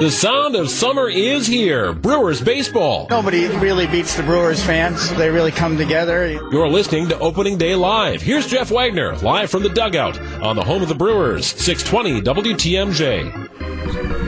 The 0.00 0.10
sound 0.10 0.54
of 0.54 0.68
summer 0.68 1.08
is 1.08 1.46
here. 1.46 1.94
Brewers 1.94 2.42
baseball. 2.42 3.06
Nobody 3.08 3.46
really 3.48 3.86
beats 3.86 4.14
the 4.14 4.22
Brewers 4.22 4.62
fans. 4.62 5.10
They 5.16 5.30
really 5.30 5.50
come 5.50 5.78
together. 5.78 6.28
You're 6.28 6.68
listening 6.68 7.08
to 7.08 7.18
Opening 7.18 7.56
Day 7.56 7.74
Live. 7.74 8.20
Here's 8.20 8.46
Jeff 8.46 8.70
Wagner, 8.70 9.16
live 9.16 9.50
from 9.50 9.62
the 9.62 9.70
dugout 9.70 10.20
on 10.42 10.56
the 10.56 10.64
home 10.64 10.82
of 10.82 10.88
the 10.88 10.94
Brewers, 10.94 11.46
620 11.46 12.20
WTMJ. 12.20 14.25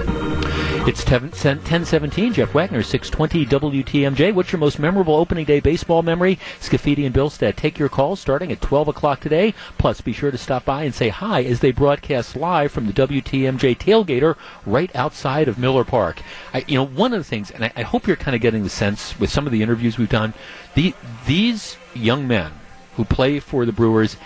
It's 0.89 1.05
10, 1.05 1.20
1017. 1.20 2.32
Jeff 2.32 2.55
Wagner, 2.55 2.82
620 2.82 3.45
WTMJ. 3.84 4.32
What's 4.32 4.53
your 4.53 4.59
most 4.59 4.78
memorable 4.78 5.16
opening 5.16 5.45
day 5.45 5.61
baseball 5.61 6.03
memory? 6.03 6.39
Scaffidi 6.61 7.05
and 7.05 7.14
Billstead 7.14 7.57
take 7.57 7.78
your 7.78 7.91
calls 7.91 8.20
starting 8.20 8.51
at 8.51 8.62
12 8.62 8.89
o'clock 8.89 9.20
today. 9.20 9.53
Plus, 9.76 10.01
be 10.01 10.14
sure 10.14 10.30
to 10.30 10.39
stop 10.39 10.64
by 10.64 10.84
and 10.84 10.95
say 10.95 11.11
hi 11.11 11.43
as 11.43 11.61
they 11.61 11.72
broadcast 11.72 12.36
live 12.36 12.72
from 12.72 12.86
the 12.86 12.95
WTMJ 12.95 13.76
tailgater 13.76 14.36
right 14.64 14.91
outside 14.97 15.47
of 15.47 15.59
Miller 15.59 15.84
Park. 15.84 16.22
I, 16.55 16.64
you 16.66 16.76
know, 16.76 16.86
one 16.86 17.12
of 17.12 17.20
the 17.20 17.24
things, 17.24 17.51
and 17.51 17.66
I, 17.66 17.72
I 17.76 17.82
hope 17.82 18.07
you're 18.07 18.16
kind 18.16 18.34
of 18.34 18.41
getting 18.41 18.62
the 18.62 18.70
sense 18.70 19.20
with 19.20 19.28
some 19.28 19.45
of 19.45 19.53
the 19.53 19.62
interviews 19.62 19.99
we've 19.99 20.09
done, 20.09 20.32
the, 20.74 20.95
these 21.26 21.76
young 21.93 22.26
men 22.26 22.51
who 22.97 23.05
play 23.05 23.41
for 23.41 23.66
the 23.66 23.72
Brewers, 23.72 24.16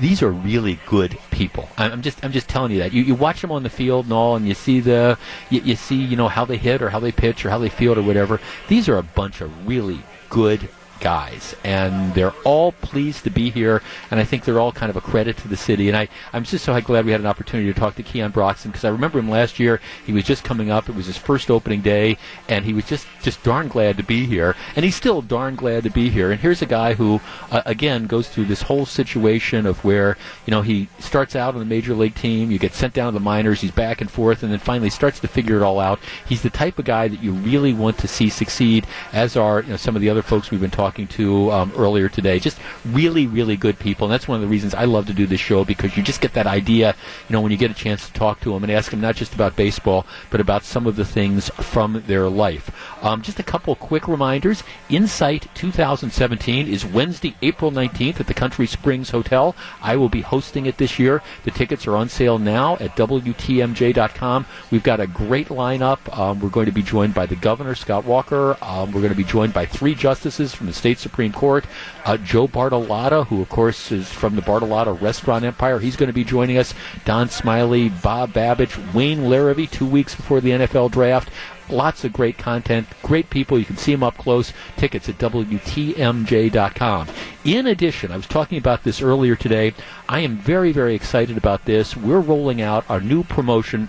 these 0.00 0.22
are 0.22 0.30
really 0.30 0.78
good 0.86 1.18
people. 1.30 1.68
I'm 1.76 2.02
just 2.02 2.24
I'm 2.24 2.32
just 2.32 2.48
telling 2.48 2.72
you 2.72 2.78
that. 2.78 2.92
You 2.92 3.02
you 3.02 3.14
watch 3.14 3.40
them 3.40 3.52
on 3.52 3.62
the 3.62 3.70
field 3.70 4.06
and 4.06 4.12
all, 4.12 4.36
and 4.36 4.46
you 4.48 4.54
see 4.54 4.80
the 4.80 5.18
you, 5.50 5.60
you 5.60 5.76
see 5.76 5.96
you 5.96 6.16
know 6.16 6.28
how 6.28 6.44
they 6.44 6.56
hit 6.56 6.82
or 6.82 6.90
how 6.90 7.00
they 7.00 7.12
pitch 7.12 7.44
or 7.44 7.50
how 7.50 7.58
they 7.58 7.68
field 7.68 7.98
or 7.98 8.02
whatever. 8.02 8.40
These 8.68 8.88
are 8.88 8.96
a 8.96 9.02
bunch 9.02 9.40
of 9.40 9.66
really 9.66 10.00
good 10.30 10.68
guys, 11.00 11.54
and 11.64 12.14
they're 12.14 12.34
all 12.44 12.72
pleased 12.72 13.24
to 13.24 13.30
be 13.30 13.50
here, 13.50 13.82
and 14.10 14.20
I 14.20 14.24
think 14.24 14.44
they're 14.44 14.60
all 14.60 14.72
kind 14.72 14.90
of 14.90 14.96
a 14.96 15.00
credit 15.00 15.36
to 15.38 15.48
the 15.48 15.56
city. 15.56 15.88
And 15.88 15.96
I, 15.96 16.08
I'm 16.32 16.44
just 16.44 16.64
so 16.64 16.80
glad 16.80 17.04
we 17.04 17.12
had 17.12 17.20
an 17.20 17.26
opportunity 17.26 17.72
to 17.72 17.78
talk 17.78 17.94
to 17.96 18.02
Keon 18.02 18.30
Broxton 18.30 18.70
because 18.70 18.84
I 18.84 18.90
remember 18.90 19.18
him 19.18 19.28
last 19.28 19.58
year. 19.58 19.80
He 20.06 20.12
was 20.12 20.24
just 20.24 20.44
coming 20.44 20.70
up; 20.70 20.88
it 20.88 20.94
was 20.94 21.06
his 21.06 21.16
first 21.16 21.50
opening 21.50 21.80
day, 21.80 22.16
and 22.48 22.64
he 22.64 22.72
was 22.72 22.84
just 22.86 23.06
just 23.22 23.42
darn 23.42 23.68
glad 23.68 23.96
to 23.96 24.02
be 24.02 24.26
here, 24.26 24.54
and 24.76 24.84
he's 24.84 24.96
still 24.96 25.22
darn 25.22 25.56
glad 25.56 25.84
to 25.84 25.90
be 25.90 26.10
here. 26.10 26.30
And 26.30 26.40
here's 26.40 26.62
a 26.62 26.66
guy 26.66 26.94
who, 26.94 27.20
uh, 27.50 27.62
again, 27.66 28.06
goes 28.06 28.28
through 28.28 28.46
this 28.46 28.62
whole 28.62 28.86
situation 28.86 29.66
of 29.66 29.84
where 29.84 30.16
you 30.46 30.50
know 30.50 30.62
he 30.62 30.88
starts 30.98 31.36
out 31.36 31.54
on 31.54 31.60
the 31.60 31.66
major 31.66 31.94
league 31.94 32.14
team, 32.14 32.50
you 32.50 32.58
get 32.58 32.74
sent 32.74 32.94
down 32.94 33.12
to 33.12 33.18
the 33.18 33.24
minors, 33.24 33.60
he's 33.60 33.70
back 33.70 34.00
and 34.00 34.10
forth, 34.10 34.42
and 34.42 34.52
then 34.52 34.58
finally 34.58 34.90
starts 34.90 35.20
to 35.20 35.28
figure 35.28 35.56
it 35.56 35.62
all 35.62 35.80
out. 35.80 35.98
He's 36.26 36.42
the 36.42 36.50
type 36.50 36.78
of 36.78 36.84
guy 36.84 37.08
that 37.08 37.22
you 37.22 37.32
really 37.32 37.72
want 37.72 37.98
to 37.98 38.08
see 38.08 38.28
succeed, 38.28 38.86
as 39.12 39.36
are 39.36 39.62
you 39.62 39.70
know, 39.70 39.76
some 39.76 39.96
of 39.96 40.02
the 40.02 40.10
other 40.10 40.22
folks 40.22 40.50
we've 40.50 40.60
been 40.60 40.70
talking 40.70 40.93
to 40.94 41.50
um, 41.50 41.72
earlier 41.76 42.08
today. 42.08 42.38
Just 42.38 42.58
really, 42.84 43.26
really 43.26 43.56
good 43.56 43.78
people, 43.78 44.06
and 44.06 44.12
that's 44.12 44.28
one 44.28 44.36
of 44.36 44.42
the 44.42 44.48
reasons 44.48 44.74
I 44.74 44.84
love 44.84 45.06
to 45.06 45.12
do 45.12 45.26
this 45.26 45.40
show 45.40 45.64
because 45.64 45.96
you 45.96 46.02
just 46.02 46.20
get 46.20 46.32
that 46.34 46.46
idea, 46.46 46.94
you 47.28 47.32
know, 47.32 47.40
when 47.40 47.50
you 47.50 47.58
get 47.58 47.70
a 47.70 47.74
chance 47.74 48.06
to 48.06 48.12
talk 48.12 48.40
to 48.40 48.52
them 48.52 48.62
and 48.62 48.72
ask 48.72 48.90
them 48.90 49.00
not 49.00 49.16
just 49.16 49.34
about 49.34 49.56
baseball, 49.56 50.06
but 50.30 50.40
about 50.40 50.64
some 50.64 50.86
of 50.86 50.96
the 50.96 51.04
things 51.04 51.48
from 51.50 52.02
their 52.06 52.28
life. 52.28 52.70
Um, 53.02 53.22
just 53.22 53.38
a 53.38 53.42
couple 53.42 53.74
quick 53.74 54.06
reminders. 54.08 54.62
Insight 54.88 55.48
2017 55.54 56.68
is 56.68 56.86
Wednesday, 56.86 57.34
April 57.42 57.70
19th 57.70 58.20
at 58.20 58.26
the 58.26 58.34
Country 58.34 58.66
Springs 58.66 59.10
Hotel. 59.10 59.56
I 59.82 59.96
will 59.96 60.08
be 60.08 60.20
hosting 60.20 60.66
it 60.66 60.78
this 60.78 60.98
year. 60.98 61.22
The 61.44 61.50
tickets 61.50 61.86
are 61.86 61.96
on 61.96 62.08
sale 62.08 62.38
now 62.38 62.74
at 62.76 62.96
WTMJ.com. 62.96 64.46
We've 64.70 64.82
got 64.82 65.00
a 65.00 65.06
great 65.06 65.48
lineup. 65.48 66.16
Um, 66.16 66.40
we're 66.40 66.48
going 66.50 66.66
to 66.66 66.72
be 66.72 66.82
joined 66.82 67.14
by 67.14 67.26
the 67.26 67.36
governor, 67.36 67.74
Scott 67.74 68.04
Walker. 68.04 68.56
Um, 68.62 68.92
we're 68.92 69.00
going 69.00 69.12
to 69.12 69.16
be 69.16 69.24
joined 69.24 69.52
by 69.52 69.66
three 69.66 69.94
justices 69.94 70.54
from 70.54 70.66
the 70.66 70.72
state 70.74 70.98
Supreme 70.98 71.32
Court. 71.32 71.64
Uh, 72.04 72.16
Joe 72.16 72.46
Bartolotta, 72.46 73.26
who, 73.26 73.40
of 73.40 73.48
course, 73.48 73.90
is 73.90 74.10
from 74.10 74.36
the 74.36 74.42
Bartolotta 74.42 75.00
Restaurant 75.00 75.44
Empire. 75.44 75.78
He's 75.78 75.96
going 75.96 76.08
to 76.08 76.12
be 76.12 76.24
joining 76.24 76.58
us. 76.58 76.74
Don 77.04 77.28
Smiley, 77.28 77.88
Bob 77.88 78.32
Babisch, 78.32 78.76
Wayne 78.92 79.20
Larrivee, 79.20 79.70
two 79.70 79.86
weeks 79.86 80.14
before 80.14 80.40
the 80.40 80.50
NFL 80.50 80.90
draft. 80.90 81.30
Lots 81.70 82.04
of 82.04 82.12
great 82.12 82.36
content, 82.36 82.86
great 83.02 83.30
people. 83.30 83.58
You 83.58 83.64
can 83.64 83.78
see 83.78 83.92
them 83.92 84.02
up 84.02 84.18
close. 84.18 84.52
Tickets 84.76 85.08
at 85.08 85.16
WTMJ.com. 85.18 87.08
In 87.44 87.66
addition, 87.66 88.12
I 88.12 88.16
was 88.16 88.26
talking 88.26 88.58
about 88.58 88.84
this 88.84 89.00
earlier 89.00 89.34
today. 89.34 89.72
I 90.08 90.20
am 90.20 90.36
very, 90.36 90.72
very 90.72 90.94
excited 90.94 91.38
about 91.38 91.64
this. 91.64 91.96
We're 91.96 92.20
rolling 92.20 92.60
out 92.60 92.84
our 92.90 93.00
new 93.00 93.24
promotion 93.24 93.88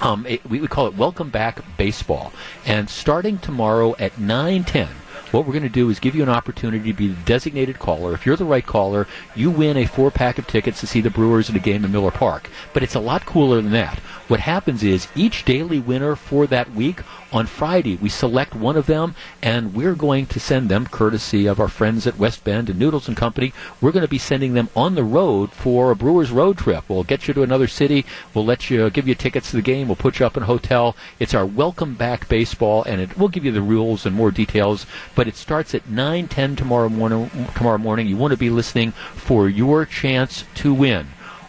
um, 0.00 0.26
it, 0.26 0.48
we, 0.48 0.60
we 0.60 0.68
call 0.68 0.86
it 0.86 0.94
Welcome 0.94 1.30
Back 1.30 1.62
Baseball. 1.76 2.32
And 2.64 2.88
starting 2.88 3.38
tomorrow 3.38 3.94
at 3.98 4.14
9:10, 4.14 4.88
what 5.32 5.46
we're 5.46 5.52
going 5.52 5.62
to 5.62 5.68
do 5.68 5.90
is 5.90 6.00
give 6.00 6.14
you 6.14 6.22
an 6.22 6.28
opportunity 6.28 6.92
to 6.92 6.96
be 6.96 7.08
the 7.08 7.22
designated 7.24 7.78
caller. 7.78 8.14
If 8.14 8.26
you're 8.26 8.36
the 8.36 8.44
right 8.44 8.66
caller, 8.66 9.06
you 9.34 9.50
win 9.50 9.76
a 9.76 9.86
four 9.86 10.10
pack 10.10 10.38
of 10.38 10.46
tickets 10.46 10.80
to 10.80 10.86
see 10.86 11.00
the 11.00 11.10
Brewers 11.10 11.48
in 11.48 11.56
a 11.56 11.60
game 11.60 11.84
in 11.84 11.92
Miller 11.92 12.10
Park. 12.10 12.50
But 12.72 12.82
it's 12.82 12.94
a 12.94 13.00
lot 13.00 13.26
cooler 13.26 13.60
than 13.60 13.72
that. 13.72 13.98
What 14.28 14.40
happens 14.40 14.82
is 14.82 15.08
each 15.14 15.44
daily 15.44 15.78
winner 15.78 16.16
for 16.16 16.46
that 16.48 16.72
week 16.72 17.00
on 17.32 17.46
Friday, 17.46 17.96
we 17.96 18.08
select 18.08 18.54
one 18.54 18.76
of 18.76 18.86
them, 18.86 19.14
and 19.40 19.72
we're 19.72 19.94
going 19.94 20.26
to 20.26 20.40
send 20.40 20.68
them, 20.68 20.86
courtesy 20.86 21.46
of 21.46 21.60
our 21.60 21.68
friends 21.68 22.06
at 22.06 22.18
West 22.18 22.42
Bend 22.42 22.68
and 22.68 22.78
Noodles 22.78 23.06
and 23.06 23.16
Company, 23.16 23.52
we're 23.80 23.92
going 23.92 24.04
to 24.04 24.08
be 24.08 24.18
sending 24.18 24.54
them 24.54 24.68
on 24.74 24.96
the 24.96 25.04
road 25.04 25.52
for 25.52 25.90
a 25.90 25.96
Brewers 25.96 26.32
road 26.32 26.58
trip. 26.58 26.84
We'll 26.88 27.04
get 27.04 27.28
you 27.28 27.34
to 27.34 27.42
another 27.42 27.68
city. 27.68 28.04
We'll 28.34 28.44
let 28.44 28.68
you 28.68 28.90
give 28.90 29.06
you 29.06 29.14
tickets 29.14 29.50
to 29.50 29.56
the 29.56 29.62
game. 29.62 29.86
We'll 29.86 29.96
put 29.96 30.18
you 30.18 30.26
up 30.26 30.36
in 30.36 30.42
a 30.42 30.46
hotel. 30.46 30.96
It's 31.20 31.34
our 31.34 31.46
welcome 31.46 31.94
back 31.94 32.28
baseball, 32.28 32.82
and 32.82 33.00
it, 33.00 33.16
we'll 33.16 33.28
give 33.28 33.44
you 33.44 33.52
the 33.52 33.62
rules 33.62 34.04
and 34.04 34.14
more 34.14 34.32
details. 34.32 34.84
But 35.14 35.28
it 35.28 35.36
starts 35.36 35.74
at 35.74 35.88
9:10 35.88 36.56
tomorrow 36.56 36.88
morning. 36.88 37.30
Tomorrow 37.54 37.78
morning, 37.78 38.08
you 38.08 38.16
want 38.16 38.32
to 38.32 38.36
be 38.36 38.50
listening 38.50 38.90
for 38.90 39.48
your 39.48 39.86
chance 39.86 40.44
to 40.56 40.74
win. 40.74 41.06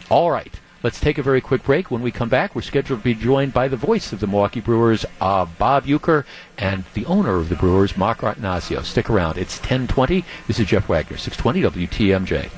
All 0.10 0.30
right. 0.30 0.61
Let's 0.84 1.00
take 1.00 1.18
a 1.20 1.24
very 1.24 1.42
quick 1.42 1.64
break. 1.64 1.92
When 1.92 2.02
we 2.02 2.12
come 2.12 2.30
back, 2.30 2.56
we're 2.56 2.64
scheduled 2.64 3.02
to 3.02 3.04
be 3.04 3.14
joined 3.14 3.54
by 3.54 3.68
the 3.68 3.78
voice 3.78 4.12
of 4.14 4.20
the 4.20 4.28
Milwaukee 4.28 4.62
Brewers, 4.62 5.06
uh, 5.20 5.46
Bob 5.46 5.86
Uecker, 5.86 6.26
and 6.58 6.84
the 6.96 7.06
owner 7.06 7.36
of 7.36 7.50
the 7.50 7.56
Brewers, 7.56 7.96
Mark 7.96 8.20
Attanasio. 8.20 8.84
Stick 8.84 9.10
around. 9.10 9.38
It's 9.38 9.58
1020. 9.60 10.26
This 10.48 10.60
is 10.60 10.68
Jeff 10.68 10.90
Wagner, 10.90 11.18
620 11.18 11.88
WTMJ. 11.88 12.50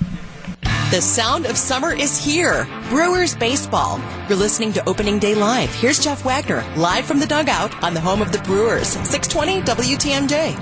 The 0.91 1.01
sound 1.01 1.47
of 1.47 1.57
summer 1.57 1.91
is 1.91 2.24
here. 2.24 2.67
Brewers 2.89 3.36
baseball. 3.36 3.99
You're 4.30 4.38
listening 4.38 4.71
to 4.74 4.88
Opening 4.88 5.19
Day 5.19 5.36
Live. 5.36 5.74
Here's 5.74 5.99
Jeff 5.99 6.24
Wagner, 6.24 6.63
live 6.78 7.05
from 7.05 7.19
the 7.19 7.26
dugout 7.26 7.84
on 7.84 7.93
the 7.93 7.99
home 7.99 8.21
of 8.21 8.32
the 8.32 8.38
Brewers, 8.39 8.89
620 8.89 9.61
WTMJ. 9.63 10.55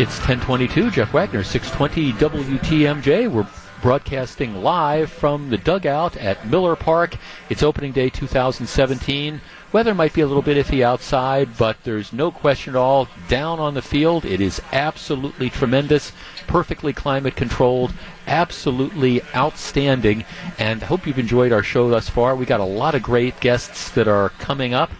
It's 0.00 0.16
1022. 0.16 0.92
Jeff 0.92 1.12
Wagner, 1.12 1.44
620 1.44 2.14
WTMJ. 2.14 3.30
We're 3.30 3.46
broadcasting 3.82 4.62
live 4.62 5.12
from 5.12 5.50
the 5.50 5.58
dugout 5.58 6.16
at 6.16 6.48
Miller 6.48 6.74
Park. 6.74 7.16
It's 7.50 7.62
opening 7.62 7.92
day 7.92 8.08
2017. 8.08 9.42
Weather 9.72 9.94
might 9.94 10.14
be 10.14 10.22
a 10.22 10.26
little 10.26 10.40
bit 10.40 10.56
iffy 10.56 10.80
outside, 10.80 11.58
but 11.58 11.76
there's 11.84 12.14
no 12.14 12.30
question 12.30 12.74
at 12.74 12.78
all. 12.78 13.08
Down 13.28 13.60
on 13.60 13.74
the 13.74 13.82
field, 13.82 14.24
it 14.24 14.40
is 14.40 14.62
absolutely 14.72 15.50
tremendous, 15.50 16.12
perfectly 16.46 16.94
climate 16.94 17.36
controlled, 17.36 17.92
absolutely 18.26 19.20
outstanding. 19.36 20.24
And 20.58 20.82
I 20.82 20.86
hope 20.86 21.06
you've 21.06 21.18
enjoyed 21.18 21.52
our 21.52 21.62
show 21.62 21.90
thus 21.90 22.08
far. 22.08 22.34
We 22.34 22.46
got 22.46 22.60
a 22.60 22.64
lot 22.64 22.94
of 22.94 23.02
great 23.02 23.38
guests 23.40 23.90
that 23.90 24.08
are 24.08 24.30
coming 24.30 24.72
up 24.72 24.90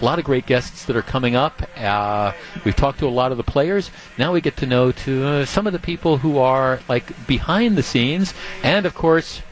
a 0.00 0.04
lot 0.04 0.18
of 0.18 0.24
great 0.24 0.46
guests 0.46 0.84
that 0.86 0.96
are 0.96 1.02
coming 1.02 1.36
up. 1.36 1.62
Uh, 1.76 2.32
we've 2.64 2.76
talked 2.76 2.98
to 2.98 3.06
a 3.06 3.08
lot 3.08 3.30
of 3.30 3.38
the 3.38 3.44
players. 3.44 3.90
Now 4.18 4.32
we 4.32 4.40
get 4.40 4.56
to 4.58 4.66
know 4.66 4.92
to 4.92 5.26
uh, 5.26 5.44
some 5.44 5.66
of 5.66 5.72
the 5.72 5.78
people 5.78 6.18
who 6.18 6.38
are 6.38 6.80
like 6.88 7.26
behind 7.26 7.76
the 7.76 7.82
scenes, 7.82 8.34
and 8.62 8.86
of 8.86 8.94
course, 8.94 9.42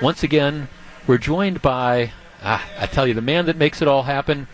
once 0.00 0.22
again, 0.22 0.68
we're 1.06 1.18
joined 1.18 1.62
by 1.62 2.12
ah, 2.42 2.64
I 2.78 2.86
tell 2.86 3.06
you 3.06 3.14
the 3.14 3.20
man 3.20 3.46
that 3.46 3.56
makes 3.56 3.82
it 3.82 3.88
all 3.88 4.04
happen. 4.04 4.46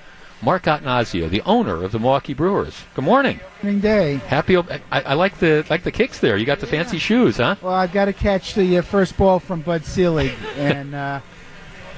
Mark 0.42 0.64
Attanasio, 0.64 1.30
the 1.30 1.40
owner 1.42 1.82
of 1.82 1.92
the 1.92 1.99
Milwaukee 1.99 2.34
Brewers. 2.34 2.84
Good 2.94 3.05
morning. 3.05 3.40
Morning 3.62 3.80
day. 3.80 4.16
Happy. 4.16 4.59
I, 4.59 4.80
I 4.92 5.14
like 5.14 5.38
the 5.38 5.64
like 5.70 5.82
the 5.82 5.90
kicks 5.90 6.18
there. 6.18 6.36
You 6.36 6.44
got 6.44 6.61
the 6.61 6.66
fancy 6.66 6.99
shoes, 6.99 7.38
huh? 7.38 7.57
Well, 7.62 7.72
I've 7.72 7.92
got 7.92 8.05
to 8.05 8.12
catch 8.12 8.55
the 8.55 8.78
uh, 8.78 8.82
first 8.82 9.16
ball 9.16 9.38
from 9.38 9.62
Bud 9.62 9.84
Selig, 9.84 10.32
and 10.57 10.94
uh, 10.94 11.20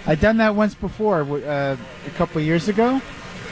I've 0.06 0.20
done 0.20 0.36
that 0.36 0.54
once 0.54 0.74
before, 0.74 1.22
uh, 1.22 1.76
a 2.06 2.10
couple 2.10 2.40
of 2.40 2.46
years 2.46 2.68
ago 2.68 3.02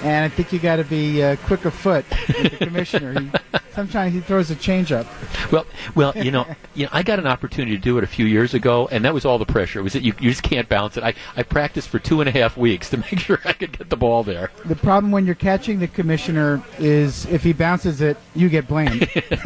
and 0.03 0.25
I 0.25 0.29
think 0.29 0.53
you 0.53 0.59
got 0.59 0.77
to 0.77 0.85
be 0.85 1.23
uh, 1.23 1.37
quick 1.47 1.65
of 1.65 1.75
foot 1.75 2.05
with 2.29 2.59
the 2.59 2.67
commissioner. 2.67 3.21
He, 3.21 3.31
sometimes 3.73 4.15
he 4.15 4.21
throws 4.21 4.51
a 4.51 4.57
changeup. 4.57 5.07
Well, 5.53 5.67
well, 5.95 6.13
you 6.17 6.31
know, 6.31 6.47
you 6.75 6.85
know, 6.85 6.91
I 6.93 7.03
got 7.03 7.19
an 7.19 7.27
opportunity 7.27 7.77
to 7.77 7.83
do 7.83 7.99
it 7.99 8.05
a 8.05 8.07
few 8.07 8.27
years 8.27 8.55
ago, 8.55 8.89
and 8.91 9.05
that 9.05 9.15
was 9.15 9.25
all 9.25 9.39
the 9.39 9.47
pressure. 9.47 9.81
It 9.81 9.83
was 9.83 9.93
that 9.93 10.03
you, 10.03 10.15
you 10.19 10.31
just 10.31 10.43
can't 10.43 10.69
bounce 10.69 10.97
it. 10.97 11.05
I, 11.05 11.15
I 11.37 11.43
practiced 11.43 11.89
for 11.89 11.99
two 11.99 12.21
and 12.21 12.29
a 12.29 12.33
half 12.33 12.57
weeks 12.57 12.91
to 12.91 12.97
make 13.11 13.19
sure 13.19 13.39
I 13.45 13.53
could 13.53 13.77
get 13.79 13.91
the 13.91 13.97
ball 13.97 14.23
there. 14.23 14.51
The 14.65 14.77
problem 14.77 15.13
when 15.13 15.27
you're 15.27 15.35
catching 15.35 15.79
the 15.79 15.89
commissioner 15.89 16.63
is 16.79 17.27
if 17.27 17.43
he 17.43 17.53
bounces 17.53 18.01
it, 18.01 18.17
you 18.35 18.49
get 18.49 18.67
blamed. 18.67 19.09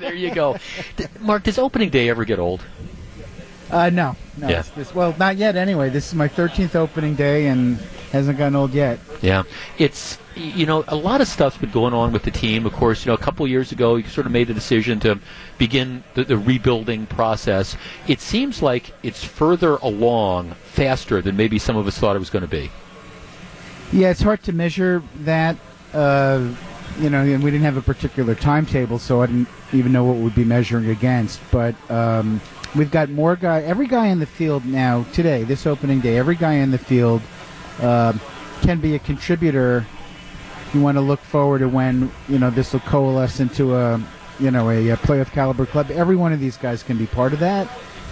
there 0.00 0.14
you 0.14 0.34
go. 0.34 0.56
Mark, 1.20 1.44
does 1.44 1.58
opening 1.58 1.90
day 1.90 2.08
ever 2.08 2.24
get 2.24 2.38
old? 2.38 2.62
Uh, 3.72 3.88
no, 3.88 4.14
no. 4.36 4.48
Yeah. 4.48 4.62
This, 4.76 4.94
well, 4.94 5.14
not 5.18 5.36
yet. 5.38 5.56
Anyway, 5.56 5.88
this 5.88 6.08
is 6.08 6.14
my 6.14 6.28
13th 6.28 6.76
opening 6.76 7.14
day, 7.14 7.46
and 7.46 7.78
hasn't 8.12 8.36
gotten 8.36 8.54
old 8.54 8.74
yet. 8.74 9.00
Yeah, 9.22 9.44
it's 9.78 10.18
you 10.34 10.66
know 10.66 10.84
a 10.88 10.94
lot 10.96 11.20
of 11.20 11.28
stuff's 11.28 11.56
been 11.56 11.70
going 11.70 11.94
on 11.94 12.12
with 12.12 12.22
the 12.22 12.30
team. 12.30 12.66
Of 12.66 12.74
course, 12.74 13.04
you 13.04 13.10
know 13.10 13.14
a 13.14 13.18
couple 13.18 13.46
years 13.48 13.72
ago 13.72 13.96
you 13.96 14.04
sort 14.04 14.26
of 14.26 14.32
made 14.32 14.48
the 14.48 14.54
decision 14.54 15.00
to 15.00 15.18
begin 15.58 16.04
the, 16.14 16.24
the 16.24 16.36
rebuilding 16.36 17.06
process. 17.06 17.76
It 18.06 18.20
seems 18.20 18.62
like 18.62 18.92
it's 19.02 19.24
further 19.24 19.76
along 19.76 20.52
faster 20.64 21.22
than 21.22 21.36
maybe 21.36 21.58
some 21.58 21.76
of 21.76 21.86
us 21.86 21.98
thought 21.98 22.14
it 22.14 22.18
was 22.18 22.30
going 22.30 22.42
to 22.42 22.48
be. 22.48 22.70
Yeah, 23.92 24.10
it's 24.10 24.22
hard 24.22 24.42
to 24.44 24.52
measure 24.52 25.02
that. 25.20 25.56
Uh, 25.94 26.54
you 26.98 27.08
know, 27.08 27.22
and 27.22 27.42
we 27.42 27.50
didn't 27.50 27.64
have 27.64 27.78
a 27.78 27.82
particular 27.82 28.34
timetable, 28.34 28.98
so 28.98 29.22
I 29.22 29.26
didn't 29.26 29.48
even 29.72 29.92
know 29.92 30.04
what 30.04 30.16
we'd 30.16 30.34
be 30.34 30.44
measuring 30.44 30.90
against. 30.90 31.40
But 31.50 31.74
um, 31.90 32.38
we've 32.74 32.90
got 32.90 33.10
more 33.10 33.36
guy. 33.36 33.62
Every 33.62 33.86
guy 33.86 34.08
in 34.08 34.18
the 34.18 34.26
field 34.26 34.64
now 34.64 35.04
today, 35.12 35.44
this 35.44 35.66
opening 35.66 36.00
day, 36.00 36.16
every 36.18 36.36
guy 36.36 36.54
in 36.54 36.70
the 36.70 36.78
field 36.78 37.22
uh, 37.80 38.12
can 38.62 38.80
be 38.80 38.94
a 38.94 38.98
contributor. 38.98 39.86
You 40.74 40.80
want 40.80 40.96
to 40.96 41.02
look 41.02 41.20
forward 41.20 41.58
to 41.58 41.68
when 41.68 42.10
you 42.28 42.38
know 42.38 42.50
this 42.50 42.72
will 42.72 42.80
coalesce 42.80 43.40
into 43.40 43.74
a 43.76 44.02
you 44.40 44.50
know 44.50 44.70
a, 44.70 44.90
a 44.90 44.96
playoff 44.96 45.30
caliber 45.32 45.66
club. 45.66 45.90
Every 45.90 46.16
one 46.16 46.32
of 46.32 46.40
these 46.40 46.56
guys 46.56 46.82
can 46.82 46.96
be 46.96 47.06
part 47.06 47.32
of 47.32 47.40
that, 47.40 47.68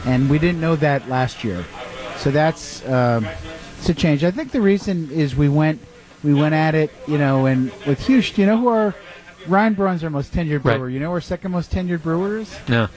and 0.07 0.29
we 0.29 0.39
didn't 0.39 0.61
know 0.61 0.77
that 0.77 1.09
last 1.09 1.43
year. 1.43 1.65
So 2.19 2.31
that's 2.31 2.85
uh, 2.85 3.23
it's 3.79 3.89
a 3.89 3.95
change. 3.95 4.25
I 4.25 4.31
think 4.31 4.53
the 4.53 4.61
reason 4.61 5.11
is 5.11 5.35
we 5.35 5.49
went 5.49 5.81
we 6.23 6.35
went 6.35 6.55
at 6.55 6.75
it, 6.75 6.91
you 7.09 7.17
know, 7.17 7.47
and 7.47 7.73
with 7.87 8.07
Hughes, 8.07 8.37
you 8.37 8.45
know 8.45 8.59
who 8.59 8.69
our 8.69 8.95
Ryan 9.47 9.73
Braun's 9.73 10.05
our 10.05 10.11
most 10.11 10.35
tenured 10.35 10.63
brewer. 10.63 10.85
Right. 10.85 10.93
You 10.93 11.01
know 11.01 11.13
our 11.13 11.21
second 11.23 11.53
most 11.53 11.73
tenured 11.73 12.03
brewers? 12.03 12.53
is 12.53 12.69
No. 12.69 12.89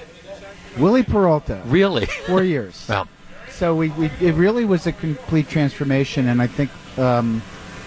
Wily 0.78 1.03
Peralta. 1.03 1.61
Really? 1.65 2.05
Four 2.05 2.43
years. 2.43 2.86
Well, 2.89 3.07
So 3.49 3.76
we, 3.76 3.89
we 3.89 4.11
it 4.19 4.34
really 4.34 4.65
was 4.65 4.88
a 4.88 4.91
complete 4.91 5.47
transformation, 5.47 6.28
and 6.28 6.41
I 6.41 6.47
think 6.47 6.71
um, 6.97 7.41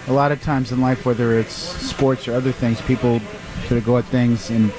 a 0.06 0.12
lot 0.12 0.30
of 0.32 0.40
times 0.40 0.70
in 0.72 0.80
life, 0.80 1.04
whether 1.04 1.38
it's 1.38 1.52
sports 1.52 2.28
or 2.28 2.34
other 2.34 2.52
things, 2.52 2.80
people 2.82 3.20
sort 3.66 3.78
of 3.78 3.84
go 3.84 3.98
at 3.98 4.04
things 4.06 4.50
in 4.50 4.72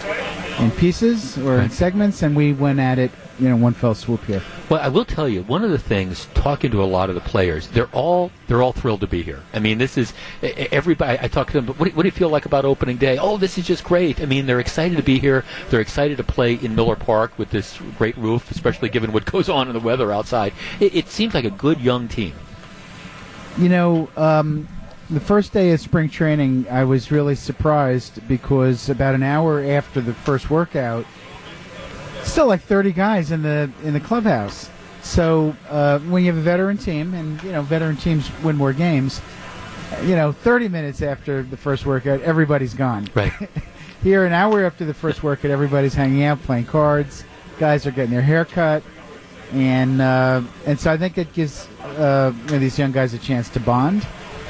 in 0.59 0.71
pieces 0.71 1.37
or 1.37 1.59
in 1.59 1.69
segments, 1.69 2.23
and 2.23 2.35
we 2.35 2.53
went 2.53 2.79
at 2.79 2.97
it, 2.99 3.11
you 3.39 3.49
know, 3.49 3.55
one 3.55 3.73
fell 3.73 3.93
swoop 3.93 4.23
here. 4.25 4.41
Well, 4.69 4.81
I 4.81 4.87
will 4.87 5.05
tell 5.05 5.29
you 5.29 5.43
one 5.43 5.63
of 5.63 5.69
the 5.69 5.77
things. 5.77 6.27
Talking 6.33 6.71
to 6.71 6.83
a 6.83 6.85
lot 6.85 7.09
of 7.09 7.15
the 7.15 7.21
players, 7.21 7.67
they're 7.67 7.89
all 7.93 8.31
they're 8.47 8.61
all 8.61 8.73
thrilled 8.73 9.01
to 9.01 9.07
be 9.07 9.23
here. 9.23 9.41
I 9.53 9.59
mean, 9.59 9.77
this 9.77 9.97
is 9.97 10.13
everybody. 10.41 11.17
I 11.21 11.27
talk 11.27 11.47
to 11.47 11.53
them. 11.53 11.65
But 11.65 11.79
what 11.79 11.89
do, 11.89 11.95
what 11.95 12.03
do 12.03 12.07
you 12.07 12.11
feel 12.11 12.29
like 12.29 12.45
about 12.45 12.65
opening 12.65 12.97
day? 12.97 13.17
Oh, 13.17 13.37
this 13.37 13.57
is 13.57 13.67
just 13.67 13.83
great. 13.83 14.21
I 14.21 14.25
mean, 14.25 14.45
they're 14.45 14.59
excited 14.59 14.97
to 14.97 15.03
be 15.03 15.19
here. 15.19 15.45
They're 15.69 15.81
excited 15.81 16.17
to 16.17 16.23
play 16.23 16.55
in 16.55 16.75
Miller 16.75 16.95
Park 16.95 17.37
with 17.37 17.49
this 17.49 17.79
great 17.97 18.17
roof, 18.17 18.49
especially 18.51 18.89
given 18.89 19.11
what 19.11 19.25
goes 19.31 19.49
on 19.49 19.67
in 19.67 19.73
the 19.73 19.79
weather 19.79 20.11
outside. 20.11 20.53
It, 20.79 20.95
it 20.95 21.09
seems 21.09 21.33
like 21.33 21.45
a 21.45 21.51
good 21.51 21.79
young 21.79 22.07
team. 22.07 22.33
You 23.57 23.69
know, 23.69 24.09
um, 24.15 24.67
the 25.09 25.19
first 25.19 25.53
day 25.53 25.71
of 25.71 25.79
spring 25.79 26.09
training, 26.09 26.67
I 26.69 26.83
was 26.83 27.11
really 27.11 27.35
surprised 27.35 28.27
because 28.27 28.89
about 28.89 29.15
an 29.15 29.23
hour 29.23 29.63
after 29.63 30.01
the 30.01 30.13
first 30.13 30.49
workout, 30.49 31.05
still 32.37 32.45
like 32.45 32.61
30 32.61 32.91
guys 32.91 33.31
in 33.31 33.41
the 33.41 33.67
in 33.83 33.93
the 33.93 33.99
clubhouse. 33.99 34.69
So 35.01 35.55
uh, 35.69 35.97
when 36.01 36.23
you 36.23 36.31
have 36.31 36.37
a 36.37 36.43
veteran 36.43 36.77
team, 36.77 37.15
and 37.15 37.41
you 37.41 37.51
know 37.51 37.63
veteran 37.63 37.97
teams 37.97 38.29
win 38.43 38.55
more 38.55 38.73
games, 38.73 39.21
you 40.03 40.15
know 40.15 40.31
30 40.31 40.67
minutes 40.67 41.01
after 41.01 41.41
the 41.41 41.57
first 41.57 41.87
workout, 41.87 42.21
everybody's 42.21 42.75
gone. 42.75 43.07
Right. 43.15 43.33
Here, 44.03 44.23
an 44.23 44.33
hour 44.33 44.63
after 44.63 44.85
the 44.85 44.93
first 44.93 45.23
workout, 45.23 45.49
everybody's 45.49 45.95
hanging 45.95 46.25
out, 46.25 46.39
playing 46.43 46.65
cards. 46.65 47.23
Guys 47.57 47.87
are 47.87 47.91
getting 47.91 48.11
their 48.11 48.21
hair 48.21 48.45
cut, 48.45 48.83
and 49.53 49.99
uh, 49.99 50.43
and 50.67 50.79
so 50.79 50.93
I 50.93 50.97
think 50.97 51.17
it 51.17 51.33
gives 51.33 51.67
uh, 51.81 52.31
you 52.45 52.51
know, 52.51 52.59
these 52.59 52.77
young 52.77 52.91
guys 52.91 53.15
a 53.15 53.17
chance 53.17 53.49
to 53.49 53.59
bond. 53.59 54.05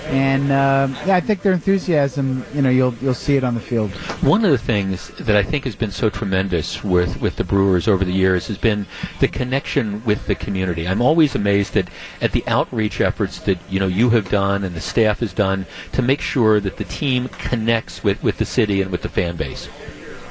And 0.10 0.52
uh, 0.54 0.88
yeah, 1.06 1.18
I 1.18 1.20
think 1.20 1.42
their 1.42 1.52
enthusiasm, 1.52 2.46
you 2.54 2.62
know, 2.62 2.70
you'll 2.70 2.94
you'll 2.96 3.14
see 3.14 3.36
it 3.36 3.44
on 3.44 3.56
the 3.56 3.60
field. 3.60 3.92
One 4.22 4.46
of 4.46 4.52
the 4.52 4.58
things 4.58 5.10
that 5.20 5.36
I 5.36 5.44
think 5.44 5.66
has 5.66 5.76
been 5.76 5.92
so 5.92 6.10
tremendous 6.10 6.82
with, 6.82 7.20
with 7.20 7.36
the 7.36 7.44
Brewers 7.44 7.90
over 7.90 8.06
the 8.06 8.14
years 8.14 8.48
has 8.48 8.58
been 8.58 8.86
the 9.20 9.28
connection 9.28 10.02
with 10.06 10.26
the 10.26 10.36
community. 10.36 10.88
I'm 10.88 11.02
always 11.02 11.36
amazed 11.36 11.76
at, 11.76 11.90
at 12.22 12.32
the 12.32 12.44
outreach 12.48 13.02
efforts 13.02 13.40
that 13.40 13.58
you 13.70 13.82
know 13.82 13.88
you 13.88 14.10
have 14.12 14.30
done 14.30 14.64
and 14.64 14.74
the 14.74 14.82
staff 14.82 15.20
has 15.20 15.34
done 15.34 15.66
to 15.92 16.02
make 16.02 16.22
sure 16.22 16.62
that 16.62 16.78
the 16.78 16.86
team 16.86 17.28
connects 17.28 18.02
with, 18.02 18.24
with 18.24 18.38
the 18.38 18.46
city 18.46 18.82
and 18.82 18.90
with 18.92 19.02
the 19.02 19.10
fan 19.10 19.36
base. 19.36 19.68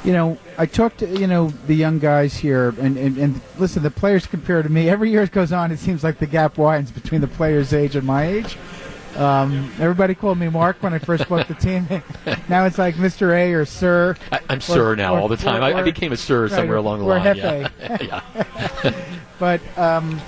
You 0.04 0.12
know, 0.12 0.38
I 0.56 0.64
talked 0.64 0.98
to 0.98 1.06
you 1.06 1.26
know 1.26 1.50
the 1.66 1.74
young 1.74 1.98
guys 1.98 2.34
here, 2.34 2.74
and, 2.80 2.96
and, 2.96 3.18
and 3.18 3.40
listen, 3.58 3.82
the 3.82 3.90
players 3.90 4.26
compare 4.26 4.62
to 4.62 4.68
me. 4.70 4.88
Every 4.88 5.10
year 5.10 5.22
it 5.22 5.32
goes 5.32 5.52
on, 5.52 5.70
it 5.70 5.80
seems 5.80 6.02
like 6.02 6.18
the 6.18 6.26
gap 6.26 6.56
widens 6.56 6.90
between 6.90 7.20
the 7.20 7.28
players' 7.28 7.74
age 7.74 7.94
and 7.94 8.06
my 8.06 8.26
age. 8.26 8.56
Um, 9.16 9.70
everybody 9.80 10.14
called 10.14 10.38
me 10.38 10.48
Mark 10.48 10.76
when 10.82 10.92
I 10.92 10.98
first 10.98 11.28
booked 11.28 11.48
the 11.48 11.54
team. 11.54 11.86
now 12.48 12.66
it's 12.66 12.78
like 12.78 12.96
Mr. 12.96 13.34
A 13.34 13.52
or 13.54 13.64
Sir. 13.64 14.14
I, 14.30 14.40
I'm 14.50 14.60
Sir 14.60 14.94
now 14.94 15.14
or- 15.14 15.20
all 15.20 15.28
the 15.28 15.36
time. 15.36 15.62
or- 15.62 15.64
I, 15.64 15.80
I 15.80 15.82
became 15.82 16.12
a 16.12 16.16
Sir 16.16 16.42
right, 16.42 16.50
somewhere 16.50 16.76
along 16.76 16.98
the 17.00 17.04
or 17.06 17.18
line. 17.18 17.36
Hefe. 17.36 17.70
Yeah. 18.02 18.20
yeah. 18.84 18.94
but 19.38 19.60
um, 19.78 20.20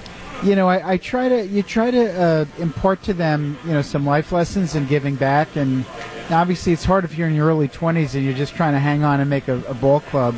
you 0.43 0.57
know, 0.57 0.69
I, 0.69 0.93
I 0.93 0.97
try 0.97 1.29
to 1.29 1.47
you 1.47 1.63
try 1.63 1.91
to 1.91 2.21
uh, 2.21 2.45
impart 2.59 3.03
to 3.05 3.15
them 3.15 3.59
you 3.65 3.73
know 3.73 3.83
some 3.83 4.07
life 4.07 4.33
lessons 4.33 4.75
and 4.75 4.89
giving 4.89 5.17
back, 5.17 5.57
and 5.57 5.85
obviously 6.31 6.73
it's 6.73 6.85
hard 6.85 7.05
if 7.05 7.17
you're 7.19 7.29
in 7.29 7.35
your 7.35 7.49
early 7.49 7.69
20s 7.69 8.15
and 8.15 8.25
you're 8.25 8.35
just 8.35 8.55
trying 8.55 8.73
to 8.73 8.79
hang 8.79 9.05
on 9.05 9.21
and 9.21 9.29
make 9.29 9.49
a, 9.49 9.57
a 9.67 9.75
ball 9.75 10.01
club, 10.01 10.35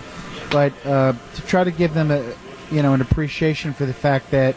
but 0.51 0.73
uh, 0.87 1.13
to 1.35 1.43
try 1.43 1.63
to 1.65 1.71
give 1.71 1.95
them 1.95 2.11
a 2.11 2.35
you 2.73 2.83
know 2.83 2.95
an 2.95 3.01
appreciation 3.01 3.73
for 3.73 3.87
the 3.87 3.95
fact 3.95 4.31
that 4.31 4.57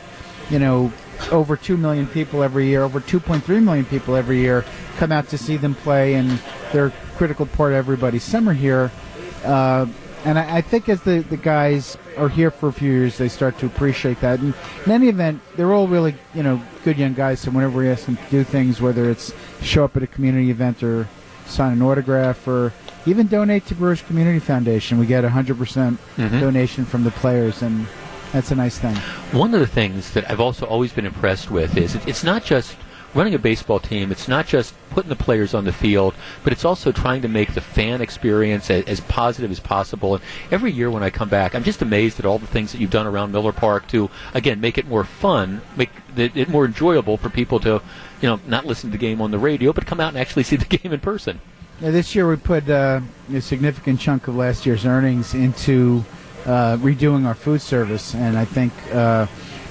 you 0.50 0.58
know 0.60 0.92
over 1.32 1.56
2 1.58 1.78
million 1.78 2.08
people 2.08 2.44
every 2.44 2.68
year, 2.68 2.84
over 2.84 3.00
2.3 3.00 3.64
million 3.64 3.86
people 3.86 4.16
every 4.16 4.40
year 4.40 4.66
come 4.98 5.12
out 5.12 5.28
to 5.30 5.38
see 5.38 5.58
them 5.58 5.76
play, 5.76 6.16
and 6.16 6.40
they're 6.72 6.88
a 6.88 6.94
critical 7.18 7.46
part 7.46 7.72
of 7.72 7.78
everybody's 7.78 8.24
summer 8.24 8.54
here. 8.54 8.92
Uh, 9.44 9.86
and 10.26 10.40
I, 10.40 10.58
I 10.58 10.62
think 10.62 10.88
as 10.90 11.02
the, 11.02 11.20
the 11.30 11.38
guys 11.38 11.98
are 12.18 12.30
here 12.30 12.50
for 12.52 12.70
a 12.70 12.74
few 12.74 12.92
years, 12.92 13.18
they 13.18 13.28
start 13.28 13.58
to 13.60 13.66
appreciate 13.66 14.22
that. 14.22 14.40
And 14.40 14.54
in 14.86 14.92
any 14.92 15.10
event, 15.10 15.42
they're 15.58 15.74
all 15.74 15.88
really, 15.88 16.16
you 16.34 16.44
know, 16.44 16.62
good 16.86 16.98
young 16.98 17.14
guys. 17.14 17.42
So 17.42 17.52
whenever 17.52 17.80
we 17.80 17.90
ask 17.90 18.06
them 18.06 18.16
to 18.18 18.24
do 18.30 18.44
things, 18.44 18.80
whether 18.80 19.10
it's 19.10 19.34
show 19.62 19.84
up 19.84 19.98
at 19.98 20.04
a 20.04 20.08
community 20.08 20.50
event 20.50 20.82
or 20.84 21.08
sign 21.46 21.74
an 21.74 21.82
autograph 21.82 22.48
or 22.48 22.72
even 23.06 23.28
donate 23.28 23.66
to 23.68 23.76
Brewers 23.76 24.02
Community 24.02 24.40
Foundation, 24.40 24.98
we 24.98 25.06
get 25.06 25.26
100% 25.26 25.98
Mhm. 26.18 26.40
donation 26.40 26.86
from 26.86 27.04
the 27.04 27.12
players, 27.12 27.62
and 27.62 27.86
that's 28.34 28.52
a 28.52 28.56
nice 28.56 28.80
thing. 28.80 28.96
One 29.32 29.54
of 29.54 29.60
the 29.60 29.68
things 29.68 30.12
that 30.14 30.30
I've 30.30 30.40
also 30.42 30.66
always 30.66 30.92
been 30.92 31.06
impressed 31.06 31.52
with 31.52 31.78
is 31.78 31.96
it, 31.96 32.08
it's 32.08 32.24
not 32.24 32.44
just 32.44 32.76
running 33.14 33.36
a 33.36 33.40
baseball 33.40 33.80
team, 33.80 34.12
it's 34.12 34.28
not 34.28 34.48
just 34.48 34.74
putting 34.90 35.10
the 35.10 35.16
players 35.16 35.54
on 35.54 35.66
the 35.66 35.72
field, 35.72 36.16
but 36.44 36.52
it's 36.52 36.66
also 36.66 36.92
trying 36.92 37.22
to 37.22 37.28
make 37.28 37.54
the 37.54 37.62
fan 37.62 38.02
experience 38.02 38.72
as, 38.72 38.84
as 38.86 39.00
positive 39.02 39.52
as 39.52 39.60
possible. 39.60 40.16
And 40.16 40.24
every 40.50 40.72
year 40.72 40.90
when 40.90 41.04
I 41.04 41.12
come 41.12 41.30
back, 41.30 41.54
I'm 41.54 41.64
just 41.64 41.84
amazed 41.84 42.20
at 42.20 42.26
all 42.26 42.40
the 42.40 42.48
things 42.48 42.72
that 42.72 42.82
you've 42.82 42.90
done 42.90 43.06
around 43.06 43.32
Miller 43.32 43.52
Park 43.52 43.88
to, 43.90 44.10
again, 44.34 44.60
make 44.60 44.80
it 44.80 44.88
more 44.88 45.04
fun, 45.04 45.62
make 45.76 45.92
it, 46.18 46.36
it 46.36 46.50
more 46.50 46.66
enjoyable 46.66 47.18
for 47.18 47.30
people 47.30 47.60
to, 47.60 47.82
you 48.22 48.30
know, 48.30 48.40
not 48.48 48.66
listen 48.66 48.90
to 48.90 48.98
the 48.98 49.02
game 49.02 49.22
on 49.22 49.30
the 49.30 49.40
radio, 49.40 49.74
but 49.74 49.86
come 49.86 50.00
out 50.00 50.10
and 50.10 50.18
actually 50.18 50.44
see 50.44 50.56
the 50.56 50.66
game 50.78 50.92
in 50.92 51.00
person. 51.00 51.40
Yeah, 51.82 51.92
this 51.92 52.16
year 52.16 52.28
we 52.28 52.36
put 52.36 52.68
uh, 52.70 53.02
a 53.32 53.42
significant 53.42 54.00
chunk 54.00 54.28
of 54.28 54.36
last 54.36 54.66
year's 54.66 54.86
earnings 54.86 55.34
into 55.34 56.04
uh, 56.46 56.78
redoing 56.78 57.26
our 57.26 57.36
food 57.36 57.62
service, 57.62 58.14
and 58.14 58.38
I 58.38 58.46
think 58.46 58.74
uh, 58.92 59.28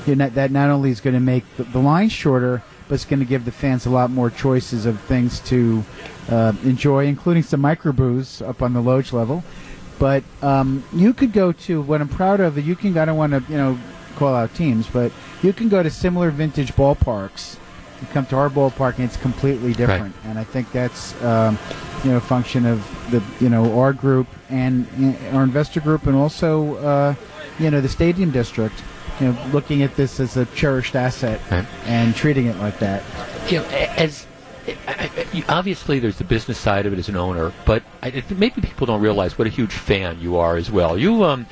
you 0.07 0.17
know, 0.17 0.29
that 0.31 0.51
not 0.51 0.71
only 0.71 0.91
is 0.91 1.01
going 1.01 1.15
to 1.15 1.21
make 1.21 1.45
the, 1.57 1.65
the 1.65 1.79
line 1.79 2.09
shorter, 2.09 2.63
but 2.89 2.95
it's 2.97 3.05
going 3.05 3.21
to 3.21 3.27
give 3.27 3.45
the 3.45 3.53
fans 3.53 3.87
a 3.87 3.91
lot 3.91 4.11
more 4.11 4.31
choices 4.31 4.87
of 4.87 5.01
things 5.03 5.41
to 5.41 5.85
uh, 6.29 6.53
enjoy, 6.65 7.07
including 7.07 7.43
some 7.43 7.63
microbrews 7.63 8.47
up 8.47 8.63
on 8.63 8.73
the 8.73 8.81
Loge 8.81 9.13
level. 9.13 9.45
But 9.99 10.25
um, 10.43 10.85
you 10.93 11.15
could 11.15 11.33
go 11.33 11.53
to 11.53 11.81
what 11.81 12.01
I'm 12.01 12.09
proud 12.09 12.41
of. 12.41 12.59
You 12.59 12.75
can 12.75 12.97
I 12.99 13.05
don't 13.05 13.17
want 13.17 13.33
to 13.33 13.53
you 13.53 13.57
know 13.57 13.79
call 14.17 14.35
out 14.35 14.53
teams, 14.55 14.87
but 14.89 15.13
you 15.43 15.53
can 15.53 15.69
go 15.69 15.83
to 15.83 15.91
similar 15.91 16.31
vintage 16.31 16.73
ballparks. 16.73 17.57
You 18.01 18.09
come 18.09 18.27
to 18.27 18.37
our 18.37 18.51
ballpark 18.51 18.97
and 18.97 19.05
it's 19.05 19.17
completely 19.17 19.73
different. 19.75 20.17
And 20.25 20.39
I 20.39 20.45
think 20.45 20.73
that's 20.73 21.21
um, 21.23 21.57
you 22.03 22.11
know 22.11 22.17
a 22.17 22.21
function 22.21 22.67
of 22.67 22.85
the 23.13 23.23
you 23.41 23.49
know 23.49 23.79
our 23.79 23.93
group 23.93 24.27
and 24.53 25.17
our 25.35 25.43
investor 25.43 25.81
group, 25.81 26.07
and 26.07 26.15
also 26.17 26.77
uh, 26.77 27.15
you 27.59 27.71
know 27.71 27.81
the 27.81 27.89
stadium 27.89 28.31
district. 28.31 28.83
You 29.21 29.27
know, 29.29 29.47
looking 29.53 29.83
at 29.83 29.95
this 29.95 30.19
as 30.21 30.37
a 30.37 30.47
cherished 30.47 30.97
asset 30.97 31.41
Right. 31.51 31.67
and 31.85 32.15
treating 32.17 32.47
it 32.47 32.57
like 32.57 32.79
that. 32.81 33.03
you 33.49 33.59
know, 33.59 33.65
as 33.67 34.27
I- 34.67 34.75
I- 34.89 35.11
you- 35.33 35.45
obviously 35.51 35.99
there's 35.99 36.17
the 36.17 36.25
business 36.25 36.57
side 36.59 36.87
of 36.87 36.93
it 36.95 36.99
as 36.99 37.09
an 37.11 37.17
owner, 37.17 37.53
but 37.67 37.83
I, 38.03 38.09
I- 38.09 38.23
maybe 38.35 38.63
people 38.63 38.87
don't 38.87 39.03
realize 39.03 39.37
what 39.37 39.47
a 39.47 39.51
huge 39.51 39.73
fan 39.75 40.19
you 40.21 40.39
are 40.39 40.57
as 40.57 40.71
well. 40.71 40.97
You, 40.97 41.25
um, 41.25 41.47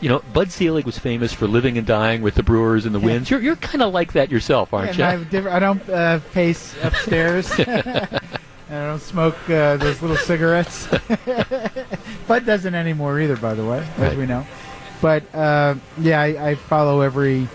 you 0.00 0.10
know, 0.10 0.22
Bud 0.34 0.52
Selig 0.52 0.84
was 0.84 0.98
famous 0.98 1.32
for 1.32 1.46
living 1.48 1.78
and 1.78 1.86
dying 1.86 2.20
with 2.20 2.34
the 2.34 2.42
Brewers 2.42 2.84
and 2.84 2.94
the 2.94 3.00
Winds. 3.00 3.30
You're 3.30 3.40
you're 3.40 3.56
kind 3.56 3.82
of 3.82 3.94
like 3.94 4.12
that 4.12 4.30
yourself, 4.30 4.74
aren't 4.74 4.90
And 4.90 4.98
you? 4.98 5.04
I, 5.04 5.10
have 5.16 5.46
I 5.46 5.58
don't 5.58 5.88
uh, 5.88 6.20
pace 6.34 6.74
upstairs. 6.82 7.50
I 8.68 8.72
don't 8.86 8.98
smoke 9.00 9.36
uh, 9.48 9.76
those 9.76 10.02
little 10.02 10.16
cigarettes. 10.16 10.88
Bud 12.26 12.44
doesn't 12.46 12.74
anymore 12.74 13.20
either, 13.20 13.36
by 13.36 13.54
the 13.54 13.64
way, 13.64 13.78
as 13.78 13.98
Right. 13.98 14.16
we 14.18 14.26
know. 14.26 14.44
But 15.00 15.32
uh, 15.34 15.76
yeah, 15.98 16.20
I, 16.20 16.50
I 16.50 16.54
follow 16.56 17.00
every 17.02 17.48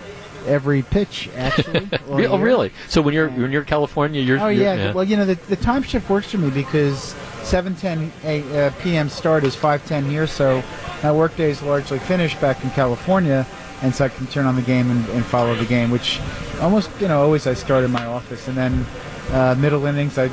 every 0.46 0.82
pitch 0.82 1.28
actually. 1.36 1.88
oh, 2.08 2.18
year. 2.18 2.36
really? 2.38 2.72
So 2.88 3.02
when 3.02 3.14
you're 3.14 3.28
when 3.28 3.52
you're 3.52 3.62
in 3.62 3.66
California, 3.68 4.20
you're 4.22 4.40
Oh 4.40 4.48
you're- 4.48 4.64
yeah. 4.64 4.92
Well, 4.92 5.04
you 5.04 5.16
know 5.16 5.26
the, 5.26 5.34
the 5.34 5.56
time 5.56 5.82
shift 5.82 6.08
works 6.08 6.30
for 6.30 6.38
me 6.38 6.50
because 6.50 7.14
7:10 7.42 8.10
a, 8.24 8.66
uh, 8.66 8.70
p.m. 8.80 9.08
start 9.08 9.44
is 9.44 9.54
5:10 9.54 10.08
here, 10.08 10.26
so 10.26 10.62
my 11.02 11.12
workday 11.12 11.50
is 11.50 11.60
largely 11.62 11.98
finished 11.98 12.40
back 12.40 12.62
in 12.64 12.70
California, 12.70 13.46
and 13.82 13.94
so 13.94 14.04
I 14.06 14.08
can 14.08 14.26
turn 14.28 14.46
on 14.46 14.56
the 14.56 14.62
game 14.62 14.90
and, 14.90 15.06
and 15.10 15.24
follow 15.26 15.54
the 15.56 15.66
game. 15.66 15.90
Which 15.90 16.20
almost 16.60 16.90
you 17.00 17.08
know 17.08 17.22
always 17.22 17.46
I 17.46 17.54
start 17.54 17.84
in 17.84 17.90
my 17.90 18.06
office, 18.06 18.48
and 18.48 18.56
then 18.56 18.86
uh, 19.30 19.54
middle 19.58 19.84
innings 19.86 20.18
I 20.18 20.28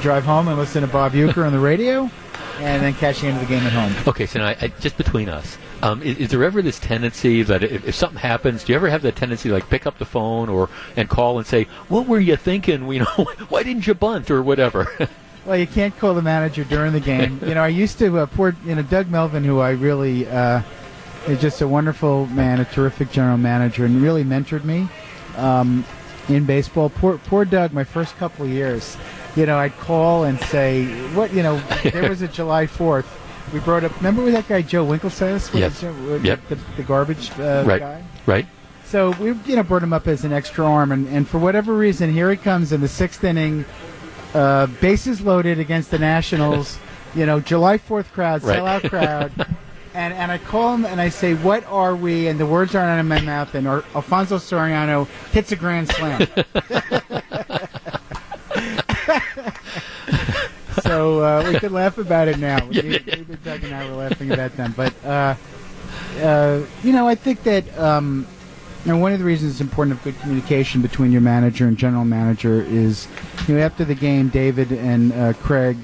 drive 0.00 0.24
home 0.24 0.48
and 0.48 0.58
listen 0.58 0.82
to 0.82 0.88
Bob 0.88 1.12
Uecker 1.12 1.46
on 1.46 1.52
the 1.52 1.58
radio, 1.58 2.10
and 2.58 2.82
then 2.82 2.94
catch 2.94 3.20
the 3.20 3.28
end 3.28 3.36
of 3.36 3.48
the 3.48 3.54
game 3.54 3.64
at 3.64 3.72
home. 3.72 3.94
Okay, 4.06 4.26
so 4.26 4.38
now 4.40 4.46
I, 4.46 4.56
I, 4.60 4.68
just 4.80 4.96
between 4.96 5.28
us, 5.28 5.58
um, 5.82 6.02
is, 6.02 6.16
is 6.18 6.30
there 6.30 6.44
ever 6.44 6.62
this 6.62 6.78
tendency 6.78 7.42
that 7.42 7.62
if, 7.62 7.88
if 7.88 7.94
something 7.94 8.18
happens, 8.18 8.64
do 8.64 8.72
you 8.72 8.76
ever 8.76 8.88
have 8.88 9.02
that 9.02 9.16
tendency 9.16 9.50
like 9.50 9.68
pick 9.68 9.86
up 9.86 9.98
the 9.98 10.04
phone 10.04 10.48
or 10.48 10.68
and 10.96 11.08
call 11.08 11.38
and 11.38 11.46
say, 11.46 11.64
"What 11.88 12.06
were 12.06 12.20
you 12.20 12.36
thinking? 12.36 12.84
You 12.94 13.00
know, 13.00 13.26
why 13.48 13.62
didn't 13.62 13.86
you 13.86 13.94
bunt 13.94 14.30
or 14.30 14.42
whatever?" 14.42 14.88
Well, 15.44 15.58
you 15.58 15.66
can't 15.66 15.94
call 15.98 16.14
the 16.14 16.22
manager 16.22 16.64
during 16.64 16.94
the 16.94 17.00
game. 17.00 17.38
you 17.46 17.54
know, 17.54 17.62
I 17.62 17.68
used 17.68 17.98
to 17.98 18.20
uh, 18.20 18.26
poor 18.26 18.56
you 18.64 18.74
know 18.74 18.82
Doug 18.82 19.10
Melvin, 19.10 19.44
who 19.44 19.60
I 19.60 19.72
really 19.72 20.26
uh, 20.26 20.62
is 21.28 21.38
just 21.38 21.60
a 21.60 21.68
wonderful 21.68 22.26
man, 22.28 22.60
a 22.60 22.64
terrific 22.64 23.10
general 23.10 23.36
manager, 23.36 23.84
and 23.84 24.00
really 24.00 24.24
mentored 24.24 24.64
me 24.64 24.88
um, 25.36 25.84
in 26.28 26.44
baseball. 26.44 26.90
Poor 26.90 27.18
poor 27.18 27.44
Doug, 27.44 27.72
my 27.72 27.84
first 27.84 28.16
couple 28.16 28.44
of 28.44 28.50
years. 28.50 28.96
You 29.36 29.46
know, 29.46 29.58
I'd 29.58 29.76
call 29.78 30.24
and 30.24 30.38
say, 30.40 30.86
"What? 31.14 31.32
You 31.32 31.42
know, 31.42 31.60
there 31.82 32.08
was 32.08 32.22
a 32.22 32.28
July 32.38 32.66
Fourth. 32.66 33.06
We 33.52 33.60
brought 33.60 33.84
up. 33.84 33.94
Remember 33.96 34.30
that 34.30 34.48
guy 34.48 34.62
Joe 34.62 34.86
Winkelsas? 34.86 35.52
What 35.52 35.60
Yes. 35.60 35.82
is 35.82 36.24
Yep. 36.24 36.40
The, 36.48 36.54
the 36.76 36.82
garbage 36.82 37.30
uh, 37.38 37.64
right, 37.66 37.80
guy. 37.80 38.04
right. 38.26 38.46
So 38.86 39.10
we, 39.12 39.32
you 39.46 39.56
know, 39.56 39.62
brought 39.62 39.82
him 39.82 39.92
up 39.92 40.06
as 40.06 40.24
an 40.24 40.32
extra 40.32 40.64
arm, 40.64 40.92
and, 40.92 41.08
and 41.08 41.26
for 41.28 41.38
whatever 41.38 41.74
reason, 41.74 42.12
here 42.12 42.30
he 42.30 42.36
comes 42.36 42.72
in 42.72 42.80
the 42.80 42.88
sixth 42.88 43.24
inning, 43.24 43.64
uh, 44.34 44.66
bases 44.66 45.20
loaded 45.20 45.58
against 45.58 45.90
the 45.90 45.98
Nationals. 45.98 46.78
you 47.14 47.26
know, 47.26 47.40
July 47.40 47.76
Fourth 47.78 48.12
crowd, 48.12 48.42
Right. 48.42 48.58
sellout 48.58 48.88
crowd, 48.88 49.32
and 49.94 50.12
and 50.14 50.30
I 50.32 50.38
call 50.38 50.74
him 50.74 50.84
and 50.84 51.00
I 51.00 51.08
say, 51.08 51.34
"What 51.34 51.64
are 51.66 51.94
we?" 51.96 52.28
And 52.28 52.38
the 52.38 52.46
words 52.46 52.74
aren't 52.74 52.90
out 52.90 52.98
of 52.98 53.06
my 53.06 53.20
mouth, 53.20 53.54
and 53.54 53.66
Alfonso 53.66 54.36
Soriano 54.38 55.06
hits 55.32 55.52
a 55.52 55.56
grand 55.56 55.88
slam. 55.88 56.20
so 60.82 61.20
uh, 61.22 61.50
we 61.50 61.58
could 61.58 61.72
laugh 61.72 61.98
about 61.98 62.28
it 62.28 62.38
now. 62.38 62.64
We- 62.66 62.80
we- 62.80 62.98
Doug 63.44 63.62
and 63.64 63.74
I 63.74 63.88
were 63.88 63.96
laughing 63.96 64.32
about 64.32 64.56
them, 64.56 64.74
but 64.76 64.92
uh, 65.04 65.34
uh, 66.20 66.62
you 66.82 66.92
know, 66.92 67.06
I 67.06 67.14
think 67.14 67.42
that 67.44 67.78
um, 67.78 68.26
you 68.84 68.92
know 68.92 68.98
one 68.98 69.12
of 69.12 69.18
the 69.18 69.24
reasons 69.24 69.52
it's 69.52 69.60
important 69.60 69.96
of 69.96 70.02
good 70.04 70.18
communication 70.20 70.82
between 70.82 71.12
your 71.12 71.20
manager 71.20 71.66
and 71.68 71.76
general 71.76 72.04
manager 72.04 72.62
is, 72.62 73.06
you 73.46 73.56
know, 73.56 73.64
after 73.64 73.84
the 73.84 73.94
game, 73.94 74.28
David 74.28 74.72
and 74.72 75.12
uh, 75.12 75.32
Craig, 75.34 75.76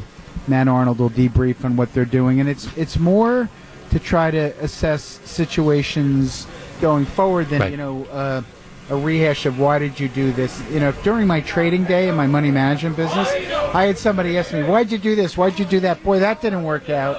Matt 0.49 0.69
Arnold 0.69 0.99
will 0.99 1.11
debrief 1.11 1.65
on 1.65 1.77
what 1.77 1.93
they're 1.93 2.05
doing, 2.05 2.41
and 2.41 2.49
it's 2.49 2.67
it's 2.77 2.99
more 2.99 3.49
to 3.91 3.99
try 3.99 4.31
to 4.31 4.53
assess 4.61 5.21
situations 5.25 6.47
going 6.81 7.05
forward 7.05 7.49
than 7.49 7.61
Right. 7.61 7.71
you 7.71 7.77
know. 7.77 8.07
Uh, 8.13 8.43
a 8.89 8.97
rehash 8.97 9.47
of 9.47 9.61
why 9.61 9.79
did 9.79 10.01
you 10.01 10.09
do 10.09 10.33
this? 10.33 10.61
You 10.69 10.81
know, 10.81 10.93
during 11.05 11.29
my 11.29 11.41
trading 11.43 11.85
day 11.85 12.09
in 12.09 12.17
my 12.17 12.27
money 12.27 12.51
management 12.51 12.97
business, 12.97 13.29
I 13.73 13.85
had 13.85 13.97
somebody 13.97 14.37
ask 14.37 14.53
me, 14.53 14.65
"Why'd 14.65 14.91
you 14.91 14.99
do 14.99 15.15
this? 15.15 15.37
Why'd 15.37 15.61
you 15.61 15.65
do 15.65 15.79
that? 15.79 16.03
Boy, 16.03 16.19
that 16.19 16.43
didn't 16.43 16.65
work 16.65 16.91
out." 16.91 17.17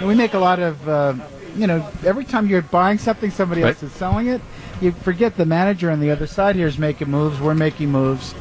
And 0.00 0.08
we 0.08 0.16
make 0.16 0.34
a 0.34 0.38
lot 0.40 0.58
of, 0.58 0.88
uh, 0.88 1.12
you 1.56 1.68
know, 1.68 1.86
every 2.04 2.24
time 2.24 2.48
you're 2.48 2.60
buying 2.62 2.98
something, 2.98 3.30
somebody 3.30 3.62
else 3.62 3.84
is 3.84 3.92
selling 3.92 4.26
it. 4.26 4.40
You 4.80 4.90
forget 4.90 5.36
the 5.36 5.46
manager 5.46 5.92
on 5.92 6.00
the 6.00 6.10
other 6.10 6.26
side 6.26 6.56
here 6.56 6.66
is 6.66 6.76
making 6.76 7.08
moves. 7.08 7.40
We're 7.40 7.54
making 7.54 7.92
moves, 7.92 8.34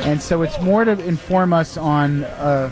and 0.00 0.20
so 0.20 0.42
it's 0.42 0.60
more 0.60 0.84
to 0.84 0.98
inform 1.06 1.52
us 1.52 1.76
on. 1.76 2.24
Uh, 2.24 2.70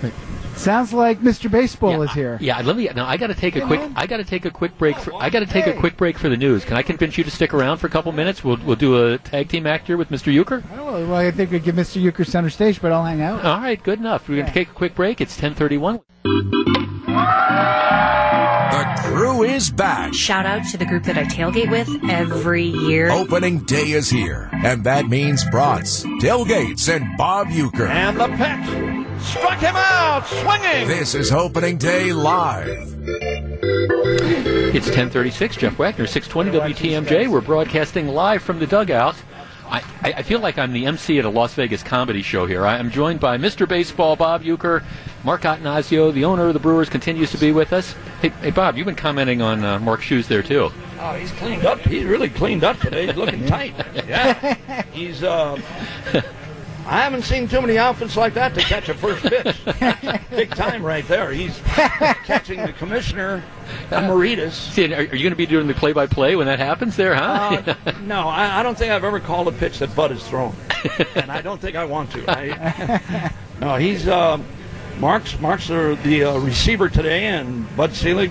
sounds 0.62 0.92
like 0.92 1.20
Mr. 1.20 1.50
Baseball 1.50 2.02
is 2.02 2.12
here. 2.12 2.38
Yeah, 2.40 2.60
let 2.60 2.76
me. 2.76 2.88
Now 2.94 3.06
I 3.06 3.16
got 3.16 3.28
to 3.28 3.34
take 3.34 3.56
a 3.56 3.60
quick. 3.60 3.80
I 3.96 4.06
got 4.06 4.18
to 4.18 4.24
take 4.24 4.44
a 4.44 4.50
quick 4.50 4.76
break. 4.78 4.96
For, 4.96 5.14
I 5.14 5.30
got 5.30 5.40
to 5.40 5.46
take 5.46 5.66
a 5.66 5.74
quick 5.74 5.96
break 5.96 6.18
for 6.18 6.28
the 6.28 6.36
news. 6.36 6.64
Can 6.64 6.76
I 6.76 6.82
convince 6.82 7.18
you 7.18 7.24
to 7.24 7.30
stick 7.30 7.52
around 7.52 7.78
for 7.78 7.86
a 7.86 7.90
couple 7.90 8.12
minutes? 8.12 8.44
We'll 8.44 8.58
we'll 8.58 8.76
do 8.76 9.12
a 9.12 9.18
tag 9.18 9.48
team 9.48 9.66
act 9.66 9.86
here 9.86 9.96
with 9.96 10.08
Mr. 10.08 10.32
Uecker. 10.32 10.62
Oh, 10.76 11.06
well, 11.06 11.14
I 11.16 11.30
think 11.30 11.50
we 11.50 11.58
give 11.58 11.74
Mr. 11.74 12.02
Uecker 12.02 12.26
center 12.26 12.50
stage, 12.50 12.80
but 12.80 12.92
I'll 12.92 13.04
hang 13.04 13.20
out. 13.20 13.44
All 13.44 13.60
right, 13.60 13.82
good 13.82 13.98
enough. 13.98 14.28
We're 14.28 14.36
going 14.36 14.46
to 14.46 14.52
take 14.52 14.70
a 14.70 14.74
quick 14.74 14.94
break. 14.94 15.20
It's 15.20 15.38
10:31. 15.38 16.02
The 18.72 19.02
crew 19.02 19.42
is 19.42 19.70
back. 19.70 20.14
Shout 20.14 20.46
out 20.46 20.64
to 20.70 20.78
the 20.78 20.86
group 20.86 21.04
that 21.04 21.18
I 21.18 21.24
tailgate 21.24 21.70
with 21.70 21.88
every 22.08 22.64
year. 22.64 23.10
Opening 23.10 23.60
day 23.64 23.90
is 23.92 24.08
here, 24.08 24.48
and 24.52 24.84
that 24.84 25.08
means 25.08 25.44
brats, 25.50 26.04
tailgates, 26.04 26.88
and 26.88 27.16
Bob 27.16 27.48
Uecker. 27.48 27.88
And 27.88 28.18
the 28.18 28.28
pitch 28.28 29.01
struck 29.22 29.58
him 29.58 29.74
out, 29.76 30.26
swinging. 30.26 30.88
This 30.88 31.14
is 31.14 31.32
opening 31.32 31.78
day 31.78 32.12
live. 32.12 32.68
It's 34.74 34.88
10:36. 34.90 35.58
Jeff 35.58 35.78
Wagner, 35.78 36.06
620 36.06 36.74
WTMJ. 36.74 37.28
We're 37.28 37.40
broadcasting 37.40 38.08
live 38.08 38.42
from 38.42 38.58
the 38.58 38.66
dugout. 38.66 39.14
I, 39.66 39.82
I, 40.02 40.12
I 40.18 40.22
feel 40.22 40.40
like 40.40 40.58
I'm 40.58 40.72
the 40.72 40.84
MC 40.86 41.18
at 41.18 41.24
a 41.24 41.30
Las 41.30 41.54
Vegas 41.54 41.82
comedy 41.82 42.20
show 42.20 42.44
here. 42.46 42.66
I 42.66 42.76
am 42.78 42.90
joined 42.90 43.20
by 43.20 43.38
Mr. 43.38 43.66
Baseball, 43.66 44.16
Bob 44.16 44.42
Uecker. 44.42 44.82
Mark 45.24 45.42
Attanasio, 45.42 46.12
the 46.12 46.24
owner 46.24 46.48
of 46.48 46.54
the 46.54 46.60
Brewers, 46.60 46.88
continues 46.90 47.30
to 47.30 47.38
be 47.38 47.52
with 47.52 47.72
us. 47.72 47.94
Hey, 48.20 48.30
hey 48.40 48.50
Bob, 48.50 48.76
you've 48.76 48.86
been 48.86 48.96
commenting 48.96 49.40
on 49.40 49.64
uh, 49.64 49.78
Mark's 49.78 50.04
shoes 50.04 50.28
there 50.28 50.42
too. 50.42 50.70
Oh, 51.00 51.12
he's 51.14 51.30
cleaned 51.32 51.64
up. 51.64 51.78
He's 51.80 52.04
really 52.04 52.28
cleaned 52.28 52.64
up 52.64 52.78
today. 52.80 53.06
He's 53.06 53.16
looking 53.16 53.46
tight. 53.46 53.74
Yeah, 54.06 54.82
he's. 54.92 55.22
Uh, 55.22 55.60
I 56.86 57.02
haven't 57.02 57.22
seen 57.22 57.46
too 57.48 57.60
many 57.60 57.78
outfits 57.78 58.16
like 58.16 58.34
that 58.34 58.54
to 58.54 58.60
catch 58.60 58.88
a 58.88 58.94
first 58.94 59.22
pitch. 59.22 59.56
Big 60.30 60.50
time 60.50 60.82
right 60.84 61.06
there. 61.06 61.30
He's 61.32 61.58
catching 61.64 62.60
the 62.60 62.72
commissioner 62.72 63.42
emeritus. 63.92 64.56
See, 64.56 64.92
are, 64.92 64.98
are 64.98 65.02
you 65.02 65.08
going 65.22 65.30
to 65.30 65.36
be 65.36 65.46
doing 65.46 65.66
the 65.68 65.74
play-by-play 65.74 66.34
when 66.36 66.46
that 66.46 66.58
happens 66.58 66.96
there, 66.96 67.14
huh? 67.14 67.62
Uh, 67.86 67.92
no, 68.02 68.28
I, 68.28 68.60
I 68.60 68.62
don't 68.62 68.76
think 68.76 68.90
I've 68.92 69.04
ever 69.04 69.20
called 69.20 69.48
a 69.48 69.52
pitch 69.52 69.78
that 69.78 69.94
Bud 69.94 70.10
has 70.10 70.26
thrown, 70.28 70.54
and 71.14 71.30
I 71.30 71.40
don't 71.40 71.60
think 71.60 71.76
I 71.76 71.84
want 71.84 72.10
to. 72.12 72.24
I, 72.28 73.30
no, 73.60 73.76
he's 73.76 74.08
uh, 74.08 74.38
Mark's 74.98 75.38
Mark's 75.40 75.68
the, 75.68 75.98
the 76.02 76.24
uh, 76.24 76.38
receiver 76.38 76.88
today, 76.88 77.26
and 77.26 77.74
Bud 77.76 77.94
Selig. 77.94 78.30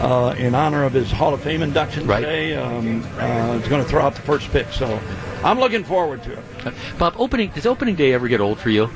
Uh, 0.00 0.34
in 0.38 0.54
honor 0.54 0.84
of 0.84 0.94
his 0.94 1.10
Hall 1.10 1.34
of 1.34 1.42
Fame 1.42 1.60
induction 1.60 2.06
Right. 2.06 2.20
today, 2.20 2.54
um, 2.56 3.02
uh, 3.18 3.58
is 3.62 3.68
going 3.68 3.82
to 3.84 3.86
throw 3.86 4.00
out 4.00 4.14
the 4.14 4.22
first 4.22 4.48
pitch. 4.50 4.68
So, 4.78 4.98
I'm 5.44 5.58
looking 5.60 5.84
forward 5.84 6.22
to 6.22 6.32
it. 6.32 6.44
Bob, 6.98 7.14
opening 7.18 7.50
does 7.50 7.66
opening 7.66 7.94
day 7.94 8.12
ever 8.12 8.28
get 8.28 8.40
old 8.40 8.58
for 8.58 8.70
you? 8.70 8.90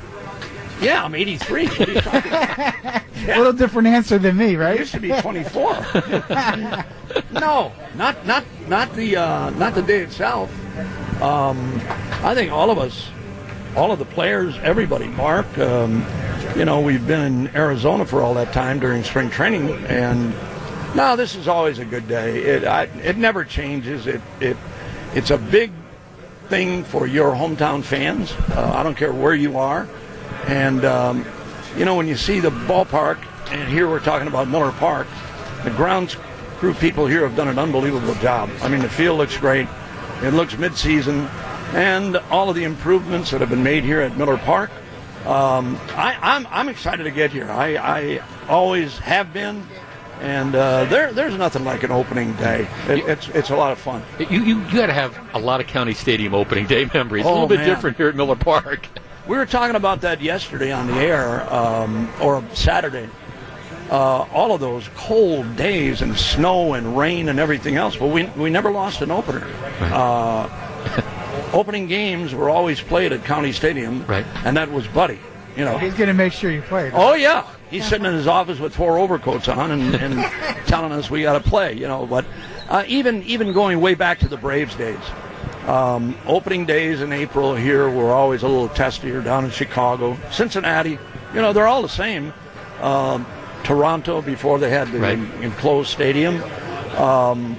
Yeah, 0.81 1.05
I'm 1.05 1.15
83. 1.15 1.67
What 1.69 1.89
are 1.89 1.93
you 1.93 2.01
talking 2.01 2.33
about? 2.33 3.03
A 3.27 3.39
little 3.39 3.53
different 3.53 3.89
answer 3.89 4.19
than 4.19 4.37
me, 4.37 4.57
right? 4.57 4.77
I 4.77 4.81
used 4.81 4.93
to 4.93 5.01
be 5.01 5.13
24. 5.13 5.73
no, 7.33 7.73
not 7.95 8.27
not 8.27 8.45
not 8.69 8.93
the 8.95 9.17
uh, 9.17 9.51
not 9.51 9.75
the 9.75 9.83
day 9.83 10.01
itself. 10.01 10.51
Um, 11.23 11.81
I 12.23 12.35
think 12.35 12.53
all 12.53 12.71
of 12.71 12.79
us, 12.79 13.09
all 13.77 13.93
of 13.93 13.99
the 13.99 14.05
players, 14.05 14.59
everybody, 14.59 15.07
Mark. 15.07 15.47
Um, 15.59 16.05
you 16.55 16.65
know, 16.65 16.81
we've 16.81 17.07
been 17.07 17.47
in 17.47 17.57
Arizona 17.57 18.05
for 18.05 18.21
all 18.21 18.35
that 18.35 18.53
time 18.53 18.79
during 18.79 19.03
spring 19.05 19.31
training, 19.31 19.71
and 19.87 20.35
no, 20.95 21.17
this 21.17 21.35
is 21.35 21.49
always 21.49 21.79
a 21.79 21.85
good 21.85 22.07
day. 22.07 22.43
It 22.43 22.65
I, 22.65 22.85
it 23.03 23.17
never 23.17 23.45
changes. 23.45 24.07
It 24.07 24.21
it 24.41 24.57
it's 25.15 25.31
a 25.31 25.39
big 25.39 25.73
thing 26.49 26.85
for 26.85 27.07
your 27.07 27.33
hometown 27.33 27.83
fans. 27.83 28.33
Uh, 28.51 28.73
I 28.75 28.83
don't 28.83 28.97
care 28.97 29.13
where 29.13 29.35
you 29.35 29.59
are, 29.59 29.89
and 30.47 30.85
um, 30.85 31.25
you 31.77 31.85
know 31.85 31.95
when 31.95 32.07
you 32.07 32.17
see 32.17 32.41
the 32.41 32.51
ballpark, 32.51 33.19
and 33.51 33.69
here 33.69 33.89
we're 33.89 34.01
talking 34.01 34.29
about 34.29 34.49
Miller 34.49 34.73
Park, 34.73 35.07
the 35.65 35.71
grounds 35.71 36.17
crew 36.59 36.75
people 36.75 37.07
here 37.07 37.27
have 37.27 37.37
done 37.37 37.49
an 37.49 37.59
unbelievable 37.59 38.15
job. 38.17 38.51
I 38.63 38.69
mean, 38.69 38.81
the 38.81 38.89
field 38.89 39.19
looks 39.19 39.37
great. 39.37 39.69
It 40.23 40.33
looks 40.33 40.57
mid-season, 40.57 41.29
and 41.73 42.17
all 42.31 42.49
of 42.49 42.57
the 42.57 42.65
improvements 42.65 43.31
that 43.33 43.41
have 43.41 43.51
been 43.51 43.63
made 43.65 43.85
here 43.85 44.01
at 44.01 44.17
Miller 44.17 44.39
Park. 44.39 44.71
Um, 45.27 45.79
I, 45.91 46.17
I'm 46.21 46.47
I'm 46.51 46.69
excited 46.69 47.05
to 47.05 47.11
get 47.11 47.31
here. 47.31 47.51
I, 47.51 47.77
I 47.77 48.21
always 48.49 48.99
have 48.99 49.33
been. 49.33 49.67
And 50.21 50.55
uh, 50.55 50.85
there, 50.87 51.13
there's 51.13 51.37
nothing 51.37 51.65
like 51.65 51.83
an 51.83 51.91
opening 51.91 52.33
day. 52.35 52.67
It, 52.89 53.01
it's, 53.09 53.29
it's 53.29 53.51
a 53.51 53.57
lot 53.57 53.73
of 53.73 53.79
fun. 53.79 54.03
You 54.19 54.27
you, 54.43 54.61
you 54.61 54.73
got 54.73 54.87
to 54.87 54.93
have 54.93 55.19
a 55.35 55.39
lot 55.39 55.61
of 55.61 55.67
county 55.67 55.93
stadium 55.95 56.35
opening 56.35 56.67
day 56.67 56.89
memories. 56.95 57.25
a 57.25 57.29
Oh, 57.29 57.33
little 57.33 57.49
bit 57.49 57.59
man. 57.59 57.69
different 57.69 57.97
here 57.97 58.09
at 58.09 58.17
Miller 58.17 58.37
Park. 58.37 58.87
We 59.27 59.39
were 59.39 59.47
talking 59.47 59.75
about 59.75 60.03
that 60.03 60.21
yesterday 60.21 60.71
on 60.71 60.87
the 60.87 60.93
air, 60.97 61.51
um, 61.51 62.11
or 62.21 62.45
Saturday. 62.53 63.09
Uh, 63.91 64.27
all 64.35 64.53
of 64.55 64.61
those 64.61 64.87
cold 64.97 65.57
days 65.57 66.03
and 66.03 66.15
snow 66.15 66.75
and 66.75 66.95
rain 66.95 67.31
and 67.31 67.39
everything 67.41 67.77
else, 67.77 67.97
but 67.97 68.09
we, 68.09 68.25
we 68.37 68.51
never 68.51 68.71
lost 68.71 69.01
an 69.01 69.11
opener. 69.11 69.47
Uh, 69.81 70.47
opening 71.55 71.87
games 71.87 72.35
were 72.35 72.51
always 72.51 72.83
played 72.83 73.13
at 73.15 73.25
County 73.25 73.53
Stadium, 73.53 74.05
right? 74.07 74.27
And 74.45 74.59
that 74.59 74.71
was 74.71 74.87
Buddy. 74.89 75.19
You 75.57 75.65
know, 75.65 75.79
He's 75.79 75.95
going 75.95 76.09
to 76.09 76.15
make 76.15 76.35
sure 76.35 76.51
you 76.51 76.61
play. 76.61 76.91
Oh 76.93 77.15
yeah, 77.15 77.47
he's 77.75 77.89
sitting 77.89 78.07
in 78.07 78.15
his 78.15 78.27
office 78.27 78.59
with 78.59 78.75
four 78.75 78.99
overcoats 78.99 79.49
on 79.49 79.71
and, 79.71 79.95
and 79.97 80.15
telling 80.67 80.93
us 80.93 81.11
we 81.11 81.23
got 81.23 81.43
to 81.43 81.49
play. 81.49 81.75
You 81.75 81.87
know, 81.89 82.07
but 82.07 82.25
uh, 82.69 82.85
even 82.87 83.23
even 83.25 83.53
going 83.53 83.81
way 83.81 83.95
back 83.95 84.19
to 84.21 84.29
the 84.29 84.37
Braves 84.37 84.75
days, 84.77 84.99
um, 85.67 86.17
opening 86.27 86.65
days 86.67 87.01
in 87.01 87.13
April 87.13 87.55
here 87.55 87.89
were 87.91 88.13
always 88.13 88.43
a 88.43 88.49
little 88.49 88.69
testier. 88.71 89.23
Down 89.23 89.45
in 89.45 89.51
Chicago, 89.51 90.17
Cincinnati, 90.31 90.99
you 91.35 91.43
know, 91.43 91.53
they're 91.53 91.67
all 91.67 91.83
the 91.83 91.89
same. 91.89 92.33
Um, 92.81 93.27
Toronto 93.65 94.21
before 94.21 94.59
they 94.59 94.69
had 94.71 94.93
the 94.93 94.99
Right. 94.99 95.19
enclosed 95.41 95.89
stadium. 95.91 96.43
Um, 96.99 97.57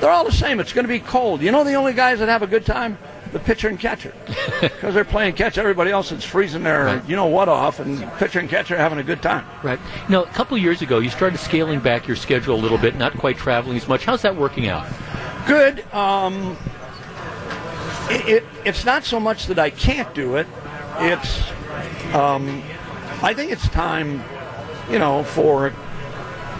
they're 0.00 0.10
all 0.10 0.24
the 0.24 0.32
same. 0.32 0.60
It's 0.60 0.72
going 0.72 0.84
to 0.84 0.88
be 0.92 1.00
cold. 1.00 1.40
You 1.42 1.50
know, 1.50 1.64
the 1.64 1.74
only 1.74 1.92
guys 1.94 2.18
that 2.20 2.28
have 2.28 2.42
a 2.42 2.46
good 2.46 2.64
time, 2.66 2.98
the 3.32 3.38
pitcher 3.38 3.68
and 3.68 3.78
catcher, 3.78 4.12
because 4.60 4.94
they're 4.94 5.04
playing 5.04 5.34
catch. 5.34 5.56
Everybody 5.56 5.90
else 5.90 6.10
is 6.10 6.24
freezing 6.24 6.64
their, 6.64 7.02
you 7.06 7.14
know 7.14 7.26
what, 7.26 7.48
off, 7.48 7.78
and 7.78 8.02
pitcher 8.14 8.40
and 8.40 8.48
catcher 8.48 8.74
are 8.74 8.78
having 8.78 8.98
a 8.98 9.04
good 9.04 9.22
time. 9.22 9.46
Right. 9.62 9.78
Now, 10.08 10.24
a 10.24 10.28
couple 10.28 10.58
years 10.58 10.82
ago, 10.82 10.98
you 10.98 11.10
started 11.10 11.38
scaling 11.38 11.80
back 11.80 12.06
your 12.06 12.16
schedule 12.16 12.54
a 12.54 12.60
little 12.60 12.78
bit, 12.78 12.96
not 12.96 13.14
quite 13.14 13.36
traveling 13.36 13.76
as 13.76 13.86
much. 13.86 14.04
How's 14.04 14.22
that 14.22 14.34
working 14.34 14.68
out? 14.68 14.86
Good. 15.46 15.84
Um, 15.92 16.56
it, 18.10 18.28
it, 18.28 18.44
it's 18.64 18.84
not 18.84 19.04
so 19.04 19.20
much 19.20 19.46
that 19.46 19.58
I 19.58 19.70
can't 19.70 20.12
do 20.14 20.36
it. 20.36 20.46
It's, 20.98 21.42
um, 22.14 22.62
I 23.22 23.32
think 23.34 23.52
it's 23.52 23.68
time, 23.68 24.22
you 24.90 24.98
know, 24.98 25.22
for 25.22 25.72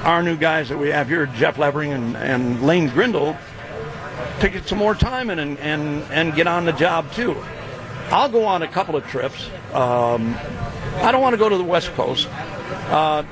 our 0.04 0.22
new 0.22 0.36
guys 0.36 0.68
that 0.68 0.78
we 0.78 0.88
have 0.90 1.08
here, 1.08 1.26
Jeff 1.26 1.58
Levering 1.58 1.92
and, 1.92 2.16
and 2.16 2.62
Lane 2.62 2.88
Grindle, 2.88 3.36
to 4.40 4.48
get 4.48 4.66
some 4.66 4.78
more 4.78 4.94
time 4.94 5.30
in 5.30 5.38
and, 5.38 5.58
and, 5.58 6.02
and 6.12 6.34
get 6.34 6.46
on 6.46 6.64
the 6.64 6.72
job 6.72 7.10
too. 7.12 7.36
I'll 8.10 8.28
go 8.28 8.44
on 8.44 8.62
a 8.62 8.68
couple 8.68 8.96
of 8.96 9.06
trips. 9.06 9.48
Um, 9.72 10.34
I 10.96 11.12
don't 11.12 11.22
want 11.22 11.34
to 11.34 11.38
go 11.38 11.48
to 11.48 11.56
the 11.56 11.64
West 11.64 11.92
Coast. 11.92 12.28
Uh, 12.90 13.22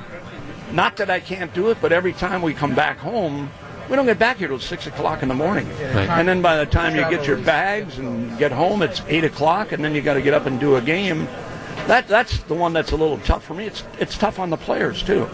not 0.71 0.97
that 0.97 1.09
I 1.09 1.19
can't 1.19 1.53
do 1.53 1.69
it, 1.69 1.79
but 1.81 1.91
every 1.91 2.13
time 2.13 2.41
we 2.41 2.53
come 2.53 2.75
back 2.75 2.97
home, 2.97 3.49
we 3.89 3.95
don't 3.95 4.05
get 4.05 4.19
back 4.19 4.37
here 4.37 4.47
till 4.47 4.59
six 4.59 4.87
o'clock 4.87 5.23
in 5.23 5.27
the 5.27 5.35
morning. 5.35 5.67
Right. 5.67 6.09
And 6.09 6.27
then 6.27 6.41
by 6.41 6.57
the 6.57 6.65
time 6.65 6.95
you 6.95 7.01
get 7.09 7.25
your 7.25 7.37
bags 7.37 7.97
and 7.97 8.37
get 8.37 8.51
home, 8.51 8.81
it's 8.81 9.01
eight 9.07 9.23
o'clock, 9.23 9.71
and 9.71 9.83
then 9.83 9.95
you 9.95 10.01
got 10.01 10.13
to 10.13 10.21
get 10.21 10.33
up 10.33 10.45
and 10.45 10.59
do 10.59 10.75
a 10.75 10.81
game. 10.81 11.27
That 11.87 12.07
that's 12.07 12.43
the 12.43 12.53
one 12.53 12.71
that's 12.71 12.91
a 12.91 12.95
little 12.95 13.17
tough 13.19 13.43
for 13.43 13.55
me. 13.55 13.65
It's 13.65 13.83
it's 13.99 14.17
tough 14.17 14.37
on 14.37 14.51
the 14.51 14.57
players 14.57 15.01
too. 15.01 15.27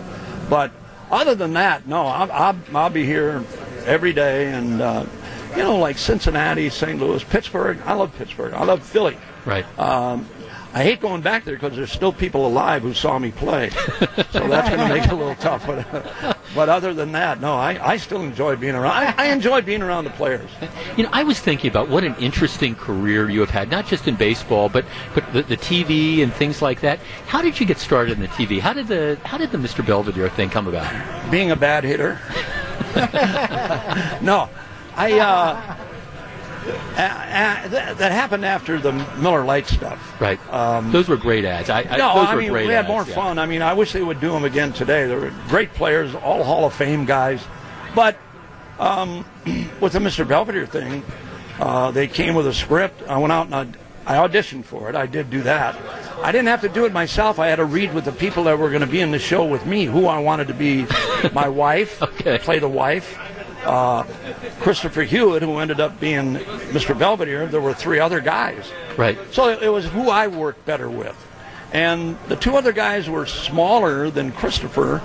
But 0.49 0.71
other 1.11 1.35
than 1.35 1.53
that, 1.53 1.85
no, 1.85 2.07
I'll, 2.07 2.31
I'll, 2.31 2.57
I'll 2.73 2.89
be 2.89 3.05
here 3.05 3.43
every 3.85 4.13
day, 4.13 4.53
and 4.53 4.81
uh, 4.81 5.05
you 5.55 5.63
know, 5.63 5.77
like 5.77 5.97
Cincinnati, 5.97 6.69
St. 6.69 6.99
Louis, 6.99 7.23
Pittsburgh. 7.23 7.79
I 7.85 7.93
love 7.93 8.15
Pittsburgh. 8.17 8.53
I 8.53 8.63
love 8.63 8.83
Philly. 8.83 9.17
Right. 9.45 9.65
Um, 9.79 10.27
I 10.73 10.83
hate 10.83 10.99
going 10.99 11.21
back 11.21 11.45
there 11.45 11.55
because 11.55 11.73
there's 11.77 11.91
still 11.91 12.11
people 12.11 12.45
alive 12.45 12.81
who 12.81 12.93
saw 12.93 13.17
me 13.17 13.31
play, 13.31 13.69
so 13.69 14.45
that's 14.45 14.67
going 14.67 14.81
to 14.81 14.89
make 14.89 15.05
it 15.05 15.11
a 15.11 15.15
little 15.15 15.35
tough. 15.39 15.65
But, 15.65 16.37
but 16.53 16.67
other 16.67 16.93
than 16.93 17.13
that, 17.13 17.39
no, 17.39 17.53
I, 17.53 17.79
I 17.81 17.95
still 17.95 18.21
enjoy 18.21 18.57
being 18.57 18.75
around. 18.75 18.91
I, 18.91 19.15
I 19.17 19.25
enjoy 19.27 19.61
being 19.61 19.81
around 19.81 20.03
the 20.03 20.09
players. 20.09 20.49
You 20.97 21.03
know, 21.03 21.09
I 21.13 21.23
was 21.23 21.39
thinking 21.39 21.69
about 21.69 21.87
what 21.87 22.03
an 22.03 22.13
interesting 22.15 22.75
career 22.75 23.29
you 23.29 23.39
have 23.39 23.51
had, 23.51 23.71
not 23.71 23.87
just 23.87 24.09
in 24.09 24.15
baseball, 24.15 24.67
but 24.67 24.83
but 25.13 25.31
the, 25.31 25.43
the 25.43 25.57
TV 25.57 26.21
and 26.21 26.33
things 26.33 26.61
like 26.61 26.81
that. 26.81 26.99
How 27.27 27.41
did 27.41 27.57
you 27.57 27.65
get 27.65 27.77
started 27.77 28.17
in 28.17 28.19
the 28.19 28.27
TV? 28.27 28.59
How 28.59 28.73
did 28.73 28.89
the 28.89 29.17
how 29.23 29.37
did 29.37 29.51
the 29.51 29.57
Mr. 29.57 29.85
Belvedere 29.85 30.27
thing 30.27 30.49
come 30.49 30.67
about? 30.67 31.31
Being 31.31 31.51
a 31.51 31.55
bad 31.55 31.85
hitter. 31.85 32.19
no, 34.21 34.49
I. 34.95 35.19
Uh, 35.19 35.77
uh, 36.67 36.71
uh, 36.71 37.67
that, 37.67 37.97
that 37.99 38.11
happened 38.11 38.43
after 38.43 38.79
the 38.79 38.91
Miller 39.19 39.43
Lite 39.43 39.67
stuff. 39.67 40.19
Right. 40.19 40.39
Um, 40.51 40.91
those 40.91 41.07
were 41.07 41.17
great 41.17 41.45
ads. 41.45 41.69
I, 41.69 41.81
I, 41.81 41.97
no, 41.97 42.15
those 42.15 42.27
I 42.27 42.35
were 42.35 42.41
mean 42.41 42.53
we 42.53 42.65
had 42.65 42.85
ads, 42.85 42.87
more 42.87 43.05
yeah. 43.05 43.13
fun. 43.13 43.37
I 43.37 43.45
mean, 43.45 43.61
I 43.61 43.73
wish 43.73 43.91
they 43.91 44.01
would 44.01 44.19
do 44.19 44.31
them 44.31 44.45
again 44.45 44.73
today. 44.73 45.05
They 45.05 45.15
were 45.15 45.31
great 45.47 45.73
players, 45.73 46.15
all 46.15 46.43
Hall 46.43 46.65
of 46.65 46.73
Fame 46.73 47.05
guys. 47.05 47.45
But 47.93 48.17
um, 48.79 49.25
with 49.79 49.93
the 49.93 49.99
Mr. 49.99 50.27
Belvedere 50.27 50.65
thing, 50.65 51.03
uh, 51.59 51.91
they 51.91 52.07
came 52.07 52.33
with 52.33 52.47
a 52.47 52.53
script. 52.53 53.03
I 53.07 53.19
went 53.19 53.31
out 53.31 53.45
and 53.45 53.55
I 53.55 53.67
I 54.07 54.27
auditioned 54.27 54.65
for 54.65 54.87
it. 54.87 54.95
I 54.95 55.07
did 55.07 55.31
do 55.31 55.41
that. 55.43 55.75
I 56.21 56.31
didn't 56.31 56.47
have 56.47 56.61
to 56.61 56.69
do 56.69 56.85
it 56.85 56.93
myself. 56.93 57.39
I 57.39 57.47
had 57.47 57.55
to 57.55 57.65
read 57.65 57.93
with 57.93 58.05
the 58.05 58.11
people 58.11 58.43
that 58.43 58.59
were 58.59 58.69
going 58.69 58.81
to 58.81 58.87
be 58.87 59.01
in 59.01 59.09
the 59.09 59.19
show 59.19 59.45
with 59.45 59.65
me 59.65 59.85
who 59.85 60.05
I 60.05 60.19
wanted 60.19 60.47
to 60.49 60.53
be 60.53 60.85
my 61.33 61.47
wife, 61.47 62.01
okay. 62.01 62.37
play 62.37 62.59
the 62.59 62.69
wife. 62.69 63.17
Uh, 63.65 64.03
Christopher 64.59 65.03
Hewitt, 65.03 65.41
who 65.41 65.57
ended 65.57 65.79
up 65.79 65.99
being 65.99 66.35
Mr. 66.35 66.97
Belvedere. 66.97 67.47
There 67.47 67.61
were 67.61 67.73
three 67.73 67.99
other 67.99 68.19
guys. 68.19 68.71
Right. 68.97 69.17
So 69.31 69.49
it, 69.49 69.63
it 69.63 69.69
was 69.69 69.85
who 69.85 70.09
I 70.09 70.27
worked 70.27 70.65
better 70.65 70.89
with. 70.89 71.15
And 71.73 72.17
the 72.27 72.35
two 72.35 72.55
other 72.55 72.71
guys 72.71 73.09
were 73.09 73.25
smaller 73.25 74.09
than 74.09 74.31
Christopher, 74.31 74.99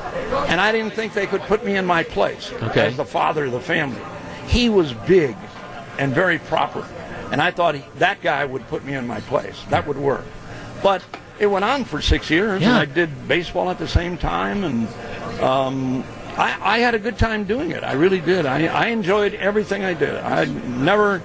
and 0.47 0.61
I 0.61 0.71
didn't 0.73 0.93
think 0.93 1.15
they 1.15 1.27
could 1.27 1.41
put 1.43 1.65
me 1.65 1.77
in 1.77 1.85
my 1.87 2.03
place 2.05 2.53
Okay. 2.63 2.87
as 2.87 2.97
the 2.97 3.05
father 3.05 3.47
of 3.47 3.53
the 3.53 3.61
family. 3.61 4.01
He 4.47 4.69
was 4.69 4.93
big 4.93 5.35
and 5.99 6.13
very 6.15 6.39
proper, 6.39 6.87
and 7.33 7.41
I 7.41 7.51
thought 7.51 7.75
he, 7.77 7.85
that 7.97 8.21
guy 8.21 8.45
would 8.45 8.67
put 8.69 8.85
me 8.85 8.95
in 8.95 9.07
my 9.07 9.21
place. 9.21 9.61
That 9.71 9.87
would 9.89 9.97
work. 9.97 10.25
But 10.83 11.03
it 11.41 11.47
went 11.47 11.65
on 11.65 11.85
for 11.85 12.01
six 12.01 12.31
years, 12.31 12.57
and 12.63 12.63
Yeah. 12.63 12.79
I 12.79 12.85
did 12.85 13.27
baseball 13.27 13.69
at 13.71 13.79
the 13.79 13.89
same 13.89 14.17
time, 14.17 14.63
and 14.63 14.89
um, 15.43 16.05
I, 16.41 16.77
I 16.77 16.79
had 16.79 16.95
a 16.95 16.99
good 16.99 17.19
time 17.19 17.45
doing 17.45 17.71
it. 17.71 17.85
I 17.85 17.93
really 17.93 18.21
did. 18.21 18.47
I, 18.47 18.67
I 18.67 18.87
enjoyed 18.87 19.35
everything 19.35 19.85
I 19.85 19.93
did. 19.95 20.15
I 20.17 20.47
never, 20.47 21.23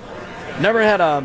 never 0.59 0.81
had 0.83 0.99
a 1.01 1.21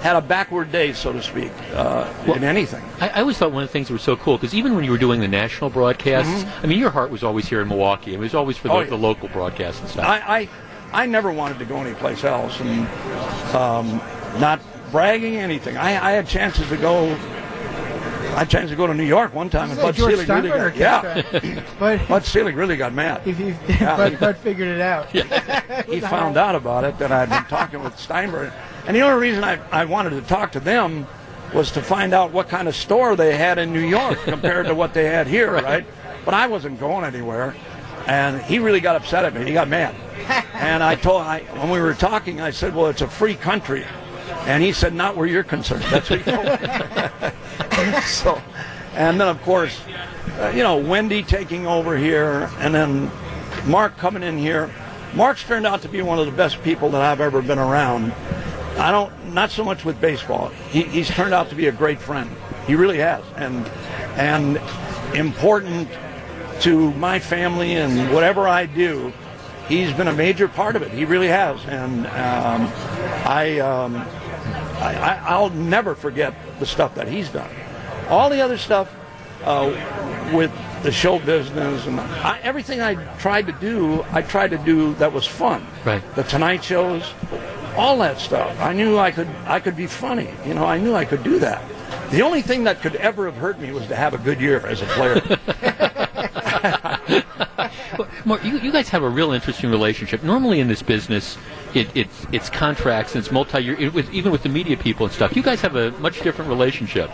had 0.00 0.16
a 0.16 0.20
backward 0.22 0.72
day, 0.72 0.94
so 0.94 1.12
to 1.12 1.22
speak, 1.22 1.52
uh, 1.74 2.10
in 2.26 2.42
anything. 2.42 2.82
I, 3.00 3.08
I 3.10 3.20
always 3.20 3.36
thought 3.36 3.52
one 3.52 3.62
of 3.62 3.68
the 3.68 3.72
things 3.72 3.88
that 3.88 3.92
was 3.92 4.02
so 4.02 4.16
cool 4.16 4.38
because 4.38 4.54
even 4.54 4.74
when 4.74 4.82
you 4.82 4.90
were 4.90 4.98
doing 4.98 5.20
the 5.20 5.28
national 5.28 5.68
broadcasts, 5.68 6.46
I 6.62 6.66
mean, 6.66 6.78
your 6.78 6.88
heart 6.90 7.10
was 7.10 7.22
always 7.22 7.46
here 7.46 7.60
in 7.60 7.68
Milwaukee. 7.68 8.14
It 8.14 8.18
was 8.18 8.34
always 8.34 8.56
for 8.56 8.68
the, 8.68 8.74
Mm-hmm. 8.74 8.86
Oh, 8.94 8.96
the 8.96 9.02
local 9.02 9.28
broadcasts 9.28 9.80
and 9.80 9.90
stuff. 9.90 10.06
I, 10.06 10.48
I, 10.92 11.02
I 11.02 11.06
never 11.06 11.30
wanted 11.30 11.58
to 11.58 11.66
go 11.66 11.76
anyplace 11.76 12.24
else, 12.24 12.58
and 12.60 12.88
um, 13.54 14.00
not 14.40 14.60
bragging 14.90 15.36
anything. 15.36 15.76
I, 15.76 15.90
I 16.02 16.12
had 16.12 16.26
chances 16.26 16.66
to 16.70 16.76
go. 16.78 17.14
I 18.40 18.44
had 18.44 18.48
a 18.48 18.52
chance 18.52 18.70
to 18.70 18.76
go 18.76 18.86
to 18.86 18.94
New 18.94 19.04
York 19.04 19.34
one 19.34 19.50
time, 19.50 19.70
and 19.70 19.78
Bud 19.78 19.94
Selig 19.94 20.26
really 20.26 20.46
got 20.46 20.74
yeah. 20.74 21.62
But 21.78 22.08
Bud 22.08 22.24
Selig 22.24 22.56
really 22.56 22.78
got 22.78 22.94
mad. 22.94 23.20
if 23.28 23.38
you, 23.38 23.54
Yeah. 23.68 23.96
Bud, 23.98 24.18
Bud 24.18 24.36
figured 24.38 24.68
it 24.68 24.80
out. 24.80 25.10
he 25.86 26.00
found 26.00 26.38
out 26.38 26.54
about 26.54 26.84
it 26.84 26.98
that 27.00 27.12
I'd 27.12 27.28
been 27.28 27.44
talking 27.44 27.82
with 27.82 27.98
Steinberg. 27.98 28.50
And 28.86 28.96
the 28.96 29.02
only 29.02 29.20
reason 29.20 29.44
I, 29.44 29.58
I 29.70 29.84
wanted 29.84 30.10
to 30.10 30.22
talk 30.22 30.52
to 30.52 30.60
them 30.60 31.06
was 31.52 31.70
to 31.72 31.82
find 31.82 32.14
out 32.14 32.32
what 32.32 32.48
kind 32.48 32.66
of 32.66 32.74
store 32.74 33.14
they 33.14 33.36
had 33.36 33.58
in 33.58 33.74
New 33.74 33.86
York 33.86 34.18
compared 34.22 34.68
to 34.68 34.74
what 34.74 34.94
they 34.94 35.04
had 35.04 35.26
here, 35.26 35.52
right? 35.52 35.84
But 36.24 36.32
I 36.32 36.46
wasn't 36.46 36.80
going 36.80 37.04
anywhere. 37.04 37.54
And 38.06 38.40
he 38.40 38.58
really 38.58 38.80
got 38.80 38.96
upset 38.96 39.26
at 39.26 39.34
me. 39.34 39.44
He 39.44 39.52
got 39.52 39.68
mad. 39.68 39.94
And 40.54 40.82
I 40.82 40.94
told 40.94 41.20
I 41.20 41.40
when 41.58 41.68
we 41.68 41.80
were 41.82 41.92
talking, 41.92 42.40
I 42.40 42.52
said, 42.52 42.74
"Well, 42.74 42.86
it's 42.86 43.02
a 43.02 43.08
free 43.08 43.34
country," 43.34 43.84
and 44.46 44.62
he 44.62 44.72
said, 44.72 44.94
"Not 44.94 45.14
where 45.14 45.26
you're 45.26 45.42
concerned." 45.44 45.82
That's 45.84 46.08
what 46.08 46.20
he 46.20 46.30
told 46.30 46.46
me. 46.46 47.30
so, 48.06 48.40
and 48.94 49.20
then 49.20 49.28
of 49.28 49.40
course, 49.42 49.80
uh, 50.38 50.52
you 50.54 50.62
know, 50.62 50.76
Wendy 50.78 51.22
taking 51.22 51.66
over 51.66 51.96
here, 51.96 52.50
and 52.58 52.74
then 52.74 53.10
Mark 53.66 53.96
coming 53.96 54.22
in 54.22 54.38
here. 54.38 54.70
Mark's 55.14 55.42
turned 55.42 55.66
out 55.66 55.82
to 55.82 55.88
be 55.88 56.02
one 56.02 56.18
of 56.18 56.26
the 56.26 56.32
best 56.32 56.62
people 56.62 56.90
that 56.90 57.02
I've 57.02 57.20
ever 57.20 57.42
been 57.42 57.58
around. 57.58 58.12
I 58.78 58.92
don't, 58.92 59.34
not 59.34 59.50
so 59.50 59.64
much 59.64 59.84
with 59.84 60.00
baseball. 60.00 60.48
He, 60.70 60.82
he's 60.82 61.08
turned 61.08 61.34
out 61.34 61.50
to 61.50 61.56
be 61.56 61.66
a 61.66 61.72
great 61.72 62.00
friend. 62.00 62.30
He 62.66 62.74
really 62.74 62.98
has, 62.98 63.24
and 63.36 63.66
and 64.16 64.60
important 65.14 65.88
to 66.60 66.92
my 66.92 67.18
family 67.18 67.76
and 67.76 68.12
whatever 68.12 68.46
I 68.46 68.66
do. 68.66 69.12
He's 69.68 69.92
been 69.92 70.08
a 70.08 70.12
major 70.12 70.48
part 70.48 70.76
of 70.76 70.82
it. 70.82 70.90
He 70.90 71.04
really 71.04 71.28
has, 71.28 71.64
and 71.66 72.06
um, 72.08 72.70
I, 73.24 73.60
um, 73.60 73.96
I, 73.96 75.20
I'll 75.24 75.50
never 75.50 75.94
forget 75.94 76.34
the 76.58 76.66
stuff 76.66 76.94
that 76.96 77.06
he's 77.06 77.28
done. 77.28 77.50
All 78.10 78.28
the 78.28 78.40
other 78.40 78.58
stuff 78.58 78.94
uh, 79.44 79.70
with 80.34 80.52
the 80.82 80.92
show 80.92 81.18
business 81.18 81.86
and 81.86 82.00
I, 82.00 82.38
everything 82.42 82.80
I 82.80 82.94
tried 83.18 83.46
to 83.46 83.52
do, 83.52 84.04
I 84.10 84.22
tried 84.22 84.50
to 84.50 84.58
do 84.58 84.94
that 84.94 85.12
was 85.12 85.26
fun. 85.26 85.66
Right. 85.84 86.02
The 86.14 86.22
Tonight 86.24 86.64
shows, 86.64 87.12
all 87.76 87.98
that 87.98 88.18
stuff. 88.18 88.58
I 88.60 88.72
knew 88.72 88.98
I 88.98 89.10
could 89.10 89.28
I 89.46 89.60
could 89.60 89.76
be 89.76 89.86
funny. 89.86 90.30
You 90.46 90.54
know, 90.54 90.64
I 90.64 90.78
knew 90.78 90.94
I 90.94 91.04
could 91.04 91.22
do 91.22 91.38
that. 91.38 91.62
The 92.10 92.22
only 92.22 92.42
thing 92.42 92.64
that 92.64 92.80
could 92.80 92.96
ever 92.96 93.26
have 93.26 93.36
hurt 93.36 93.60
me 93.60 93.70
was 93.72 93.86
to 93.86 93.94
have 93.96 94.14
a 94.14 94.18
good 94.18 94.40
year 94.40 94.66
as 94.66 94.82
a 94.82 94.86
player. 94.86 95.22
Mark, 98.24 98.44
you, 98.44 98.58
you 98.58 98.72
guys 98.72 98.88
have 98.88 99.02
a 99.02 99.08
real 99.08 99.32
interesting 99.32 99.70
relationship. 99.70 100.22
Normally 100.22 100.60
in 100.60 100.68
this 100.68 100.82
business, 100.82 101.38
it, 101.74 101.88
it's 101.96 102.26
it's 102.32 102.50
contracts 102.50 103.14
and 103.14 103.24
it's 103.24 103.32
multi-year. 103.32 103.76
It, 103.78 103.94
with, 103.94 104.12
even 104.12 104.32
with 104.32 104.42
the 104.42 104.48
media 104.48 104.76
people 104.76 105.06
and 105.06 105.14
stuff, 105.14 105.36
you 105.36 105.42
guys 105.42 105.60
have 105.60 105.76
a 105.76 105.92
much 105.92 106.20
different 106.22 106.48
relationship. 106.50 107.10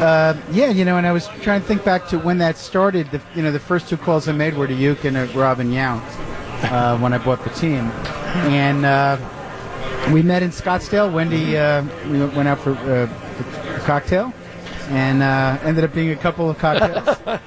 Uh, 0.00 0.34
yeah, 0.50 0.70
you 0.70 0.84
know, 0.86 0.96
and 0.96 1.06
I 1.06 1.12
was 1.12 1.28
trying 1.42 1.60
to 1.60 1.66
think 1.66 1.84
back 1.84 2.08
to 2.08 2.18
when 2.18 2.38
that 2.38 2.56
started. 2.56 3.10
The, 3.10 3.20
you 3.34 3.42
know, 3.42 3.52
the 3.52 3.60
first 3.60 3.88
two 3.88 3.98
calls 3.98 4.28
I 4.28 4.32
made 4.32 4.56
were 4.56 4.66
to 4.66 4.74
Uke 4.74 5.04
and 5.04 5.14
uh, 5.14 5.26
Robin 5.34 5.70
Yount 5.70 6.02
uh, 6.72 6.96
when 6.98 7.12
I 7.12 7.18
bought 7.18 7.44
the 7.44 7.50
team, 7.50 7.90
and 8.48 8.86
uh, 8.86 9.18
we 10.10 10.22
met 10.22 10.42
in 10.42 10.50
Scottsdale. 10.50 11.12
Wendy, 11.12 11.58
uh, 11.58 11.84
we 12.08 12.18
went 12.34 12.48
out 12.48 12.60
for 12.60 12.72
uh, 12.72 13.76
a 13.76 13.80
cocktail, 13.80 14.32
and 14.88 15.22
uh, 15.22 15.58
ended 15.64 15.84
up 15.84 15.92
being 15.92 16.10
a 16.10 16.16
couple 16.16 16.48
of 16.48 16.56
cocktails. 16.56 17.18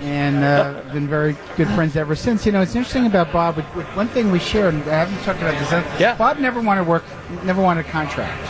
and 0.00 0.44
uh, 0.44 0.82
been 0.92 1.08
very 1.08 1.36
good 1.56 1.68
friends 1.70 1.96
ever 1.96 2.14
since. 2.14 2.46
You 2.46 2.52
know, 2.52 2.60
it's 2.60 2.74
interesting 2.74 3.06
about 3.06 3.32
Bob. 3.32 3.56
One 3.96 4.08
thing 4.08 4.30
we 4.30 4.38
share, 4.38 4.68
and 4.68 4.82
I 4.84 5.04
haven't 5.04 5.22
talked 5.24 5.40
about 5.40 5.58
this. 5.58 6.00
Yeah. 6.00 6.14
Bob 6.16 6.38
never 6.38 6.60
wanted 6.60 6.84
to 6.84 6.88
work, 6.88 7.04
never 7.44 7.62
wanted 7.62 7.86
a 7.86 7.88
contract, 7.88 8.40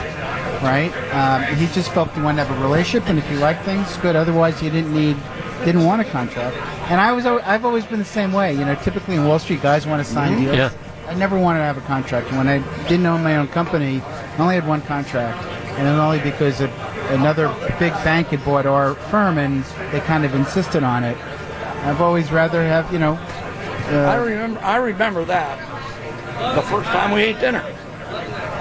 right? 0.66 0.93
Um, 1.14 1.56
he 1.56 1.66
just 1.68 1.93
felt 1.93 2.10
he 2.12 2.20
wanted 2.20 2.43
to 2.43 2.48
have 2.48 2.59
a 2.59 2.62
relationship, 2.62 3.09
and 3.09 3.18
if 3.18 3.30
you 3.30 3.38
like 3.38 3.62
things, 3.64 3.97
good. 3.98 4.16
Otherwise, 4.16 4.62
you 4.62 4.70
didn't 4.70 4.93
need, 4.93 5.16
didn't 5.64 5.84
want 5.84 6.02
a 6.02 6.05
contract. 6.05 6.56
And 6.90 7.01
I 7.01 7.12
was, 7.12 7.24
I've 7.24 7.64
always 7.64 7.86
been 7.86 7.98
the 8.01 8.05
same 8.05 8.32
way. 8.32 8.52
You 8.52 8.64
know, 8.64 8.74
typically 8.76 9.14
in 9.14 9.24
Wall 9.24 9.38
Street, 9.38 9.62
guys 9.62 9.86
want 9.86 10.05
to 10.05 10.12
sign 10.12 10.32
Mhm. 10.36 10.40
deals. 10.40 10.56
Yeah. 10.56 10.70
I 11.09 11.14
never 11.14 11.38
wanted 11.38 11.60
to 11.60 11.64
have 11.64 11.78
a 11.78 11.82
contract. 11.82 12.32
When 12.32 12.48
I 12.48 12.59
didn't 12.88 13.06
own 13.06 13.22
my 13.22 13.36
own 13.36 13.47
company, 13.48 14.02
I 14.36 14.43
only 14.43 14.56
had 14.56 14.66
one 14.66 14.82
contract, 14.82 15.43
and 15.78 15.86
it 15.86 15.90
was 15.93 16.01
only 16.01 16.18
because 16.18 16.60
a, 16.60 16.68
another 17.10 17.48
big 17.78 17.93
bank 18.05 18.28
had 18.28 18.44
bought 18.44 18.66
our 18.66 18.94
firm, 19.10 19.38
and 19.38 19.62
they 19.93 20.01
kind 20.01 20.24
of 20.24 20.34
insisted 20.34 20.82
on 20.82 21.05
it. 21.05 21.16
I've 21.84 22.01
always 22.01 22.32
rather 22.32 22.64
have, 22.64 22.93
you 22.93 22.98
know. 22.98 23.16
I 23.88 24.16
Uh, 24.16 24.24
remember 24.24 24.60
I 24.64 24.76
remember 24.78 25.24
that 25.26 25.59
the 26.56 26.62
first 26.62 26.88
time 26.90 27.12
we 27.12 27.22
ate 27.22 27.38
dinner 27.38 27.62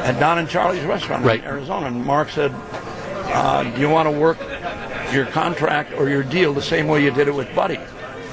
at 0.05 0.19
Don 0.19 0.37
and 0.37 0.47
Charlie's 0.47 0.83
restaurant 0.85 1.25
Right. 1.25 1.39
in 1.41 1.45
Arizona, 1.47 1.87
and 1.87 2.05
Mark 2.05 2.29
said, 2.29 2.53
uh, 3.33 3.63
"Do 3.63 3.81
you 3.81 3.89
want 3.89 4.07
to 4.07 4.11
work 4.17 4.37
your 5.11 5.25
contract 5.25 5.93
or 5.97 6.07
your 6.09 6.23
deal 6.23 6.53
the 6.53 6.61
same 6.61 6.87
way 6.87 7.03
you 7.03 7.11
did 7.11 7.27
it 7.27 7.33
with 7.35 7.53
Buddy?" 7.55 7.79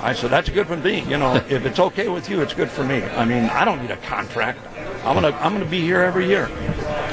I 0.03 0.12
said, 0.12 0.31
"That's 0.31 0.49
good 0.51 0.66
for 0.66 0.77
me. 0.77 1.01
You 1.09 1.16
know, 1.19 1.35
if 1.49 1.65
it's 1.65 1.78
okay 1.81 2.09
with 2.09 2.28
you, 2.28 2.40
it's 2.43 2.55
good 2.55 2.70
for 2.70 2.85
me. 2.85 3.03
I 3.16 3.24
mean, 3.24 3.44
I 3.44 3.65
don't 3.65 3.81
need 3.81 3.90
a 3.90 3.97
contract. 3.99 4.59
I'm 5.05 5.15
gonna 5.15 5.36
I'm 5.40 5.53
gonna 5.55 5.65
be 5.65 5.81
here 5.81 6.01
every 6.03 6.27
year, 6.28 6.49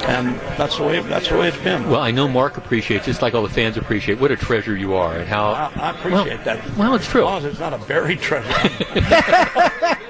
and 0.06 0.38
that's 0.58 0.76
the 0.76 0.84
way 0.84 1.00
that's 1.00 1.28
the 1.28 1.38
way 1.38 1.48
it's 1.48 1.56
been." 1.58 1.88
Well, 1.90 2.00
I 2.00 2.10
know 2.10 2.28
Mark 2.28 2.56
appreciates, 2.56 3.06
just 3.06 3.22
like 3.22 3.34
all 3.34 3.42
the 3.42 3.48
fans 3.48 3.76
appreciate, 3.76 4.20
what 4.20 4.30
a 4.30 4.36
treasure 4.36 4.76
you 4.76 4.94
are 4.94 5.14
and 5.16 5.26
how. 5.28 5.46
I, 5.50 5.72
I 5.76 5.90
appreciate 5.90 6.44
that. 6.44 6.76
Well, 6.76 6.94
it's 6.94 7.06
true. 7.08 7.22
As 7.22 7.24
long 7.24 7.38
as 7.38 7.44
it's 7.46 7.58
not 7.60 7.72
a 7.72 7.78
buried 7.78 8.20
treasure. 8.20 8.50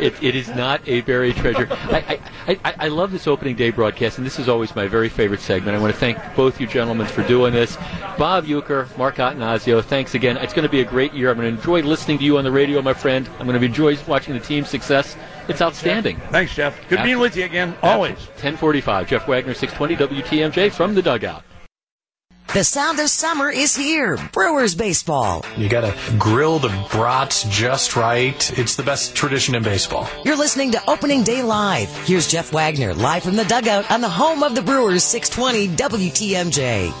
it, 0.00 0.22
it 0.22 0.34
is 0.34 0.48
not 0.48 0.80
a 0.86 1.02
buried 1.02 1.36
treasure. 1.36 1.68
I, 1.70 2.20
I, 2.46 2.58
I, 2.64 2.74
I 2.80 2.88
love 2.88 3.12
this 3.12 3.26
opening 3.26 3.56
day 3.56 3.70
broadcast, 3.70 4.18
and 4.18 4.26
this 4.26 4.38
is 4.38 4.48
always 4.48 4.74
my 4.74 4.86
very 4.86 5.08
favorite 5.08 5.40
segment. 5.40 5.76
I 5.76 5.80
want 5.80 5.92
to 5.92 5.98
thank 5.98 6.18
both 6.34 6.60
you 6.60 6.66
gentlemen 6.66 7.06
for 7.06 7.22
doing 7.24 7.52
this. 7.52 7.76
Bob 8.18 8.46
Uecker, 8.46 8.96
Mark 8.96 9.16
Attanasio, 9.16 9.82
thanks 9.82 10.14
again. 10.14 10.36
It's 10.38 10.52
going 10.52 10.64
to 10.64 10.70
be 10.70 10.80
a 10.80 10.84
great 10.84 11.12
year. 11.12 11.30
I'm 11.30 11.36
going 11.36 11.50
to 11.50 11.58
enjoy 11.58 11.82
listening 11.82 12.18
to 12.18 12.24
you 12.24 12.38
on 12.38 12.44
the 12.44 12.52
radio, 12.52 12.80
my 12.82 12.94
friend. 12.94 13.28
I'm 13.38 13.46
going 13.46 13.58
to 13.58 13.66
enjoy 13.66 13.96
watching 14.06 14.34
the 14.34 14.40
team's 14.40 14.68
success. 14.68 15.16
It's 15.48 15.60
outstanding. 15.60 16.20
Thanks, 16.30 16.54
Jeff. 16.54 16.76
Good 16.88 17.02
being 17.02 17.18
with 17.18 17.36
you 17.36 17.44
again. 17.44 17.76
Always. 17.82 18.16
1045. 18.16 19.08
Jeff 19.08 19.28
Wagner, 19.28 19.54
620 19.54 20.22
WTMJ 20.22 20.72
from 20.72 20.94
the 20.94 21.02
dugout. 21.02 21.44
The 22.54 22.62
sound 22.62 23.00
of 23.00 23.10
summer 23.10 23.50
is 23.50 23.74
here. 23.74 24.16
Brewers 24.30 24.76
baseball. 24.76 25.44
You 25.56 25.68
gotta 25.68 25.92
grill 26.20 26.60
the 26.60 26.68
brats 26.92 27.42
just 27.50 27.96
right. 27.96 28.56
It's 28.56 28.76
the 28.76 28.84
best 28.84 29.16
tradition 29.16 29.56
in 29.56 29.64
baseball. 29.64 30.08
You're 30.24 30.36
listening 30.36 30.70
to 30.70 30.88
Opening 30.88 31.24
Day 31.24 31.42
Live. 31.42 31.90
Here's 32.06 32.28
Jeff 32.28 32.52
Wagner 32.52 32.94
live 32.94 33.24
from 33.24 33.34
the 33.34 33.44
dugout 33.46 33.90
on 33.90 34.00
the 34.02 34.08
home 34.08 34.44
of 34.44 34.54
the 34.54 34.62
Brewers 34.62 35.02
620 35.02 35.76
WTMJ. 35.76 36.92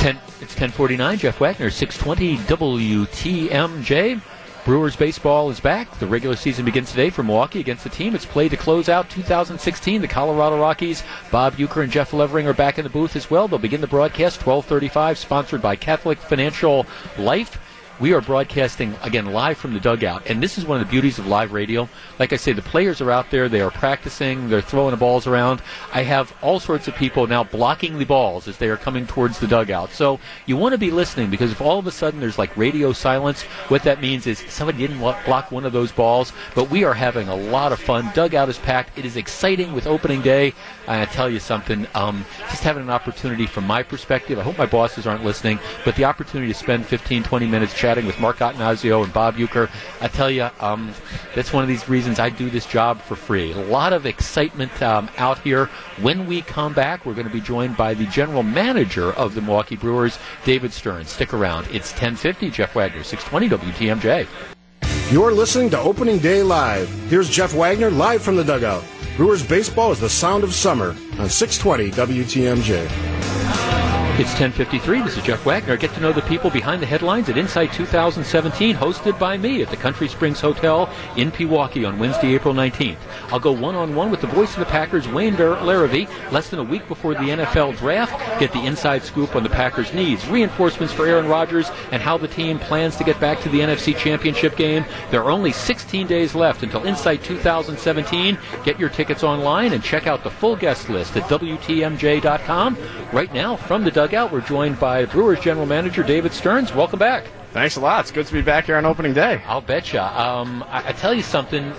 10, 0.00 0.16
it's 0.40 0.58
1049. 0.58 1.18
Jeff 1.18 1.38
Wagner, 1.38 1.70
620 1.70 2.38
WTMJ. 2.48 4.20
Brewers 4.64 4.96
baseball 4.96 5.50
is 5.50 5.60
back. 5.60 5.98
The 5.98 6.06
regular 6.06 6.36
season 6.36 6.64
begins 6.64 6.90
today 6.90 7.10
for 7.10 7.22
Milwaukee 7.22 7.60
against 7.60 7.84
the 7.84 7.90
team. 7.90 8.14
It's 8.14 8.24
played 8.24 8.50
to 8.50 8.56
close 8.56 8.88
out 8.88 9.10
2016. 9.10 10.00
The 10.00 10.08
Colorado 10.08 10.58
Rockies, 10.58 11.02
Bob 11.30 11.56
Uecker 11.56 11.82
and 11.82 11.92
Jeff 11.92 12.14
Levering 12.14 12.46
are 12.46 12.54
back 12.54 12.78
in 12.78 12.84
the 12.84 12.88
booth 12.88 13.14
as 13.14 13.30
well. 13.30 13.46
They'll 13.46 13.58
begin 13.58 13.82
the 13.82 13.86
broadcast 13.86 14.38
1235, 14.46 15.18
sponsored 15.18 15.60
by 15.60 15.76
Catholic 15.76 16.18
Financial 16.18 16.86
Life. 17.18 17.58
We 18.00 18.12
are 18.12 18.20
broadcasting 18.20 18.96
again 19.02 19.26
live 19.26 19.56
from 19.56 19.72
the 19.72 19.78
dugout, 19.78 20.24
and 20.26 20.42
this 20.42 20.58
is 20.58 20.66
one 20.66 20.80
of 20.80 20.86
the 20.86 20.90
beauties 20.90 21.20
of 21.20 21.28
live 21.28 21.52
radio. 21.52 21.88
Like 22.18 22.32
I 22.32 22.36
say, 22.36 22.52
the 22.52 22.60
players 22.60 23.00
are 23.00 23.12
out 23.12 23.30
there; 23.30 23.48
they 23.48 23.60
are 23.60 23.70
practicing, 23.70 24.48
they're 24.48 24.60
throwing 24.60 24.90
the 24.90 24.96
balls 24.96 25.28
around. 25.28 25.62
I 25.92 26.02
have 26.02 26.34
all 26.42 26.58
sorts 26.58 26.88
of 26.88 26.96
people 26.96 27.28
now 27.28 27.44
blocking 27.44 27.96
the 27.96 28.04
balls 28.04 28.48
as 28.48 28.58
they 28.58 28.68
are 28.68 28.76
coming 28.76 29.06
towards 29.06 29.38
the 29.38 29.46
dugout. 29.46 29.90
So 29.90 30.18
you 30.44 30.56
want 30.56 30.72
to 30.72 30.78
be 30.78 30.90
listening 30.90 31.30
because 31.30 31.52
if 31.52 31.60
all 31.60 31.78
of 31.78 31.86
a 31.86 31.92
sudden 31.92 32.18
there's 32.18 32.36
like 32.36 32.56
radio 32.56 32.92
silence, 32.92 33.42
what 33.68 33.84
that 33.84 34.00
means 34.00 34.26
is 34.26 34.40
somebody 34.48 34.78
didn't 34.78 34.98
block 34.98 35.52
one 35.52 35.64
of 35.64 35.72
those 35.72 35.92
balls. 35.92 36.32
But 36.56 36.70
we 36.70 36.82
are 36.82 36.94
having 36.94 37.28
a 37.28 37.36
lot 37.36 37.70
of 37.70 37.78
fun. 37.78 38.10
Dugout 38.12 38.48
is 38.48 38.58
packed. 38.58 38.98
It 38.98 39.04
is 39.04 39.16
exciting 39.16 39.72
with 39.72 39.86
opening 39.86 40.20
day. 40.20 40.52
I 40.88 41.04
tell 41.04 41.30
you 41.30 41.38
something, 41.38 41.86
um, 41.94 42.24
just 42.50 42.64
having 42.64 42.82
an 42.82 42.90
opportunity 42.90 43.46
from 43.46 43.68
my 43.68 43.84
perspective. 43.84 44.36
I 44.36 44.42
hope 44.42 44.58
my 44.58 44.66
bosses 44.66 45.06
aren't 45.06 45.24
listening, 45.24 45.60
but 45.84 45.94
the 45.94 46.04
opportunity 46.06 46.52
to 46.52 46.58
spend 46.58 46.86
15, 46.86 47.22
20 47.22 47.46
minutes 47.46 47.83
chatting 47.84 48.06
with 48.06 48.18
Mark 48.18 48.38
Attanasio 48.38 49.04
and 49.04 49.12
Bob 49.12 49.36
Uecker, 49.36 49.68
I 50.00 50.08
tell 50.08 50.30
you, 50.30 50.48
um, 50.58 50.94
that's 51.34 51.52
one 51.52 51.62
of 51.62 51.68
these 51.68 51.86
reasons 51.86 52.18
I 52.18 52.30
do 52.30 52.48
this 52.48 52.64
job 52.64 52.98
for 52.98 53.14
free. 53.14 53.52
A 53.52 53.58
lot 53.58 53.92
of 53.92 54.06
excitement 54.06 54.82
um, 54.82 55.10
out 55.18 55.38
here. 55.40 55.66
When 56.00 56.26
we 56.26 56.40
come 56.40 56.72
back, 56.72 57.04
we're 57.04 57.12
going 57.12 57.26
to 57.26 57.32
be 57.32 57.42
joined 57.42 57.76
by 57.76 57.92
the 57.92 58.06
general 58.06 58.42
manager 58.42 59.12
of 59.12 59.34
the 59.34 59.42
Milwaukee 59.42 59.76
Brewers, 59.76 60.18
David 60.46 60.72
Stearns. 60.72 61.10
Stick 61.10 61.34
around. 61.34 61.66
It's 61.66 61.90
1050, 61.90 62.48
Jeff 62.48 62.74
Wagner, 62.74 63.02
620 63.02 63.72
WTMJ. 63.72 65.12
You're 65.12 65.34
listening 65.34 65.68
to 65.68 65.78
Opening 65.78 66.20
Day 66.20 66.42
Live. 66.42 66.88
Here's 67.10 67.28
Jeff 67.28 67.52
Wagner 67.52 67.90
live 67.90 68.22
from 68.22 68.36
the 68.36 68.44
dugout. 68.44 68.82
Brewers 69.18 69.46
baseball 69.46 69.92
is 69.92 70.00
the 70.00 70.08
sound 70.08 70.42
of 70.42 70.54
summer 70.54 70.96
on 71.18 71.28
620 71.28 71.90
WTMJ. 71.90 73.93
It's 74.16 74.30
1053. 74.30 75.02
This 75.02 75.16
is 75.16 75.24
Jeff 75.24 75.44
Wagner. 75.44 75.76
Get 75.76 75.92
to 75.94 76.00
know 76.00 76.12
the 76.12 76.22
people 76.22 76.48
behind 76.48 76.80
the 76.80 76.86
headlines 76.86 77.28
at 77.28 77.36
Insight 77.36 77.72
2017, 77.72 78.76
hosted 78.76 79.18
by 79.18 79.36
me 79.36 79.60
at 79.60 79.70
the 79.70 79.76
Country 79.76 80.06
Springs 80.06 80.40
Hotel 80.40 80.88
in 81.16 81.32
Pewaukee 81.32 81.84
on 81.84 81.98
Wednesday, 81.98 82.32
April 82.32 82.54
19th. 82.54 82.98
I'll 83.32 83.40
go 83.40 83.50
one-on-one 83.50 84.12
with 84.12 84.20
the 84.20 84.28
voice 84.28 84.52
of 84.52 84.60
the 84.60 84.66
Packers, 84.66 85.08
Wayne 85.08 85.34
Larrivee, 85.34 86.08
less 86.30 86.48
than 86.48 86.60
a 86.60 86.62
week 86.62 86.86
before 86.86 87.14
the 87.14 87.22
NFL 87.22 87.76
draft. 87.76 88.12
Get 88.38 88.52
the 88.52 88.64
inside 88.64 89.02
scoop 89.02 89.34
on 89.34 89.42
the 89.42 89.48
Packers' 89.48 89.92
needs, 89.92 90.28
reinforcements 90.28 90.94
for 90.94 91.06
Aaron 91.06 91.26
Rodgers, 91.26 91.68
and 91.90 92.00
how 92.00 92.16
the 92.16 92.28
team 92.28 92.60
plans 92.60 92.94
to 92.98 93.04
get 93.04 93.18
back 93.18 93.40
to 93.40 93.48
the 93.48 93.58
NFC 93.58 93.96
Championship 93.96 94.56
game. 94.56 94.84
There 95.10 95.24
are 95.24 95.30
only 95.32 95.50
16 95.50 96.06
days 96.06 96.36
left 96.36 96.62
until 96.62 96.86
Insight 96.86 97.24
2017. 97.24 98.38
Get 98.64 98.78
your 98.78 98.90
tickets 98.90 99.24
online 99.24 99.72
and 99.72 99.82
check 99.82 100.06
out 100.06 100.22
the 100.22 100.30
full 100.30 100.54
guest 100.54 100.88
list 100.88 101.16
at 101.16 101.24
WTMJ.com. 101.24 102.78
Right 103.12 103.34
now, 103.34 103.56
from 103.56 103.82
the 103.82 104.03
dugout, 104.04 104.30
we're 104.30 104.42
joined 104.42 104.78
by 104.78 105.06
Brewers 105.06 105.40
General 105.40 105.64
Manager 105.64 106.02
David 106.02 106.30
Stearns. 106.34 106.74
Welcome 106.74 106.98
back. 106.98 107.24
Thanks 107.52 107.76
a 107.76 107.80
lot. 107.80 108.00
It's 108.00 108.10
good 108.10 108.26
to 108.26 108.34
be 108.34 108.42
back 108.42 108.66
here 108.66 108.76
on 108.76 108.84
opening 108.84 109.14
day. 109.14 109.40
I'll 109.46 109.62
betcha. 109.62 110.02
Um, 110.20 110.62
I, 110.68 110.88
I 110.88 110.92
tell 110.92 111.14
you 111.14 111.22
something. 111.22 111.72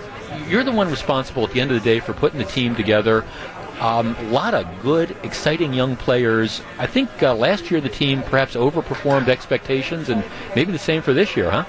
You're 0.48 0.64
the 0.64 0.72
one 0.72 0.90
responsible 0.90 1.44
at 1.44 1.52
the 1.52 1.60
end 1.60 1.70
of 1.70 1.80
the 1.80 1.88
day 1.88 2.00
for 2.00 2.14
putting 2.14 2.40
the 2.40 2.44
team 2.44 2.74
together. 2.74 3.24
Um, 3.78 4.16
a 4.16 4.22
lot 4.24 4.54
of 4.54 4.66
good, 4.82 5.16
exciting 5.22 5.72
young 5.72 5.94
players. 5.94 6.62
I 6.78 6.88
think 6.88 7.22
uh, 7.22 7.32
last 7.32 7.70
year 7.70 7.80
the 7.80 7.88
team 7.88 8.24
perhaps 8.24 8.56
overperformed 8.56 9.28
expectations, 9.28 10.08
and 10.08 10.24
maybe 10.56 10.72
the 10.72 10.80
same 10.80 11.02
for 11.02 11.12
this 11.12 11.36
year, 11.36 11.48
huh? 11.48 11.64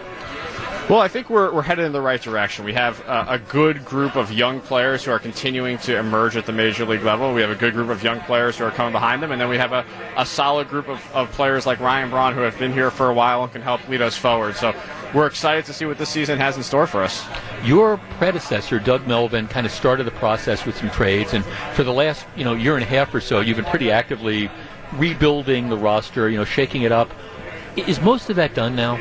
Well, 0.90 1.02
I 1.02 1.10
think 1.10 1.30
we're, 1.30 1.52
we're 1.54 1.64
headed 1.64 1.84
in 1.84 1.92
the 1.92 2.00
right 2.00 2.22
direction. 2.22 2.64
We 2.64 2.72
have 2.72 3.06
uh, 3.06 3.26
a 3.28 3.38
good 3.38 3.84
group 3.84 4.16
of 4.16 4.32
young 4.32 4.62
players 4.62 5.04
who 5.04 5.12
are 5.12 5.20
continuing 5.20 5.80
to 5.80 5.98
emerge 5.98 6.38
at 6.38 6.46
the 6.46 6.54
major 6.54 6.86
league 6.86 7.04
level. 7.04 7.34
We 7.34 7.42
have 7.42 7.50
a 7.50 7.56
good 7.56 7.74
group 7.74 7.90
of 7.90 8.02
young 8.04 8.22
players 8.22 8.58
who 8.58 8.64
are 8.64 8.72
coming 8.72 8.94
behind 8.94 9.22
them, 9.22 9.34
and 9.34 9.42
then 9.42 9.50
we 9.50 9.58
have 9.58 9.74
a, 9.74 9.86
a 10.16 10.26
solid 10.26 10.70
group 10.70 10.88
of, 10.88 11.06
of 11.14 11.30
players 11.32 11.66
like 11.66 11.82
Ryan 11.82 12.10
Braun 12.10 12.34
who 12.34 12.40
have 12.40 12.58
been 12.58 12.72
here 12.72 12.90
for 12.90 13.10
a 13.10 13.14
while 13.14 13.44
and 13.44 13.52
can 13.52 13.62
help 13.62 13.86
lead 13.90 14.02
us 14.02 14.16
forward. 14.16 14.56
So 14.56 14.74
we're 15.14 15.28
excited 15.28 15.66
to 15.66 15.74
see 15.74 15.84
what 15.84 15.98
this 15.98 16.08
season 16.08 16.40
has 16.40 16.56
in 16.56 16.64
store 16.64 16.88
for 16.88 17.04
us. 17.04 17.26
Your 17.66 17.98
predecessor, 18.18 18.80
Doug 18.80 19.06
Melvin, 19.08 19.50
kind 19.50 19.66
of 19.66 19.74
started 19.74 20.06
the 20.06 20.12
process 20.12 20.66
with 20.66 20.78
some 20.78 20.90
trades, 20.90 21.34
and 21.34 21.44
for 21.74 21.84
the 21.84 21.92
last 21.92 22.26
you 22.38 22.46
know 22.46 22.54
year 22.54 22.76
and 22.76 22.84
a 22.84 22.88
half 22.88 23.14
or 23.14 23.20
so, 23.20 23.42
you've 23.42 23.58
been 23.58 23.66
pretty 23.66 23.92
actively 23.92 24.50
rebuilding 24.94 25.68
the 25.68 25.78
roster, 25.78 26.30
you 26.30 26.38
know, 26.38 26.46
shaking 26.46 26.84
it 26.84 26.94
up. 26.94 27.12
Is 27.76 28.00
most 28.00 28.30
of 28.30 28.38
that 28.38 28.54
done 28.54 28.74
now? 28.74 28.96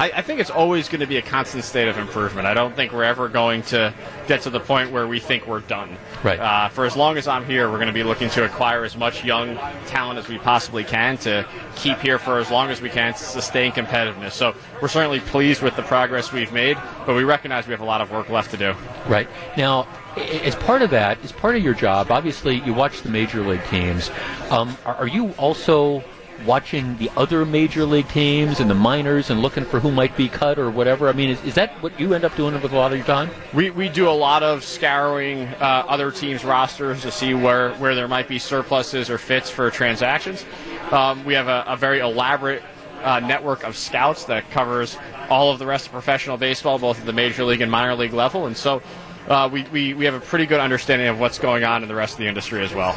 I, 0.00 0.10
I, 0.16 0.22
think 0.22 0.40
it's 0.40 0.50
always 0.50 0.88
going 0.88 1.00
to 1.00 1.06
be 1.06 1.18
a 1.18 1.22
constant 1.22 1.62
state 1.62 1.86
of 1.86 1.98
improvement. 1.98 2.46
I 2.46 2.54
don't 2.54 2.74
think 2.74 2.90
we're 2.90 3.04
ever 3.04 3.28
going 3.28 3.60
to 3.64 3.92
get 4.26 4.40
to 4.42 4.50
the 4.50 4.58
point 4.58 4.90
where 4.90 5.06
we 5.06 5.20
think 5.20 5.46
we're 5.46 5.60
done. 5.60 5.94
Right. 6.24 6.40
Uh, 6.40 6.70
for 6.70 6.86
as 6.86 6.96
long 6.96 7.18
as 7.18 7.28
I'm 7.28 7.44
here, 7.44 7.70
we're 7.70 7.76
going 7.76 7.88
to 7.88 7.92
be 7.92 8.02
looking 8.02 8.30
to 8.30 8.46
acquire 8.46 8.82
as 8.84 8.96
much 8.96 9.26
young 9.26 9.56
talent 9.88 10.18
as 10.18 10.26
we 10.26 10.38
possibly 10.38 10.84
can 10.84 11.18
to 11.18 11.46
keep 11.76 11.98
here 11.98 12.18
for 12.18 12.38
as 12.38 12.50
long 12.50 12.70
as 12.70 12.80
we 12.80 12.88
can 12.88 13.12
to 13.12 13.18
sustain 13.18 13.72
competitiveness. 13.72 14.32
So 14.32 14.54
we're 14.80 14.88
certainly 14.88 15.20
pleased 15.20 15.60
with 15.60 15.76
the 15.76 15.82
progress 15.82 16.32
we've 16.32 16.52
made, 16.52 16.78
but 17.04 17.14
we 17.14 17.24
recognize 17.24 17.66
we 17.66 17.72
have 17.72 17.82
a 17.82 17.84
lot 17.84 18.00
of 18.00 18.10
work 18.10 18.30
left 18.30 18.52
to 18.52 18.56
do. 18.56 18.74
Right. 19.06 19.28
Now, 19.58 19.86
as 20.16 20.56
part 20.56 20.80
of 20.80 20.88
that, 20.90 21.22
as 21.22 21.30
part 21.30 21.56
of 21.56 21.62
your 21.62 21.74
job, 21.74 22.10
obviously 22.10 22.62
you 22.62 22.72
watch 22.72 23.02
the 23.02 23.10
major 23.10 23.46
league 23.46 23.64
teams. 23.66 24.10
Um, 24.48 24.78
are, 24.86 24.94
are 24.94 25.08
you 25.08 25.32
also 25.32 26.02
watching 26.44 26.96
the 26.98 27.10
other 27.16 27.44
major 27.44 27.84
league 27.84 28.08
teams 28.08 28.60
and 28.60 28.70
the 28.70 28.74
minors 28.74 29.30
and 29.30 29.42
looking 29.42 29.64
for 29.64 29.80
who 29.80 29.90
might 29.90 30.16
be 30.16 30.28
cut 30.28 30.58
or 30.58 30.70
whatever? 30.70 31.08
I 31.08 31.12
mean, 31.12 31.30
is, 31.30 31.42
is 31.44 31.54
that 31.54 31.72
what 31.82 31.98
you 31.98 32.14
end 32.14 32.24
up 32.24 32.34
doing 32.36 32.60
with 32.60 32.72
a 32.72 32.76
lot 32.76 32.92
of 32.92 32.98
your 32.98 33.06
time? 33.06 33.30
We, 33.52 33.70
we 33.70 33.88
do 33.88 34.08
a 34.08 34.10
lot 34.10 34.42
of 34.42 34.64
scouring 34.64 35.46
uh, 35.48 35.84
other 35.88 36.10
teams' 36.10 36.44
rosters 36.44 37.02
to 37.02 37.10
see 37.10 37.34
where, 37.34 37.74
where 37.74 37.94
there 37.94 38.08
might 38.08 38.28
be 38.28 38.38
surpluses 38.38 39.10
or 39.10 39.18
fits 39.18 39.50
for 39.50 39.70
transactions. 39.70 40.44
Um, 40.90 41.24
we 41.24 41.34
have 41.34 41.48
a, 41.48 41.64
a 41.66 41.76
very 41.76 42.00
elaborate 42.00 42.62
uh, 43.02 43.20
network 43.20 43.64
of 43.64 43.76
scouts 43.76 44.24
that 44.26 44.50
covers 44.50 44.96
all 45.28 45.52
of 45.52 45.58
the 45.58 45.66
rest 45.66 45.86
of 45.86 45.92
professional 45.92 46.36
baseball, 46.36 46.78
both 46.78 46.98
at 47.00 47.06
the 47.06 47.12
major 47.12 47.44
league 47.44 47.60
and 47.60 47.70
minor 47.70 47.94
league 47.94 48.12
level. 48.12 48.46
And 48.46 48.56
so 48.56 48.82
uh, 49.28 49.48
we, 49.52 49.62
we, 49.64 49.94
we 49.94 50.04
have 50.04 50.14
a 50.14 50.20
pretty 50.20 50.46
good 50.46 50.60
understanding 50.60 51.08
of 51.08 51.20
what's 51.20 51.38
going 51.38 51.64
on 51.64 51.82
in 51.82 51.88
the 51.88 51.94
rest 51.94 52.14
of 52.14 52.18
the 52.18 52.26
industry 52.26 52.64
as 52.64 52.74
well. 52.74 52.96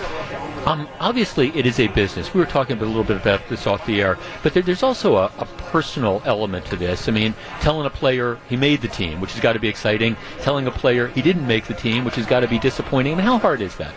Um, 0.66 0.88
obviously, 1.00 1.50
it 1.58 1.66
is 1.66 1.80
a 1.80 1.88
business. 1.88 2.34
We 2.34 2.40
were 2.40 2.46
talking 2.46 2.78
a 2.78 2.86
little 2.86 3.04
bit 3.04 3.18
about 3.18 3.48
this 3.50 3.68
off 3.68 3.86
the 3.86 4.02
air, 4.02 4.18
but 4.44 4.54
there, 4.54 4.64
there's 4.64 4.84
also 4.84 5.18
a, 5.18 5.26
a, 5.38 5.46
personal 5.74 6.22
element 6.24 6.66
to 6.68 6.76
this. 6.76 7.10
I 7.10 7.12
mean, 7.12 7.34
telling 7.60 7.86
a 7.86 7.90
player 7.90 8.38
he 8.48 8.56
made 8.56 8.82
the 8.82 8.88
team, 8.88 9.20
which 9.20 9.32
has 9.32 9.42
got 9.42 9.54
to 9.54 9.60
be 9.60 9.68
exciting, 9.68 10.16
telling 10.40 10.68
a 10.68 10.72
player 10.72 11.08
he 11.08 11.22
didn't 11.22 11.48
make 11.48 11.66
the 11.66 11.74
team, 11.74 12.06
which 12.06 12.16
has 12.16 12.26
got 12.26 12.42
to 12.42 12.48
be 12.48 12.60
disappointing. 12.60 13.14
I 13.14 13.16
mean, 13.18 13.26
how 13.26 13.40
hard 13.40 13.60
is 13.60 13.76
that? 13.78 13.94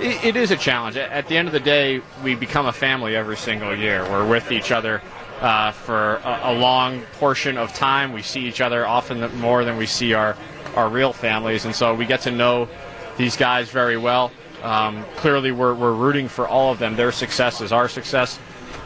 It, 0.00 0.24
it 0.24 0.36
is 0.36 0.50
a 0.50 0.56
challenge. 0.56 0.96
At 0.96 1.28
the 1.28 1.36
end 1.36 1.48
of 1.48 1.52
the 1.54 1.60
day, 1.60 2.02
we 2.22 2.34
become 2.34 2.66
a 2.66 2.72
family 2.72 3.16
every 3.16 3.36
single 3.36 3.74
year. 3.74 4.02
We're 4.02 4.28
with 4.28 4.52
each 4.52 4.72
other. 4.72 5.00
Uh, 5.40 5.72
for 5.72 6.16
a, 6.16 6.40
a 6.44 6.52
long 6.52 7.00
portion 7.18 7.56
of 7.58 7.72
time, 7.74 8.12
we 8.12 8.22
see 8.22 8.42
each 8.46 8.60
other 8.60 8.86
often 8.86 9.36
more 9.38 9.64
than 9.64 9.76
we 9.76 9.86
see 9.86 10.12
our, 10.12 10.36
our 10.74 10.88
real 10.88 11.12
families, 11.12 11.64
and 11.64 11.74
so 11.74 11.94
we 11.94 12.06
get 12.06 12.20
to 12.22 12.30
know 12.30 12.68
these 13.16 13.36
guys 13.36 13.70
very 13.70 13.96
well. 13.96 14.32
Um, 14.62 15.04
clearly, 15.16 15.52
we're, 15.52 15.74
we're 15.74 15.92
rooting 15.92 16.28
for 16.28 16.46
all 16.46 16.72
of 16.72 16.78
them. 16.78 16.96
Their 16.96 17.12
success 17.12 17.60
is 17.60 17.72
our 17.72 17.88
success. 17.88 18.38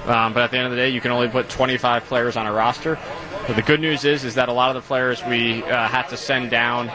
Um, 0.07 0.33
but 0.33 0.43
at 0.43 0.51
the 0.51 0.57
end 0.57 0.67
of 0.67 0.71
the 0.71 0.77
day, 0.77 0.89
you 0.89 1.01
can 1.01 1.11
only 1.11 1.29
put 1.29 1.49
25 1.49 2.05
players 2.05 2.37
on 2.37 2.47
a 2.47 2.53
roster. 2.53 2.99
But 3.47 3.57
the 3.57 3.63
good 3.63 3.81
news 3.81 4.05
is, 4.05 4.25
is 4.25 4.35
that 4.37 4.49
a 4.49 4.53
lot 4.53 4.75
of 4.75 4.83
the 4.83 4.87
players 4.87 5.23
we 5.25 5.63
uh, 5.65 5.89
had 5.89 6.09
to 6.09 6.17
send 6.17 6.51
down 6.51 6.91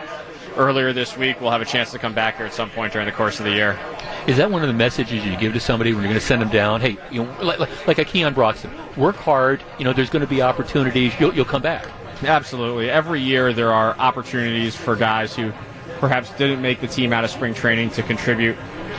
earlier 0.57 0.93
this 0.93 1.18
week 1.18 1.39
will 1.39 1.51
have 1.51 1.61
a 1.61 1.65
chance 1.65 1.91
to 1.91 1.99
come 1.99 2.13
back 2.13 2.38
here 2.38 2.45
at 2.45 2.53
some 2.53 2.69
point 2.69 2.93
during 2.93 3.05
the 3.05 3.11
course 3.11 3.39
of 3.39 3.45
the 3.45 3.51
year. 3.51 3.80
Is 4.27 4.38
that 4.38 4.51
one 4.51 4.61
of 4.61 4.68
the 4.68 4.73
messages 4.73 5.26
you 5.26 5.35
give 5.38 5.53
to 5.53 5.59
somebody 5.59 5.93
when 5.93 6.03
you're 6.03 6.09
going 6.09 6.19
to 6.19 6.26
send 6.26 6.41
them 6.41 6.49
down? 6.49 6.81
Hey, 6.81 6.97
you 7.11 7.23
know, 7.23 7.38
like, 7.41 7.59
like, 7.59 7.88
like 7.88 7.97
a 7.99 8.05
Keon 8.05 8.34
Broxton, 8.34 8.72
work 8.95 9.15
hard. 9.15 9.63
You 9.77 9.85
know, 9.85 9.93
there's 9.93 10.09
going 10.09 10.22
to 10.22 10.27
be 10.27 10.41
opportunities. 10.41 11.13
You'll, 11.19 11.34
you'll 11.34 11.45
come 11.45 11.61
back. 11.61 11.85
Absolutely. 12.23 12.89
Every 12.89 13.22
year 13.22 13.53
there 13.53 13.73
are 13.73 13.95
opportunities 13.98 14.76
for 14.76 14.95
guys 14.95 15.35
who 15.35 15.52
perhaps 15.99 16.30
didn't 16.31 16.61
make 16.61 16.80
the 16.80 16.88
team 16.88 17.14
out 17.14 17.23
of 17.23 17.30
spring 17.30 17.53
training 17.53 17.89
to 17.91 18.03
contribute 18.03 18.57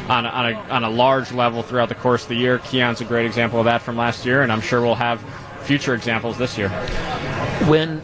on 0.09 0.27
a, 0.27 0.29
on 0.29 0.53
a, 0.53 0.55
on 0.71 0.85
a 0.85 0.91
large 0.91 1.33
level 1.33 1.63
throughout 1.63 1.89
the 1.89 1.95
course 1.95 2.23
of 2.23 2.29
the 2.31 2.37
year. 2.37 2.59
Keon's 2.59 3.01
a 3.01 3.05
great 3.05 3.27
example 3.27 3.59
of 3.59 3.65
that 3.67 3.83
from 3.83 3.97
last 3.97 4.27
year, 4.27 4.43
and 4.43 4.51
I'm 4.51 4.61
sure 4.61 4.81
we'll 4.81 4.95
have 4.95 5.23
future 5.63 5.95
examples 5.95 6.39
this 6.39 6.59
year. 6.59 6.69
When 7.69 8.03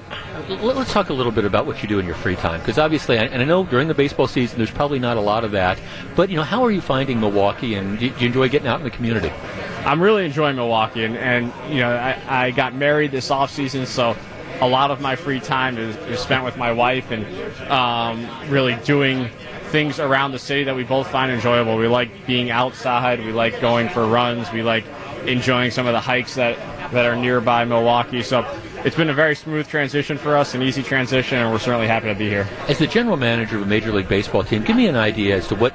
let's 0.48 0.92
talk 0.92 1.10
a 1.10 1.12
little 1.12 1.32
bit 1.32 1.44
about 1.44 1.66
what 1.66 1.82
you 1.82 1.88
do 1.88 1.98
in 1.98 2.06
your 2.06 2.14
free 2.14 2.36
time 2.36 2.58
because 2.60 2.78
obviously 2.78 3.18
and 3.18 3.42
i 3.42 3.44
know 3.44 3.64
during 3.66 3.86
the 3.86 3.92
baseball 3.92 4.26
season 4.26 4.56
there's 4.56 4.70
probably 4.70 4.98
not 4.98 5.18
a 5.18 5.20
lot 5.20 5.44
of 5.44 5.50
that 5.50 5.78
but 6.16 6.30
you 6.30 6.36
know 6.36 6.42
how 6.42 6.64
are 6.64 6.70
you 6.70 6.80
finding 6.80 7.20
milwaukee 7.20 7.74
and 7.74 7.98
do 7.98 8.06
you 8.06 8.14
enjoy 8.20 8.48
getting 8.48 8.66
out 8.66 8.78
in 8.78 8.84
the 8.84 8.90
community 8.90 9.30
i'm 9.84 10.00
really 10.00 10.24
enjoying 10.24 10.56
milwaukee 10.56 11.04
and, 11.04 11.18
and 11.18 11.52
you 11.70 11.80
know 11.80 11.90
I, 11.90 12.46
I 12.46 12.50
got 12.52 12.74
married 12.74 13.10
this 13.10 13.30
off 13.30 13.50
season 13.50 13.84
so 13.84 14.16
a 14.60 14.68
lot 14.68 14.90
of 14.90 15.00
my 15.00 15.16
free 15.16 15.40
time 15.40 15.78
is, 15.78 15.96
is 15.96 16.20
spent 16.20 16.44
with 16.44 16.56
my 16.56 16.72
wife 16.72 17.10
and 17.10 17.24
um, 17.70 18.28
really 18.50 18.76
doing 18.84 19.28
things 19.70 20.00
around 20.00 20.32
the 20.32 20.38
city 20.38 20.64
that 20.64 20.74
we 20.74 20.84
both 20.84 21.08
find 21.08 21.30
enjoyable. 21.30 21.76
We 21.76 21.88
like 21.88 22.26
being 22.26 22.50
outside. 22.50 23.24
We 23.24 23.32
like 23.32 23.60
going 23.60 23.88
for 23.88 24.06
runs. 24.06 24.50
We 24.50 24.62
like 24.62 24.84
enjoying 25.26 25.70
some 25.70 25.86
of 25.86 25.92
the 25.92 26.00
hikes 26.00 26.34
that, 26.36 26.56
that 26.92 27.04
are 27.04 27.16
nearby 27.16 27.64
Milwaukee. 27.64 28.22
So 28.22 28.46
it's 28.84 28.96
been 28.96 29.10
a 29.10 29.14
very 29.14 29.34
smooth 29.34 29.68
transition 29.68 30.16
for 30.16 30.36
us, 30.36 30.54
an 30.54 30.62
easy 30.62 30.82
transition, 30.82 31.38
and 31.38 31.50
we're 31.52 31.58
certainly 31.58 31.86
happy 31.86 32.06
to 32.06 32.14
be 32.14 32.28
here. 32.28 32.48
As 32.68 32.78
the 32.78 32.86
general 32.86 33.16
manager 33.16 33.56
of 33.56 33.62
a 33.62 33.66
Major 33.66 33.92
League 33.92 34.08
Baseball 34.08 34.44
team, 34.44 34.64
give 34.64 34.76
me 34.76 34.86
an 34.86 34.96
idea 34.96 35.36
as 35.36 35.48
to 35.48 35.54
what 35.54 35.74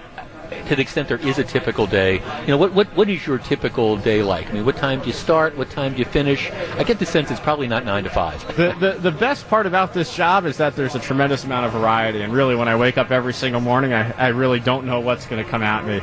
to 0.68 0.76
the 0.76 0.82
extent 0.82 1.08
there 1.08 1.18
is 1.18 1.40
a 1.40 1.44
typical 1.44 1.86
day, 1.88 2.16
you 2.42 2.48
know, 2.48 2.58
what, 2.58 2.74
what, 2.74 2.88
what 2.96 3.10
is 3.10 3.26
your 3.26 3.38
typical 3.38 3.98
day 3.98 4.24
like? 4.24 4.50
I 4.50 4.54
mean, 4.54 4.66
what 4.66 4.78
time 4.78 5.00
do 5.02 5.08
you 5.08 5.14
start? 5.14 5.58
What 5.58 5.70
time 5.70 5.94
do 5.94 6.00
you 6.00 6.06
finish? 6.06 6.50
I 6.52 6.84
get 6.84 7.00
the 7.00 7.06
sense 7.06 7.32
it's 7.32 7.40
probably 7.40 7.68
not 7.68 7.86
9 7.86 8.04
to 8.04 8.10
5. 8.10 8.56
The, 8.56 8.76
the, 8.80 8.92
the 9.00 9.12
best 9.12 9.48
part 9.48 9.66
about 9.66 9.94
this 9.94 10.16
job 10.16 10.46
is 10.46 10.58
that 10.58 10.76
there's 10.76 10.96
a 10.96 11.00
tremendous 11.00 11.44
amount 11.44 11.66
of 11.66 11.74
variety. 11.74 12.22
And 12.22 12.34
really, 12.34 12.56
when 12.56 12.68
I 12.68 12.76
wake 12.76 12.98
up 12.98 13.12
every 13.12 13.34
single 13.34 13.62
morning, 13.62 13.94
I, 13.94 14.12
I 14.12 14.28
really 14.30 14.60
don't 14.60 14.86
know 14.86 15.00
what's 15.00 15.26
going 15.26 15.44
to 15.44 15.50
come 15.50 15.64
at 15.64 15.86
me. 15.86 16.02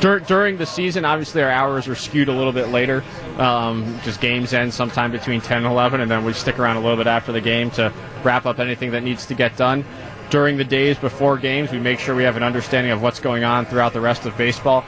Dur- 0.00 0.20
during 0.20 0.58
the 0.58 0.66
season, 0.66 1.04
obviously, 1.04 1.42
our 1.42 1.50
hours 1.50 1.88
are 1.88 1.96
skewed 1.96 2.28
a 2.28 2.32
little 2.32 2.52
bit 2.52 2.68
later. 2.68 3.02
Um, 3.36 3.98
just 4.04 4.20
games 4.20 4.52
end 4.52 4.72
sometime 4.72 5.10
between 5.10 5.40
10 5.40 5.58
and 5.58 5.66
11, 5.66 6.00
and 6.00 6.10
then 6.10 6.24
we 6.24 6.32
stick 6.32 6.58
around 6.58 6.76
a 6.76 6.80
little 6.80 6.96
bit 6.96 7.08
after 7.08 7.32
the 7.32 7.40
game 7.40 7.70
to 7.72 7.92
wrap 8.22 8.46
up 8.46 8.60
anything 8.60 8.92
that 8.92 9.02
needs 9.02 9.26
to 9.26 9.34
get 9.34 9.56
done. 9.56 9.84
During 10.30 10.58
the 10.58 10.64
days 10.64 10.98
before 10.98 11.38
games, 11.38 11.72
we 11.72 11.78
make 11.78 11.98
sure 11.98 12.14
we 12.14 12.24
have 12.24 12.36
an 12.36 12.42
understanding 12.42 12.92
of 12.92 13.00
what's 13.00 13.18
going 13.18 13.44
on 13.44 13.64
throughout 13.64 13.94
the 13.94 14.00
rest 14.00 14.26
of 14.26 14.36
baseball. 14.36 14.84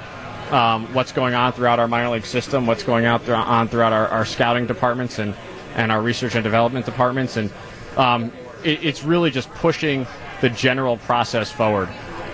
Um, 0.50 0.92
what's 0.92 1.12
going 1.12 1.32
on 1.34 1.52
throughout 1.52 1.78
our 1.78 1.86
minor 1.86 2.10
league 2.10 2.26
system, 2.26 2.66
what's 2.66 2.82
going 2.82 3.06
on, 3.06 3.20
thro- 3.20 3.36
on 3.36 3.68
throughout 3.68 3.92
our, 3.92 4.08
our 4.08 4.24
scouting 4.24 4.66
departments 4.66 5.18
and, 5.20 5.34
and 5.76 5.92
our 5.92 6.02
research 6.02 6.34
and 6.34 6.42
development 6.42 6.84
departments. 6.84 7.36
And 7.36 7.52
um, 7.96 8.32
it, 8.64 8.84
it's 8.84 9.04
really 9.04 9.30
just 9.30 9.48
pushing 9.50 10.06
the 10.40 10.50
general 10.50 10.96
process 10.98 11.50
forward 11.52 11.88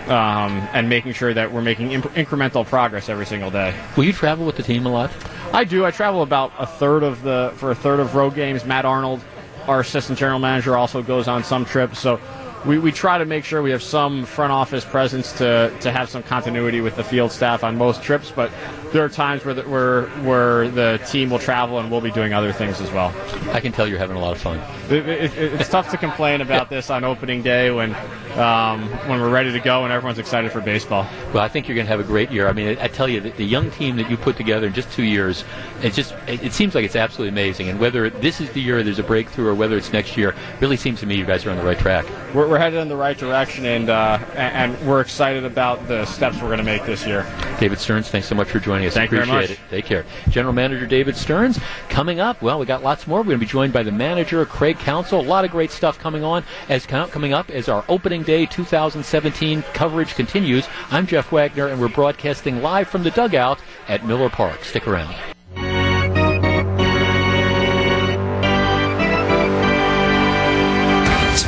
um, 0.08 0.66
and 0.72 0.88
making 0.88 1.12
sure 1.12 1.34
that 1.34 1.52
we're 1.52 1.62
making 1.62 1.92
imp- 1.92 2.14
incremental 2.14 2.66
progress 2.66 3.08
every 3.08 3.26
single 3.26 3.50
day. 3.50 3.78
Will 3.96 4.04
you 4.04 4.12
travel 4.12 4.46
with 4.46 4.56
the 4.56 4.62
team 4.62 4.86
a 4.86 4.90
lot? 4.90 5.10
I 5.52 5.64
do. 5.64 5.84
I 5.84 5.90
travel 5.90 6.22
about 6.22 6.52
a 6.58 6.66
third 6.66 7.02
of 7.02 7.22
the 7.22 7.52
for 7.56 7.70
a 7.70 7.74
third 7.74 8.00
of 8.00 8.14
road 8.14 8.34
games. 8.34 8.64
Matt 8.64 8.84
Arnold, 8.84 9.20
our 9.66 9.80
assistant 9.80 10.18
general 10.18 10.38
manager, 10.38 10.76
also 10.76 11.02
goes 11.02 11.28
on 11.28 11.44
some 11.44 11.64
trips. 11.64 11.98
So 11.98 12.18
we, 12.66 12.78
we 12.78 12.93
try 12.93 13.18
to 13.18 13.24
make 13.24 13.44
sure 13.44 13.62
we 13.62 13.70
have 13.70 13.82
some 13.82 14.24
front 14.24 14.52
office 14.52 14.84
presence 14.84 15.32
to, 15.38 15.72
to 15.80 15.93
have 15.93 16.10
some 16.10 16.22
continuity 16.22 16.80
with 16.80 16.97
the 16.97 17.05
field 17.05 17.30
staff 17.32 17.62
on 17.62 17.76
most 17.76 18.02
trips. 18.02 18.30
But 18.30 18.51
there 18.93 19.05
are 19.05 19.09
times 19.09 19.44
where 19.44 19.55
the, 19.55 19.62
where 19.62 20.06
where 20.22 20.68
the 20.68 21.01
team 21.09 21.30
will 21.30 21.38
travel 21.38 21.78
and 21.78 21.90
we'll 21.90 22.01
be 22.01 22.10
doing 22.10 22.32
other 22.32 22.52
things 22.52 22.80
as 22.80 22.90
well. 22.93 23.14
I 23.52 23.60
can 23.60 23.72
tell 23.72 23.86
you're 23.86 23.98
having 23.98 24.16
a 24.16 24.20
lot 24.20 24.32
of 24.32 24.38
fun. 24.38 24.59
It, 24.90 25.09
it, 25.09 25.32
it's 25.36 25.68
tough 25.68 25.90
to 25.90 25.97
complain 25.97 26.40
about 26.40 26.70
this 26.70 26.90
on 26.90 27.05
opening 27.05 27.43
day 27.43 27.70
when 27.70 27.94
um, 28.38 28.88
when 29.09 29.20
we're 29.20 29.30
ready 29.30 29.52
to 29.52 29.60
go 29.60 29.84
and 29.84 29.93
everyone's 29.93 30.18
excited 30.18 30.52
for 30.52 30.60
baseball. 30.60 31.06
Well, 31.32 31.43
I 31.43 31.48
think 31.48 31.68
you're 31.68 31.74
going 31.74 31.86
to 31.86 31.90
have 31.90 32.01
a 32.01 32.05
great 32.05 32.30
year. 32.30 32.48
I 32.48 32.52
mean, 32.52 32.78
I, 32.78 32.84
I 32.84 32.88
tell 32.88 33.09
you, 33.09 33.20
the, 33.20 33.30
the 33.30 33.44
young 33.44 33.70
team 33.70 33.97
that 33.97 34.10
you 34.10 34.16
put 34.16 34.36
together 34.36 34.66
in 34.66 34.72
just 34.72 34.90
two 34.93 35.05
years, 35.05 35.44
it 35.82 35.93
just 35.93 36.12
it, 36.26 36.43
it 36.43 36.52
seems 36.52 36.74
like 36.74 36.84
it's 36.84 36.97
absolutely 36.97 37.30
amazing. 37.30 37.68
And 37.68 37.80
whether 37.80 38.09
this 38.10 38.40
is 38.40 38.51
the 38.51 38.60
year 38.60 38.82
there's 38.82 38.98
a 38.98 39.05
breakthrough 39.05 39.48
or 39.48 39.55
whether 39.55 39.76
it's 39.76 39.93
next 39.93 40.16
year, 40.16 40.34
really 40.60 40.76
seems 40.76 41.01
to 41.01 41.06
me 41.06 41.16
you 41.16 41.24
guys 41.24 41.44
are 41.44 41.51
on 41.51 41.56
the 41.56 41.64
right 41.64 41.78
track. 41.78 42.06
We're, 42.34 42.48
we're 42.48 42.55
headed 42.58 42.80
in 42.80 42.88
the 42.88 42.96
right 42.96 43.16
direction, 43.16 43.64
and 43.64 43.88
uh, 43.88 44.18
and, 44.34 44.76
we're 44.86 45.00
excited 45.00 45.44
about 45.44 45.86
the 45.88 46.04
steps 46.04 46.36
we're 46.36 46.48
going 46.48 46.58
to 46.58 46.64
make 46.64 46.84
this 46.84 47.06
year. 47.06 47.26
David 47.58 47.78
Stearns, 47.78 48.08
thanks 48.08 48.28
so 48.28 48.34
much 48.34 48.48
for 48.48 48.60
joining 48.60 48.86
us. 48.86 48.94
Thank 48.94 49.10
you 49.10 49.18
very 49.18 49.28
Appreciate 49.28 49.58
much. 49.58 49.66
it. 49.66 49.70
Take 49.70 49.84
care. 49.84 50.04
General 50.28 50.52
Manager 50.52 50.86
David 50.86 51.16
Stearns 51.16 51.58
coming 51.88 52.20
up. 52.20 52.42
Well, 52.42 52.58
we 52.58 52.66
got 52.66 52.82
lots 52.82 53.06
more. 53.06 53.20
We're 53.20 53.24
going 53.24 53.38
to 53.40 53.46
be 53.46 53.50
joined 53.50 53.72
by 53.72 53.82
the 53.82 53.92
manager 53.92 54.44
Craig 54.44 54.78
Counsell. 54.78 55.20
A 55.20 55.22
lot 55.22 55.44
of 55.44 55.50
great 55.50 55.70
stuff 55.70 55.98
coming 55.98 56.24
on 56.24 56.44
as 56.68 56.86
coming 56.86 57.32
up 57.32 57.50
as 57.50 57.68
our 57.68 57.84
opening 57.88 58.22
day 58.22 58.46
2017 58.46 59.62
coverage 59.72 60.14
continues. 60.14 60.68
I'm 60.90 61.06
Jeff 61.06 61.32
Wagner, 61.32 61.68
and 61.68 61.80
we're 61.80 61.88
broadcasting 61.88 62.62
live 62.62 62.88
from 62.88 63.02
the 63.02 63.10
dugout 63.10 63.60
at 63.88 64.04
Miller 64.04 64.30
Park. 64.30 64.64
Stick 64.64 64.86
around. 64.86 65.14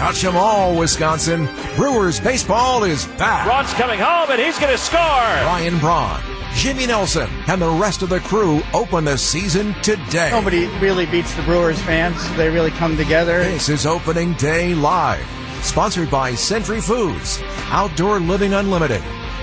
Touch 0.09 0.25
'em 0.25 0.39
all, 0.39 0.75
Wisconsin. 0.75 1.47
Brewers 1.77 2.19
baseball 2.19 2.83
is 2.83 3.05
back. 3.19 3.45
Braun's 3.45 3.75
coming 3.75 4.01
home, 4.01 4.31
and 4.31 4.41
he's 4.41 4.59
going 4.59 4.73
to 4.73 4.79
score. 4.79 4.99
Ryan 4.99 5.79
Braun, 5.81 6.19
Jimmy 6.55 6.87
Nelson, 6.87 7.29
and 7.47 7.61
the 7.61 7.69
rest 7.69 8.01
of 8.01 8.09
the 8.09 8.21
crew 8.21 8.63
open 8.73 9.05
the 9.05 9.19
season 9.19 9.75
today. 9.83 10.31
Nobody 10.31 10.65
really 10.81 11.05
beats 11.05 11.35
the 11.35 11.43
Brewers 11.43 11.79
fans. 11.81 12.17
They 12.39 12.49
really 12.49 12.71
come 12.71 12.97
together. 12.97 13.45
This 13.45 13.69
is 13.69 13.85
opening 13.85 14.33
day 14.39 14.75
live. 14.75 15.27
Sponsored 15.61 16.11
by 16.11 16.35
Century 16.35 16.81
Foods, 16.81 17.43
Outdoor 17.71 18.19
Living 18.19 18.55
Unlimited, 18.55 19.03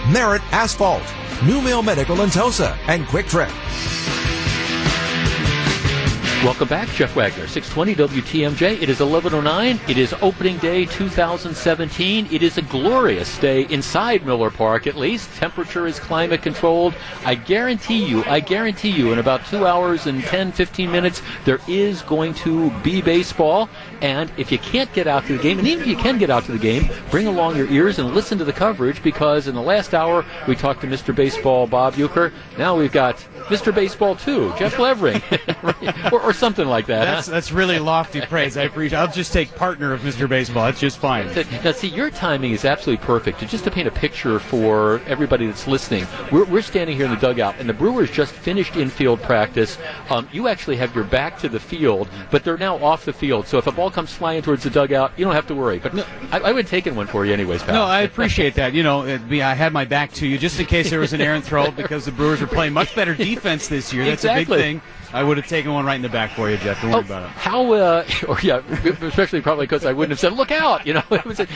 Merit 0.09 0.41
Asphalt, 0.51 1.03
New 1.43 1.61
Mill 1.61 1.83
Medical 1.83 2.21
in 2.21 2.31
Tosa, 2.31 2.75
and 2.87 3.05
Kwik 3.05 3.27
Trip. 3.27 3.51
Welcome 6.43 6.67
back, 6.67 6.89
Jeff 6.89 7.15
Wagner, 7.15 7.47
620 7.47 8.21
WTMJ. 8.21 8.79
It 8.79 8.87
is 8.87 8.99
11:09. 8.99 9.79
It 9.89 9.97
is 9.97 10.13
opening 10.21 10.57
day 10.57 10.85
2017. 10.85 12.27
It 12.29 12.43
is 12.43 12.59
a 12.59 12.61
glorious 12.61 13.37
day 13.39 13.65
inside 13.71 14.25
Miller 14.27 14.51
Park, 14.51 14.85
at 14.85 14.95
least. 14.95 15.33
Temperature 15.37 15.87
is 15.87 15.99
climate 15.99 16.43
controlled. 16.43 16.93
I 17.25 17.33
guarantee 17.33 18.05
you, 18.05 18.23
I 18.25 18.41
guarantee 18.41 18.91
you, 18.91 19.11
in 19.11 19.17
about 19.17 19.43
two 19.47 19.65
hours 19.65 20.05
and 20.05 20.23
10, 20.23 20.51
15 20.51 20.91
minutes, 20.91 21.23
there 21.45 21.59
is 21.67 22.03
going 22.03 22.35
to 22.35 22.69
be 22.81 23.01
baseball. 23.01 23.67
And 24.01 24.31
if 24.37 24.51
you 24.51 24.59
can't 24.59 24.91
get 24.93 25.07
out 25.07 25.25
to 25.25 25.37
the 25.37 25.41
game, 25.41 25.57
and 25.57 25.67
even 25.67 25.81
if 25.81 25.87
you 25.87 25.97
can 25.97 26.19
get 26.19 26.29
out 26.29 26.43
to 26.45 26.51
the 26.51 26.59
game, 26.59 26.89
bring 27.09 27.25
along 27.25 27.55
your 27.55 27.69
ears 27.71 27.97
and 27.97 28.13
listen 28.13 28.37
to 28.37 28.45
the 28.45 28.53
coverage 28.53 29.01
because 29.01 29.47
in 29.47 29.55
the 29.55 29.61
last 29.61 29.95
hour 29.95 30.23
we 30.47 30.55
talked 30.55 30.81
to 30.81 30.87
Mr. 30.87 31.15
Baseball 31.15 31.65
Bob 31.65 31.95
Uecker. 31.95 32.31
Now 32.57 32.77
we've 32.77 32.91
got 32.91 33.17
Mr. 33.47 33.73
Baseball 33.73 34.15
2, 34.15 34.53
Jeff 34.57 34.79
Levering, 34.79 35.21
or 36.25 36.33
something 36.33 36.67
like 36.67 36.87
that. 36.87 37.05
That's 37.05 37.27
huh? 37.27 37.33
that's 37.33 37.51
really 37.51 37.79
lofty 37.79 38.21
praise. 38.21 38.57
I 38.57 38.63
appreciate. 38.63 38.97
I'll 38.97 39.11
just 39.11 39.31
take 39.31 39.53
partner 39.55 39.93
of 39.93 40.01
Mr. 40.01 40.27
Baseball. 40.27 40.65
That's 40.65 40.79
just 40.79 40.97
fine. 40.97 41.27
Now, 41.63 41.71
see, 41.71 41.87
your 41.87 42.09
timing 42.09 42.51
is 42.51 42.65
absolutely 42.65 43.05
perfect. 43.05 43.39
Just 43.47 43.63
to 43.65 43.71
paint 43.71 43.87
a 43.87 43.91
picture 43.91 44.39
for 44.39 45.01
everybody 45.05 45.45
that's 45.45 45.67
listening, 45.67 46.07
we're, 46.31 46.45
we're 46.45 46.61
standing 46.61 46.95
here 46.95 47.05
in 47.05 47.11
the 47.11 47.17
dugout, 47.17 47.55
and 47.59 47.69
the 47.69 47.73
Brewers 47.73 48.09
just 48.09 48.33
finished 48.33 48.75
infield 48.75 49.21
practice. 49.21 49.77
Um, 50.09 50.27
you 50.31 50.47
actually 50.47 50.77
have 50.77 50.95
your 50.95 51.03
back 51.03 51.37
to 51.39 51.49
the 51.49 51.59
field, 51.59 52.09
but 52.31 52.43
they're 52.43 52.57
now 52.57 52.77
off 52.83 53.05
the 53.05 53.13
field. 53.13 53.47
So 53.47 53.57
if 53.57 53.67
a 53.67 53.71
ball 53.71 53.91
comes 53.91 54.11
flying 54.11 54.41
towards 54.41 54.63
the 54.63 54.69
dugout, 54.69 55.11
you 55.17 55.25
don't 55.25 55.35
have 55.35 55.47
to 55.47 55.55
worry. 55.55 55.79
But 55.79 55.97
I, 56.31 56.39
I 56.39 56.51
would 56.51 56.65
have 56.65 56.69
taken 56.69 56.95
one 56.95 57.07
for 57.07 57.25
you 57.25 57.33
anyways, 57.33 57.63
pal. 57.63 57.75
No, 57.75 57.83
I 57.83 58.01
appreciate 58.01 58.55
that. 58.55 58.73
You 58.73 58.83
know, 58.83 59.19
be- 59.29 59.43
I 59.43 59.53
had 59.53 59.73
my 59.73 59.85
back 59.85 60.11
to 60.13 60.27
you 60.27 60.37
just 60.37 60.59
in 60.59 60.65
case 60.65 60.89
there 60.89 60.99
was 60.99 61.13
an 61.13 61.21
errant 61.21 61.45
throw 61.45 61.71
because 61.71 62.05
the 62.05 62.11
Brewers 62.11 62.41
are 62.41 62.47
playing 62.47 62.73
much 62.73 62.95
better 62.95 63.13
defense 63.13 63.67
this 63.67 63.93
year. 63.93 64.05
That's 64.05 64.25
a 64.25 64.33
big 64.33 64.47
thing. 64.47 64.81
I 65.15 65.23
would 65.23 65.37
have 65.37 65.47
taken 65.47 65.73
one 65.73 65.85
right 65.85 65.95
in 65.95 66.01
the 66.01 66.09
back 66.09 66.31
for 66.31 66.49
you, 66.49 66.57
Jeff. 66.57 66.81
Don't 66.81 66.91
worry 66.91 66.99
Oh, 66.99 67.05
about 67.05 67.23
it. 67.23 67.29
How, 67.29 67.71
uh, 67.71 68.05
or 68.27 68.37
yeah, 68.41 68.57
especially 69.01 69.39
probably 69.39 69.65
because 69.65 69.85
I 69.85 69.93
wouldn't 69.93 70.11
have 70.11 70.19
said, 70.19 70.33
"Look 70.33 70.51
out!" 70.51 70.85
You 70.85 70.95
know, 70.95 71.03
it 71.11 71.23
was. 71.23 71.39
A, 71.39 71.47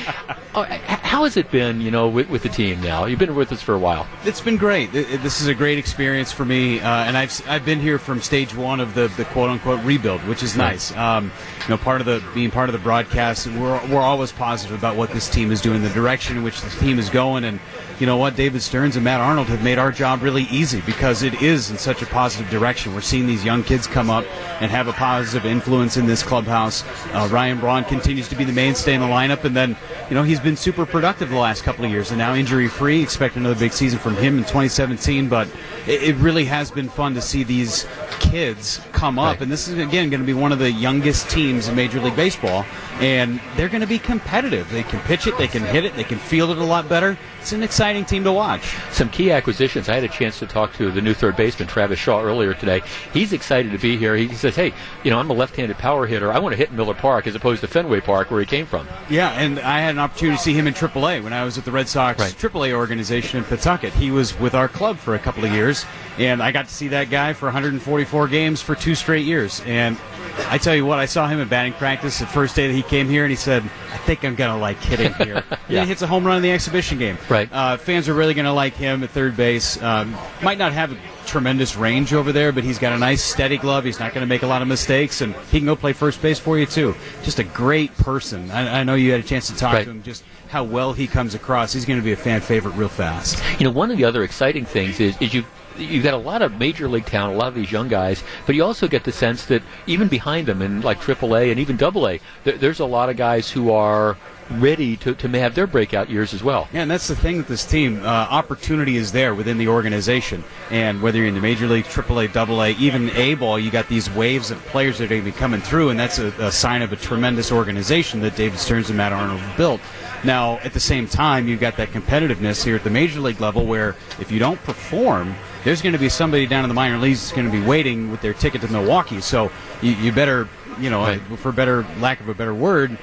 oh, 0.56 0.64
how 0.64 1.26
has 1.26 1.36
it 1.36 1.52
been? 1.52 1.82
You 1.82 1.92
know, 1.92 2.08
with, 2.08 2.30
with 2.30 2.44
the 2.44 2.50
team 2.50 2.80
now. 2.80 3.04
You've 3.04 3.20
been 3.20 3.36
with 3.36 3.52
us 3.52 3.62
for 3.62 3.76
a 3.76 3.78
while. 3.78 4.08
It's 4.24 4.40
been 4.40 4.56
great. 4.56 4.94
This 4.94 5.42
is 5.42 5.48
a 5.48 5.54
great 5.54 5.78
experience 5.78 6.32
for 6.32 6.46
me, 6.46 6.80
uh, 6.80 7.04
and 7.04 7.18
I've 7.18 7.50
I've 7.50 7.66
been 7.66 7.82
here 7.82 8.00
from 8.00 8.22
stage 8.22 8.56
one 8.56 8.80
of 8.80 8.94
the, 8.94 9.10
the 9.18 9.26
quote 9.26 9.50
unquote 9.50 9.84
rebuild, 9.84 10.22
which 10.26 10.42
is 10.42 10.56
nice. 10.56 10.96
Um, 10.96 11.30
you 11.64 11.70
know, 11.70 11.78
part 11.78 12.00
of 12.00 12.06
the 12.06 12.24
being 12.34 12.52
part 12.52 12.70
of 12.70 12.74
the 12.74 12.80
broadcast, 12.80 13.48
we're 13.48 13.86
we're 13.88 14.00
always 14.00 14.32
positive 14.32 14.78
about 14.78 14.96
what 14.96 15.12
this 15.12 15.30
team 15.30 15.52
is 15.52 15.60
doing, 15.60 15.82
the 15.82 15.90
direction 15.90 16.38
in 16.38 16.44
which 16.44 16.62
this 16.62 16.80
team 16.80 16.98
is 16.98 17.10
going, 17.10 17.44
and 17.44 17.60
you 18.00 18.06
know 18.06 18.16
what, 18.16 18.38
David 18.38 18.62
Stearns 18.62 18.96
and 18.96 19.04
Matt 19.04 19.20
Arnold 19.20 19.48
have 19.48 19.62
made 19.62 19.78
our 19.78 19.92
job 19.92 20.22
really 20.22 20.44
easy 20.44 20.80
because 20.82 21.22
it 21.22 21.42
is 21.42 21.70
in 21.70 21.78
such 21.78 22.02
a 22.02 22.06
positive 22.06 22.50
direction. 22.50 22.96
We're 22.96 23.02
seeing 23.02 23.28
these 23.28 23.44
young 23.44 23.62
kids 23.62 23.88
come 23.88 24.10
up 24.10 24.24
and 24.62 24.72
have 24.72 24.88
a 24.88 24.94
positive 24.94 25.46
influence 25.46 25.98
in 25.98 26.06
this 26.06 26.24
clubhouse. 26.24 26.86
Uh, 27.14 27.28
Ryan 27.30 27.60
Braun 27.60 27.84
continues 27.84 28.30
to 28.30 28.36
be 28.36 28.46
the 28.46 28.54
mainstay 28.54 28.94
in 28.94 29.02
the 29.02 29.08
lineup, 29.08 29.44
and 29.44 29.56
then 29.56 29.76
you 30.10 30.16
know 30.16 30.24
he's 30.24 30.40
been 30.40 30.56
super 30.56 30.86
productive 30.86 31.30
the 31.30 31.36
last 31.36 31.64
couple 31.64 31.84
of 31.84 31.92
years, 31.92 32.12
and 32.12 32.18
now 32.18 32.34
injury 32.36 32.70
free. 32.70 33.02
Expect 33.04 33.36
another 33.36 33.60
big 33.60 33.74
season 33.74 34.00
from 34.00 34.16
him 34.16 34.38
in 34.38 34.44
2017, 34.44 35.28
but 35.28 35.50
it, 35.86 36.04
it 36.04 36.16
really 36.16 36.46
has 36.46 36.72
been 36.72 36.88
fun 36.88 37.14
to 37.16 37.22
see 37.22 37.44
these 37.44 37.86
kids 38.20 38.80
come 38.94 39.20
up, 39.20 39.42
and 39.42 39.52
this 39.52 39.68
is 39.68 39.78
again 39.78 40.10
going 40.10 40.22
to 40.22 40.26
be 40.26 40.34
one 40.34 40.54
of 40.54 40.60
the 40.60 40.72
youngest 40.72 41.30
teams 41.30 41.68
in 41.68 41.76
Major 41.76 42.00
League 42.00 42.16
Baseball, 42.16 42.66
and 43.02 43.42
they're 43.58 43.70
going 43.70 43.82
to 43.82 43.88
be 43.88 44.00
competitive. 44.00 44.70
They 44.72 44.84
can 44.84 45.02
pitch 45.02 45.28
it, 45.28 45.38
they 45.38 45.48
can 45.48 45.64
hit 45.64 45.84
it, 45.84 45.96
they 45.96 46.04
can 46.06 46.18
field 46.18 46.52
it 46.52 46.60
a 46.60 46.64
lot 46.64 46.88
better. 46.88 47.18
It's 47.42 47.52
an 47.52 47.64
exciting 47.64 47.89
team 48.06 48.24
to 48.24 48.32
watch. 48.32 48.76
Some 48.92 49.10
key 49.10 49.32
acquisitions. 49.32 49.90
I 49.90 49.96
had 49.96 50.04
a 50.04 50.08
chance 50.08 50.40
to 50.40 50.46
talk 50.48 50.74
to 50.74 50.92
the 50.92 51.02
new 51.02 51.14
third 51.14 51.36
baseman, 51.36 51.68
Travis 51.68 52.00
Shaw, 52.00 52.22
earlier 52.22 52.54
today. 52.54 52.82
He's 53.14 53.34
excited 53.34 53.72
to 53.72 53.78
be 53.78 53.98
here. 53.98 54.16
He 54.16 54.34
says, 54.36 54.56
"Hey, 54.56 54.74
you 55.04 55.12
know, 55.12 55.20
I'm 55.20 55.30
a 55.30 55.34
left-handed 55.34 55.78
power 55.78 56.06
hitter. 56.06 56.32
I 56.32 56.40
want 56.40 56.54
to 56.54 56.58
hit 56.58 56.70
in 56.70 56.76
Miller 56.76 56.94
Park 56.94 57.28
as 57.28 57.36
opposed 57.36 57.62
to 57.62 57.68
Fenway 57.68 58.02
Park, 58.02 58.32
where 58.32 58.40
he 58.40 58.46
came 58.46 58.66
from." 58.66 58.88
Yeah, 59.10 59.32
and 59.32 59.60
I 59.60 59.80
had 59.80 59.92
an 59.96 60.00
opportunity 60.00 60.38
to 60.38 60.44
see 60.44 60.54
him 60.54 60.68
in 60.68 60.74
AAA 60.74 61.22
when 61.22 61.34
I 61.34 61.44
was 61.44 61.58
at 61.58 61.66
the 61.66 61.72
Red 61.72 61.88
Sox 61.88 62.22
AAA 62.34 62.74
organization 62.74 63.40
in 63.40 63.44
Pawtucket. 63.44 63.94
He 63.94 64.12
was 64.12 64.40
with 64.40 64.54
our 64.54 64.68
club 64.68 64.98
for 64.98 65.16
a 65.16 65.20
couple 65.20 65.44
of 65.44 65.52
years, 65.52 65.86
And 66.18 66.44
I 66.44 66.52
got 66.52 66.68
to 66.68 66.74
see 66.74 66.90
that 66.90 67.10
guy 67.10 67.32
for 67.32 67.46
144 67.46 68.28
games 68.28 68.62
for 68.62 68.76
two 68.76 68.94
straight 68.94 69.26
years. 69.26 69.62
And 69.66 69.98
I 70.48 70.58
tell 70.58 70.76
you 70.76 70.86
what, 70.86 71.00
I 71.00 71.06
saw 71.06 71.28
him 71.28 71.40
in 71.40 71.48
batting 71.48 71.74
practice 71.74 72.20
the 72.20 72.26
first 72.26 72.56
day 72.56 72.68
that 72.68 72.74
he 72.74 72.82
came 72.82 73.08
here, 73.08 73.24
and 73.24 73.30
he 73.30 73.36
said, 73.36 73.64
"I 73.94 73.98
think 73.98 74.24
I'm 74.26 74.36
gonna 74.36 74.58
like 74.58 74.78
hitting 74.82 75.14
here." 75.14 75.44
Yeah. 75.70 75.82
He 75.82 75.88
hits 75.90 76.02
a 76.02 76.08
home 76.08 76.26
run 76.26 76.38
in 76.38 76.42
the 76.42 76.52
exhibition 76.52 76.98
game. 76.98 77.16
Right. 77.30 77.48
Uh, 77.52 77.78
fans 77.78 78.10
are 78.10 78.16
really 78.16 78.34
gonna 78.34 78.54
like 78.54 78.74
him 78.74 79.04
at 79.04 79.12
third 79.12 79.38
base. 79.38 79.80
Um, 79.84 80.16
might 80.42 80.58
not 80.58 80.74
have 80.74 80.92
a 80.92 80.98
tremendous 81.28 81.76
range 81.76 82.12
over 82.12 82.32
there, 82.32 82.52
but 82.52 82.64
he's 82.64 82.80
got 82.80 82.92
a 82.92 82.98
nice 82.98 83.22
steady 83.24 83.58
glove. 83.58 83.84
He's 83.84 84.00
not 84.00 84.16
going 84.16 84.24
to 84.24 84.28
make 84.28 84.42
a 84.42 84.48
lot 84.48 84.64
of 84.64 84.68
mistakes, 84.68 85.22
and 85.22 85.36
he 85.52 85.60
can 85.60 85.68
go 85.68 85.76
play 85.76 85.94
first 85.94 86.24
base 86.24 86.40
for 86.40 86.58
you 86.58 86.66
too. 86.66 86.96
Just 87.22 87.38
a 87.38 87.44
great 87.44 87.96
person. 87.98 88.50
I, 88.50 88.80
I 88.80 88.84
know 88.84 88.96
you 88.96 89.12
had 89.12 89.20
a 89.20 89.24
chance 89.24 89.46
to 89.50 89.56
talk 89.56 89.74
Right. 89.76 89.84
to 89.84 89.92
him. 89.92 90.02
Just 90.02 90.24
how 90.48 90.64
well 90.64 90.92
he 90.94 91.06
comes 91.06 91.36
across. 91.36 91.72
He's 91.72 91.86
going 91.86 92.00
to 92.00 92.04
be 92.04 92.14
a 92.14 92.18
fan 92.18 92.42
favorite 92.42 92.72
real 92.74 92.90
fast. 92.90 93.44
You 93.60 93.66
know, 93.66 93.72
one 93.72 93.92
of 93.92 93.98
the 93.98 94.06
other 94.06 94.24
exciting 94.24 94.66
things 94.66 95.00
is, 95.00 95.16
is 95.22 95.32
you 95.36 95.46
you've 95.80 96.04
got 96.04 96.14
a 96.14 96.18
lot 96.18 96.42
of 96.42 96.60
major 96.60 96.88
league 96.88 97.06
talent, 97.06 97.36
a 97.36 97.38
lot 97.38 97.48
of 97.48 97.56
these 97.56 97.72
young 97.72 97.88
guys, 97.88 98.24
but 98.46 98.56
you 98.56 98.64
also 98.64 98.88
get 98.88 99.04
the 99.04 99.12
sense 99.12 99.46
that 99.46 99.62
even 99.88 100.08
behind 100.08 100.48
them 100.48 100.62
in 100.62 100.82
like 100.82 101.00
AAA 101.00 101.52
and 101.52 101.60
even 101.60 101.82
AA, 101.82 102.18
there, 102.44 102.58
there's 102.58 102.80
a 102.80 102.86
lot 102.86 103.10
of 103.10 103.18
guys 103.18 103.50
who 103.50 103.72
are 103.72 104.18
ready 104.52 104.98
to, 104.98 105.14
to 105.14 105.28
have 105.40 105.56
their 105.56 105.68
breakout 105.68 106.10
years 106.10 106.34
as 106.34 106.44
well. 106.44 106.68
Yeah, 106.74 106.82
and 106.82 106.92
that's 106.92 107.08
the 107.08 107.16
thing 107.16 107.38
with 107.38 107.48
this 107.48 107.66
team. 107.66 108.02
Uh, 108.02 108.08
opportunity 108.08 108.98
is 108.98 109.12
there 109.12 109.36
within 109.36 109.58
the 109.58 109.68
organization, 109.68 110.44
and 110.72 111.02
whether 111.02 111.20
you're 111.20 111.28
in 111.28 111.36
the 111.36 111.42
major 111.42 111.68
league, 111.68 111.86
AAA, 111.86 112.36
AA, 112.36 112.80
even 112.80 113.10
A 113.12 113.36
ball, 113.36 113.60
you 113.60 113.72
got 113.72 113.88
these 113.88 114.10
waves 114.10 114.52
of 114.52 114.58
players 114.66 114.98
that 114.98 115.06
are 115.06 115.08
going 115.08 115.22
to 115.22 115.26
be 115.26 115.32
coming 115.32 115.62
through, 115.62 115.90
and 115.90 116.00
that's 116.00 116.20
a, 116.20 116.28
a 116.40 116.52
sign 116.52 116.82
of 116.82 116.92
a 116.92 116.96
tremendous 116.96 117.52
organization 117.52 118.22
that 118.22 118.36
David 118.36 118.60
Stearns 118.60 118.90
and 118.90 118.98
Matt 118.98 119.14
Arnold 119.14 119.42
built. 119.56 119.82
Now, 120.24 120.58
at 120.60 120.74
the 120.74 120.80
same 120.80 121.08
time, 121.08 121.48
you've 121.48 121.62
got 121.62 121.78
that 121.78 121.90
competitiveness 121.90 122.64
here 122.64 122.76
at 122.76 122.84
the 122.84 122.90
major 122.90 123.20
league 123.22 123.40
level, 123.40 123.66
where 123.66 123.96
if 124.20 124.32
you 124.32 124.40
don't 124.40 124.62
perform, 124.64 125.36
there's 125.64 125.82
going 125.82 125.94
to 125.94 126.00
be 126.00 126.10
somebody 126.10 126.46
down 126.46 126.64
in 126.64 126.70
the 126.70 126.74
minor 126.74 126.98
leagues 126.98 127.22
that's 127.22 127.32
going 127.32 127.46
to 127.46 127.52
be 127.52 127.64
waiting 127.66 128.12
with 128.12 128.22
their 128.22 128.34
ticket 128.34 128.62
to 128.62 128.68
Milwaukee. 128.68 129.22
So 129.22 129.52
you, 129.82 129.92
you 129.94 130.12
better, 130.12 130.48
you 130.80 130.90
know, 130.90 131.18
for 131.38 131.52
better 131.52 131.86
lack 132.00 132.20
of 132.20 132.30
a 132.30 132.34
better 132.34 132.54
word, 132.54 132.98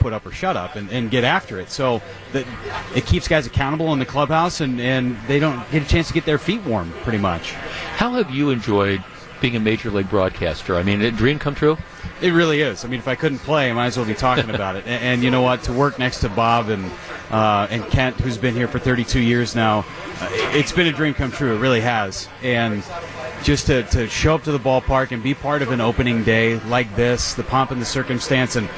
put 0.00 0.12
up 0.12 0.26
or 0.26 0.32
shut 0.32 0.56
up 0.56 0.74
and, 0.74 0.90
and 0.90 1.10
get 1.10 1.22
after 1.22 1.60
it. 1.60 1.70
So 1.70 2.02
that 2.32 2.44
it 2.94 3.06
keeps 3.06 3.28
guys 3.28 3.46
accountable 3.46 3.92
in 3.92 3.98
the 3.98 4.06
clubhouse, 4.06 4.60
and, 4.60 4.80
and 4.80 5.16
they 5.28 5.38
don't 5.38 5.70
get 5.70 5.82
a 5.82 5.86
chance 5.86 6.08
to 6.08 6.14
get 6.14 6.24
their 6.24 6.38
feet 6.38 6.62
warm, 6.62 6.92
pretty 7.02 7.18
much. 7.18 7.52
How 7.52 8.10
have 8.14 8.30
you 8.30 8.50
enjoyed 8.50 9.02
being 9.42 9.56
a 9.56 9.60
major 9.60 9.90
league 9.90 10.08
broadcaster? 10.08 10.76
I 10.76 10.82
mean, 10.82 11.02
a 11.02 11.10
dream 11.10 11.38
come 11.38 11.54
true? 11.54 11.76
It 12.22 12.30
really 12.30 12.62
is. 12.62 12.84
I 12.84 12.88
mean, 12.88 13.00
if 13.00 13.08
I 13.08 13.16
couldn't 13.16 13.40
play, 13.40 13.68
I 13.68 13.74
might 13.74 13.86
as 13.86 13.98
well 13.98 14.06
be 14.06 14.14
talking 14.14 14.48
about 14.54 14.76
it. 14.76 14.84
And, 14.86 15.04
and 15.04 15.22
you 15.22 15.30
know 15.30 15.42
what? 15.42 15.64
To 15.64 15.72
work 15.72 15.98
next 15.98 16.20
to 16.20 16.30
Bob 16.30 16.70
and 16.70 16.90
uh, 17.30 17.66
and 17.70 17.84
Kent, 17.88 18.20
who's 18.20 18.38
been 18.38 18.54
here 18.54 18.68
for 18.68 18.78
32 18.78 19.18
years 19.20 19.54
now, 19.54 19.80
uh, 20.20 20.28
it's 20.52 20.72
been 20.72 20.86
a 20.86 20.92
dream 20.92 21.12
come 21.12 21.32
true. 21.32 21.54
It 21.54 21.58
really 21.58 21.80
has. 21.80 22.28
And 22.42 22.82
just 23.42 23.66
to, 23.66 23.82
to 23.84 24.08
show 24.08 24.34
up 24.34 24.44
to 24.44 24.52
the 24.52 24.58
ballpark 24.58 25.10
and 25.10 25.22
be 25.22 25.34
part 25.34 25.62
of 25.62 25.70
an 25.72 25.80
opening 25.80 26.22
day 26.24 26.60
like 26.60 26.94
this, 26.94 27.34
the 27.34 27.42
pomp 27.42 27.70
and 27.70 27.80
the 27.80 27.86
circumstance, 27.86 28.56
and 28.56 28.68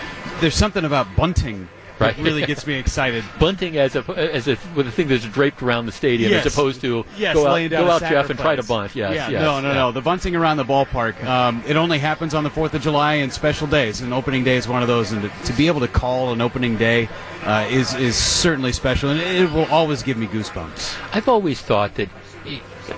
there's 0.41 0.55
something 0.55 0.85
about 0.85 1.15
bunting 1.17 1.69
Right. 1.99 2.17
that 2.17 2.23
really 2.23 2.45
gets 2.45 2.67
me 2.67 2.75
excited. 2.75 3.25
Bunting 3.39 3.77
as 3.77 3.95
a 3.95 4.01
as 4.11 4.49
a 4.49 4.57
with 4.75 4.89
a 4.89 4.91
thing 4.91 5.09
that's 5.09 5.25
draped 5.25 5.63
around 5.63 5.87
the 5.87 5.93
stadium 5.93 6.31
Yes. 6.33 6.47
as 6.47 6.53
opposed 6.53 6.81
to 6.81 7.05
Yes, 7.17 7.35
go 7.35 7.47
out, 7.47 7.71
down 7.71 7.85
go 7.87 7.91
out 7.91 8.01
Jeff, 8.01 8.31
and 8.31 8.39
try 8.39 8.57
to 8.57 8.63
bunt. 8.63 8.97
Yes, 8.97 9.15
yeah, 9.15 9.29
yes, 9.31 9.41
no, 9.43 9.61
no, 9.61 9.69
yeah. 9.69 9.75
no. 9.75 9.93
The 9.93 10.01
bunting 10.01 10.35
around 10.35 10.57
the 10.57 10.65
ballpark, 10.65 11.23
um, 11.25 11.63
it 11.67 11.77
only 11.77 11.99
happens 11.99 12.35
on 12.35 12.43
the 12.43 12.51
4th 12.51 12.75
of 12.75 12.83
July 12.83 13.15
and 13.15 13.33
special 13.33 13.67
days, 13.67 14.01
and 14.01 14.13
opening 14.13 14.43
day 14.45 14.57
is 14.57 14.67
one 14.67 14.83
of 14.83 14.89
those. 14.89 15.13
And 15.13 15.23
to, 15.23 15.29
to 15.47 15.53
be 15.53 15.67
able 15.69 15.81
to 15.81 15.89
call 15.89 16.33
an 16.33 16.41
opening 16.41 16.77
day 16.77 17.09
uh, 17.45 17.67
is, 17.71 17.95
is 17.95 18.17
certainly 18.17 18.73
special, 18.73 19.11
and 19.11 19.21
it 19.21 19.51
will 19.53 19.67
always 19.67 20.03
give 20.03 20.17
me 20.17 20.27
goosebumps. 20.27 20.97
I've 21.13 21.29
always 21.29 21.61
thought 21.61 21.95
that 21.95 22.09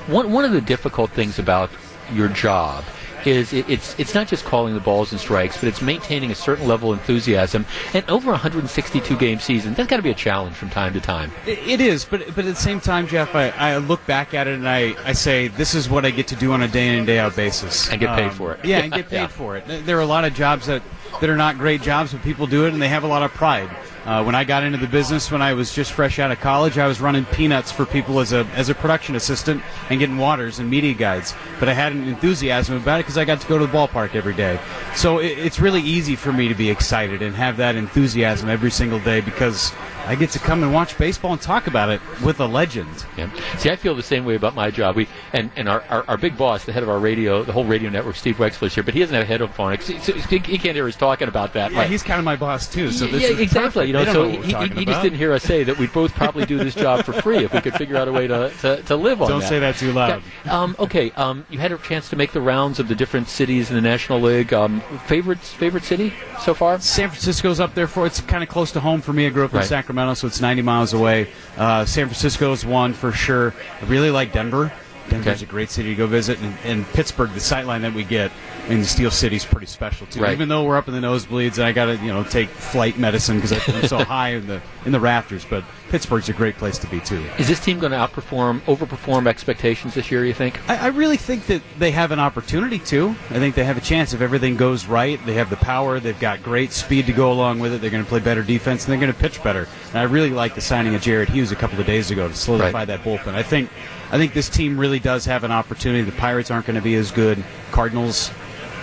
one 0.09 0.33
one 0.33 0.45
of 0.45 0.53
the 0.53 0.61
difficult 0.61 1.11
things 1.11 1.39
about 1.39 1.71
your 2.13 2.29
job 2.29 2.85
is 3.27 3.53
it, 3.53 3.69
it's 3.69 3.99
it's 3.99 4.15
not 4.15 4.29
just 4.29 4.45
calling 4.45 4.75
the 4.75 4.81
balls 4.81 5.13
and 5.13 5.21
strikes, 5.21 5.57
but 5.59 5.69
it's 5.69 5.83
maintaining 5.83 6.31
a 6.31 6.35
certain 6.35 6.67
level 6.67 6.93
of 6.93 6.99
enthusiasm. 6.99 7.67
And 7.95 8.09
over 8.09 8.31
a 8.31 8.33
162 8.33 9.17
game 9.17 9.39
season, 9.41 9.75
that's 9.75 9.89
got 9.89 9.97
to 9.97 10.03
be 10.03 10.11
a 10.11 10.15
challenge 10.15 10.57
from 10.57 10.71
time 10.71 10.93
to 10.95 11.01
time. 11.01 11.33
It, 11.47 11.59
it 11.67 11.81
is, 11.81 12.05
but 12.05 12.21
but 12.35 12.45
at 12.45 12.55
the 12.55 12.55
same 12.55 12.81
time, 12.81 13.07
Jeff, 13.07 13.35
I, 13.35 13.49
I 13.51 13.77
look 13.79 14.05
back 14.07 14.35
at 14.35 14.47
it 14.47 14.55
and 14.55 14.69
I, 14.69 14.95
I 15.05 15.13
say 15.13 15.49
this 15.49 15.75
is 15.75 15.89
what 15.89 16.05
I 16.05 16.11
get 16.11 16.29
to 16.29 16.37
do 16.37 16.53
on 16.53 16.63
a 16.63 16.69
day 16.69 16.89
in 16.89 16.95
and 16.99 17.07
day 17.07 17.19
out 17.19 17.37
basis, 17.37 17.91
And 17.91 18.01
get 18.01 18.17
paid 18.17 18.27
um, 18.29 18.31
for 18.33 18.55
it. 18.55 18.65
Yeah, 18.65 18.79
and 18.83 18.93
get 18.93 19.09
paid 19.09 19.17
Yeah. 19.17 19.27
for 19.29 19.57
it. 19.57 19.65
There 19.67 19.97
are 19.99 20.03
a 20.03 20.07
lot 20.07 20.25
of 20.25 20.35
jobs 20.35 20.67
that 20.67 20.83
that 21.21 21.31
are 21.31 21.37
not 21.37 21.57
great 21.59 21.81
jobs, 21.83 22.13
but 22.13 22.23
people 22.23 22.47
do 22.47 22.67
it 22.67 22.73
and 22.73 22.83
they 22.83 22.89
have 22.89 23.05
a 23.05 23.09
lot 23.09 23.23
of 23.23 23.33
pride. 23.33 23.71
Uh, 24.07 24.23
when 24.23 24.37
I 24.37 24.45
got 24.45 24.63
into 24.63 24.79
the 24.79 24.87
business, 24.87 25.33
when 25.33 25.43
I 25.43 25.53
was 25.53 25.75
just 25.75 25.91
fresh 25.93 26.21
out 26.21 26.31
of 26.31 26.39
college, 26.39 26.79
I 26.79 26.87
was 26.87 27.01
running 27.01 27.25
peanuts 27.25 27.73
for 27.73 27.85
people 27.85 28.21
as 28.21 28.33
a 28.33 28.47
as 28.55 28.69
a 28.69 28.75
production 28.75 29.17
assistant 29.17 29.63
and 29.91 29.99
getting 29.99 30.17
waters 30.17 30.61
and 30.61 30.71
media 30.71 30.95
guides. 30.95 31.35
But 31.59 31.69
I 31.69 31.73
had 31.73 31.93
an 31.93 32.07
enthusiasm 32.07 32.77
about 32.77 33.01
it 33.01 33.03
because 33.03 33.19
I 33.19 33.25
got 33.25 33.41
to 33.41 33.49
go 33.49 33.59
to 33.59 33.67
the 33.67 33.73
ballpark 33.73 34.15
every 34.15 34.35
day. 34.35 34.61
So 34.95 35.19
it, 35.19 35.37
it's 35.39 35.59
really 35.59 35.81
easy 35.83 36.15
for 36.15 36.33
me 36.33 36.47
to 36.47 36.55
be 36.55 36.71
excited 36.71 37.21
and 37.21 37.35
have 37.35 37.57
that 37.57 37.75
enthusiasm 37.75 38.49
every 38.49 38.71
single 38.71 39.01
day 39.01 39.21
because 39.21 39.73
I 40.07 40.15
get 40.15 40.31
to 40.31 40.39
come 40.39 40.63
and 40.63 40.73
watch 40.73 40.97
baseball 40.97 41.33
and 41.33 41.43
talk 41.43 41.67
about 41.67 41.91
it 41.91 42.01
with 42.25 42.39
a 42.39 42.47
legend. 42.47 43.05
Yeah. 43.17 43.29
See, 43.59 43.71
I 43.71 43.77
feel 43.77 43.97
the 43.97 44.05
same 44.05 44.25
way 44.25 44.37
about 44.37 44.55
my 44.55 44.71
job. 44.71 44.95
We 44.95 45.09
and, 45.33 45.51
and 45.57 45.69
our, 45.69 45.83
our, 45.89 46.05
our 46.07 46.17
big 46.17 46.37
boss, 46.39 46.65
the 46.65 46.73
head 46.73 46.85
of 46.85 46.89
our 46.89 47.01
radio, 47.01 47.43
the 47.43 47.53
whole 47.53 47.65
radio 47.65 47.91
network, 47.91 48.15
Steve 48.15 48.37
Wexler's 48.37 48.73
here, 48.73 48.85
but 48.85 48.95
he 48.95 49.01
doesn't 49.01 49.15
have 49.17 49.25
a 49.25 49.27
headphone. 49.27 49.73
on. 49.73 49.79
He, 49.79 49.95
he 49.95 50.39
he 50.39 50.59
can't 50.59 50.77
hear 50.77 50.87
us 50.87 50.95
talking 50.95 51.27
about 51.27 51.55
that. 51.55 51.73
Yeah, 51.73 51.79
Right. 51.81 51.91
he's 51.91 52.05
kind 52.05 52.21
of 52.21 52.25
my 52.25 52.37
boss 52.37 52.73
too. 52.73 52.93
So 52.93 53.09
this 53.09 53.23
yeah, 53.23 53.37
exactly. 53.43 53.96
Know, 54.05 54.13
so 54.13 54.23
know 54.25 54.29
what 54.29 54.41
we're 54.41 54.45
he, 54.47 54.69
he, 54.69 54.81
he 54.81 54.85
just 54.85 55.03
didn't 55.03 55.19
hear 55.19 55.33
us 55.33 55.43
say 55.43 55.65
that 55.65 55.79
we'd 55.79 55.93
both 55.93 56.15
probably 56.15 56.45
do 56.47 56.59
this 56.59 56.75
job 56.75 57.05
for 57.05 57.13
free 57.15 57.39
if 57.39 57.53
we 57.53 57.61
could 57.61 57.75
figure 57.75 57.97
out 57.97 58.09
a 58.09 58.13
way 58.13 58.27
to, 58.27 58.51
to, 58.61 58.83
to 58.83 58.97
live 58.97 59.23
on 59.23 59.29
it. 59.29 59.31
Don't 59.33 59.41
that. 59.41 59.49
say 59.49 59.59
that 59.59 59.77
too 59.77 59.93
loud. 59.93 60.23
Yeah. 60.45 60.63
Um, 60.63 60.77
okay, 60.79 61.11
um, 61.13 61.47
you 61.51 61.59
had 61.59 61.73
a 61.73 61.79
chance 61.79 62.09
to 62.11 62.17
make 62.17 62.33
the 62.33 62.41
rounds 62.41 62.79
of 62.79 62.89
the 62.89 62.95
different 62.95 63.29
cities 63.29 63.71
in 63.71 63.77
the 63.77 63.83
National 63.83 64.21
League. 64.21 64.53
Um, 64.53 64.81
favorites, 65.07 65.53
favorite 65.53 65.85
city 65.85 66.13
so 66.41 66.55
far? 66.55 66.79
San 66.81 67.09
Francisco's 67.09 67.61
up 67.61 67.75
there 67.75 67.87
for 67.87 68.07
it's 68.07 68.21
kind 68.21 68.43
of 68.43 68.49
close 68.49 68.73
to 68.73 68.81
home 68.81 69.01
for 69.01 69.13
me. 69.13 69.27
I 69.27 69.31
grew 69.31 69.45
up 69.45 69.53
in 69.53 69.59
Right. 69.59 69.67
Sacramento, 69.67 70.15
so 70.15 70.27
it's 70.27 70.41
90 70.41 70.63
miles 70.63 70.93
away. 70.93 71.29
Uh, 71.57 71.85
San 71.85 72.07
Francisco's 72.07 72.65
one 72.65 72.93
for 72.93 73.13
sure. 73.13 73.55
I 73.81 73.85
really 73.87 74.11
like 74.11 74.33
Denver. 74.33 74.73
Denver's 75.09 75.37
Okay. 75.43 75.45
a 75.45 75.49
great 75.49 75.71
city 75.71 75.91
to 75.91 75.95
go 75.95 76.07
visit, 76.07 76.39
and, 76.41 76.55
and 76.65 76.87
Pittsburgh, 76.93 77.31
the 77.31 77.41
sightline 77.41 77.83
that 77.83 77.93
we 77.95 78.05
get 78.05 78.31
in 78.69 78.81
the 78.81 78.85
Steel 78.87 79.11
City's 79.11 79.45
pretty 79.45 79.67
special 79.67 80.07
too. 80.09 80.21
Right. 80.21 80.33
Even 80.33 80.49
though 80.49 80.65
we're 80.65 80.77
up 80.77 80.89
in 80.89 80.95
the 80.95 81.01
nosebleeds, 81.01 81.55
and 81.59 81.65
I 81.65 81.73
got 81.73 81.87
to 81.87 81.97
you 81.97 82.13
know 82.13 82.25
take 82.25 82.49
flight 82.49 82.99
medicine 82.99 83.37
because 83.41 83.53
I'm 83.53 83.87
so 83.89 83.99
high 84.05 84.31
in 84.31 84.47
the 84.47 84.61
in 84.85 84.93
the 84.93 85.01
rafters. 85.01 85.45
But 85.45 85.65
Pittsburgh's 85.91 86.29
a 86.29 86.33
great 86.33 86.57
place 86.57 86.79
to 86.79 86.87
be 86.89 86.99
too. 87.01 87.25
Is 87.39 87.47
this 87.47 87.61
team 87.61 87.79
going 87.79 87.93
to 87.93 87.99
outperform, 87.99 88.61
overperform 88.63 89.27
expectations 89.29 89.95
this 89.95 90.11
year? 90.11 90.25
You 90.25 90.35
think? 90.35 90.59
I, 90.69 90.77
I 90.77 90.87
really 90.89 91.17
think 91.17 91.47
that 91.47 91.63
they 91.79 91.93
have 91.93 92.11
an 92.11 92.19
opportunity 92.19 92.79
to. 92.81 93.11
I 93.31 93.39
think 93.39 93.55
they 93.55 93.65
have 93.65 93.77
a 93.77 93.81
chance 93.81 94.13
if 94.13 94.21
everything 94.21 94.57
goes 94.57 94.87
right. 94.87 95.25
They 95.27 95.35
have 95.35 95.51
the 95.51 95.57
power. 95.57 96.01
They've 96.01 96.19
got 96.19 96.43
great 96.43 96.73
speed 96.73 97.07
to 97.07 97.13
go 97.13 97.31
along 97.31 97.61
with 97.61 97.73
it. 97.73 97.81
They're 97.81 97.91
going 97.91 98.03
to 98.03 98.09
play 98.09 98.21
better 98.21 98.43
defense 98.43 98.85
and 98.85 98.93
they're 98.93 99.01
going 99.01 99.13
to 99.13 99.19
pitch 99.19 99.43
better. 99.45 99.69
And 99.91 99.99
I 99.99 100.03
really 100.03 100.31
like 100.31 100.55
the 100.57 100.61
signing 100.61 100.95
of 100.95 101.03
Jared 101.03 101.29
Hughes 101.29 101.53
a 101.53 101.57
couple 101.57 101.79
of 101.79 101.87
days 101.87 102.11
ago 102.11 102.27
to 102.29 102.35
solidify 102.35 102.85
that 102.87 103.03
bullpen. 103.03 103.35
I 103.35 103.43
think, 103.45 103.71
I 104.11 104.19
think 104.19 104.33
this 104.35 104.49
team 104.49 104.79
really 104.79 104.99
does 105.01 105.25
have 105.27 105.45
an 105.45 105.51
opportunity. 105.53 106.03
The 106.03 106.13
Pirates 106.17 106.51
aren't 106.51 106.67
going 106.67 106.77
to 106.77 106.83
be 106.83 106.95
as 106.95 107.11
good. 107.11 107.43
Cardinals. 107.73 108.31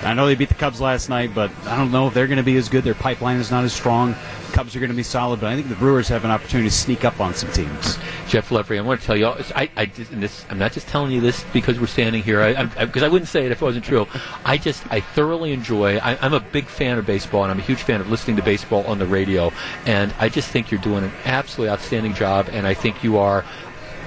I 0.01 0.13
know 0.13 0.25
they 0.25 0.35
beat 0.35 0.49
the 0.49 0.55
Cubs 0.55 0.81
last 0.81 1.07
night, 1.07 1.31
but 1.33 1.49
I 1.65 1.77
don't 1.77 1.89
know 1.91 2.07
if 2.07 2.13
they're 2.13 2.27
going 2.27 2.37
to 2.37 2.43
be 2.43 2.57
as 2.57 2.67
good. 2.67 2.83
Their 2.83 2.93
pipeline 2.93 3.37
is 3.37 3.49
not 3.51 3.63
as 3.63 3.71
strong. 3.71 4.15
Cubs 4.51 4.75
are 4.75 4.79
going 4.79 4.91
to 4.91 4.95
be 4.95 5.01
solid, 5.01 5.39
but 5.39 5.47
I 5.47 5.55
think 5.55 5.69
the 5.69 5.75
Brewers 5.75 6.09
have 6.09 6.25
an 6.25 6.29
opportunity 6.31 6.69
to 6.69 6.75
sneak 6.75 7.05
up 7.05 7.21
on 7.21 7.33
some 7.33 7.49
teams. 7.53 7.97
Jeff 8.27 8.51
Levering, 8.51 8.81
I 8.81 8.83
want 8.83 8.99
to 8.99 9.05
tell 9.07 9.15
you, 9.17 9.27
I, 9.27 9.69
I 9.77 9.85
did- 9.85 10.11
and 10.11 10.21
this, 10.21 10.45
I'm 10.49 10.59
not 10.59 10.73
just 10.73 10.87
telling 10.89 11.11
you 11.11 11.21
this 11.21 11.43
because 11.53 11.79
we're 11.79 11.87
standing 11.87 12.21
here, 12.21 12.41
I, 12.41 12.49
I, 12.77 12.85
because 12.85 13.01
I 13.01 13.07
wouldn't 13.07 13.29
say 13.29 13.45
it 13.45 13.51
if 13.53 13.61
it 13.61 13.65
wasn't 13.65 13.85
true. 13.85 14.05
I 14.43 14.57
just, 14.57 14.83
I 14.91 14.99
thoroughly 14.99 15.53
enjoy. 15.53 15.97
I, 15.99 16.17
I'm 16.21 16.33
a 16.33 16.39
big 16.41 16.65
fan 16.65 16.97
of 16.97 17.05
baseball, 17.05 17.43
and 17.43 17.51
I'm 17.51 17.59
a 17.59 17.63
huge 17.63 17.81
fan 17.81 18.01
of 18.01 18.09
listening 18.09 18.35
to 18.35 18.43
baseball 18.43 18.83
on 18.85 18.99
the 18.99 19.07
radio. 19.07 19.51
And 19.85 20.13
I 20.19 20.27
just 20.27 20.49
think 20.49 20.69
you're 20.69 20.81
doing 20.81 21.05
an 21.05 21.11
absolutely 21.23 21.71
outstanding 21.71 22.13
job, 22.13 22.49
and 22.51 22.67
I 22.67 22.73
think 22.73 23.03
you 23.05 23.17
are. 23.19 23.45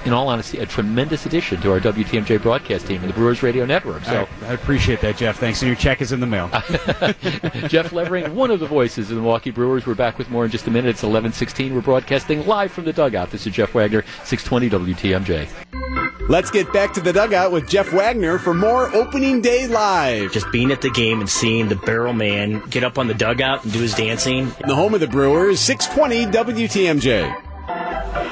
In 0.07 0.13
all 0.13 0.29
honesty, 0.29 0.59
a 0.59 0.65
tremendous 0.65 1.25
addition 1.25 1.59
to 1.59 1.69
our 1.69 1.81
WTMJ 1.81 2.41
broadcast 2.41 2.87
team 2.87 3.01
and 3.01 3.09
the 3.09 3.13
Brewers 3.13 3.43
Radio 3.43 3.65
Network. 3.65 4.05
So, 4.05 4.25
I, 4.43 4.45
I 4.45 4.53
appreciate 4.53 5.01
that, 5.01 5.17
Jeff. 5.17 5.37
Thanks, 5.37 5.61
and 5.61 5.67
your 5.67 5.75
check 5.75 5.99
is 5.99 6.13
in 6.13 6.21
the 6.21 6.25
mail. 6.25 6.47
Jeff 7.67 7.91
Levering, 7.91 8.33
one 8.33 8.49
of 8.49 8.61
the 8.61 8.67
voices 8.67 9.09
of 9.09 9.17
the 9.17 9.21
Milwaukee 9.21 9.51
Brewers. 9.51 9.85
We're 9.85 9.95
back 9.95 10.17
with 10.17 10.29
more 10.29 10.45
in 10.45 10.51
just 10.51 10.65
a 10.65 10.71
minute. 10.71 10.91
It's 10.91 11.03
11:16. 11.03 11.73
We're 11.73 11.81
broadcasting 11.81 12.47
live 12.47 12.71
from 12.71 12.85
the 12.85 12.93
dugout. 12.93 13.31
This 13.31 13.45
is 13.45 13.53
Jeff 13.53 13.73
Wagner, 13.73 14.05
620 14.23 14.93
WTMJ. 14.93 16.29
Let's 16.29 16.51
get 16.51 16.71
back 16.71 16.93
to 16.93 17.01
the 17.01 17.11
dugout 17.11 17.51
with 17.51 17.67
Jeff 17.67 17.91
Wagner 17.91 18.37
for 18.37 18.53
more 18.53 18.87
Opening 18.95 19.41
Day 19.41 19.67
Live. 19.67 20.31
Just 20.31 20.49
being 20.53 20.71
at 20.71 20.79
the 20.79 20.89
game 20.89 21.19
and 21.19 21.29
seeing 21.29 21.67
the 21.67 21.75
barrel 21.75 22.13
man 22.13 22.61
get 22.69 22.85
up 22.85 22.97
on 22.97 23.07
the 23.07 23.13
dugout 23.13 23.65
and 23.65 23.73
do 23.73 23.81
his 23.81 23.93
dancing. 23.93 24.53
The 24.65 24.73
home 24.73 24.93
of 24.93 25.01
the 25.01 25.07
Brewers, 25.07 25.59
620 25.59 26.31
WTMJ. 26.31 28.26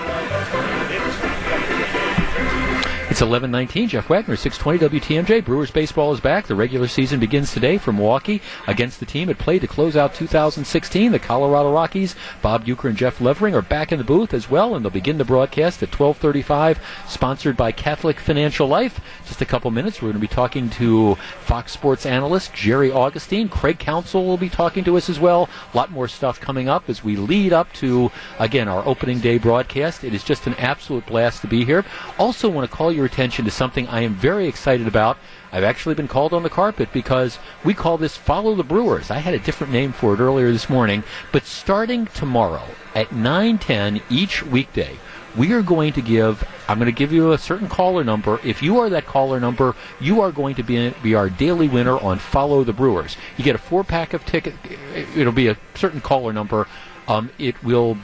It's 3.16 3.22
11:19. 3.22 3.88
Jeff 3.88 4.10
Wagner, 4.10 4.36
620 4.36 5.00
WTMJ. 5.00 5.40
Brewers 5.40 5.72
baseball 5.72 6.12
is 6.12 6.20
back. 6.20 6.48
The 6.48 6.54
regular 6.54 6.90
season 6.90 7.18
begins 7.18 7.54
today 7.54 7.78
for 7.78 7.94
Milwaukee 7.94 8.42
against 8.68 9.00
the 9.00 9.06
team 9.06 9.30
it 9.30 9.38
played 9.38 9.62
to 9.62 9.68
close 9.68 9.96
out 9.96 10.14
2016. 10.14 11.14
The 11.14 11.20
Colorado 11.20 11.72
Rockies. 11.72 12.18
Bob 12.42 12.66
Uecker 12.66 12.90
and 12.90 12.98
Jeff 12.98 13.22
Levering 13.22 13.56
are 13.56 13.62
back 13.62 13.94
in 13.94 14.00
the 14.00 14.04
booth 14.04 14.34
as 14.34 14.50
well, 14.50 14.76
and 14.76 14.84
they'll 14.84 14.92
begin 14.92 15.18
the 15.18 15.24
broadcast 15.24 15.82
at 15.82 15.92
12:35. 15.92 16.78
Sponsored 17.08 17.56
by 17.56 17.72
Catholic 17.72 18.20
Financial 18.20 18.68
Life. 18.68 19.00
Just 19.26 19.42
a 19.42 19.46
couple 19.46 19.72
minutes, 19.72 20.02
we're 20.02 20.10
going 20.10 20.16
to 20.16 20.20
be 20.20 20.28
talking 20.28 20.70
to 20.72 21.16
Fox 21.40 21.72
Sports 21.72 22.06
analyst 22.06 22.54
Jerry 22.54 22.92
Augustine. 22.92 23.48
Craig 23.48 23.80
Counsell 23.80 24.26
will 24.26 24.36
be 24.36 24.50
talking 24.50 24.84
to 24.84 24.98
us 24.98 25.10
as 25.10 25.22
well. 25.22 25.48
A 25.74 25.78
lot 25.78 25.90
more 25.90 26.10
stuff 26.10 26.42
coming 26.42 26.68
up 26.68 26.90
as 26.90 27.02
we 27.02 27.16
lead 27.16 27.54
up 27.54 27.72
to 27.76 28.12
again 28.40 28.68
our 28.68 28.86
opening 28.86 29.20
day 29.20 29.38
broadcast. 29.38 30.04
It 30.04 30.14
is 30.14 30.26
just 30.26 30.48
an 30.48 30.56
absolute 30.56 31.06
blast 31.06 31.40
to 31.44 31.48
be 31.48 31.64
here. 31.64 31.86
Also, 32.20 32.50
want 32.50 32.70
to 32.70 32.76
call 32.76 32.92
your 32.92 33.05
attention 33.06 33.46
to 33.46 33.52
something 33.52 33.88
I 33.88 34.02
am 34.02 34.14
very 34.14 34.48
excited 34.48 34.88
about. 34.88 35.18
I've 35.52 35.64
actually 35.64 35.96
been 35.96 36.08
called 36.08 36.34
on 36.34 36.44
the 36.44 36.50
carpet 36.50 36.90
because 36.92 37.40
we 37.64 37.74
call 37.74 37.98
this 37.98 38.18
Follow 38.18 38.56
the 38.56 38.64
Brewers. 38.64 39.10
I 39.10 39.20
had 39.20 39.34
a 39.34 39.40
different 39.40 39.72
name 39.72 39.94
for 39.94 40.14
it 40.14 40.20
earlier 40.20 40.52
this 40.52 40.70
morning, 40.70 41.04
but 41.32 41.46
starting 41.46 42.08
tomorrow 42.08 42.64
at 42.94 43.12
9:10 43.12 44.02
each 44.10 44.44
weekday, 44.44 44.98
we 45.36 45.54
are 45.54 45.62
going 45.62 45.94
to 45.94 46.02
give 46.02 46.46
I'm 46.68 46.80
going 46.80 46.88
to 46.88 46.98
give 46.98 47.14
you 47.14 47.32
a 47.32 47.38
certain 47.38 47.70
caller 47.70 48.04
number. 48.04 48.40
If 48.44 48.64
you 48.64 48.80
are 48.80 48.90
that 48.90 49.06
caller 49.06 49.40
number, 49.40 49.76
you 50.00 50.22
are 50.22 50.32
going 50.32 50.56
to 50.56 50.64
be 50.64 50.90
be 51.02 51.16
our 51.16 51.30
daily 51.30 51.68
winner 51.68 51.98
on 52.00 52.20
Follow 52.20 52.64
the 52.64 52.74
Brewers. 52.74 53.16
You 53.38 53.44
get 53.44 53.56
a 53.56 53.60
four 53.60 53.84
pack 53.84 54.14
of 54.14 54.26
ticket. 54.26 54.56
It'll 55.16 55.32
be 55.32 55.48
a 55.48 55.58
certain 55.76 56.02
caller 56.02 56.34
number. 56.34 56.68
Um, 57.08 57.30
it 57.38 57.64
will 57.64 57.98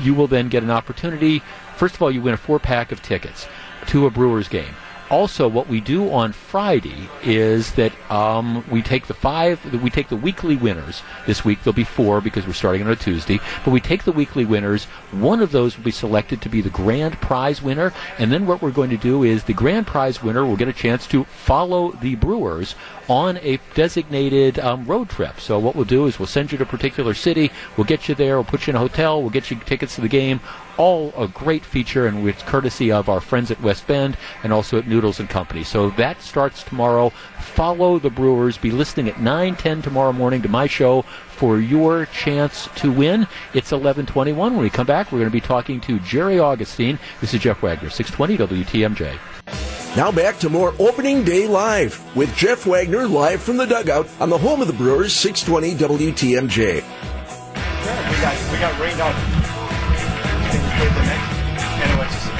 you 0.00 0.14
will 0.14 0.26
then 0.26 0.48
get 0.48 0.62
an 0.62 0.70
opportunity. 0.70 1.42
First 1.76 1.96
of 1.96 2.02
all, 2.02 2.10
you 2.10 2.22
win 2.22 2.34
a 2.34 2.38
four 2.38 2.58
pack 2.58 2.92
of 2.92 3.02
tickets 3.02 3.48
to 3.88 4.06
a 4.06 4.10
Brewers 4.10 4.48
game. 4.48 4.74
Also, 5.10 5.46
what 5.46 5.68
we 5.68 5.80
do 5.80 6.10
on 6.10 6.32
Friday 6.32 7.08
is 7.22 7.72
that 7.74 7.92
um, 8.10 8.64
we 8.70 8.80
take 8.80 9.06
the 9.06 9.14
five, 9.14 9.62
we 9.82 9.90
take 9.90 10.08
the 10.08 10.16
weekly 10.16 10.56
winners. 10.56 11.02
This 11.26 11.44
week 11.44 11.62
there'll 11.62 11.74
be 11.74 11.84
four 11.84 12.22
because 12.22 12.46
we're 12.46 12.54
starting 12.54 12.82
on 12.82 12.90
a 12.90 12.96
Tuesday. 12.96 13.38
But 13.64 13.72
we 13.72 13.80
take 13.80 14.04
the 14.04 14.12
weekly 14.12 14.46
winners. 14.46 14.84
One 15.12 15.40
of 15.40 15.52
those 15.52 15.76
will 15.76 15.84
be 15.84 15.90
selected 15.90 16.40
to 16.42 16.48
be 16.48 16.62
the 16.62 16.70
grand 16.70 17.20
prize 17.20 17.60
winner, 17.60 17.92
and 18.18 18.32
then 18.32 18.46
what 18.46 18.62
we're 18.62 18.70
going 18.70 18.90
to 18.90 18.96
do 18.96 19.22
is 19.22 19.44
the 19.44 19.52
grand 19.52 19.86
prize 19.86 20.22
winner 20.22 20.44
will 20.44 20.56
get 20.56 20.68
a 20.68 20.72
chance 20.72 21.06
to 21.08 21.24
follow 21.24 21.92
the 21.92 22.14
Brewers 22.14 22.74
on 23.08 23.38
a 23.38 23.58
designated 23.74 24.58
um, 24.58 24.84
road 24.86 25.08
trip. 25.08 25.40
So 25.40 25.58
what 25.58 25.74
we'll 25.74 25.84
do 25.84 26.06
is 26.06 26.18
we'll 26.18 26.26
send 26.26 26.52
you 26.52 26.58
to 26.58 26.64
a 26.64 26.66
particular 26.66 27.14
city, 27.14 27.50
we'll 27.76 27.86
get 27.86 28.08
you 28.08 28.14
there, 28.14 28.36
we'll 28.36 28.44
put 28.44 28.66
you 28.66 28.72
in 28.72 28.76
a 28.76 28.80
hotel, 28.80 29.20
we'll 29.20 29.30
get 29.30 29.50
you 29.50 29.58
tickets 29.60 29.94
to 29.96 30.00
the 30.00 30.08
game. 30.08 30.40
All 30.76 31.12
a 31.16 31.28
great 31.28 31.64
feature, 31.64 32.08
and 32.08 32.26
it's 32.28 32.42
courtesy 32.42 32.90
of 32.90 33.08
our 33.08 33.20
friends 33.20 33.52
at 33.52 33.60
West 33.60 33.86
Bend 33.86 34.16
and 34.42 34.52
also 34.52 34.78
at 34.78 34.88
Noodles 34.88 35.20
and 35.20 35.28
Company. 35.28 35.62
So 35.62 35.90
that 35.90 36.20
starts 36.20 36.64
tomorrow. 36.64 37.10
Follow 37.38 38.00
the 38.00 38.10
Brewers. 38.10 38.58
Be 38.58 38.72
listening 38.72 39.08
at 39.08 39.20
9:10 39.20 39.82
tomorrow 39.82 40.12
morning 40.12 40.42
to 40.42 40.48
my 40.48 40.66
show 40.66 41.02
for 41.28 41.60
your 41.60 42.06
chance 42.06 42.68
to 42.76 42.90
win. 42.90 43.28
It's 43.52 43.70
11:21. 43.70 44.36
When 44.36 44.56
we 44.56 44.70
come 44.70 44.86
back, 44.86 45.12
we're 45.12 45.18
going 45.18 45.30
to 45.30 45.32
be 45.32 45.40
talking 45.40 45.80
to 45.82 46.00
Jerry 46.00 46.40
Augustine. 46.40 46.98
This 47.20 47.34
is 47.34 47.40
Jeff 47.40 47.62
Wagner, 47.62 47.90
620 47.90 48.64
WTMJ. 48.64 49.33
Now 49.96 50.10
back 50.10 50.38
to 50.40 50.48
more 50.48 50.74
Opening 50.80 51.22
Day 51.22 51.46
Live 51.46 52.16
with 52.16 52.34
Jeff 52.36 52.66
Wagner 52.66 53.06
live 53.06 53.40
from 53.40 53.56
the 53.56 53.66
dugout 53.66 54.08
on 54.20 54.28
the 54.28 54.38
home 54.38 54.60
of 54.60 54.66
the 54.66 54.72
Brewers, 54.72 55.12
620 55.12 55.74
WTMJ. 56.10 56.58
We 56.74 58.20
got, 58.20 58.52
we 58.52 58.58
got 58.58 58.80
rained 58.80 59.00
out. 59.00 59.14
Anyway, 61.84 62.06
just 62.08 62.34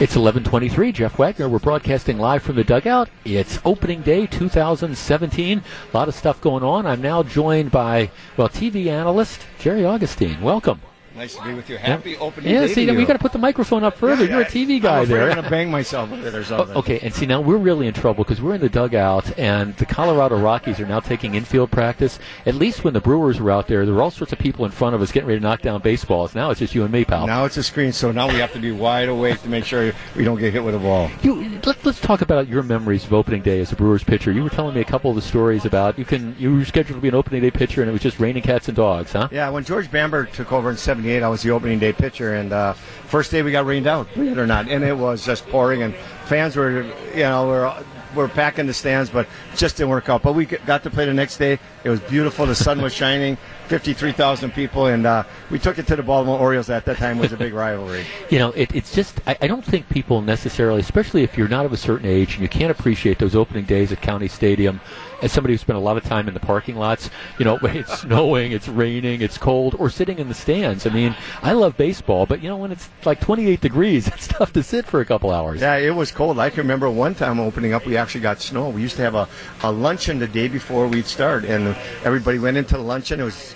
It's 0.00 0.16
11:23. 0.16 0.92
Jeff 0.92 1.18
Wagner. 1.18 1.48
We're 1.48 1.60
broadcasting 1.60 2.18
live 2.18 2.42
from 2.42 2.56
the 2.56 2.64
dugout. 2.64 3.08
It's 3.24 3.58
opening 3.64 4.02
day 4.02 4.26
2017. 4.26 5.62
A 5.92 5.96
lot 5.96 6.08
of 6.08 6.14
stuff 6.14 6.40
going 6.42 6.62
on. 6.62 6.84
I'm 6.84 7.00
now 7.00 7.22
joined 7.22 7.70
by 7.70 8.10
well, 8.36 8.50
TV 8.50 8.88
analyst 8.88 9.46
Jerry 9.58 9.84
Augustine. 9.86 10.42
Welcome. 10.42 10.80
Nice 11.16 11.36
to 11.36 11.44
be 11.44 11.54
with 11.54 11.70
you. 11.70 11.76
Happy 11.76 12.16
opening 12.16 12.52
Yeah, 12.52 12.66
day 12.66 12.74
see, 12.74 12.86
to 12.86 12.92
we 12.92 13.04
got 13.04 13.12
to 13.12 13.20
put 13.20 13.32
the 13.32 13.38
microphone 13.38 13.84
up 13.84 13.96
further. 13.96 14.24
Yeah, 14.24 14.32
You're 14.32 14.42
a. 14.42 14.44
TV 14.46 14.80
guy 14.80 15.00
I'm 15.00 15.08
there. 15.08 15.30
I'm 15.30 15.36
gonna 15.36 15.50
bang 15.50 15.70
myself 15.70 16.10
with 16.10 16.26
it 16.26 16.34
or 16.34 16.42
something. 16.42 16.76
Okay, 16.76 16.98
and 17.00 17.14
see 17.14 17.24
now 17.24 17.40
we're 17.40 17.56
really 17.56 17.86
in 17.86 17.94
trouble 17.94 18.24
because 18.24 18.42
we're 18.42 18.54
in 18.54 18.60
the 18.60 18.68
dugout, 18.68 19.38
and 19.38 19.76
the 19.76 19.86
Colorado 19.86 20.38
Rockies 20.38 20.80
are 20.80 20.86
now 20.86 20.98
taking 21.00 21.36
infield 21.36 21.70
practice. 21.70 22.18
At 22.46 22.56
least 22.56 22.82
when 22.82 22.94
the 22.94 23.00
Brewers 23.00 23.40
were 23.40 23.52
out 23.52 23.68
there, 23.68 23.84
there 23.84 23.94
were 23.94 24.02
all 24.02 24.10
sorts 24.10 24.32
of 24.32 24.40
people 24.40 24.64
in 24.64 24.72
front 24.72 24.94
of 24.96 25.02
us 25.02 25.12
getting 25.12 25.28
ready 25.28 25.38
to 25.38 25.42
knock 25.42 25.62
down 25.62 25.80
baseballs. 25.82 26.34
Now 26.34 26.50
it's 26.50 26.58
just 26.60 26.74
you 26.74 26.82
and 26.82 26.92
me, 26.92 27.04
pal. 27.04 27.26
Now 27.26 27.44
it's 27.44 27.56
a 27.56 27.62
screen, 27.62 27.92
so 27.92 28.10
now 28.10 28.28
we 28.28 28.34
have 28.34 28.52
to 28.52 28.58
be 28.58 28.72
wide 28.72 29.08
awake 29.08 29.40
to 29.42 29.48
make 29.48 29.64
sure 29.64 29.92
we 30.16 30.24
don't 30.24 30.38
get 30.38 30.52
hit 30.52 30.64
with 30.64 30.74
a 30.74 30.80
ball. 30.80 31.10
You, 31.22 31.60
let, 31.64 31.84
let's 31.84 32.00
talk 32.00 32.22
about 32.22 32.48
your 32.48 32.64
memories 32.64 33.04
of 33.04 33.12
opening 33.12 33.42
day 33.42 33.60
as 33.60 33.70
a 33.70 33.76
Brewers 33.76 34.02
pitcher. 34.02 34.32
You 34.32 34.42
were 34.42 34.50
telling 34.50 34.74
me 34.74 34.80
a 34.80 34.84
couple 34.84 35.10
of 35.10 35.16
the 35.16 35.22
stories 35.22 35.64
about 35.64 35.96
you 35.96 36.04
can 36.04 36.34
you 36.40 36.56
were 36.56 36.64
scheduled 36.64 36.98
to 36.98 37.02
be 37.02 37.08
an 37.08 37.14
opening 37.14 37.42
day 37.42 37.52
pitcher, 37.52 37.82
and 37.82 37.88
it 37.88 37.92
was 37.92 38.02
just 38.02 38.18
raining 38.18 38.42
cats 38.42 38.66
and 38.68 38.76
dogs, 38.76 39.12
huh? 39.12 39.28
Yeah, 39.30 39.50
when 39.50 39.64
George 39.64 39.90
Bamberger 39.90 40.30
took 40.32 40.52
over 40.52 40.70
in 40.70 40.76
'78, 41.04 41.22
I 41.22 41.28
was 41.28 41.42
the 41.42 41.50
opening 41.50 41.78
day 41.78 41.92
pitcher, 41.92 42.34
and 42.34 42.52
uh, 42.52 42.72
first 42.72 43.30
day 43.30 43.42
we 43.42 43.52
got 43.52 43.66
rained 43.66 43.86
out, 43.86 44.12
believe 44.14 44.32
it 44.32 44.38
or 44.38 44.46
not, 44.46 44.68
and 44.68 44.82
it 44.82 44.96
was 44.96 45.24
just 45.24 45.46
pouring, 45.48 45.82
and 45.82 45.94
fans 46.24 46.56
were, 46.56 46.82
you 47.14 47.22
know, 47.22 47.46
were 47.46 47.84
were 48.14 48.28
packing 48.28 48.66
the 48.66 48.72
stands, 48.72 49.10
but 49.10 49.26
just 49.56 49.76
didn't 49.76 49.90
work 49.90 50.08
out. 50.08 50.22
But 50.22 50.34
we 50.34 50.46
got 50.46 50.84
to 50.84 50.90
play 50.90 51.04
the 51.04 51.12
next 51.12 51.36
day. 51.38 51.58
It 51.82 51.90
was 51.90 52.00
beautiful. 52.00 52.46
The 52.46 52.54
sun 52.54 52.80
was 52.80 52.94
shining. 52.94 53.36
53,000 53.68 54.52
people, 54.52 54.86
and 54.86 55.06
uh, 55.06 55.24
we 55.50 55.58
took 55.58 55.78
it 55.78 55.86
to 55.86 55.96
the 55.96 56.02
Baltimore 56.02 56.38
Orioles. 56.38 56.68
At 56.68 56.84
that 56.84 56.98
time, 56.98 57.18
was 57.18 57.32
a 57.32 57.36
big 57.36 57.54
rivalry. 57.54 58.04
You 58.30 58.38
know, 58.38 58.50
it, 58.52 58.74
it's 58.74 58.92
just, 58.92 59.20
I, 59.26 59.36
I 59.42 59.46
don't 59.46 59.64
think 59.64 59.88
people 59.88 60.20
necessarily, 60.20 60.80
especially 60.80 61.22
if 61.22 61.38
you're 61.38 61.48
not 61.48 61.66
of 61.66 61.72
a 61.72 61.76
certain 61.76 62.06
age 62.06 62.34
and 62.34 62.42
you 62.42 62.48
can't 62.48 62.70
appreciate 62.70 63.18
those 63.18 63.36
opening 63.36 63.64
days 63.64 63.92
at 63.92 64.00
County 64.00 64.28
Stadium, 64.28 64.80
as 65.24 65.32
somebody 65.32 65.54
who 65.54 65.58
spent 65.58 65.78
a 65.78 65.80
lot 65.80 65.96
of 65.96 66.04
time 66.04 66.28
in 66.28 66.34
the 66.34 66.40
parking 66.40 66.76
lots, 66.76 67.08
you 67.38 67.46
know, 67.46 67.56
when 67.58 67.76
it's 67.78 68.00
snowing, 68.00 68.52
it's 68.52 68.68
raining, 68.68 69.22
it's 69.22 69.38
cold, 69.38 69.74
or 69.78 69.88
sitting 69.88 70.18
in 70.18 70.28
the 70.28 70.34
stands. 70.34 70.86
I 70.86 70.90
mean, 70.90 71.16
I 71.42 71.52
love 71.52 71.78
baseball, 71.78 72.26
but, 72.26 72.42
you 72.42 72.48
know, 72.48 72.58
when 72.58 72.70
it's 72.70 72.90
like 73.04 73.20
28 73.20 73.60
degrees, 73.60 74.06
it's 74.14 74.28
tough 74.28 74.52
to 74.52 74.62
sit 74.62 74.84
for 74.84 75.00
a 75.00 75.04
couple 75.06 75.30
hours. 75.30 75.62
Yeah, 75.62 75.76
it 75.76 75.94
was 75.94 76.12
cold. 76.12 76.38
I 76.38 76.50
can 76.50 76.58
remember 76.58 76.90
one 76.90 77.14
time 77.14 77.40
opening 77.40 77.72
up, 77.72 77.86
we 77.86 77.96
actually 77.96 78.20
got 78.20 78.40
snow. 78.40 78.68
We 78.68 78.82
used 78.82 78.96
to 78.96 79.02
have 79.02 79.14
a, 79.14 79.26
a 79.62 79.72
luncheon 79.72 80.18
the 80.18 80.28
day 80.28 80.46
before 80.46 80.86
we'd 80.86 81.06
start, 81.06 81.44
and 81.44 81.74
everybody 82.04 82.38
went 82.38 82.58
into 82.58 82.76
the 82.76 82.82
luncheon. 82.82 83.18
It 83.18 83.24
was 83.24 83.54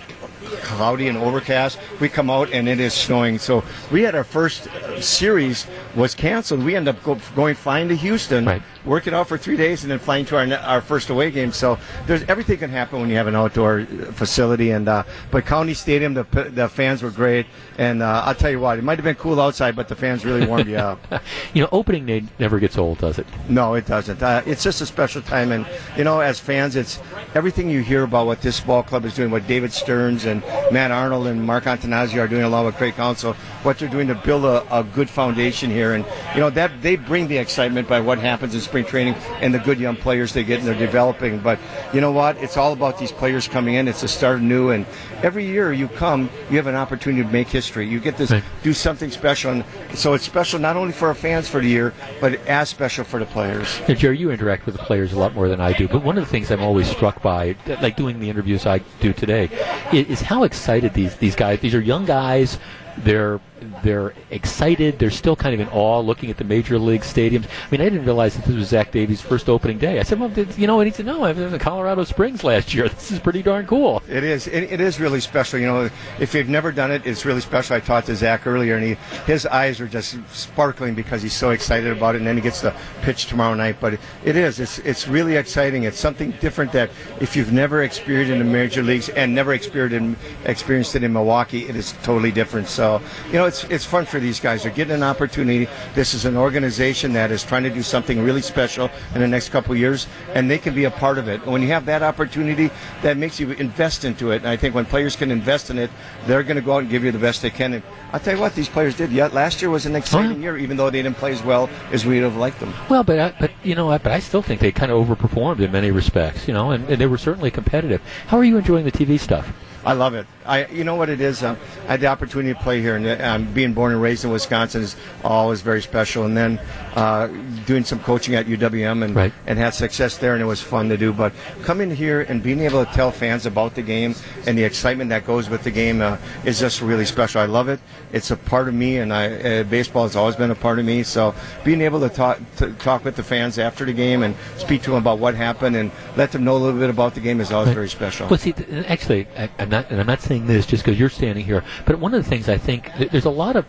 cloudy 0.63 1.09
and 1.09 1.19
overcast. 1.19 1.79
We 2.01 2.09
come 2.09 2.31
out 2.31 2.51
and 2.53 2.69
it 2.69 2.81
is 2.81 2.95
snowing. 2.95 3.39
So 3.39 3.65
we 3.91 4.03
had 4.03 4.15
our 4.15 4.25
first 4.25 4.69
series 5.01 5.67
was 5.95 6.15
canceled. 6.15 6.63
We 6.63 6.77
ended 6.77 6.97
up 6.97 7.03
go, 7.03 7.19
going 7.35 7.55
flying 7.55 7.89
to 7.89 7.97
Houston, 7.97 8.45
work 8.45 8.63
it 8.97 9.15
out 9.15 9.29
for 9.29 9.37
three 9.37 9.57
days, 9.57 9.83
and 9.83 9.91
then 9.91 9.99
flying 9.99 10.25
to 10.27 10.37
our 10.37 10.53
our 10.59 10.81
first 10.81 11.11
away 11.11 11.31
game. 11.31 11.53
So 11.53 11.79
there's 12.07 12.23
everything 12.25 12.59
can 12.59 12.71
happen 12.71 13.01
when 13.01 13.11
you 13.11 13.17
have 13.17 13.27
an 13.27 13.37
outdoor 13.37 13.81
uh, 13.81 14.13
facility. 14.13 14.71
And 14.71 14.89
uh, 14.89 15.05
but 15.31 15.45
County 15.45 15.75
Stadium, 15.75 16.15
the 16.15 16.25
the 16.55 16.69
fans 16.69 17.03
were 17.03 17.11
great. 17.11 17.47
And 17.79 18.03
uh, 18.03 18.23
I'll 18.25 18.35
tell 18.35 18.51
you 18.51 18.59
what, 18.59 18.79
it 18.79 18.83
might 18.83 18.99
have 18.99 19.05
been 19.05 19.15
cool 19.15 19.41
outside, 19.41 19.77
but 19.77 19.87
the 19.87 19.95
fans 19.95 20.25
really 20.25 20.47
warmed 20.47 20.69
you 20.69 20.77
up. 20.77 20.99
You 21.55 21.63
know, 21.63 21.69
opening 21.73 22.07
day 22.07 22.25
never 22.39 22.59
gets 22.59 22.77
old, 22.79 22.99
does 22.99 23.19
it? 23.19 23.27
No, 23.49 23.75
it 23.75 23.87
doesn't. 23.87 24.23
Uh, 24.23 24.43
it's 24.47 24.63
just 24.63 24.81
a 24.81 24.87
special 24.87 25.23
time, 25.23 25.51
and 25.53 25.67
you 25.97 26.05
know, 26.05 26.21
as 26.21 26.39
fans, 26.39 26.77
it's 26.77 27.01
everything 27.35 27.71
you 27.71 27.81
hear 27.81 28.03
about 28.03 28.27
what 28.27 28.43
this 28.43 28.61
ball 28.61 28.83
club 28.83 29.05
is 29.05 29.15
doing, 29.15 29.31
what 29.31 29.47
David 29.47 29.73
Stearns 29.73 30.25
and 30.25 30.43
Matt 30.71 30.91
Arnold 30.91 31.27
and 31.27 31.43
Mark 31.43 31.65
Attanasio 31.65 32.19
are 32.19 32.29
doing, 32.29 32.43
along 32.43 32.67
with 32.67 32.77
Craig 32.77 32.95
Counsell, 32.95 33.35
what 33.63 33.79
they're 33.79 33.89
doing 33.89 34.09
to 34.09 34.15
build 34.15 34.45
a, 34.45 34.79
a 34.79 34.85
good 34.85 35.09
foundation 35.09 35.71
here, 35.71 35.95
and 35.95 36.05
you 36.35 36.41
know 36.41 36.51
that 36.51 36.83
they 36.83 36.97
bring 36.97 37.29
the 37.29 37.39
excitement 37.39 37.89
by 37.89 38.01
what 38.01 38.19
happens 38.19 38.55
in 38.55 38.61
spring 38.61 38.78
training 38.85 39.15
and 39.41 39.53
the 39.53 39.59
good 39.59 39.79
young 39.79 39.97
players 39.97 40.33
they 40.33 40.45
get 40.45 40.59
and 40.59 40.69
they're 40.69 40.75
developing. 40.75 41.39
But 41.39 41.59
you 41.93 42.01
know 42.01 42.13
what? 42.13 42.37
It's 42.39 42.57
all 42.57 42.73
about 42.73 42.99
these 42.99 43.13
players 43.13 43.49
coming 43.49 43.75
in. 43.75 43.89
It's 43.89 44.03
a 44.03 44.09
start 44.09 44.41
new, 44.41 44.71
and 44.71 44.87
every 45.23 45.47
year 45.47 45.73
you 45.73 45.89
come, 45.89 46.31
you 46.51 46.57
have 46.57 46.67
an 46.67 46.75
opportunity 46.75 47.23
to 47.23 47.29
make 47.31 47.49
history. 47.49 47.87
You 47.89 48.01
get 48.01 48.17
to 48.19 48.43
do 48.63 48.73
something 48.73 49.11
special, 49.11 49.53
and 49.53 49.65
so 49.95 50.15
it's 50.15 50.25
special 50.25 50.59
not 50.59 50.77
only 50.77 50.93
for 50.93 51.09
our 51.09 51.15
fans 51.15 51.49
for 51.49 51.61
the 51.61 51.69
year, 51.69 51.93
but 52.21 52.35
as 52.47 52.69
special 52.69 53.05
for 53.05 53.19
the 53.19 53.27
players. 53.27 53.81
Now, 53.89 53.95
Jerry, 53.95 54.19
you 54.19 54.31
interact 54.31 54.67
with 54.67 54.77
the 54.77 54.83
players 54.83 55.13
a 55.13 55.19
lot 55.19 55.35
more 55.35 55.49
than 55.49 55.61
I 55.61 55.73
do, 55.73 55.89
but 55.89 56.03
one 56.03 56.19
of 56.19 56.25
the 56.25 56.31
things 56.31 56.51
I'm 56.51 56.63
always 56.63 56.89
struck 56.89 57.23
by, 57.23 57.57
like 57.81 57.97
doing 57.97 58.21
the 58.21 58.31
interviews 58.31 58.67
I 58.67 58.79
do 59.01 59.13
today, 59.13 59.51
is 59.93 60.21
how 60.21 60.45
excited 60.45 60.95
these 60.95 61.17
these 61.17 61.37
guys. 61.37 61.61
These 61.61 61.75
are 61.75 61.81
young 61.81 62.05
guys. 62.05 62.59
They're 62.99 63.41
they're 63.83 64.15
excited. 64.31 64.99
They're 64.99 65.11
still 65.11 65.37
kind 65.37 65.55
of 65.55 65.61
in 65.61 65.69
awe 65.69 66.01
looking 66.01 66.31
at 66.31 66.37
the 66.37 66.45
major 66.45 66.79
league 66.79 67.03
stadiums. 67.03 67.47
I 67.47 67.71
mean, 67.71 67.81
I 67.81 67.85
didn't 67.85 68.05
realize 68.05 68.35
that 68.37 68.45
this 68.45 68.55
was 68.55 68.69
Zach 68.69 68.93
Davies' 68.93 69.21
first 69.21 69.49
opening 69.49 69.79
day. 69.79 69.99
I 69.99 70.03
said, 70.03 70.21
well, 70.21 70.29
did, 70.29 70.57
you 70.59 70.67
know, 70.67 70.81
and 70.81 70.89
he 70.89 70.95
said, 70.95 71.07
no, 71.07 71.23
I 71.23 71.33
was 71.33 71.53
in 71.53 71.59
Colorado 71.59 72.05
Springs 72.05 72.45
last 72.45 72.75
year. 72.75 72.89
This 72.99 73.13
is 73.13 73.21
pretty 73.21 73.43
darn 73.43 73.67
cool. 73.67 74.03
It 74.09 74.25
is. 74.25 74.49
It, 74.49 74.65
it 74.65 74.81
is 74.81 74.99
really 74.99 75.21
special. 75.21 75.59
You 75.61 75.67
know, 75.67 75.91
if 76.19 76.35
you've 76.35 76.49
never 76.49 76.73
done 76.73 76.91
it, 76.91 77.07
it's 77.07 77.25
really 77.25 77.41
special. 77.41 77.77
I 77.77 77.81
talked 77.81 78.09
to 78.09 78.17
Zach 78.17 78.47
earlier, 78.47 78.77
and 78.77 78.85
he, 78.85 78.95
his 79.25 79.47
eyes 79.47 79.81
are 79.81 79.87
just 79.87 80.19
sparkling 80.35 80.95
because 80.95 81.23
he's 81.23 81.33
so 81.33 81.51
excited 81.51 81.97
about 81.97 82.17
it. 82.17 82.19
And 82.19 82.27
then 82.27 82.35
he 82.35 82.43
gets 82.43 82.61
to 82.63 82.75
pitch 83.03 83.27
tomorrow 83.27 83.55
night. 83.55 83.77
But 83.81 83.95
it, 83.95 84.01
it 84.25 84.37
is. 84.37 84.59
It's 84.59 84.81
it's 84.81 85.07
really 85.07 85.37
exciting. 85.37 85.85
It's 85.85 85.99
something 85.99 86.33
different 86.41 86.73
that 86.73 86.91
if 87.21 87.37
you've 87.37 87.53
never 87.53 87.83
experienced 87.83 88.33
in 88.33 88.39
the 88.39 88.45
major 88.45 88.83
leagues 88.83 89.09
and 89.11 89.35
never 89.35 89.55
experienced 89.55 89.95
in, 89.95 90.17
experienced 90.45 90.97
it 90.97 91.05
in 91.05 91.13
Milwaukee, 91.13 91.69
it 91.69 91.77
is 91.77 91.93
totally 92.03 92.33
different. 92.33 92.67
So 92.69 93.01
you 93.29 93.35
know, 93.35 93.47
it's 93.49 93.65
it's 93.65 93.85
fun 93.85 94.05
for 94.05 94.21
these 94.21 94.39
guys. 94.39 94.63
They're 94.63 94.73
getting 94.73 94.95
an 94.95 95.03
opportunity. 95.03 95.67
This 95.95 96.15
is 96.15 96.25
an 96.25 96.37
organization 96.37 97.13
that 97.15 97.33
is 97.33 97.43
trying 97.43 97.65
to 97.65 97.71
do 97.71 97.83
something 97.83 98.23
really 98.23 98.43
special 98.43 98.91
in 99.15 99.21
the 99.21 99.27
next 99.27 99.49
couple 99.49 99.73
of 99.73 99.79
years, 99.79 100.07
and 100.35 100.49
they 100.49 100.59
can 100.59 100.75
be 100.75 100.85
a 100.85 100.91
part 100.91 101.19
of 101.19 101.27
it. 101.27 101.45
When 101.47 101.63
you 101.63 101.69
have 101.69 101.87
that 101.87 102.03
opportunity, 102.03 102.71
that 103.03 103.17
makes 103.17 103.41
you 103.41 103.51
invest 103.53 104.05
into 104.05 104.31
it. 104.31 104.37
And 104.37 104.49
I 104.49 104.57
think 104.57 104.75
when 104.75 104.85
players 104.85 105.17
can 105.17 105.31
invest 105.31 105.71
in 105.71 105.79
it, 105.79 105.91
they're 106.27 106.43
going 106.43 106.57
to 106.57 106.63
go 106.63 106.75
out 106.75 106.83
and 106.83 106.91
give 106.91 107.03
you 107.03 107.11
the 107.11 107.19
best 107.19 107.43
they 107.43 107.51
can. 107.51 107.73
And 107.75 107.83
I'll 108.13 108.21
tell 108.21 108.35
you 108.35 108.41
what, 108.41 108.55
these 108.55 108.69
players 108.69 108.97
did. 108.97 109.11
Yeah, 109.11 109.27
last 109.29 109.61
year 109.61 109.71
was 109.71 109.87
an 109.87 109.97
exciting 109.97 110.43
year, 110.43 110.57
even 110.57 110.77
though 110.77 110.91
they 110.91 111.03
didn't 111.03 111.17
play 111.17 111.33
as 111.33 111.43
well 111.43 111.69
as 111.91 112.07
we'd 112.07 112.19
have 112.19 112.37
liked 112.37 112.61
them. 112.61 112.73
Well, 112.89 113.03
but 113.03 113.19
I, 113.19 113.35
but 113.41 113.51
you 113.65 113.75
know 113.75 113.87
what? 113.87 114.03
But 114.03 114.13
I 114.13 114.21
still 114.21 114.43
think 114.43 114.61
they 114.61 114.73
kind 114.73 114.93
of 114.93 115.07
overperformed 115.07 115.61
in 115.61 115.73
many 115.73 115.91
respects. 115.91 116.47
You 116.47 116.55
know, 116.55 116.71
and, 116.71 116.89
and 116.89 117.01
they 117.01 117.07
were 117.07 117.19
certainly 117.19 117.51
competitive. 117.51 118.03
How 118.27 118.39
are 118.39 118.45
you 118.45 118.59
enjoying 118.59 118.85
the 118.85 118.93
TV 118.93 119.19
stuff? 119.19 119.53
I 119.85 119.95
love 119.95 120.15
it. 120.15 120.27
I, 120.49 120.67
you 120.67 120.83
know 120.83 120.95
what 120.95 121.09
it 121.11 121.21
is. 121.21 121.43
Um, 121.43 121.57
I 121.87 121.93
had 121.93 122.01
the 122.01 122.07
opportunity 122.07 122.55
to 122.55 122.61
play 122.61 122.81
here, 122.81 122.97
and 122.97 123.21
um, 123.23 123.53
being 123.53 123.75
born 123.75 123.93
and 123.93 124.01
raised 124.01 124.25
in 124.25 124.31
Wisconsin 124.31 124.83
is 124.83 124.97
always 125.23 125.61
very 125.61 125.83
special. 125.83 126.25
And 126.25 126.37
then 126.37 126.59
uh, 126.97 127.27
doing 127.67 127.85
some 127.85 128.01
coaching 128.01 128.35
at 128.35 128.47
UWM 128.47 129.05
and 129.05 129.15
Right. 129.15 129.33
and 129.47 129.59
had 129.59 129.75
success 129.75 130.17
there, 130.17 130.33
and 130.33 130.43
it 130.43 130.47
was 130.47 130.61
fun 130.63 130.89
to 130.89 130.97
do. 130.97 131.13
But 131.13 131.33
coming 131.63 131.91
here 131.91 132.23
and 132.23 132.43
being 132.43 132.61
able 132.61 132.85
to 132.85 132.93
tell 132.93 133.11
fans 133.11 133.47
about 133.47 133.75
the 133.75 133.83
game 133.83 134.15
and 134.47 134.57
the 134.57 134.65
excitement 134.65 135.11
that 135.11 135.27
goes 135.27 135.51
with 135.51 135.63
the 135.65 135.71
game 135.71 136.01
uh, 136.01 136.17
is 136.45 136.59
just 136.59 136.81
really 136.81 137.05
special. 137.05 137.41
I 137.41 137.47
love 137.47 137.69
it. 137.69 137.81
It's 138.13 138.31
a 138.31 138.37
part 138.37 138.69
of 138.69 138.75
me, 138.75 138.99
and 138.99 139.13
I, 139.13 139.31
uh, 139.61 139.63
baseball 139.65 140.05
has 140.05 140.17
always 140.17 140.37
been 140.37 140.51
a 140.51 140.55
part 140.55 140.79
of 140.79 140.85
me. 140.87 141.03
So 141.03 141.35
being 141.65 141.83
able 141.83 142.01
to 142.01 142.09
talk 142.09 142.39
to 142.57 142.73
talk 142.75 143.05
with 143.05 143.17
the 143.17 143.23
fans 143.23 143.59
after 143.59 143.85
the 143.85 143.93
game 143.93 144.23
and 144.23 144.35
speak 144.57 144.83
to 144.83 144.91
them 144.91 144.99
about 144.99 145.19
what 145.19 145.35
happened 145.35 145.77
and 145.77 145.91
let 146.17 146.33
them 146.33 146.45
know 146.45 146.57
a 146.57 146.59
little 146.59 146.81
bit 146.81 146.91
about 146.91 147.15
the 147.15 147.21
game 147.21 147.41
is 147.41 147.53
always 147.53 147.75
very 147.75 147.89
special. 147.89 148.29
Well, 148.29 148.39
see, 148.39 148.53
th- 148.53 148.87
actually, 148.87 149.27
I, 149.37 149.51
I'm 149.59 149.69
not, 149.69 149.91
and 149.91 150.01
I'm 150.01 150.07
not 150.07 150.23
saying 150.23 150.38
this 150.47 150.67
just 150.67 150.85
because 150.85 150.99
you're 150.99 151.09
standing 151.09 151.45
here, 151.45 151.65
but 151.85 151.99
one 151.99 152.15
of 152.15 152.23
the 152.23 152.29
things 152.29 152.49
I 152.49 152.59
think 152.59 152.91
there's 153.11 153.25
a 153.25 153.31
lot 153.31 153.57
of 153.57 153.67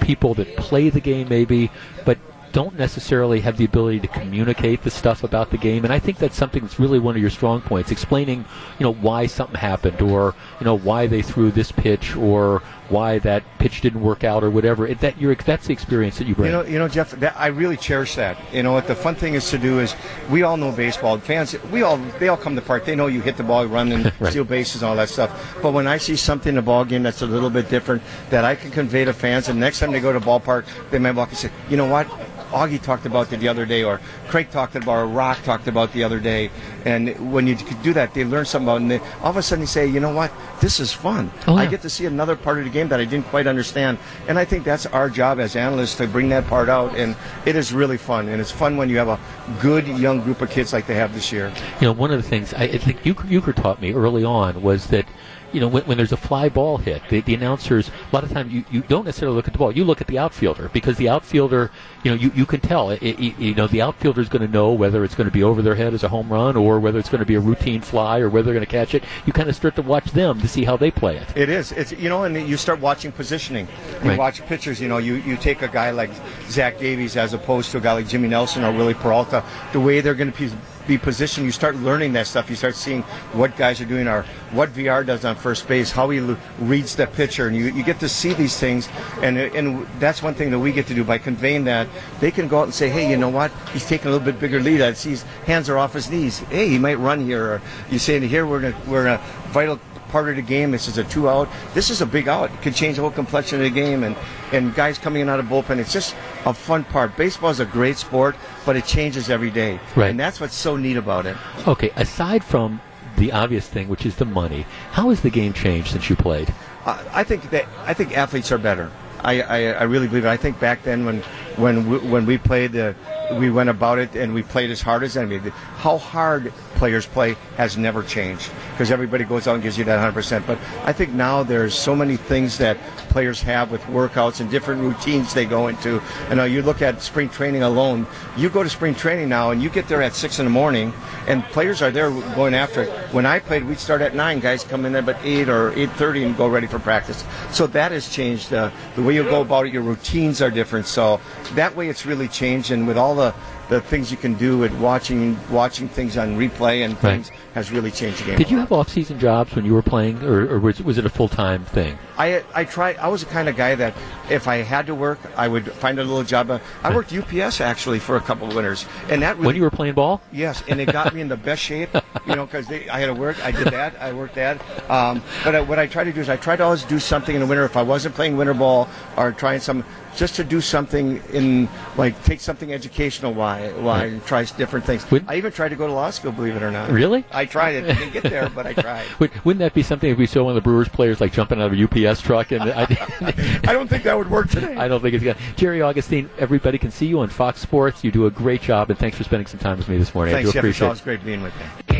people 0.00 0.34
that 0.34 0.56
play 0.56 0.88
the 0.88 1.00
game 1.00 1.28
maybe, 1.28 1.70
but 2.04 2.18
don't 2.52 2.76
necessarily 2.76 3.40
have 3.40 3.56
the 3.56 3.64
ability 3.64 4.00
to 4.00 4.08
communicate 4.08 4.82
the 4.82 4.90
stuff 4.90 5.22
about 5.22 5.50
the 5.50 5.58
game, 5.58 5.84
and 5.84 5.92
I 5.92 5.98
think 5.98 6.18
that's 6.18 6.36
something 6.36 6.62
that's 6.62 6.80
really 6.80 6.98
one 6.98 7.14
of 7.14 7.20
your 7.20 7.30
strong 7.30 7.60
points, 7.60 7.90
explaining, 7.90 8.44
you 8.78 8.84
know, 8.84 8.92
why 8.92 9.26
something 9.26 9.56
happened, 9.56 10.02
or 10.02 10.34
you 10.58 10.64
know, 10.64 10.76
why 10.76 11.06
they 11.06 11.22
threw 11.22 11.50
this 11.50 11.70
pitch, 11.70 12.16
or 12.16 12.62
why 12.90 13.18
that 13.20 13.42
pitch 13.58 13.80
didn't 13.80 14.00
work 14.00 14.24
out, 14.24 14.42
or 14.42 14.50
whatever. 14.50 14.86
It, 14.86 15.00
that 15.00 15.18
you're, 15.18 15.34
that's 15.34 15.66
the 15.66 15.72
experience 15.72 16.18
that 16.18 16.26
you 16.26 16.34
bring. 16.34 16.46
You 16.50 16.52
know, 16.52 16.64
you 16.64 16.78
know, 16.78 16.88
Jeff, 16.88 17.10
that, 17.12 17.34
I 17.38 17.48
really 17.48 17.76
cherish 17.76 18.16
that. 18.16 18.36
You 18.52 18.62
know, 18.62 18.72
what 18.72 18.86
the 18.86 18.94
fun 18.94 19.14
thing 19.14 19.34
is 19.34 19.48
to 19.50 19.58
do 19.58 19.80
is 19.80 19.94
we 20.30 20.42
all 20.42 20.56
know 20.56 20.72
baseball. 20.72 21.18
Fans, 21.18 21.56
we 21.70 21.82
all 21.82 21.96
they 22.18 22.28
all 22.28 22.36
come 22.36 22.54
to 22.54 22.60
the 22.60 22.66
park. 22.66 22.84
They 22.84 22.96
know 22.96 23.06
you 23.06 23.20
hit 23.20 23.36
the 23.36 23.42
ball, 23.44 23.66
run 23.66 23.92
and 23.92 24.12
Right. 24.20 24.30
steal 24.30 24.44
bases, 24.44 24.82
and 24.82 24.90
all 24.90 24.96
that 24.96 25.08
stuff. 25.08 25.58
But 25.62 25.72
when 25.72 25.86
I 25.86 25.98
see 25.98 26.16
something 26.16 26.50
in 26.50 26.56
the 26.56 26.62
ball 26.62 26.84
game 26.84 27.02
that's 27.02 27.22
a 27.22 27.26
little 27.26 27.50
bit 27.50 27.68
different, 27.68 28.02
that 28.30 28.44
I 28.44 28.54
can 28.54 28.70
convey 28.70 29.04
to 29.04 29.12
fans, 29.12 29.48
and 29.48 29.58
next 29.60 29.78
time 29.80 29.92
they 29.92 30.00
go 30.00 30.12
to 30.12 30.18
the 30.18 30.26
ballpark, 30.26 30.66
they 30.90 30.98
might 30.98 31.12
walk 31.14 31.28
and 31.30 31.38
say, 31.38 31.50
you 31.68 31.76
know 31.76 31.86
what? 31.86 32.06
Augie 32.50 32.82
talked 32.82 33.06
about 33.06 33.32
it 33.32 33.38
the 33.38 33.48
other 33.48 33.66
day, 33.66 33.82
or 33.82 34.00
Craig 34.28 34.50
talked 34.50 34.76
about, 34.76 34.88
or 34.88 35.06
Rock 35.06 35.42
talked 35.42 35.68
about 35.68 35.92
the 35.92 36.04
other 36.04 36.20
day. 36.20 36.50
And 36.84 37.32
when 37.32 37.46
you 37.46 37.56
do 37.82 37.92
that, 37.94 38.14
they 38.14 38.24
learn 38.24 38.44
something 38.44 38.68
about 38.68 38.76
it, 38.76 38.82
and 38.82 38.90
they, 38.90 38.98
all 39.22 39.30
of 39.30 39.36
a 39.36 39.42
sudden 39.42 39.60
they 39.60 39.66
say, 39.66 39.86
you 39.86 40.00
know 40.00 40.14
what? 40.14 40.32
This 40.60 40.80
is 40.80 40.92
fun. 40.92 41.30
Oh, 41.46 41.56
I 41.56 41.66
get 41.66 41.82
to 41.82 41.90
see 41.90 42.06
another 42.06 42.36
part 42.36 42.58
of 42.58 42.64
the 42.64 42.70
game 42.70 42.88
that 42.88 43.00
I 43.00 43.04
didn't 43.04 43.26
quite 43.26 43.46
understand. 43.46 43.98
And 44.28 44.38
I 44.38 44.44
think 44.44 44.64
that's 44.64 44.86
our 44.86 45.08
job 45.08 45.40
as 45.40 45.56
analysts 45.56 45.96
to 45.96 46.06
bring 46.06 46.28
that 46.30 46.46
part 46.46 46.68
out. 46.68 46.96
And 46.96 47.16
it 47.46 47.56
is 47.56 47.72
really 47.72 47.96
fun. 47.96 48.28
And 48.28 48.40
it's 48.40 48.50
fun 48.50 48.76
when 48.76 48.88
you 48.88 48.98
have 48.98 49.08
a 49.08 49.18
good 49.60 49.86
young 49.86 50.20
group 50.20 50.40
of 50.42 50.50
kids 50.50 50.72
like 50.72 50.86
they 50.86 50.94
have 50.94 51.14
this 51.14 51.32
year. 51.32 51.52
You 51.80 51.86
know, 51.86 51.92
one 51.92 52.10
of 52.10 52.22
the 52.22 52.28
things 52.28 52.52
I, 52.54 52.64
I 52.64 52.78
think 52.78 53.02
Uecker, 53.02 53.28
Uecker 53.28 53.54
taught 53.54 53.80
me 53.80 53.92
early 53.92 54.24
on 54.24 54.62
was 54.62 54.86
that, 54.88 55.06
you 55.52 55.60
know, 55.60 55.68
when, 55.68 55.82
when 55.84 55.96
there's 55.96 56.12
a 56.12 56.16
fly 56.16 56.48
ball 56.48 56.78
hit, 56.78 57.02
the, 57.08 57.20
the 57.20 57.34
announcers, 57.34 57.88
a 57.88 58.14
lot 58.14 58.24
of 58.24 58.30
times 58.32 58.52
you, 58.52 58.64
you 58.70 58.82
don't 58.82 59.04
necessarily 59.04 59.36
look 59.36 59.46
at 59.46 59.52
the 59.52 59.58
ball. 59.58 59.72
You 59.72 59.84
look 59.84 60.00
at 60.00 60.06
the 60.06 60.18
outfielder 60.18 60.70
because 60.72 60.96
the 60.96 61.08
outfielder, 61.08 61.70
you 62.04 62.10
know, 62.10 62.16
you, 62.16 62.30
you 62.34 62.46
can 62.46 62.60
tell. 62.60 62.90
It, 62.90 63.02
it, 63.02 63.18
you 63.38 63.54
know, 63.54 63.66
the 63.66 63.82
outfielder 63.82 64.20
is 64.20 64.28
going 64.28 64.46
to 64.46 64.52
know 64.52 64.72
whether 64.72 65.04
it's 65.04 65.14
going 65.14 65.28
to 65.28 65.32
be 65.32 65.42
over 65.42 65.62
their 65.62 65.74
head 65.74 65.94
as 65.94 66.02
a 66.02 66.08
home 66.08 66.28
run 66.32 66.56
or 66.56 66.78
whether 66.80 66.98
it's 66.98 67.08
going 67.08 67.20
to 67.20 67.26
be 67.26 67.34
a 67.34 67.40
routine 67.40 67.80
fly 67.80 68.20
or 68.20 68.28
whether 68.28 68.46
they're 68.46 68.54
going 68.54 68.66
to 68.66 68.70
catch 68.70 68.94
it. 68.94 69.04
You 69.26 69.32
kind 69.32 69.48
of 69.48 69.56
start 69.56 69.76
to 69.76 69.82
watch 69.82 70.06
them 70.12 70.40
to 70.40 70.48
see 70.48 70.64
how 70.64 70.76
they 70.76 70.90
play 70.90 71.16
it. 71.16 71.36
It 71.36 71.48
is. 71.48 71.72
It's 71.72 71.92
you 71.92 72.08
know, 72.08 72.24
and 72.24 72.36
you 72.48 72.56
start 72.56 72.80
watching 72.80 73.12
positioning. 73.12 73.66
You 74.02 74.10
Right. 74.10 74.18
watch 74.18 74.40
pitchers. 74.46 74.80
You 74.80 74.88
know, 74.88 74.98
you, 74.98 75.14
you 75.16 75.36
take 75.36 75.62
a 75.62 75.68
guy 75.68 75.90
like 75.90 76.10
Zach 76.48 76.78
Davies 76.78 77.16
as 77.16 77.34
opposed 77.34 77.70
to 77.72 77.78
a 77.78 77.80
guy 77.80 77.92
like 77.94 78.08
Jimmy 78.08 78.28
Nelson 78.28 78.64
or 78.64 78.72
Wily 78.72 78.94
Peralta. 78.94 79.44
The 79.72 79.80
way 79.80 80.00
they're 80.00 80.14
going 80.14 80.32
to 80.32 80.38
be, 80.38 80.50
be 80.90 80.98
positioned, 80.98 81.46
you 81.46 81.52
start 81.52 81.76
learning 81.76 82.12
that 82.14 82.26
stuff. 82.26 82.50
You 82.50 82.56
start 82.56 82.74
seeing 82.74 83.02
what 83.32 83.56
guys 83.56 83.80
are 83.80 83.84
doing, 83.84 84.08
or 84.08 84.24
what 84.50 84.70
VR 84.70 85.06
does 85.06 85.24
on 85.24 85.36
first 85.36 85.68
base, 85.68 85.90
how 85.92 86.10
he 86.10 86.18
reads 86.58 86.96
the 86.96 87.06
pitcher, 87.06 87.46
and 87.46 87.56
you, 87.56 87.66
you 87.66 87.84
get 87.84 88.00
to 88.00 88.08
see 88.08 88.34
these 88.34 88.58
things. 88.58 88.88
And 89.22 89.38
and 89.38 89.86
that's 90.00 90.22
one 90.22 90.34
thing 90.34 90.50
that 90.50 90.58
we 90.58 90.72
get 90.72 90.88
to 90.88 90.94
do 90.94 91.04
by 91.04 91.18
conveying 91.18 91.64
that. 91.64 91.86
They 92.18 92.32
can 92.32 92.48
go 92.48 92.58
out 92.60 92.64
and 92.64 92.74
say, 92.74 92.88
hey, 92.88 93.08
you 93.08 93.16
know 93.16 93.28
what? 93.28 93.52
He's 93.72 93.86
taking 93.86 94.08
a 94.08 94.10
little 94.10 94.24
bit 94.24 94.40
bigger 94.40 94.60
lead. 94.60 94.82
I 94.82 94.92
see 94.94 95.10
his 95.10 95.22
hands 95.46 95.70
are 95.70 95.78
off 95.78 95.94
his 95.94 96.10
knees. 96.10 96.40
Hey, 96.50 96.68
he 96.68 96.78
might 96.78 96.98
run 96.98 97.24
here. 97.24 97.44
Or 97.44 97.62
you 97.90 97.98
say, 98.00 98.18
here 98.26 98.46
we're 98.46 98.64
in 98.64 98.74
a, 98.74 98.90
we're 98.90 99.06
in 99.06 99.12
a 99.12 99.18
vital 99.52 99.78
part 100.10 100.28
of 100.28 100.36
the 100.36 100.42
game. 100.42 100.70
This 100.70 100.88
is 100.88 100.98
a 100.98 101.04
two 101.04 101.28
out. 101.28 101.48
This 101.74 101.90
is 101.90 102.00
a 102.00 102.06
big 102.06 102.28
out. 102.28 102.50
It 102.52 102.62
could 102.62 102.74
change 102.74 102.96
the 102.96 103.02
whole 103.02 103.10
complexion 103.10 103.58
of 103.60 103.64
the 103.64 103.70
game. 103.70 104.02
And, 104.04 104.16
and 104.52 104.74
guys 104.74 104.98
coming 104.98 105.22
in 105.22 105.28
out 105.28 105.40
of 105.40 105.46
bullpen, 105.46 105.78
it's 105.78 105.92
just 105.92 106.14
a 106.44 106.52
fun 106.52 106.84
part. 106.84 107.16
Baseball 107.16 107.50
is 107.50 107.60
a 107.60 107.64
great 107.66 107.96
sport, 107.96 108.36
but 108.66 108.76
it 108.76 108.84
changes 108.84 109.30
every 109.30 109.50
day. 109.50 109.78
Right. 109.96 110.10
And 110.10 110.18
that's 110.18 110.40
what's 110.40 110.54
so 110.54 110.76
neat 110.76 110.96
about 110.96 111.26
it. 111.26 111.36
Okay, 111.66 111.90
aside 111.96 112.44
from 112.44 112.80
the 113.16 113.32
obvious 113.32 113.68
thing, 113.68 113.88
which 113.88 114.06
is 114.06 114.16
the 114.16 114.24
money, 114.24 114.66
how 114.92 115.10
has 115.10 115.20
the 115.20 115.30
game 115.30 115.52
changed 115.52 115.88
since 115.92 116.08
you 116.08 116.16
played? 116.16 116.52
I 116.86 117.20
I 117.20 117.24
think 117.24 117.50
that 117.50 117.66
I 117.84 117.94
think 117.94 118.16
athletes 118.16 118.50
are 118.52 118.58
better. 118.58 118.90
I, 119.22 119.42
I, 119.42 119.58
I 119.72 119.82
really 119.82 120.08
believe 120.08 120.24
it. 120.24 120.28
I 120.28 120.36
think 120.38 120.58
back 120.58 120.82
then 120.82 121.04
when 121.04 121.20
when 121.56 121.88
we, 121.88 121.98
when 121.98 122.24
we 122.24 122.38
played, 122.38 122.74
uh, 122.74 122.94
we 123.38 123.50
went 123.50 123.70
about 123.70 123.98
it 123.98 124.16
and 124.16 124.34
we 124.34 124.42
played 124.42 124.70
as 124.70 124.80
hard 124.80 125.02
as 125.02 125.16
any. 125.16 125.38
How 125.38 125.98
hard 125.98 126.52
players 126.74 127.06
play 127.06 127.36
has 127.56 127.76
never 127.76 128.02
changed 128.02 128.50
because 128.72 128.90
everybody 128.90 129.24
goes 129.24 129.46
out 129.46 129.54
and 129.54 129.62
gives 129.62 129.76
you 129.76 129.84
that 129.84 130.14
100%. 130.14 130.46
But 130.46 130.58
I 130.84 130.92
think 130.92 131.12
now 131.12 131.42
there's 131.42 131.74
so 131.74 131.94
many 131.94 132.16
things 132.16 132.58
that 132.58 132.78
players 133.10 133.42
have 133.42 133.70
with 133.70 133.82
workouts 133.82 134.40
and 134.40 134.50
different 134.50 134.80
routines 134.80 135.34
they 135.34 135.44
go 135.44 135.68
into. 135.68 136.00
And 136.28 136.38
now 136.38 136.44
you 136.44 136.62
look 136.62 136.80
at 136.80 137.02
spring 137.02 137.28
training 137.28 137.62
alone. 137.62 138.06
You 138.36 138.48
go 138.48 138.62
to 138.62 138.70
spring 138.70 138.94
training 138.94 139.28
now 139.28 139.50
and 139.50 139.62
you 139.62 139.68
get 139.68 139.88
there 139.88 140.00
at 140.00 140.14
six 140.14 140.38
in 140.38 140.46
the 140.46 140.50
morning, 140.50 140.92
and 141.26 141.44
players 141.44 141.82
are 141.82 141.90
there 141.90 142.10
going 142.34 142.54
after 142.54 142.82
it. 142.82 142.90
When 143.12 143.26
I 143.26 143.38
played, 143.38 143.64
we'd 143.64 143.78
start 143.78 144.00
at 144.00 144.14
nine. 144.14 144.40
Guys 144.40 144.64
come 144.64 144.84
in 144.86 144.94
at 144.94 145.04
about 145.04 145.22
eight 145.24 145.48
or 145.48 145.72
eight 145.74 145.90
thirty 145.92 146.24
and 146.24 146.36
go 146.36 146.48
ready 146.48 146.66
for 146.66 146.78
practice. 146.78 147.24
So 147.50 147.66
that 147.68 147.92
has 147.92 148.08
changed. 148.08 148.52
Uh, 148.52 148.70
the 148.96 149.02
way 149.02 149.14
you 149.14 149.24
go 149.24 149.42
about 149.42 149.66
it, 149.66 149.72
your 149.72 149.82
routines 149.82 150.40
are 150.40 150.50
different. 150.50 150.86
So 150.86 151.20
that 151.54 151.76
way, 151.76 151.88
it's 151.88 152.06
really 152.06 152.28
changed. 152.28 152.70
And 152.70 152.86
with 152.86 152.96
all 152.96 153.19
the 153.20 153.34
the 153.68 153.80
things 153.80 154.10
you 154.10 154.16
can 154.16 154.34
do 154.34 154.58
with 154.58 154.72
watching 154.80 155.38
watching 155.50 155.88
things 155.88 156.16
on 156.16 156.36
replay 156.36 156.84
and 156.84 156.94
Right. 156.94 157.22
things 157.22 157.30
has 157.54 157.70
really 157.70 157.92
changed 157.92 158.20
the 158.20 158.24
game. 158.26 158.36
Did 158.38 158.50
you 158.50 158.58
have 158.58 158.72
off-season 158.72 159.18
jobs 159.18 159.54
when 159.54 159.64
you 159.64 159.74
were 159.74 159.82
playing, 159.82 160.22
or, 160.24 160.54
or 160.54 160.58
was, 160.58 160.82
was 160.82 160.98
it 160.98 161.06
a 161.06 161.08
full-time 161.08 161.64
thing? 161.64 161.96
I 162.20 162.44
I 162.54 162.64
tried. 162.64 162.96
I 162.98 163.08
was 163.08 163.24
the 163.24 163.30
kind 163.30 163.48
of 163.48 163.56
guy 163.56 163.74
that 163.74 163.94
if 164.28 164.46
I 164.46 164.56
had 164.56 164.86
to 164.88 164.94
work, 164.94 165.18
I 165.36 165.48
would 165.48 165.72
find 165.72 165.98
a 165.98 166.04
little 166.04 166.22
job. 166.22 166.60
I 166.84 166.94
worked 166.94 167.12
UPS 167.14 167.60
actually 167.60 167.98
for 167.98 168.16
a 168.16 168.20
couple 168.20 168.46
of 168.48 168.54
winters, 168.54 168.84
and 169.08 169.22
that 169.22 169.36
really, 169.36 169.46
When 169.46 169.56
you 169.56 169.62
were 169.62 169.70
playing 169.70 169.94
ball? 169.94 170.20
Yes, 170.30 170.62
and 170.68 170.80
it 170.80 170.92
got 170.92 171.14
me 171.14 171.22
in 171.22 171.28
the 171.28 171.36
best 171.36 171.62
shape, 171.62 171.88
you 172.26 172.36
know, 172.36 172.44
because 172.44 172.70
I 172.70 172.98
had 173.00 173.06
to 173.06 173.14
work. 173.14 173.42
I 173.44 173.50
did 173.52 173.68
that. 173.68 173.96
I 174.00 174.12
worked 174.12 174.34
that. 174.34 174.60
Um, 174.90 175.22
but 175.44 175.54
I, 175.54 175.60
what 175.62 175.78
I 175.78 175.86
try 175.86 176.04
to 176.04 176.12
do 176.12 176.20
is 176.20 176.28
I 176.28 176.36
try 176.36 176.56
to 176.56 176.64
always 176.64 176.84
do 176.84 176.98
something 176.98 177.34
in 177.34 177.40
the 177.40 177.46
winter. 177.46 177.64
If 177.64 177.76
I 177.76 177.82
wasn't 177.82 178.14
playing 178.14 178.36
winter 178.36 178.54
ball 178.54 178.88
or 179.16 179.32
trying 179.32 179.60
some, 179.60 179.84
just 180.16 180.34
to 180.36 180.44
do 180.44 180.60
something 180.60 181.22
in 181.32 181.68
like 181.96 182.22
take 182.24 182.40
something 182.40 182.72
educational. 182.72 183.32
Why? 183.32 183.70
Why 183.72 184.08
Right. 184.08 184.26
try 184.26 184.44
different 184.44 184.84
things? 184.84 185.06
I 185.26 185.36
even 185.36 185.52
tried 185.52 185.70
to 185.70 185.76
go 185.76 185.86
to 185.86 185.92
law 185.92 186.10
school. 186.10 186.32
Believe 186.32 186.56
it 186.56 186.62
or 186.62 186.70
not. 186.70 186.90
Really? 186.90 187.24
I 187.30 187.46
tried 187.46 187.76
it. 187.76 187.86
Didn't 187.86 188.12
get 188.12 188.24
there, 188.24 188.50
but 188.50 188.66
I 188.66 188.74
tried. 188.74 189.06
Would, 189.20 189.30
wouldn't 189.44 189.60
that 189.60 189.74
be 189.74 189.82
something 189.82 190.10
if 190.10 190.18
we 190.18 190.26
saw 190.26 190.44
one 190.44 190.56
of 190.56 190.62
the 190.62 190.68
Brewers 190.68 190.88
players 190.88 191.20
like 191.20 191.32
jumping 191.32 191.60
out 191.60 191.66
of 191.66 191.72
a 191.72 191.76
UPS 192.10 192.20
truck? 192.20 192.52
And 192.52 192.62
I, 192.64 192.82
I 193.66 193.72
don't 193.72 193.88
think 193.88 194.04
that 194.04 194.16
would 194.16 194.30
work 194.30 194.50
today. 194.50 194.74
I 194.76 194.88
don't 194.88 195.00
think 195.00 195.14
it's 195.14 195.24
going 195.24 195.36
to. 195.36 195.42
Jerry 195.56 195.82
Augustine, 195.82 196.28
everybody 196.38 196.78
can 196.78 196.90
see 196.90 197.06
you 197.06 197.20
on 197.20 197.28
Fox 197.28 197.60
Sports. 197.60 198.04
You 198.04 198.10
do 198.10 198.26
a 198.26 198.30
great 198.30 198.62
job, 198.62 198.90
and 198.90 198.98
thanks 198.98 199.16
for 199.16 199.24
spending 199.24 199.46
some 199.46 199.60
time 199.60 199.78
with 199.78 199.88
me 199.88 199.98
this 199.98 200.14
morning. 200.14 200.34
Thanks, 200.34 200.50
I 200.50 200.52
do 200.52 200.52
Jeff. 200.52 200.64
It's 200.64 200.78
appreciate 200.78 200.86
always 200.86 201.00
it. 201.00 201.04
great 201.04 201.24
being 201.24 201.42
with 201.42 201.54
you. 201.58 201.96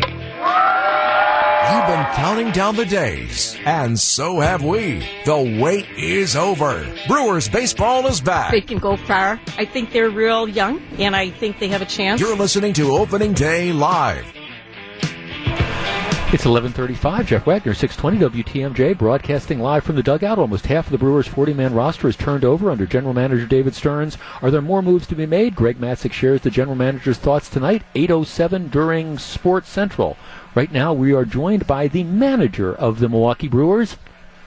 You've 1.71 1.87
been 1.87 2.05
counting 2.15 2.51
down 2.51 2.75
the 2.75 2.85
days, 2.85 3.55
and 3.65 3.97
so 3.97 4.41
have 4.41 4.61
we. 4.61 5.07
The 5.25 5.59
wait 5.61 5.87
is 5.91 6.35
over. 6.35 6.85
Brewers 7.07 7.47
baseball 7.47 8.07
is 8.07 8.19
back. 8.19 8.51
They 8.51 8.59
can 8.61 8.77
go 8.77 8.97
far. 8.97 9.39
I 9.57 9.63
think 9.63 9.93
they're 9.93 10.09
real 10.09 10.49
young, 10.49 10.81
and 10.97 11.15
I 11.15 11.29
think 11.29 11.59
they 11.59 11.69
have 11.69 11.81
a 11.81 11.85
chance. 11.85 12.19
You're 12.19 12.35
listening 12.35 12.73
to 12.73 12.91
Opening 12.91 13.33
Day 13.33 13.71
Live. 13.71 14.25
It's 16.33 16.45
11:35. 16.45 17.27
Jeff 17.27 17.45
Wagner, 17.45 17.73
620 17.73 18.41
WTMJ, 18.41 18.97
broadcasting 18.97 19.59
live 19.59 19.83
from 19.83 19.97
the 19.97 20.01
dugout. 20.01 20.39
Almost 20.39 20.67
half 20.67 20.85
of 20.85 20.93
the 20.93 20.97
Brewers' 20.97 21.27
40-man 21.27 21.73
roster 21.73 22.07
is 22.07 22.15
turned 22.15 22.45
over 22.45 22.71
under 22.71 22.85
general 22.85 23.13
manager 23.13 23.45
David 23.45 23.75
Stearns. 23.75 24.17
Are 24.41 24.49
there 24.49 24.61
more 24.61 24.81
moves 24.81 25.05
to 25.07 25.15
be 25.15 25.25
made? 25.25 25.57
Greg 25.57 25.77
Matzek 25.81 26.13
shares 26.13 26.39
the 26.39 26.49
general 26.49 26.77
manager's 26.77 27.17
thoughts 27.17 27.49
tonight. 27.49 27.83
8:07 27.95 28.71
during 28.71 29.17
Sports 29.17 29.67
Central. 29.67 30.15
Right 30.55 30.71
now, 30.71 30.93
we 30.93 31.11
are 31.11 31.25
joined 31.25 31.67
by 31.67 31.89
the 31.89 32.05
manager 32.05 32.73
of 32.73 32.99
the 32.99 33.09
Milwaukee 33.09 33.49
Brewers, 33.49 33.97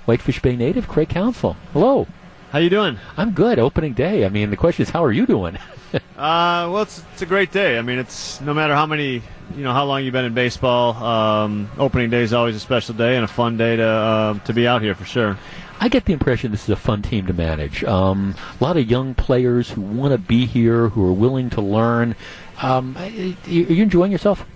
Whitefish 0.06 0.40
Bay 0.40 0.56
native 0.56 0.88
Craig 0.88 1.10
Counsell. 1.10 1.54
Hello. 1.74 2.06
How 2.50 2.60
you 2.60 2.70
doing? 2.70 2.98
I'm 3.18 3.32
good. 3.32 3.58
Opening 3.58 3.92
day. 3.92 4.24
I 4.24 4.30
mean, 4.30 4.48
the 4.48 4.56
question 4.56 4.84
is, 4.84 4.90
how 4.90 5.04
are 5.04 5.12
you 5.12 5.26
doing? 5.26 5.58
uh, 6.16 6.68
well, 6.70 6.82
it's 6.82 7.02
it's 7.12 7.22
a 7.22 7.26
great 7.26 7.52
day. 7.52 7.78
I 7.78 7.82
mean, 7.82 7.98
it's 7.98 8.40
no 8.40 8.52
matter 8.54 8.74
how 8.74 8.86
many, 8.86 9.22
you 9.56 9.62
know, 9.62 9.72
how 9.72 9.84
long 9.84 10.02
you've 10.02 10.12
been 10.12 10.24
in 10.24 10.34
baseball. 10.34 10.94
Um, 10.94 11.70
opening 11.78 12.10
day 12.10 12.22
is 12.22 12.32
always 12.32 12.56
a 12.56 12.60
special 12.60 12.94
day 12.94 13.16
and 13.16 13.24
a 13.24 13.28
fun 13.28 13.56
day 13.56 13.76
to 13.76 13.86
uh, 13.86 14.38
to 14.40 14.52
be 14.52 14.66
out 14.66 14.82
here 14.82 14.94
for 14.94 15.04
sure. 15.04 15.38
I 15.80 15.88
get 15.88 16.04
the 16.04 16.12
impression 16.12 16.50
this 16.50 16.64
is 16.64 16.70
a 16.70 16.76
fun 16.76 17.02
team 17.02 17.26
to 17.26 17.32
manage. 17.32 17.84
Um, 17.84 18.34
a 18.60 18.64
lot 18.64 18.76
of 18.76 18.88
young 18.90 19.14
players 19.14 19.70
who 19.70 19.80
want 19.80 20.12
to 20.12 20.18
be 20.18 20.46
here, 20.46 20.88
who 20.88 21.06
are 21.06 21.12
willing 21.12 21.50
to 21.50 21.60
learn. 21.60 22.16
Um, 22.62 22.96
are 22.96 23.08
you 23.08 23.82
enjoying 23.82 24.12
yourself? 24.12 24.46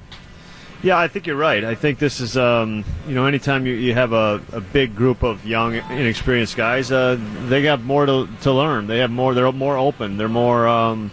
Yeah, 0.80 0.96
I 0.96 1.08
think 1.08 1.26
you're 1.26 1.36
right. 1.36 1.64
I 1.64 1.74
think 1.74 1.98
this 1.98 2.20
is, 2.20 2.36
um, 2.36 2.84
you 3.08 3.14
know, 3.14 3.26
anytime 3.26 3.66
you, 3.66 3.74
you 3.74 3.94
have 3.94 4.12
a, 4.12 4.40
a 4.52 4.60
big 4.60 4.94
group 4.94 5.24
of 5.24 5.44
young, 5.44 5.74
inexperienced 5.74 6.56
guys, 6.56 6.92
uh, 6.92 7.18
they 7.46 7.62
got 7.62 7.82
more 7.82 8.06
to, 8.06 8.28
to 8.42 8.52
learn. 8.52 8.86
They 8.86 8.98
have 8.98 9.10
more. 9.10 9.34
They're 9.34 9.50
more 9.50 9.76
open. 9.76 10.16
They're 10.16 10.28
more, 10.28 10.68
um, 10.68 11.10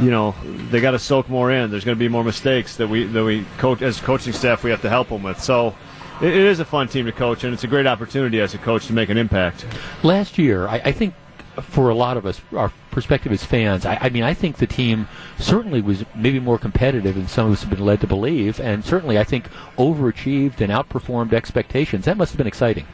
you 0.00 0.10
know, 0.10 0.34
they 0.70 0.80
got 0.80 0.92
to 0.92 0.98
soak 0.98 1.28
more 1.28 1.52
in. 1.52 1.70
There's 1.70 1.84
going 1.84 1.96
to 1.96 1.98
be 1.98 2.08
more 2.08 2.24
mistakes 2.24 2.76
that 2.76 2.88
we 2.88 3.04
that 3.04 3.22
we 3.22 3.44
coach 3.58 3.82
as 3.82 4.00
coaching 4.00 4.32
staff 4.32 4.64
we 4.64 4.70
have 4.70 4.82
to 4.82 4.90
help 4.90 5.08
them 5.08 5.22
with. 5.22 5.40
So. 5.40 5.74
It, 6.18 6.34
is 6.34 6.60
a 6.60 6.64
fun 6.64 6.88
team 6.88 7.04
to 7.04 7.12
coach, 7.12 7.44
and 7.44 7.52
it's 7.52 7.64
a 7.64 7.66
great 7.66 7.86
opportunity 7.86 8.40
as 8.40 8.54
a 8.54 8.58
coach 8.58 8.86
to 8.86 8.94
make 8.94 9.10
an 9.10 9.18
impact. 9.18 9.66
Last 10.02 10.38
year, 10.38 10.66
I, 10.66 10.76
I 10.86 10.92
think 10.92 11.12
for 11.62 11.90
a 11.90 11.94
lot 11.94 12.16
of 12.16 12.26
us, 12.26 12.40
our 12.54 12.72
perspective 12.90 13.32
as 13.32 13.44
fans, 13.44 13.86
I, 13.86 13.98
I, 14.00 14.08
mean, 14.10 14.22
I 14.22 14.34
think 14.34 14.56
the 14.56 14.66
team 14.66 15.08
certainly 15.38 15.80
was 15.80 16.04
maybe 16.14 16.38
more 16.38 16.58
competitive 16.58 17.14
than 17.14 17.28
some 17.28 17.46
of 17.46 17.52
us 17.52 17.62
have 17.62 17.70
been 17.70 17.84
led 17.84 18.00
to 18.00 18.06
believe, 18.06 18.60
and 18.60 18.84
certainly 18.84 19.18
I 19.18 19.24
think 19.24 19.48
overachieved 19.76 20.60
and 20.60 20.72
outperformed 20.72 21.32
expectations. 21.32 22.04
That 22.04 22.16
must 22.16 22.32
have 22.32 22.38
been 22.38 22.46
exciting. 22.46 22.86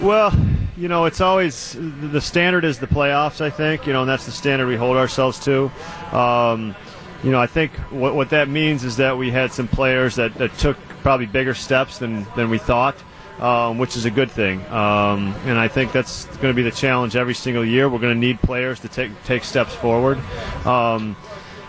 Well, 0.00 0.32
you 0.76 0.86
know, 0.86 1.06
it's 1.06 1.20
always 1.20 1.76
the 1.78 2.20
standard 2.20 2.64
is 2.64 2.78
the 2.78 2.86
playoffs. 2.86 3.40
I 3.40 3.50
think 3.50 3.86
you 3.86 3.92
know, 3.92 4.02
and 4.02 4.08
that's 4.08 4.26
the 4.26 4.32
standard 4.32 4.68
we 4.68 4.76
hold 4.76 4.96
ourselves 4.96 5.40
to. 5.40 5.70
Um, 6.12 6.76
you 7.24 7.32
know, 7.32 7.40
I 7.40 7.48
think 7.48 7.72
what 7.90 8.14
what 8.14 8.30
that 8.30 8.48
means 8.48 8.84
is 8.84 8.96
that 8.98 9.18
we 9.18 9.32
had 9.32 9.52
some 9.52 9.66
players 9.66 10.14
that, 10.16 10.34
that 10.34 10.56
took 10.56 10.78
probably 11.02 11.26
bigger 11.26 11.54
steps 11.54 11.98
than 11.98 12.26
than 12.36 12.48
we 12.48 12.58
thought 12.58 12.96
um, 13.40 13.78
which 13.78 13.96
is 13.96 14.04
a 14.04 14.10
good 14.10 14.30
thing. 14.30 14.60
Um, 14.66 15.34
and 15.46 15.58
I 15.58 15.68
think 15.68 15.92
that's 15.92 16.26
going 16.26 16.48
to 16.48 16.54
be 16.54 16.62
the 16.62 16.70
challenge 16.70 17.16
every 17.16 17.34
single 17.34 17.64
year. 17.64 17.88
We're 17.88 17.98
going 17.98 18.14
to 18.14 18.20
need 18.20 18.40
players 18.40 18.80
to 18.80 18.88
take 18.88 19.10
take 19.24 19.44
steps 19.44 19.74
forward. 19.74 20.18
Um, 20.64 21.16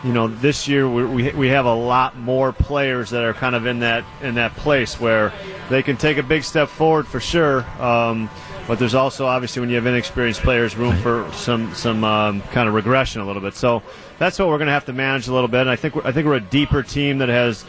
you 0.04 0.14
know, 0.14 0.28
this 0.28 0.68
year 0.68 0.90
we, 0.90 1.32
we 1.34 1.48
have 1.50 1.66
a 1.66 1.74
lot 1.74 2.18
more 2.18 2.54
players 2.54 3.10
that 3.10 3.24
are 3.24 3.34
kind 3.34 3.54
of 3.54 3.66
in 3.66 3.80
that 3.80 4.06
in 4.22 4.36
that 4.36 4.56
place 4.56 5.00
where 5.00 5.34
they 5.70 5.84
can 5.84 5.98
take 5.98 6.18
a 6.18 6.24
big 6.24 6.44
step 6.44 6.70
forward 6.70 7.06
for 7.06 7.20
sure. 7.20 7.66
Um, 7.82 8.30
but 8.66 8.80
there's 8.80 8.96
also 8.96 9.26
obviously 9.26 9.60
when 9.62 9.70
you 9.70 9.76
have 9.76 9.88
inexperienced 9.88 10.42
players, 10.42 10.78
room 10.78 10.96
for 10.98 11.30
some 11.34 11.74
some 11.74 12.04
um, 12.04 12.42
kind 12.54 12.70
of 12.70 12.76
regression 12.76 13.22
a 13.22 13.26
little 13.26 13.42
bit. 13.42 13.56
So 13.56 13.84
that's 14.20 14.40
what 14.40 14.48
we're 14.48 14.58
going 14.58 14.68
to 14.68 14.74
have 14.74 14.86
to 14.86 14.94
manage 14.94 15.28
a 15.28 15.34
little 15.34 15.48
bit. 15.48 15.62
And 15.62 15.70
I 15.70 15.76
think 15.76 15.96
I 16.06 16.12
think 16.12 16.28
we're 16.28 16.36
a 16.36 16.40
deeper 16.40 16.82
team 16.82 17.18
that 17.18 17.30
has 17.30 17.66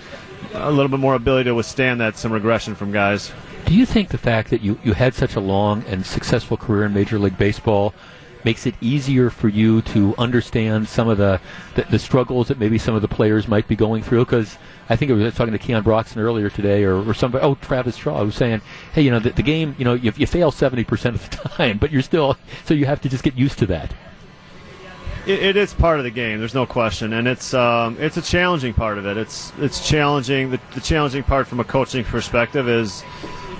a 0.55 0.71
little 0.71 0.89
bit 0.89 1.01
more 1.01 1.15
ability 1.15 1.45
to 1.45 1.55
withstand 1.55 2.01
that 2.01 2.17
some 2.17 2.33
regression 2.33 2.75
from 2.75 2.93
guys. 2.93 3.33
Do 3.71 3.77
you 3.77 3.87
think 3.87 4.09
the 4.09 4.19
fact 4.19 4.51
that 4.51 4.63
you, 4.63 4.81
you 4.83 4.95
had 4.95 5.15
such 5.15 5.37
a 5.37 5.41
long 5.41 5.85
and 5.87 6.05
successful 6.05 6.57
career 6.57 6.87
in 6.87 6.93
Major 6.93 7.21
League 7.21 7.39
Baseball 7.39 7.95
makes 8.43 8.67
it 8.67 8.75
easier 8.81 9.31
for 9.31 9.47
you 9.47 9.81
to 9.83 10.13
understand 10.19 10.89
some 10.89 11.09
of 11.09 11.19
the, 11.19 11.41
the, 11.77 11.83
the 11.85 11.99
struggles 12.01 12.49
that 12.49 12.59
maybe 12.59 12.79
some 12.79 12.97
of 12.97 13.01
the 13.01 13.07
players 13.07 13.47
might 13.47 13.69
be 13.69 13.77
going 13.77 14.03
through? 14.03 14.25
Because 14.25 14.59
I 14.89 14.97
think 14.97 15.13
I 15.13 15.15
was 15.15 15.37
talking 15.37 15.53
to 15.53 15.59
Keon 15.61 15.85
Broxton 15.85 16.21
earlier 16.21 16.51
today, 16.51 16.83
or, 16.83 16.97
or 16.97 17.15
somebody, 17.15 17.45
oh, 17.45 17.55
Travis 17.55 17.95
Shaw, 17.95 18.25
was 18.25 18.35
saying, 18.35 18.61
hey, 18.93 19.03
you 19.03 19.11
know, 19.13 19.21
the, 19.21 19.31
the 19.31 19.43
game, 19.45 19.77
you 19.79 19.85
know, 19.85 19.95
you, 19.95 20.13
you 20.17 20.27
fail 20.27 20.51
70% 20.51 21.15
of 21.15 21.31
the 21.31 21.37
time, 21.51 21.79
but 21.79 21.93
you're 21.93 22.03
still, 22.03 22.37
so 22.65 22.75
you 22.75 22.87
have 22.87 23.01
to 23.03 23.09
just 23.09 23.23
get 23.23 23.37
used 23.37 23.61
to 23.61 23.67
that. 23.67 23.95
It, 25.29 25.45
it 25.45 25.57
is 25.57 25.75
part 25.75 26.01
of 26.01 26.05
the 26.05 26.11
game. 26.11 26.41
There's 26.41 26.57
no 26.57 26.67
question, 26.67 27.13
and 27.13 27.29
it's 27.29 27.55
um, 27.55 27.99
it's 28.01 28.17
a 28.17 28.23
challenging 28.23 28.75
part 28.75 28.99
of 28.99 29.07
it. 29.07 29.17
It's 29.17 29.53
it's 29.59 29.87
challenging. 29.87 30.51
The, 30.51 30.59
the 30.75 30.81
challenging 30.81 31.23
part 31.23 31.47
from 31.47 31.61
a 31.61 31.65
coaching 31.65 32.05
perspective 32.05 32.69
is 32.69 33.05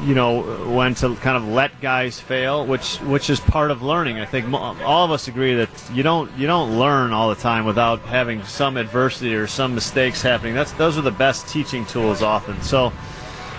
you 0.05 0.15
know 0.15 0.43
when 0.75 0.95
to 0.97 1.15
kind 1.17 1.37
of 1.37 1.47
let 1.49 1.81
guys 1.81 2.19
fail, 2.19 2.67
which 2.67 2.97
which 2.99 3.31
is 3.31 3.41
part 3.41 3.71
of 3.71 3.83
learning. 3.83 4.19
I 4.19 4.25
think 4.25 4.53
all 4.53 5.05
of 5.05 5.11
us 5.11 5.29
agree 5.29 5.55
that 5.55 5.69
you 5.93 6.03
don't 6.03 6.31
you 6.39 6.47
don't 6.47 6.79
learn 6.79 7.13
all 7.13 7.29
the 7.29 7.41
time 7.41 7.65
without 7.65 8.01
having 8.01 8.43
some 8.45 8.77
adversity 8.77 9.35
or 9.35 9.47
some 9.47 9.75
mistakes 9.75 10.23
happening. 10.23 10.55
That's 10.55 10.73
those 10.73 10.97
are 10.97 11.03
the 11.03 11.11
best 11.11 11.49
teaching 11.49 11.85
tools 11.87 12.23
often. 12.23 12.61
So 12.63 12.93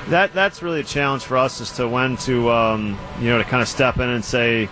that 0.07 0.33
that's 0.33 0.63
really 0.63 0.79
a 0.79 0.83
challenge 0.83 1.23
for 1.23 1.37
us 1.37 1.61
as 1.61 1.71
to 1.73 1.87
when 1.87 2.17
to 2.17 2.49
um, 2.51 2.97
you 3.19 3.27
know 3.27 3.37
to 3.37 3.43
kind 3.43 3.61
of 3.61 3.67
step 3.67 3.97
in 3.97 4.09
and 4.09 4.23
say 4.23 4.67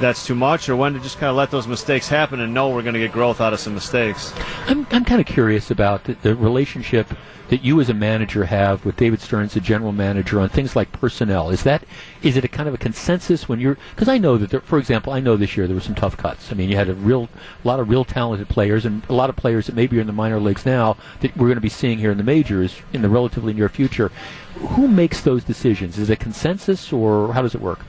that's 0.00 0.24
too 0.24 0.34
much, 0.34 0.68
or 0.68 0.76
when 0.76 0.94
to 0.94 1.00
just 1.00 1.18
kind 1.18 1.30
of 1.30 1.36
let 1.36 1.50
those 1.50 1.66
mistakes 1.66 2.08
happen 2.08 2.40
and 2.40 2.54
know 2.54 2.70
we're 2.70 2.82
going 2.82 2.94
to 2.94 3.00
get 3.00 3.10
growth 3.10 3.40
out 3.40 3.52
of 3.52 3.58
some 3.58 3.74
mistakes. 3.74 4.32
I'm 4.66 4.86
I'm 4.90 5.04
kind 5.04 5.20
of 5.20 5.26
curious 5.26 5.70
about 5.70 6.04
the, 6.04 6.14
the 6.14 6.36
relationship 6.36 7.08
that 7.48 7.62
you 7.62 7.80
as 7.80 7.88
a 7.88 7.94
manager 7.94 8.44
have 8.44 8.84
with 8.84 8.96
David 8.96 9.20
Stearns, 9.20 9.54
the 9.54 9.60
general 9.60 9.92
manager, 9.92 10.40
on 10.40 10.48
things 10.48 10.76
like 10.76 10.92
personnel? 10.92 11.50
Is 11.50 11.62
that 11.64 11.84
is 12.22 12.36
it 12.36 12.44
a 12.44 12.48
kind 12.48 12.68
of 12.68 12.74
a 12.74 12.78
consensus 12.78 13.48
when 13.48 13.60
you're? 13.60 13.78
Because 13.94 14.08
I 14.08 14.18
know 14.18 14.36
that, 14.38 14.50
there, 14.50 14.60
for 14.60 14.78
example, 14.78 15.12
I 15.12 15.20
know 15.20 15.36
this 15.36 15.56
year 15.56 15.66
there 15.66 15.74
were 15.74 15.80
some 15.80 15.94
tough 15.94 16.16
cuts. 16.16 16.52
I 16.52 16.54
mean, 16.54 16.68
you 16.68 16.76
had 16.76 16.88
a 16.88 16.94
real 16.94 17.28
a 17.64 17.68
lot 17.68 17.80
of 17.80 17.88
real 17.88 18.04
talented 18.04 18.48
players 18.48 18.84
and 18.84 19.02
a 19.08 19.14
lot 19.14 19.30
of 19.30 19.36
players 19.36 19.66
that 19.66 19.74
maybe 19.74 19.98
are 19.98 20.00
in 20.00 20.06
the 20.06 20.12
minor 20.12 20.40
leagues 20.40 20.66
now 20.66 20.96
that 21.20 21.36
we're 21.36 21.46
going 21.46 21.56
to 21.56 21.60
be 21.60 21.68
seeing 21.68 21.98
here 21.98 22.10
in 22.10 22.18
the 22.18 22.24
majors 22.24 22.76
in 22.92 23.02
the 23.02 23.08
relatively 23.08 23.52
near 23.52 23.68
future. 23.68 24.10
Who 24.54 24.88
makes 24.88 25.20
those 25.20 25.44
decisions? 25.44 25.98
Is 25.98 26.10
it 26.10 26.14
a 26.14 26.16
consensus 26.16 26.92
or 26.92 27.32
how 27.32 27.42
does 27.42 27.54
it 27.54 27.60
work? 27.60 27.80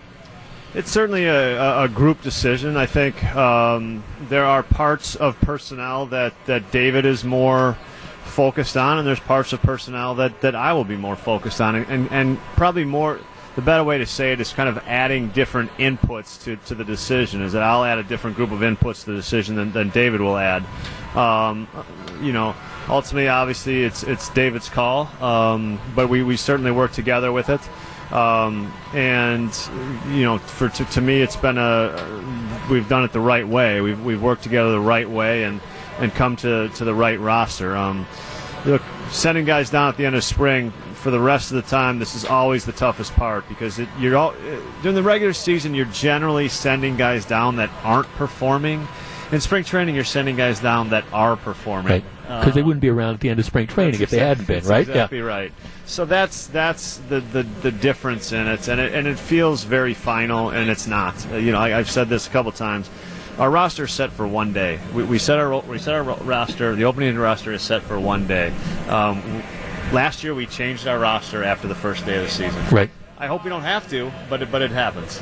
It's 0.76 0.92
certainly 0.92 1.26
a, 1.26 1.84
a, 1.84 1.88
group 1.88 2.22
decision. 2.22 2.78
I 2.78 2.86
think 2.86 3.24
um, 3.36 4.04
there 4.30 4.46
are 4.46 4.62
parts 4.62 5.16
of 5.16 5.40
personnel 5.42 6.06
that, 6.08 6.34
that 6.46 6.70
David 6.70 7.08
is 7.08 7.24
more 7.24 7.76
focused 8.30 8.78
on, 8.78 8.98
and 8.98 9.08
there's 9.08 9.20
parts 9.20 9.54
of 9.54 9.62
personnel 9.62 10.16
that, 10.16 10.42
that 10.42 10.56
I 10.56 10.74
will 10.74 10.86
be 10.86 10.96
more 10.96 11.16
focused 11.16 11.60
on, 11.62 11.76
and, 11.76 11.88
and, 11.88 12.12
and 12.12 12.38
probably 12.56 12.86
more. 12.86 13.20
The 13.56 13.64
better 13.64 13.84
way 13.84 13.98
to 13.98 14.06
say 14.06 14.32
it 14.32 14.40
is 14.40 14.54
kind 14.54 14.70
of 14.70 14.78
adding 14.88 15.30
different 15.30 15.70
inputs 15.72 16.42
to, 16.44 16.56
to 16.68 16.76
the 16.76 16.86
decision. 16.86 17.42
Is 17.42 17.52
that 17.54 17.64
I'll 17.64 17.84
add 17.84 17.98
a 17.98 18.04
different 18.04 18.38
group 18.38 18.52
of 18.52 18.60
inputs 18.60 19.04
to 19.04 19.12
the 19.12 19.18
decision 19.18 19.56
than, 19.56 19.74
than 19.74 19.90
David 19.90 20.22
will 20.22 20.38
add. 20.38 20.64
Um, 21.14 21.68
you 22.22 22.32
know, 22.32 22.56
ultimately, 22.88 23.28
obviously, 23.28 23.84
it's 23.84 24.04
it's 24.04 24.30
David's 24.30 24.70
call, 24.70 25.08
um, 25.22 25.80
but 25.96 26.08
we, 26.08 26.24
we 26.24 26.38
certainly 26.38 26.72
work 26.72 26.94
together 26.94 27.32
with 27.32 27.50
it. 27.50 27.60
Um, 28.14 28.74
and 28.94 29.52
you 30.08 30.24
know, 30.24 30.38
for 30.38 30.70
to, 30.70 30.86
to 30.86 31.02
me, 31.02 31.22
it's 31.22 31.36
been 31.36 31.58
a 31.58 32.24
we've 32.70 32.88
done 32.88 33.04
it 33.04 33.12
the 33.12 33.20
right 33.20 33.48
way. 33.48 33.82
We've 33.82 34.04
we've 34.04 34.22
worked 34.22 34.44
together 34.44 34.72
the 34.72 34.80
right 34.80 35.10
way, 35.10 35.44
and 35.44 35.60
and 36.00 36.14
come 36.14 36.36
to, 36.38 36.70
to 36.70 36.86
the 36.86 36.94
right 36.94 37.20
roster. 37.20 37.76
Um, 37.76 38.08
look, 38.66 38.82
sending 39.12 39.46
guys 39.46 39.70
down 39.70 39.90
at 39.90 39.98
the 39.98 40.06
end 40.06 40.16
of 40.16 40.24
spring 40.24 40.72
for 40.94 41.12
the 41.12 41.20
rest 41.20 41.52
of 41.52 41.56
the 41.56 41.70
time, 41.70 42.00
this 42.00 42.16
is 42.16 42.26
always 42.26 42.66
the 42.66 42.72
toughest 42.72 43.14
part 43.14 43.48
because 43.48 43.80
it, 43.80 43.88
you're 44.00 44.18
all, 44.18 44.34
during 44.82 44.96
the 44.96 45.04
regular 45.04 45.34
season, 45.34 45.74
you're 45.74 45.86
generally 45.88 46.50
sending 46.50 46.98
guys 46.98 47.26
down 47.26 47.56
that 47.58 47.70
aren't 47.84 48.10
performing. 48.10 48.88
In 49.32 49.40
spring 49.40 49.64
training, 49.64 49.94
you're 49.94 50.04
sending 50.04 50.36
guys 50.36 50.60
down 50.60 50.90
that 50.90 51.06
are 51.14 51.36
performing. 51.36 52.04
Because 52.24 52.30
right. 52.30 52.48
uh, 52.48 52.52
they 52.52 52.64
wouldn't 52.64 52.82
be 52.82 52.90
around 52.90 53.14
at 53.14 53.20
the 53.20 53.30
end 53.30 53.40
of 53.40 53.46
spring 53.46 53.68
training 53.68 54.02
if 54.02 54.10
they 54.10 54.20
hadn't 54.20 54.48
been, 54.48 54.64
right? 54.66 54.88
Exactly 54.88 55.20
yeah. 55.20 55.24
right. 55.24 55.54
So 55.86 56.06
that's 56.06 56.48
that's 56.48 56.98
the, 57.10 57.20
the, 57.20 57.44
the 57.62 57.72
difference 57.72 58.32
in 58.32 58.48
it, 58.48 58.68
and 58.68 58.80
it 58.80 58.94
and 58.94 59.08
it 59.08 59.20
feels 59.20 59.64
very 59.64 59.94
final, 59.94 60.50
and 60.50 60.70
it's 60.70 60.88
not. 60.88 61.16
You 61.32 61.52
know, 61.52 61.60
I, 61.60 61.70
have 61.70 61.90
said 61.90 62.10
this 62.10 62.28
a 62.28 62.30
couple 62.32 62.52
times 62.52 62.90
our 63.40 63.50
roster 63.50 63.86
is 63.86 63.92
set 63.92 64.12
for 64.12 64.28
one 64.28 64.52
day. 64.54 64.80
We, 64.94 65.04
we 65.04 65.18
set 65.18 65.40
our 65.40 65.62
we 65.62 65.80
set 65.80 65.96
our 65.96 66.04
roster. 66.04 66.76
The 66.76 66.84
opening 66.84 67.18
roster 67.18 67.52
is 67.54 67.62
set 67.62 67.82
for 67.82 68.00
one 68.00 68.28
day. 68.28 68.54
Um, 68.88 69.44
last 69.94 70.24
year 70.24 70.36
we 70.36 70.46
changed 70.46 70.88
our 70.88 71.00
roster 71.00 71.44
after 71.44 71.68
the 71.68 71.76
first 71.76 72.06
day 72.06 72.18
of 72.18 72.24
the 72.24 72.30
season. 72.30 72.62
Right. 72.70 72.90
I 73.18 73.28
hope 73.28 73.44
we 73.44 73.50
don't 73.50 73.64
have 73.64 73.90
to, 73.90 74.12
but 74.30 74.42
it, 74.42 74.52
but 74.52 74.62
it 74.62 74.72
happens. 74.72 75.22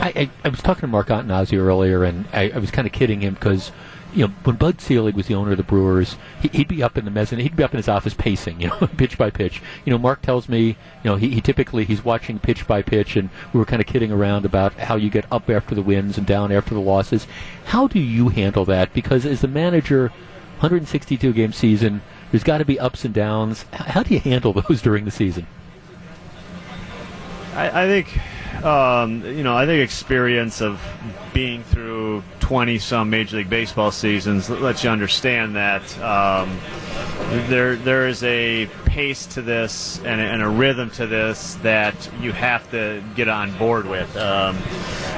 I, 0.00 0.12
I, 0.16 0.30
I 0.44 0.48
was 0.48 0.62
talking 0.62 0.82
to 0.82 0.86
Mark 0.86 1.08
Attanasio 1.08 1.58
earlier, 1.58 2.04
and 2.04 2.26
I, 2.32 2.50
I 2.50 2.58
was 2.58 2.70
kind 2.70 2.86
of 2.86 2.92
kidding 2.92 3.20
him 3.20 3.34
because 3.34 3.70
you 4.14 4.26
know, 4.26 4.32
when 4.44 4.56
Bud 4.56 4.80
Selig 4.80 5.14
was 5.14 5.26
the 5.26 5.34
owner 5.34 5.52
of 5.52 5.56
the 5.56 5.62
Brewers, 5.62 6.16
he, 6.40 6.48
he'd 6.48 6.68
be 6.68 6.82
up 6.82 6.98
in 6.98 7.04
the 7.04 7.10
mezzanine, 7.10 7.44
he'd 7.44 7.56
be 7.56 7.62
up 7.62 7.72
in 7.72 7.76
his 7.76 7.88
office 7.88 8.14
pacing, 8.14 8.60
you 8.60 8.68
know, 8.68 8.86
pitch 8.96 9.16
by 9.16 9.30
pitch. 9.30 9.62
You 9.84 9.92
know, 9.92 9.98
Mark 9.98 10.22
tells 10.22 10.48
me, 10.48 10.68
you 10.68 10.76
know, 11.04 11.16
he, 11.16 11.30
he 11.30 11.40
typically 11.40 11.84
he's 11.84 12.04
watching 12.04 12.38
pitch 12.38 12.66
by 12.66 12.82
pitch, 12.82 13.16
and 13.16 13.30
we 13.52 13.58
were 13.58 13.66
kind 13.66 13.80
of 13.80 13.86
kidding 13.86 14.10
around 14.10 14.44
about 14.44 14.74
how 14.74 14.96
you 14.96 15.10
get 15.10 15.26
up 15.30 15.48
after 15.48 15.74
the 15.74 15.82
wins 15.82 16.18
and 16.18 16.26
down 16.26 16.52
after 16.52 16.74
the 16.74 16.80
losses. 16.80 17.26
How 17.66 17.86
do 17.86 18.00
you 18.00 18.28
handle 18.28 18.64
that? 18.66 18.92
Because 18.92 19.24
as 19.24 19.40
the 19.40 19.48
manager, 19.48 20.08
162 20.58 21.32
game 21.32 21.52
season, 21.52 22.02
there's 22.30 22.44
got 22.44 22.58
to 22.58 22.64
be 22.64 22.78
ups 22.78 23.04
and 23.04 23.14
downs. 23.14 23.64
How 23.72 24.02
do 24.02 24.14
you 24.14 24.20
handle 24.20 24.52
those 24.68 24.82
during 24.82 25.04
the 25.04 25.10
season? 25.10 25.46
I, 27.54 27.84
I 27.84 27.86
think, 27.86 28.64
um, 28.64 29.24
you 29.24 29.42
know, 29.42 29.56
I 29.56 29.66
think 29.66 29.82
experience 29.82 30.60
of 30.60 30.80
being 31.32 31.62
through 31.64 32.22
20 32.50 32.80
some 32.80 33.08
Major 33.08 33.36
League 33.36 33.48
Baseball 33.48 33.92
seasons 33.92 34.50
lets 34.50 34.82
you 34.82 34.90
understand 34.90 35.54
that 35.54 35.82
um, 36.00 36.58
there 37.48 37.76
there 37.76 38.08
is 38.08 38.24
a 38.24 38.66
pace 38.86 39.24
to 39.26 39.40
this 39.40 39.98
and, 39.98 40.20
and 40.20 40.42
a 40.42 40.48
rhythm 40.48 40.90
to 40.90 41.06
this 41.06 41.54
that 41.62 41.94
you 42.20 42.32
have 42.32 42.68
to 42.72 43.04
get 43.14 43.28
on 43.28 43.56
board 43.56 43.86
with. 43.86 44.16
Um, 44.16 44.58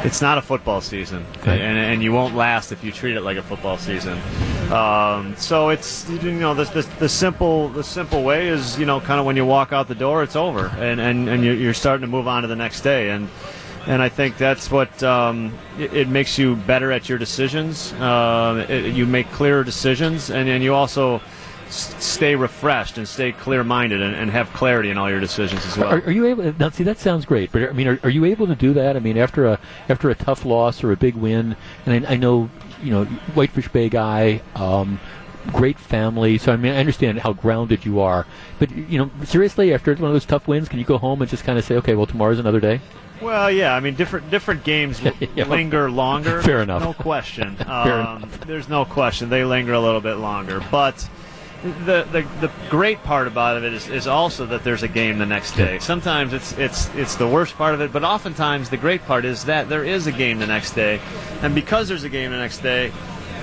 it's 0.05 0.21
not 0.21 0.37
a 0.37 0.43
football 0.43 0.83
season, 0.83 1.25
and, 1.47 1.79
and 1.79 2.03
you 2.03 2.13
won't 2.13 2.35
last 2.35 2.71
if 2.71 2.85
you 2.85 2.93
treat 2.93 3.17
it 3.17 3.23
like 3.23 3.39
a 3.39 3.43
football 3.43 3.79
season. 3.79 4.21
Um, 4.71 5.35
so 5.39 5.71
it's 5.71 6.07
you 6.11 6.33
know 6.33 6.53
the, 6.53 6.65
the, 6.65 6.83
the 6.99 7.09
simple 7.09 7.71
the 7.71 7.83
simple 7.83 8.25
way 8.25 8.49
is 8.49 8.79
you 8.79 8.85
know 8.85 9.01
kind 9.01 9.19
of 9.19 9.25
when 9.25 9.37
you 9.37 9.47
walk 9.47 9.73
out 9.73 9.89
the 9.89 9.95
door, 9.95 10.23
it's 10.23 10.37
over, 10.37 10.67
and 10.67 11.01
and, 11.01 11.31
and 11.31 11.43
you're, 11.43 11.55
you're 11.55 11.73
starting 11.73 12.03
to 12.03 12.09
move 12.09 12.29
on 12.29 12.43
to 12.43 12.49
the 12.49 12.57
next 12.57 12.83
day, 12.83 13.09
and 13.09 13.31
and 13.87 14.03
I 14.03 14.09
think 14.09 14.37
that's 14.37 14.71
what 14.71 15.03
um, 15.03 15.53
it, 15.79 15.93
it 15.95 16.09
makes 16.09 16.39
you 16.39 16.57
better 16.57 16.93
at 16.93 17.09
your 17.09 17.19
decisions. 17.19 17.93
Uh, 17.95 18.67
it, 18.69 18.95
you 18.95 19.07
make 19.07 19.31
clearer 19.31 19.65
decisions, 19.65 20.31
and 20.31 20.49
and 20.49 20.63
you 20.63 20.75
also 20.75 21.21
stay 21.73 22.35
refreshed 22.35 22.99
and 22.99 23.09
stay 23.09 23.33
clear-minded 23.33 24.03
and, 24.03 24.15
and 24.15 24.31
have 24.31 24.53
clarity 24.53 24.91
in 24.91 24.99
all 24.99 25.09
your 25.09 25.21
decisions 25.21 25.65
as 25.65 25.79
well. 25.79 25.89
Are, 25.89 26.03
are 26.03 26.11
you 26.11 26.27
able? 26.27 26.53
Now, 26.59 26.69
see, 26.69 26.85
that 26.85 26.99
sounds 26.99 27.25
great, 27.25 27.51
but 27.51 27.63
I 27.63 27.73
mean, 27.73 27.89
are, 27.89 27.99
are 28.03 28.11
you 28.11 28.27
able 28.27 28.47
to 28.47 28.55
do 28.55 28.75
that? 28.75 28.95
I 28.95 29.01
mean, 29.01 29.17
after 29.17 29.47
a 29.47 29.59
after 29.89 30.11
a 30.11 30.15
tough 30.15 30.45
loss 30.45 30.85
or 30.85 30.93
a 30.93 30.97
big 30.97 31.15
win, 31.15 31.57
and 31.87 32.07
I, 32.07 32.13
I 32.13 32.17
know 32.17 32.51
you 32.83 32.91
know 32.91 33.05
Whitefish 33.35 33.69
Bay 33.69 33.89
guy, 33.89 34.43
um, 34.55 35.01
great 35.53 35.79
family. 35.79 36.39
So 36.39 36.53
I 36.53 36.57
mean, 36.57 36.73
I 36.73 36.79
understand 36.79 37.19
how 37.21 37.33
grounded 37.33 37.85
you 37.85 38.01
are, 38.01 38.27
but 38.59 38.71
you 38.71 38.99
know, 38.99 39.11
seriously, 39.25 39.73
after 39.75 39.95
one 39.95 40.05
of 40.11 40.13
those 40.15 40.27
tough 40.27 40.47
wins, 40.49 40.69
can 40.69 40.79
you 40.79 40.85
go 40.85 40.99
home 40.99 41.21
and 41.23 41.31
just 41.31 41.45
kind 41.45 41.59
of 41.59 41.65
say, 41.65 41.77
okay, 41.77 41.95
well, 41.95 42.07
tomorrow's 42.07 42.39
another 42.39 42.61
day? 42.61 42.81
Well, 43.21 43.51
yeah, 43.53 43.75
I 43.75 43.81
mean, 43.81 43.95
different 43.95 44.31
different 44.31 44.65
games 44.65 45.01
Yeah. 45.35 45.45
linger 45.47 45.91
longer. 45.91 46.43
Fair 46.43 46.63
enough. 46.63 46.83
No 46.83 46.93
question. 46.93 47.57
Um, 47.67 48.29
there's 48.47 48.69
no 48.69 48.85
question 48.85 49.29
they 49.31 49.45
linger 49.45 49.73
a 49.73 49.81
little 49.81 50.01
bit 50.01 50.15
longer, 50.15 50.63
but. 50.71 51.09
The, 51.63 52.03
the 52.11 52.27
the 52.41 52.51
great 52.71 53.01
part 53.05 53.29
about 53.29 53.63
it 53.63 53.73
is, 53.73 53.89
is 53.89 54.09
also 54.09 54.47
that 54.47 54.65
there's 54.65 54.83
a 54.83 54.89
game 54.89 55.19
the 55.19 55.27
next 55.27 55.53
day. 55.53 55.79
Sometimes 55.79 56.33
it's 56.33 56.59
it's 56.59 56.93
it's 56.97 57.15
the 57.15 57.29
worst 57.29 57.57
part 57.57 57.73
of 57.73 57.81
it, 57.81 57.93
but 57.93 58.03
oftentimes 58.03 58.69
the 58.69 58.77
great 58.77 59.05
part 59.05 59.25
is 59.25 59.45
that 59.45 59.69
there 59.69 59.85
is 59.85 60.09
a 60.09 60.13
game 60.13 60.41
the 60.41 60.47
next 60.49 60.73
day, 60.73 61.01
and 61.41 61.55
because 61.55 61.87
there's 61.87 62.03
a 62.03 62.09
game 62.09 62.33
the 62.33 62.37
next 62.37 62.63
day, 62.65 62.91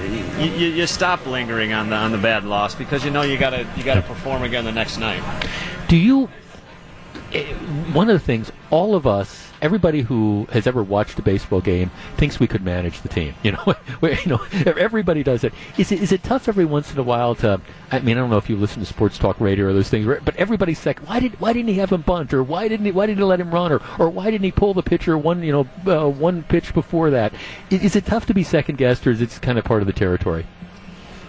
you, 0.01 0.67
you, 0.67 0.87
stop 0.87 1.25
lingering 1.25 1.73
on 1.73 1.89
the 1.89 1.95
on 1.95 2.11
the 2.11 2.17
bad 2.17 2.45
loss 2.45 2.75
because 2.75 3.03
you 3.03 3.11
know 3.11 3.21
you 3.21 3.37
gotta 3.37 3.67
you 3.75 3.83
gotta 3.83 4.01
perform 4.01 4.43
again 4.43 4.63
the 4.65 4.71
next 4.71 4.97
night. 4.97 5.21
Do 5.87 5.97
you? 5.97 6.29
eh, 7.33 7.53
One 7.93 8.09
of 8.09 8.13
the 8.19 8.25
things, 8.25 8.51
all 8.69 8.95
of 8.95 9.05
us, 9.07 9.48
everybody 9.61 10.01
who 10.01 10.47
has 10.51 10.67
ever 10.67 10.83
watched 10.83 11.19
a 11.19 11.21
baseball 11.21 11.61
game, 11.61 11.91
thinks 12.17 12.39
we 12.39 12.47
could 12.47 12.63
manage 12.63 13.01
the 13.01 13.09
team. 13.09 13.33
You 13.43 13.53
know, 13.53 13.75
you 14.01 14.27
know, 14.27 14.43
everybody 14.65 15.23
does 15.23 15.43
it. 15.43 15.53
Is 15.77 15.91
it 15.91 16.01
is 16.01 16.11
it 16.11 16.23
tough 16.23 16.47
every 16.47 16.65
once 16.65 16.91
in 16.91 16.99
a 16.99 17.03
while 17.03 17.35
to? 17.35 17.61
I 17.91 17.99
mean, 17.99 18.17
I 18.17 18.21
don't 18.21 18.29
know 18.29 18.37
if 18.37 18.49
you 18.49 18.57
listen 18.57 18.81
to 18.81 18.85
sports 18.85 19.17
talk 19.17 19.39
radio 19.39 19.67
or 19.67 19.73
those 19.73 19.89
things, 19.89 20.05
but 20.05 20.35
everybody's 20.35 20.85
like, 20.85 20.99
why 21.07 21.19
did 21.19 21.39
why 21.39 21.53
didn't 21.53 21.69
he 21.69 21.75
have 21.75 21.91
him 21.91 22.01
bunt, 22.01 22.33
or 22.33 22.43
why 22.43 22.67
didn't 22.67 22.85
he 22.85 22.91
why 22.91 23.05
didn't 23.05 23.19
he 23.19 23.23
let 23.23 23.39
him 23.39 23.51
run, 23.51 23.71
or 23.71 23.81
or 23.97 24.09
why 24.09 24.25
didn't 24.31 24.43
he 24.43 24.51
pull 24.51 24.73
the 24.73 24.83
pitcher 24.83 25.17
one 25.17 25.43
you 25.43 25.51
know 25.51 25.67
uh, 25.91 26.09
one 26.09 26.43
pitch 26.43 26.73
before 26.73 27.09
that? 27.11 27.33
Is, 27.69 27.83
is 27.83 27.95
it 27.95 28.05
tough 28.05 28.25
to 28.27 28.33
be 28.33 28.43
second 28.43 28.77
guessed, 28.77 29.05
or 29.07 29.11
is 29.11 29.21
it 29.21 29.39
kind 29.41 29.57
of 29.57 29.65
part 29.65 29.81
of 29.81 29.87
the 29.87 29.93
territory? 29.93 30.45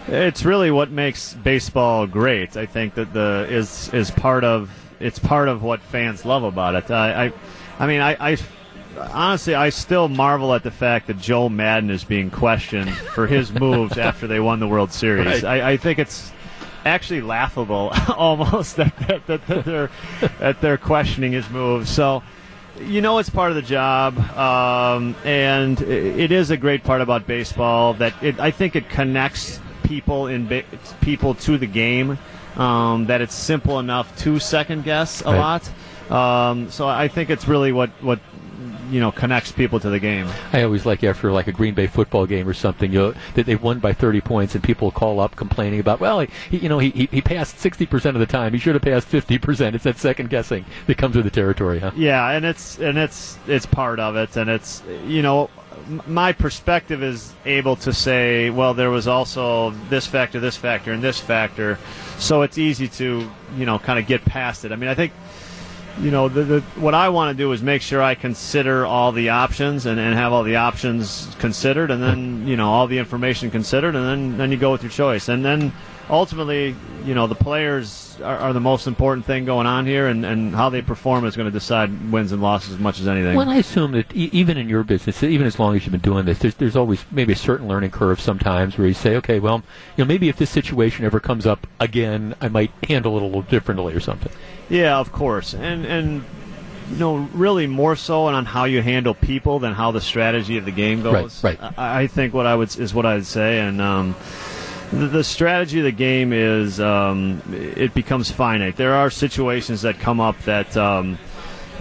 It's 0.08 0.44
really 0.44 0.70
what 0.70 0.90
makes 0.90 1.34
baseball 1.34 2.06
great. 2.06 2.56
I 2.56 2.66
think 2.66 2.94
that 2.94 3.12
the 3.12 3.46
is 3.48 3.92
is 3.92 4.10
part 4.10 4.44
of 4.44 4.70
it's 4.98 5.18
part 5.18 5.48
of 5.48 5.62
what 5.62 5.80
fans 5.80 6.24
love 6.24 6.44
about 6.44 6.74
it. 6.74 6.90
I, 6.90 7.26
I, 7.26 7.32
I 7.80 7.86
mean, 7.86 8.00
I, 8.00 8.32
I 8.32 8.36
honestly 9.12 9.54
I 9.54 9.70
still 9.70 10.08
marvel 10.08 10.52
at 10.54 10.62
the 10.62 10.70
fact 10.70 11.06
that 11.06 11.18
Joe 11.18 11.48
Maddon 11.48 11.90
is 11.90 12.04
being 12.04 12.30
questioned 12.30 12.90
for 12.94 13.26
his 13.26 13.50
moves 13.60 13.96
after 13.98 14.26
they 14.26 14.38
won 14.38 14.60
the 14.60 14.68
World 14.68 14.92
Series. 14.92 15.42
Right. 15.42 15.44
I, 15.44 15.72
I 15.72 15.76
think 15.78 15.98
it's 15.98 16.30
actually 16.84 17.22
laughable 17.22 17.90
almost 18.16 18.76
that, 18.76 18.96
that, 19.08 19.26
that, 19.26 19.46
that 19.46 19.64
they're 19.64 19.90
that 20.38 20.60
they're 20.60 20.78
questioning 20.78 21.32
his 21.32 21.48
moves. 21.50 21.88
So 21.88 22.22
you 22.80 23.00
know 23.00 23.18
it's 23.18 23.30
part 23.30 23.50
of 23.50 23.56
the 23.56 23.62
job, 23.62 24.18
um, 24.36 25.16
and 25.24 25.80
it 25.80 26.30
is 26.32 26.50
a 26.50 26.56
great 26.58 26.84
part 26.84 27.00
about 27.00 27.26
baseball 27.26 27.94
that 27.94 28.14
it, 28.22 28.38
I 28.38 28.50
think 28.50 28.76
it 28.76 28.88
connects 28.90 29.58
people 29.84 30.26
in 30.26 30.46
ba- 30.46 30.64
people 31.00 31.34
to 31.34 31.56
the 31.56 31.66
game. 31.66 32.18
Um, 32.56 33.06
that 33.06 33.20
it's 33.20 33.34
simple 33.34 33.78
enough 33.78 34.14
to 34.18 34.40
second 34.40 34.82
guess 34.84 35.22
a 35.22 35.26
Right. 35.26 35.38
lot. 35.38 35.70
Um, 36.10 36.70
so 36.70 36.88
I 36.88 37.08
think 37.08 37.30
it's 37.30 37.46
really 37.46 37.72
what 37.72 37.90
what 38.02 38.18
you 38.90 39.00
know 39.00 39.12
connects 39.12 39.52
people 39.52 39.78
to 39.80 39.90
the 39.90 40.00
game. 40.00 40.28
I 40.52 40.62
always 40.62 40.84
like 40.84 41.04
after 41.04 41.30
like 41.30 41.46
a 41.46 41.52
Green 41.52 41.74
Bay 41.74 41.86
football 41.86 42.26
game 42.26 42.48
or 42.48 42.54
something, 42.54 42.92
you 42.92 42.98
know, 42.98 43.14
that 43.34 43.46
they 43.46 43.56
won 43.56 43.78
by 43.78 43.92
30 43.92 44.20
points, 44.20 44.54
and 44.54 44.64
people 44.64 44.90
call 44.90 45.20
up 45.20 45.36
complaining 45.36 45.80
about, 45.80 46.00
well, 46.00 46.20
he, 46.20 46.58
you 46.58 46.68
know, 46.68 46.78
he, 46.78 46.90
he 46.90 47.08
he 47.12 47.20
passed 47.20 47.58
60 47.58 47.86
percent 47.86 48.16
of 48.16 48.20
the 48.20 48.26
time. 48.26 48.52
He 48.52 48.58
should 48.58 48.74
have 48.74 48.82
passed 48.82 49.06
50 49.06 49.38
percent. 49.38 49.74
It's 49.74 49.84
that 49.84 49.98
second 49.98 50.30
guessing 50.30 50.64
that 50.86 50.98
comes 50.98 51.16
with 51.16 51.24
the 51.24 51.30
territory, 51.30 51.78
huh? 51.78 51.92
Yeah, 51.94 52.28
and 52.30 52.44
it's 52.44 52.78
and 52.78 52.98
it's 52.98 53.38
it's 53.46 53.66
part 53.66 54.00
of 54.00 54.16
it, 54.16 54.36
and 54.36 54.50
it's 54.50 54.82
you 55.06 55.22
know 55.22 55.48
my 56.06 56.32
perspective 56.32 57.02
is 57.02 57.32
able 57.46 57.76
to 57.76 57.92
say, 57.92 58.50
well, 58.50 58.74
there 58.74 58.90
was 58.90 59.08
also 59.08 59.70
this 59.88 60.06
factor, 60.06 60.40
this 60.40 60.56
factor, 60.56 60.92
and 60.92 61.02
this 61.02 61.20
factor, 61.20 61.78
so 62.18 62.42
it's 62.42 62.58
easy 62.58 62.88
to 62.88 63.30
you 63.56 63.66
know 63.66 63.78
kind 63.78 63.98
of 63.98 64.06
get 64.06 64.24
past 64.24 64.64
it. 64.64 64.72
I 64.72 64.76
mean, 64.76 64.90
I 64.90 64.94
think 64.94 65.12
you 66.02 66.10
know 66.10 66.28
the, 66.28 66.44
the 66.44 66.60
what 66.80 66.94
I 66.94 67.08
want 67.10 67.36
to 67.36 67.42
do 67.42 67.52
is 67.52 67.62
make 67.62 67.82
sure 67.82 68.02
I 68.02 68.14
consider 68.14 68.86
all 68.86 69.12
the 69.12 69.30
options 69.30 69.86
and, 69.86 70.00
and 70.00 70.14
have 70.14 70.32
all 70.32 70.42
the 70.42 70.56
options 70.56 71.34
considered, 71.38 71.90
and 71.90 72.02
then 72.02 72.46
you 72.46 72.56
know 72.56 72.70
all 72.70 72.86
the 72.86 72.98
information 72.98 73.50
considered, 73.50 73.94
and 73.94 74.06
then 74.06 74.38
then 74.38 74.50
you 74.50 74.56
go 74.56 74.72
with 74.72 74.82
your 74.82 74.90
choice, 74.90 75.28
and 75.28 75.44
then 75.44 75.72
ultimately 76.10 76.74
you 77.04 77.14
know 77.14 77.26
the 77.26 77.34
players 77.34 78.18
are, 78.22 78.36
are 78.36 78.52
the 78.52 78.60
most 78.60 78.86
important 78.86 79.24
thing 79.24 79.44
going 79.44 79.66
on 79.66 79.86
here, 79.86 80.06
and, 80.06 80.24
and 80.24 80.54
how 80.54 80.68
they 80.68 80.82
perform 80.82 81.24
is 81.24 81.36
going 81.36 81.46
to 81.46 81.52
decide 81.52 82.12
wins 82.12 82.32
and 82.32 82.42
losses 82.42 82.74
as 82.74 82.78
much 82.78 83.00
as 83.00 83.08
anything. 83.08 83.36
Well, 83.36 83.48
I 83.48 83.56
assume 83.56 83.92
that 83.92 84.14
e- 84.14 84.30
even 84.32 84.56
in 84.58 84.68
your 84.68 84.82
business, 84.82 85.22
even 85.22 85.46
as 85.46 85.58
long 85.58 85.76
as 85.76 85.84
you've 85.84 85.92
been 85.92 86.00
doing 86.00 86.26
this, 86.26 86.38
there's, 86.38 86.54
there's 86.56 86.76
always 86.76 87.04
maybe 87.10 87.32
a 87.32 87.36
certain 87.36 87.68
learning 87.68 87.90
curve 87.90 88.20
sometimes 88.20 88.76
where 88.76 88.86
you 88.86 88.94
say, 88.94 89.16
okay, 89.16 89.40
well, 89.40 89.62
you 89.96 90.04
know, 90.04 90.08
maybe 90.08 90.28
if 90.28 90.36
this 90.36 90.50
situation 90.50 91.04
ever 91.04 91.20
comes 91.20 91.46
up 91.46 91.66
again, 91.78 92.34
I 92.40 92.48
might 92.48 92.70
handle 92.88 93.16
it 93.16 93.22
a 93.22 93.24
little 93.24 93.42
differently 93.42 93.94
or 93.94 94.00
something. 94.00 94.32
Yeah, 94.68 94.98
of 94.98 95.12
course, 95.12 95.54
and 95.54 95.86
and 95.86 96.24
you 96.90 96.96
know, 96.96 97.16
really 97.32 97.68
more 97.68 97.94
so 97.94 98.24
on 98.24 98.44
how 98.44 98.64
you 98.64 98.82
handle 98.82 99.14
people 99.14 99.60
than 99.60 99.74
how 99.74 99.92
the 99.92 100.00
strategy 100.00 100.56
of 100.56 100.64
the 100.64 100.72
game 100.72 101.02
goes. 101.02 101.42
Right, 101.42 101.60
right. 101.60 101.72
I, 101.78 102.02
I 102.02 102.06
think 102.08 102.34
what 102.34 102.46
I 102.46 102.56
would 102.56 102.76
is 102.78 102.92
what 102.92 103.06
I'd 103.06 103.26
say, 103.26 103.60
and 103.60 103.80
um, 103.80 104.16
the, 104.92 105.24
strategy 105.24 105.78
of 105.78 105.84
the 105.84 105.92
game 105.92 106.32
is 106.32 106.80
um, 106.80 107.42
it 107.52 107.94
becomes 107.94 108.30
finite. 108.30 108.76
There 108.76 108.94
are 108.94 109.10
situations 109.10 109.82
that 109.82 109.98
come 109.98 110.20
up 110.20 110.38
that. 110.42 110.76
Um, 110.76 111.18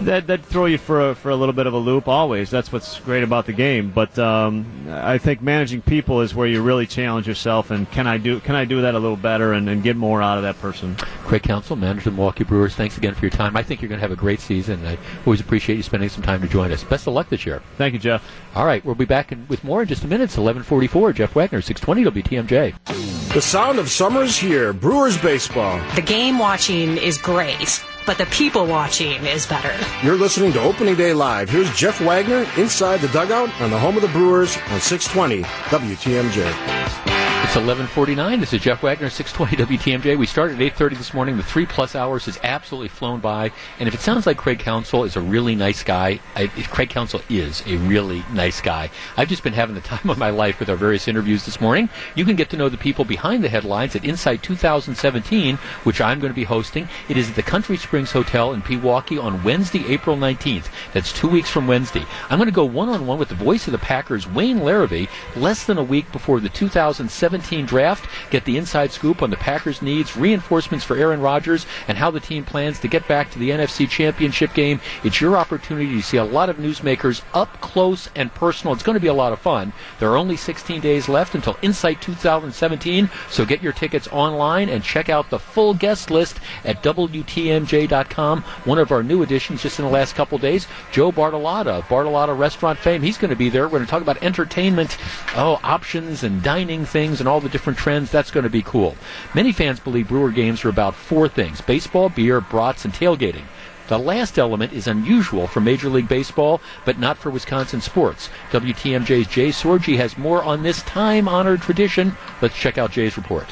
that, 0.04 0.26
that 0.26 0.44
throw 0.44 0.66
you 0.66 0.78
for 0.78 1.10
a, 1.10 1.14
for 1.14 1.30
a 1.30 1.36
little 1.36 1.52
bit 1.52 1.66
of 1.66 1.74
a 1.74 1.78
loop 1.78 2.08
always. 2.08 2.50
That's 2.50 2.72
what's 2.72 2.98
great 3.00 3.22
about 3.22 3.46
the 3.46 3.52
game. 3.52 3.90
But 3.90 4.18
um, 4.18 4.86
I 4.90 5.18
think 5.18 5.42
managing 5.42 5.82
people 5.82 6.20
is 6.20 6.34
where 6.34 6.46
you 6.46 6.62
really 6.62 6.86
challenge 6.86 7.28
yourself. 7.28 7.70
And 7.70 7.90
can 7.90 8.06
I 8.06 8.18
do 8.18 8.40
can 8.40 8.54
I 8.54 8.64
do 8.64 8.82
that 8.82 8.94
a 8.94 8.98
little 8.98 9.16
better 9.16 9.52
and, 9.52 9.68
and 9.68 9.82
get 9.82 9.96
more 9.96 10.22
out 10.22 10.36
of 10.36 10.42
that 10.44 10.58
person? 10.60 10.96
Craig 11.24 11.42
Counsell, 11.42 11.76
manager 11.76 11.98
of 12.00 12.04
the 12.04 12.10
Milwaukee 12.12 12.44
Brewers, 12.44 12.74
thanks 12.74 12.96
again 12.98 13.14
for 13.14 13.24
your 13.24 13.30
time. 13.30 13.56
I 13.56 13.62
think 13.62 13.82
you're 13.82 13.88
going 13.88 13.98
to 14.00 14.02
have 14.02 14.12
a 14.12 14.16
great 14.16 14.40
season. 14.40 14.84
I 14.86 14.98
always 15.24 15.40
appreciate 15.40 15.76
you 15.76 15.82
spending 15.82 16.08
some 16.08 16.22
time 16.22 16.40
to 16.42 16.48
join 16.48 16.72
us. 16.72 16.82
Best 16.84 17.06
of 17.06 17.14
luck 17.14 17.28
this 17.28 17.46
year. 17.46 17.62
Thank 17.76 17.94
you, 17.94 18.00
Jeff. 18.00 18.28
All 18.54 18.66
right, 18.66 18.84
we'll 18.84 18.94
be 18.94 19.04
back 19.04 19.32
in, 19.32 19.46
with 19.48 19.62
more 19.62 19.82
in 19.82 19.88
just 19.88 20.04
a 20.04 20.08
minute. 20.08 20.24
It's 20.24 20.36
11:44. 20.36 21.14
Jeff 21.14 21.34
Wagner, 21.34 21.60
620 21.60 22.22
WTMJ. 22.22 23.32
The 23.32 23.40
sound 23.40 23.78
of 23.78 23.88
summer 23.88 24.22
is 24.22 24.36
here. 24.36 24.72
Brewers 24.72 25.16
baseball. 25.18 25.80
The 25.94 26.02
game 26.02 26.38
watching 26.38 26.96
is 26.96 27.16
great, 27.18 27.84
but 28.06 28.18
the 28.18 28.26
people 28.26 28.66
watching 28.66 29.24
is 29.26 29.46
better. 29.46 29.74
You're 30.04 30.16
listening 30.16 30.52
to 30.52 30.60
Opening 30.60 30.96
Day 30.96 31.12
Live. 31.12 31.50
Here's 31.50 31.74
Jeff 31.74 32.00
Wagner 32.00 32.46
inside 32.56 33.00
the 33.00 33.08
dugout 33.08 33.50
on 33.60 33.70
the 33.70 33.78
home 33.78 33.96
of 33.96 34.02
the 34.02 34.08
Brewers 34.08 34.56
on 34.70 34.80
620 34.80 35.42
WTMJ. 35.42 36.99
It's 37.42 37.56
11:49. 37.56 38.38
This 38.38 38.52
is 38.52 38.60
Jeff 38.60 38.82
Wagner, 38.82 39.08
620 39.08 39.76
WTMJ. 39.76 40.16
We 40.16 40.26
started 40.26 40.60
at 40.60 40.62
8:30 40.62 40.94
this 40.94 41.14
morning. 41.14 41.36
The 41.36 41.42
three 41.42 41.66
plus 41.66 41.96
hours 41.96 42.26
has 42.26 42.38
absolutely 42.44 42.88
flown 42.88 43.18
by. 43.18 43.50
And 43.80 43.88
if 43.88 43.94
it 43.94 44.00
sounds 44.00 44.26
like 44.26 44.36
Craig 44.36 44.60
Counsell 44.60 45.02
is 45.02 45.16
a 45.16 45.20
really 45.20 45.56
nice 45.56 45.82
guy, 45.82 46.20
I, 46.36 46.46
Craig 46.46 46.90
Counsell 46.90 47.22
is 47.28 47.64
a 47.66 47.76
really 47.78 48.22
nice 48.32 48.60
guy. 48.60 48.90
I've 49.16 49.28
just 49.28 49.42
been 49.42 49.54
having 49.54 49.74
the 49.74 49.80
time 49.94 50.10
of 50.10 50.18
my 50.18 50.30
life 50.30 50.60
with 50.60 50.68
our 50.68 50.76
various 50.76 51.08
interviews 51.08 51.44
this 51.44 51.60
morning. 51.60 51.88
You 52.14 52.24
can 52.24 52.36
get 52.36 52.50
to 52.50 52.56
know 52.56 52.68
the 52.68 52.76
people 52.76 53.04
behind 53.04 53.42
the 53.42 53.48
headlines 53.48 53.96
at 53.96 54.04
Insight 54.04 54.42
2017, 54.42 55.56
which 55.84 56.00
I'm 56.00 56.20
going 56.20 56.32
to 56.32 56.36
be 56.36 56.44
hosting. 56.44 56.88
It 57.08 57.16
is 57.16 57.30
at 57.30 57.36
the 57.36 57.42
Country 57.42 57.78
Springs 57.78 58.12
Hotel 58.12 58.52
in 58.52 58.62
Pewaukee 58.62 59.20
on 59.20 59.42
Wednesday, 59.42 59.84
April 59.88 60.16
19th. 60.16 60.66
That's 60.92 61.12
two 61.12 61.28
weeks 61.28 61.50
from 61.50 61.66
Wednesday. 61.66 62.04
I'm 62.28 62.38
going 62.38 62.46
to 62.48 62.54
go 62.54 62.64
one-on-one 62.64 63.18
with 63.18 63.30
the 63.30 63.34
voice 63.34 63.66
of 63.66 63.72
the 63.72 63.78
Packers, 63.78 64.28
Wayne 64.28 64.60
Larrivee, 64.60 65.08
less 65.34 65.64
than 65.64 65.78
a 65.78 65.82
week 65.82 66.12
before 66.12 66.38
the 66.38 66.48
2017 66.50 67.29
draft. 67.66 68.08
Get 68.30 68.44
the 68.44 68.56
inside 68.56 68.92
scoop 68.92 69.22
on 69.22 69.30
the 69.30 69.36
Packers' 69.36 69.82
needs, 69.82 70.16
reinforcements 70.16 70.84
for 70.84 70.96
Aaron 70.96 71.20
Rodgers, 71.20 71.66
and 71.88 71.98
how 71.98 72.10
the 72.10 72.20
team 72.20 72.44
plans 72.44 72.78
to 72.80 72.88
get 72.88 73.06
back 73.08 73.30
to 73.30 73.38
the 73.38 73.50
NFC 73.50 73.88
Championship 73.88 74.54
game. 74.54 74.80
It's 75.04 75.20
your 75.20 75.36
opportunity 75.36 75.94
to 75.96 76.02
see 76.02 76.16
a 76.16 76.24
lot 76.24 76.48
of 76.48 76.56
newsmakers 76.56 77.22
up 77.34 77.60
close 77.60 78.08
and 78.14 78.32
personal. 78.34 78.74
It's 78.74 78.82
going 78.82 78.94
to 78.94 79.00
be 79.00 79.08
a 79.08 79.14
lot 79.14 79.32
of 79.32 79.38
fun. 79.38 79.72
There 79.98 80.10
are 80.10 80.16
only 80.16 80.36
16 80.36 80.80
days 80.80 81.08
left 81.08 81.34
until 81.34 81.56
Insight 81.62 82.00
2017, 82.00 83.10
so 83.28 83.44
get 83.44 83.62
your 83.62 83.72
tickets 83.72 84.08
online 84.12 84.68
and 84.68 84.82
check 84.82 85.08
out 85.08 85.30
the 85.30 85.38
full 85.38 85.74
guest 85.74 86.10
list 86.10 86.38
at 86.64 86.82
WTMJ.com. 86.82 88.42
One 88.64 88.78
of 88.78 88.92
our 88.92 89.02
new 89.02 89.22
additions 89.22 89.62
just 89.62 89.78
in 89.78 89.84
the 89.84 89.90
last 89.90 90.14
couple 90.14 90.38
days, 90.38 90.66
Joe 90.92 91.12
Bartolotta, 91.12 91.82
Bartolotta 91.82 92.36
restaurant 92.36 92.78
fame. 92.78 93.02
He's 93.02 93.18
going 93.18 93.30
to 93.30 93.36
be 93.36 93.48
there. 93.48 93.64
We're 93.64 93.78
going 93.78 93.84
to 93.84 93.90
talk 93.90 94.02
about 94.02 94.22
entertainment, 94.22 94.96
oh, 95.36 95.60
options 95.62 96.22
and 96.22 96.42
dining 96.42 96.84
things 96.84 97.19
and 97.20 97.28
all 97.28 97.40
the 97.40 97.48
different 97.48 97.78
trends. 97.78 98.10
That's 98.10 98.30
going 98.30 98.44
to 98.44 98.50
be 98.50 98.62
cool. 98.62 98.96
Many 99.34 99.52
fans 99.52 99.78
believe 99.78 100.08
Brewer 100.08 100.30
games 100.30 100.64
are 100.64 100.68
about 100.70 100.94
four 100.94 101.28
things 101.28 101.60
baseball, 101.60 102.08
beer, 102.08 102.40
brats, 102.40 102.84
and 102.84 102.92
tailgating. 102.92 103.44
The 103.88 103.98
last 103.98 104.38
element 104.38 104.72
is 104.72 104.86
unusual 104.86 105.48
for 105.48 105.60
Major 105.60 105.88
League 105.88 106.08
Baseball, 106.08 106.60
but 106.84 107.00
not 107.00 107.18
for 107.18 107.28
Wisconsin 107.28 107.80
sports. 107.80 108.30
WTMJ's 108.52 109.26
Jay 109.26 109.48
Sorgi 109.48 109.96
has 109.96 110.16
more 110.16 110.44
on 110.44 110.62
this 110.62 110.82
time 110.82 111.26
honored 111.26 111.60
tradition. 111.60 112.16
Let's 112.40 112.54
check 112.54 112.78
out 112.78 112.92
Jay's 112.92 113.16
report. 113.16 113.48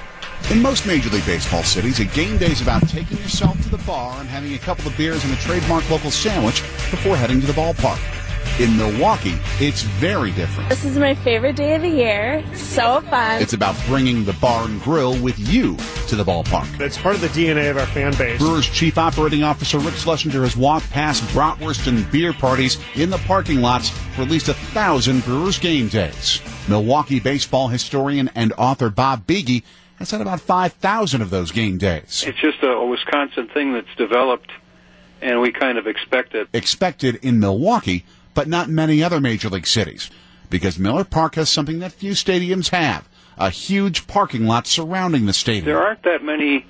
In 0.51 0.63
most 0.63 0.87
Major 0.87 1.11
League 1.11 1.27
Baseball 1.27 1.65
cities, 1.65 1.99
a 1.99 2.05
game 2.05 2.39
day 2.39 2.53
is 2.53 2.63
about 2.63 2.89
taking 2.89 3.19
yourself 3.19 3.61
to 3.63 3.69
the 3.69 3.79
bar 3.79 4.19
and 4.21 4.29
having 4.29 4.55
a 4.55 4.59
couple 4.59 4.87
of 4.87 4.97
beers 4.97 5.25
and 5.25 5.35
a 5.35 5.37
trademark 5.39 5.91
local 5.91 6.11
sandwich 6.11 6.63
before 6.91 7.17
heading 7.17 7.41
to 7.41 7.47
the 7.47 7.53
ballpark. 7.53 7.99
In 8.59 8.77
Milwaukee, 8.77 9.37
it's 9.61 9.83
very 9.83 10.33
different. 10.33 10.69
This 10.69 10.85
is 10.85 10.99
my 10.99 11.15
favorite 11.15 11.55
day 11.55 11.77
of 11.77 11.83
the 11.83 11.89
year. 11.89 12.45
So 12.57 13.01
fun. 13.03 13.41
It's 13.41 13.53
about 13.53 13.77
bringing 13.87 14.25
the 14.25 14.33
bar 14.33 14.65
and 14.65 14.83
grill 14.83 15.17
with 15.23 15.39
you 15.39 15.77
to 16.09 16.17
the 16.17 16.25
ballpark. 16.25 16.81
It's 16.81 16.99
part 16.99 17.15
of 17.15 17.21
the 17.21 17.29
DNA 17.29 17.71
of 17.71 17.77
our 17.77 17.87
fan 17.87 18.17
base. 18.17 18.41
Brewers 18.41 18.69
Chief 18.69 18.99
Operating 18.99 19.45
Officer 19.45 19.79
Rick 19.79 19.95
Schlesinger 19.95 20.43
has 20.43 20.57
walked 20.57 20.91
past 20.91 21.23
bratwurst 21.33 21.87
and 21.87 22.11
beer 22.11 22.33
parties 22.33 22.79
in 22.97 23.11
the 23.11 23.19
parking 23.19 23.61
lots 23.61 23.91
for 23.91 24.23
at 24.23 24.29
least 24.29 24.49
a 24.49 24.55
thousand 24.55 25.25
Brewers 25.25 25.61
game 25.61 25.87
days. 25.87 26.41
Milwaukee 26.69 27.21
baseball 27.21 27.69
historian 27.69 28.29
and 28.35 28.53
author 28.59 28.91
Bob 28.91 29.25
Buege 29.25 29.63
has 30.01 30.11
had 30.11 30.21
about 30.21 30.41
5,000 30.41 31.23
of 31.23 31.31
those 31.31 31.53
game 31.53 31.79
days. 31.79 32.25
It's 32.27 32.41
just 32.41 32.61
a 32.63 32.85
Wisconsin 32.85 33.47
thing 33.55 33.73
that's 33.73 33.95
developed, 33.97 34.51
and 35.23 35.41
we 35.41 35.53
kind 35.53 35.79
of 35.79 35.87
expect 35.87 36.35
it. 36.35 36.49
Expected 36.53 37.17
in 37.23 37.39
Milwaukee, 37.39 38.05
but 38.35 38.49
not 38.49 38.69
many 38.69 39.03
other 39.03 39.21
major 39.21 39.49
league 39.49 39.67
cities, 39.67 40.11
because 40.51 40.79
Miller 40.79 41.05
Park 41.05 41.35
has 41.35 41.49
something 41.49 41.79
that 41.81 41.93
few 41.93 42.13
stadiums 42.13 42.69
have 42.71 43.09
a 43.39 43.51
huge 43.51 44.07
parking 44.07 44.47
lot 44.47 44.67
surrounding 44.67 45.27
the 45.27 45.33
stadium. 45.33 45.65
There 45.65 45.83
aren't 45.83 46.03
that 46.03 46.23
many 46.23 46.67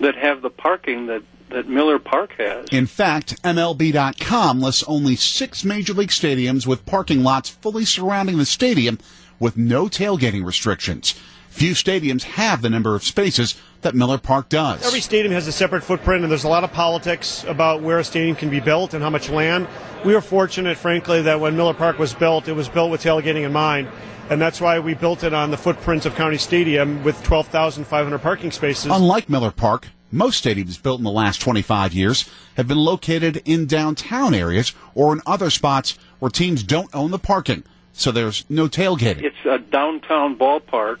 that 0.00 0.16
have 0.16 0.42
the 0.42 0.50
parking 0.50 1.06
that, 1.06 1.22
that 1.50 1.68
Miller 1.68 1.98
Park 1.98 2.32
has. 2.38 2.66
In 2.72 2.86
fact, 2.86 3.42
MLB.com 3.42 4.60
lists 4.60 4.84
only 4.86 5.16
six 5.16 5.64
major 5.64 5.92
league 5.92 6.08
stadiums 6.08 6.66
with 6.66 6.86
parking 6.86 7.22
lots 7.22 7.50
fully 7.50 7.84
surrounding 7.84 8.38
the 8.38 8.46
stadium 8.46 8.98
with 9.38 9.56
no 9.56 9.86
tailgating 9.86 10.44
restrictions. 10.44 11.14
Few 11.56 11.72
stadiums 11.72 12.22
have 12.24 12.60
the 12.60 12.68
number 12.68 12.94
of 12.94 13.02
spaces 13.02 13.58
that 13.80 13.94
Miller 13.94 14.18
Park 14.18 14.50
does. 14.50 14.84
Every 14.84 15.00
stadium 15.00 15.32
has 15.32 15.48
a 15.48 15.52
separate 15.52 15.82
footprint, 15.82 16.22
and 16.22 16.30
there's 16.30 16.44
a 16.44 16.50
lot 16.50 16.64
of 16.64 16.70
politics 16.70 17.44
about 17.48 17.80
where 17.80 17.98
a 17.98 18.04
stadium 18.04 18.36
can 18.36 18.50
be 18.50 18.60
built 18.60 18.92
and 18.92 19.02
how 19.02 19.08
much 19.08 19.30
land. 19.30 19.66
We 20.04 20.12
were 20.12 20.20
fortunate, 20.20 20.76
frankly, 20.76 21.22
that 21.22 21.40
when 21.40 21.56
Miller 21.56 21.72
Park 21.72 21.98
was 21.98 22.12
built, 22.12 22.46
it 22.46 22.52
was 22.52 22.68
built 22.68 22.90
with 22.90 23.02
tailgating 23.02 23.46
in 23.46 23.54
mind. 23.54 23.88
And 24.28 24.38
that's 24.38 24.60
why 24.60 24.78
we 24.80 24.92
built 24.92 25.24
it 25.24 25.32
on 25.32 25.50
the 25.50 25.56
footprint 25.56 26.04
of 26.04 26.14
County 26.14 26.36
Stadium 26.36 27.02
with 27.02 27.22
12,500 27.22 28.18
parking 28.18 28.50
spaces. 28.50 28.92
Unlike 28.92 29.30
Miller 29.30 29.50
Park, 29.50 29.88
most 30.12 30.44
stadiums 30.44 30.82
built 30.82 31.00
in 31.00 31.04
the 31.04 31.10
last 31.10 31.40
25 31.40 31.94
years 31.94 32.28
have 32.58 32.68
been 32.68 32.76
located 32.76 33.40
in 33.46 33.64
downtown 33.64 34.34
areas 34.34 34.74
or 34.94 35.14
in 35.14 35.22
other 35.24 35.48
spots 35.48 35.96
where 36.18 36.30
teams 36.30 36.62
don't 36.62 36.94
own 36.94 37.12
the 37.12 37.18
parking, 37.18 37.64
so 37.94 38.12
there's 38.12 38.44
no 38.50 38.68
tailgating. 38.68 39.22
It's 39.22 39.46
a 39.46 39.56
downtown 39.56 40.36
ballpark. 40.36 40.98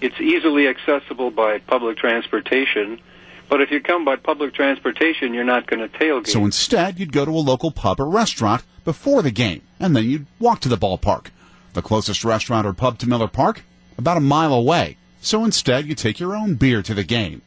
It's 0.00 0.20
easily 0.20 0.68
accessible 0.68 1.30
by 1.30 1.58
public 1.58 1.98
transportation. 1.98 3.00
But 3.48 3.62
if 3.62 3.70
you 3.70 3.80
come 3.80 4.04
by 4.04 4.16
public 4.16 4.54
transportation, 4.54 5.32
you're 5.32 5.44
not 5.44 5.66
going 5.66 5.80
to 5.80 5.98
tailgate. 5.98 6.28
So 6.28 6.44
instead, 6.44 6.98
you'd 7.00 7.12
go 7.12 7.24
to 7.24 7.30
a 7.30 7.38
local 7.38 7.70
pub 7.70 7.98
or 7.98 8.08
restaurant 8.08 8.62
before 8.84 9.22
the 9.22 9.30
game, 9.30 9.62
and 9.80 9.96
then 9.96 10.04
you'd 10.04 10.26
walk 10.38 10.60
to 10.60 10.68
the 10.68 10.76
ballpark. 10.76 11.28
The 11.72 11.82
closest 11.82 12.24
restaurant 12.24 12.66
or 12.66 12.72
pub 12.72 12.98
to 12.98 13.08
Miller 13.08 13.28
Park? 13.28 13.62
About 13.96 14.16
a 14.16 14.20
mile 14.20 14.52
away. 14.52 14.96
So 15.20 15.44
instead, 15.44 15.86
you 15.86 15.94
take 15.94 16.20
your 16.20 16.36
own 16.36 16.54
beer 16.54 16.82
to 16.82 16.94
the 16.94 17.04
game. 17.04 17.42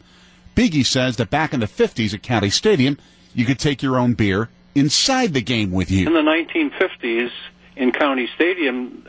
Buege 0.56 0.86
says 0.86 1.18
that 1.18 1.30
back 1.30 1.54
in 1.54 1.62
the 1.62 1.68
50s 1.68 2.14
at 2.14 2.22
County 2.22 2.50
Stadium, 2.50 2.98
you 3.34 3.46
could 3.46 3.60
take 3.60 3.82
your 3.82 3.98
own 3.98 4.14
beer 4.14 4.50
inside 4.76 5.34
the 5.34 5.42
game 5.42 5.72
with 5.72 5.90
you. 5.90 6.08
In 6.08 6.14
the 6.14 6.20
1950s, 6.20 7.32
in 7.76 7.92
County 7.92 8.28
Stadium, 8.36 9.08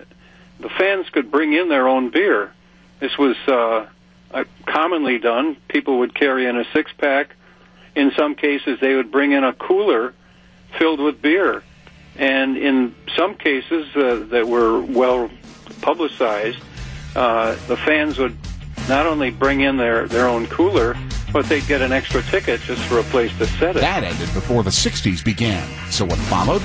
the 0.61 0.69
fans 0.69 1.09
could 1.11 1.31
bring 1.31 1.53
in 1.53 1.69
their 1.69 1.89
own 1.89 2.11
beer. 2.11 2.53
This 3.03 3.19
was 3.19 3.37
uh, 3.49 3.89
uh, 4.31 4.45
commonly 4.65 5.19
done. 5.19 5.57
People 5.67 5.99
would 5.99 6.15
carry 6.15 6.47
in 6.47 6.57
a 6.57 6.65
six 6.73 6.93
pack. 6.99 7.35
In 7.97 8.13
some 8.17 8.37
cases, 8.37 8.79
they 8.81 8.95
would 8.95 9.11
bring 9.11 9.33
in 9.33 9.43
a 9.43 9.53
cooler 9.53 10.15
filled 10.79 11.01
with 11.01 11.21
beer. 11.21 11.65
And 12.15 12.57
in 12.57 12.95
some 13.17 13.35
cases 13.35 13.89
uh, 13.97 14.27
that 14.29 14.47
were 14.47 14.81
well 14.81 15.29
publicized, 15.81 16.61
uh, 17.17 17.57
the 17.67 17.77
fans 17.77 18.19
would 18.19 18.37
not 18.89 19.07
only 19.07 19.31
bring 19.31 19.63
in 19.63 19.79
their, 19.79 20.07
their 20.07 20.29
own 20.29 20.47
cooler, 20.47 20.97
but 21.33 21.47
they'd 21.47 21.67
get 21.67 21.83
an 21.83 21.91
extra 21.91 22.23
ticket 22.23 22.61
just 22.61 22.83
for 22.83 23.01
a 23.01 23.05
place 23.05 23.37
to 23.39 23.47
set 23.47 23.75
it. 23.75 23.81
That 23.81 24.05
ended 24.05 24.33
before 24.33 24.63
the 24.63 24.71
60s 24.71 25.25
began. 25.25 25.69
So 25.91 26.05
what 26.05 26.19
followed? 26.19 26.63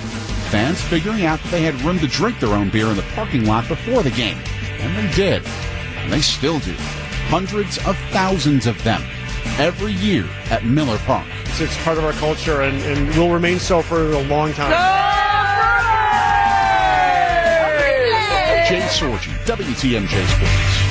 Fans 0.51 0.79
figuring 0.81 1.25
out 1.25 1.39
that 1.39 1.49
they 1.49 1.63
had 1.63 1.81
room 1.81 1.97
to 1.97 2.07
drink 2.07 2.39
their 2.39 2.53
own 2.53 2.69
beer 2.69 2.85
in 2.85 2.95
the 2.95 3.05
parking 3.15 3.47
lot 3.47 3.67
before 3.67 4.03
the 4.03 4.11
game. 4.11 4.37
And 4.79 4.95
they 4.95 5.15
did. 5.15 5.43
And 6.07 6.13
they 6.13 6.21
still 6.21 6.59
do. 6.59 6.73
Hundreds 7.27 7.79
of 7.79 7.97
thousands 8.11 8.65
of 8.65 8.81
them 8.85 9.03
every 9.59 9.91
year 9.91 10.25
at 10.49 10.63
Miller 10.63 10.97
Park. 10.99 11.27
It's, 11.41 11.59
it's 11.59 11.83
part 11.83 11.97
of 11.97 12.05
our 12.05 12.13
culture 12.13 12.61
and, 12.61 12.81
and 12.83 13.09
will 13.17 13.29
remain 13.29 13.59
so 13.59 13.81
for 13.81 14.13
a 14.13 14.23
long 14.23 14.53
time. 14.53 14.71
Jay 18.69 18.79
Sorgi, 18.87 19.33
WTMJ 19.43 20.27
Sports. 20.27 20.87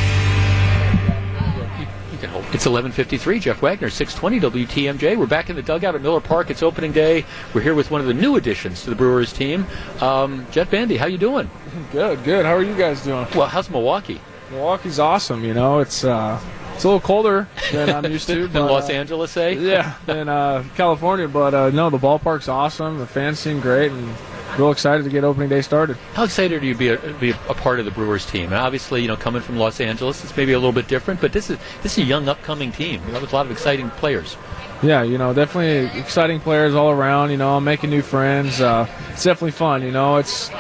It's 2.53 2.67
11:53. 2.67 3.41
Jeff 3.41 3.63
Wagner, 3.63 3.89
620 3.89 4.67
WTMJ. 4.67 5.17
We're 5.17 5.27
back 5.27 5.49
in 5.49 5.57
the 5.57 5.63
dugout 5.63 5.95
at 5.95 6.03
Miller 6.03 6.21
Park. 6.21 6.51
It's 6.51 6.63
opening 6.63 6.93
day. 6.93 7.25
We're 7.55 7.63
here 7.63 7.75
with 7.75 7.91
one 7.91 8.03
of 8.03 8.07
the 8.07 8.13
new 8.13 8.37
additions 8.37 8.83
to 8.83 8.91
the 8.91 8.97
Brewers 8.97 9.33
team, 9.33 9.67
um, 10.03 10.47
Jett 10.51 10.71
Bandy. 10.71 10.99
How 10.99 11.07
you 11.07 11.17
doing? 11.17 11.49
Good, 11.91 12.23
good. 12.23 12.45
How 12.45 12.55
are 12.55 12.63
you 12.63 12.77
guys 12.77 13.03
doing? 13.03 13.27
Well, 13.35 13.47
how's 13.47 13.71
Milwaukee? 13.71 14.21
Milwaukee's 14.51 14.99
awesome. 14.99 15.45
You 15.45 15.55
know, 15.55 15.81
it's 15.81 16.05
uh, 16.05 16.41
it's 16.75 16.85
a 16.85 16.89
little 16.89 17.01
colder 17.01 17.49
than 17.73 17.91
I'm 17.91 18.11
used 18.11 18.27
to. 18.29 18.47
than 18.47 18.53
but, 18.53 18.71
Los 18.71 18.89
uh, 18.89 18.93
Angeles, 18.93 19.31
say? 19.31 19.55
Yeah, 19.55 19.95
than 20.07 20.29
uh, 20.29 20.65
California. 20.77 21.29
But 21.29 21.55
uh, 21.55 21.71
no, 21.71 21.91
the 21.91 21.99
ballpark's 21.99 22.49
awesome. 22.49 22.99
The 22.99 23.07
fans 23.07 23.39
seem 23.39 23.61
great, 23.61 23.91
and 23.91 24.15
real 24.59 24.71
excited 24.71 25.05
to 25.05 25.11
get 25.11 25.25
opening 25.25 25.49
day 25.49 25.63
started. 25.63 25.97
How 26.15 26.25
excited 26.25 26.63
are 26.63 26.65
you 26.65 26.75
to 26.75 26.79
be 26.79 26.89
a, 26.89 26.97
be 27.15 27.31
a 27.31 27.55
part 27.55 27.79
of 27.79 27.85
the 27.85 27.91
Brewers 27.91 28.27
team? 28.27 28.45
And 28.45 28.55
obviously, 28.55 29.03
you 29.03 29.09
know, 29.09 29.17
coming 29.17 29.43
from 29.43 29.57
Los 29.57 29.81
Angeles, 29.81 30.23
it's 30.23 30.37
maybe 30.37 30.53
a 30.53 30.59
little 30.59 30.73
bit 30.73 30.89
different, 30.89 31.21
but 31.21 31.33
this 31.33 31.51
is 31.51 31.59
this 31.83 31.99
is 31.99 32.05
a 32.05 32.07
young, 32.07 32.29
upcoming 32.29 32.73
team 32.73 33.03
you 33.07 33.13
know, 33.13 33.21
with 33.21 33.33
a 33.33 33.37
lot 33.37 33.47
of 33.47 33.53
exciting 33.53 33.91
players. 33.91 34.37
Yeah, 34.83 35.03
you 35.03 35.17
know, 35.17 35.33
definitely 35.33 35.99
exciting 35.99 36.41
players 36.41 36.75
all 36.75 36.91
around. 36.91 37.31
You 37.31 37.39
know, 37.39 37.57
I'm 37.57 37.65
making 37.65 37.91
new 37.91 38.03
friends. 38.03 38.61
Uh, 38.61 38.87
it's 39.13 39.25
definitely 39.25 39.53
fun. 39.53 39.83
You 39.83 39.93
know, 39.93 40.17
it's 40.17 40.51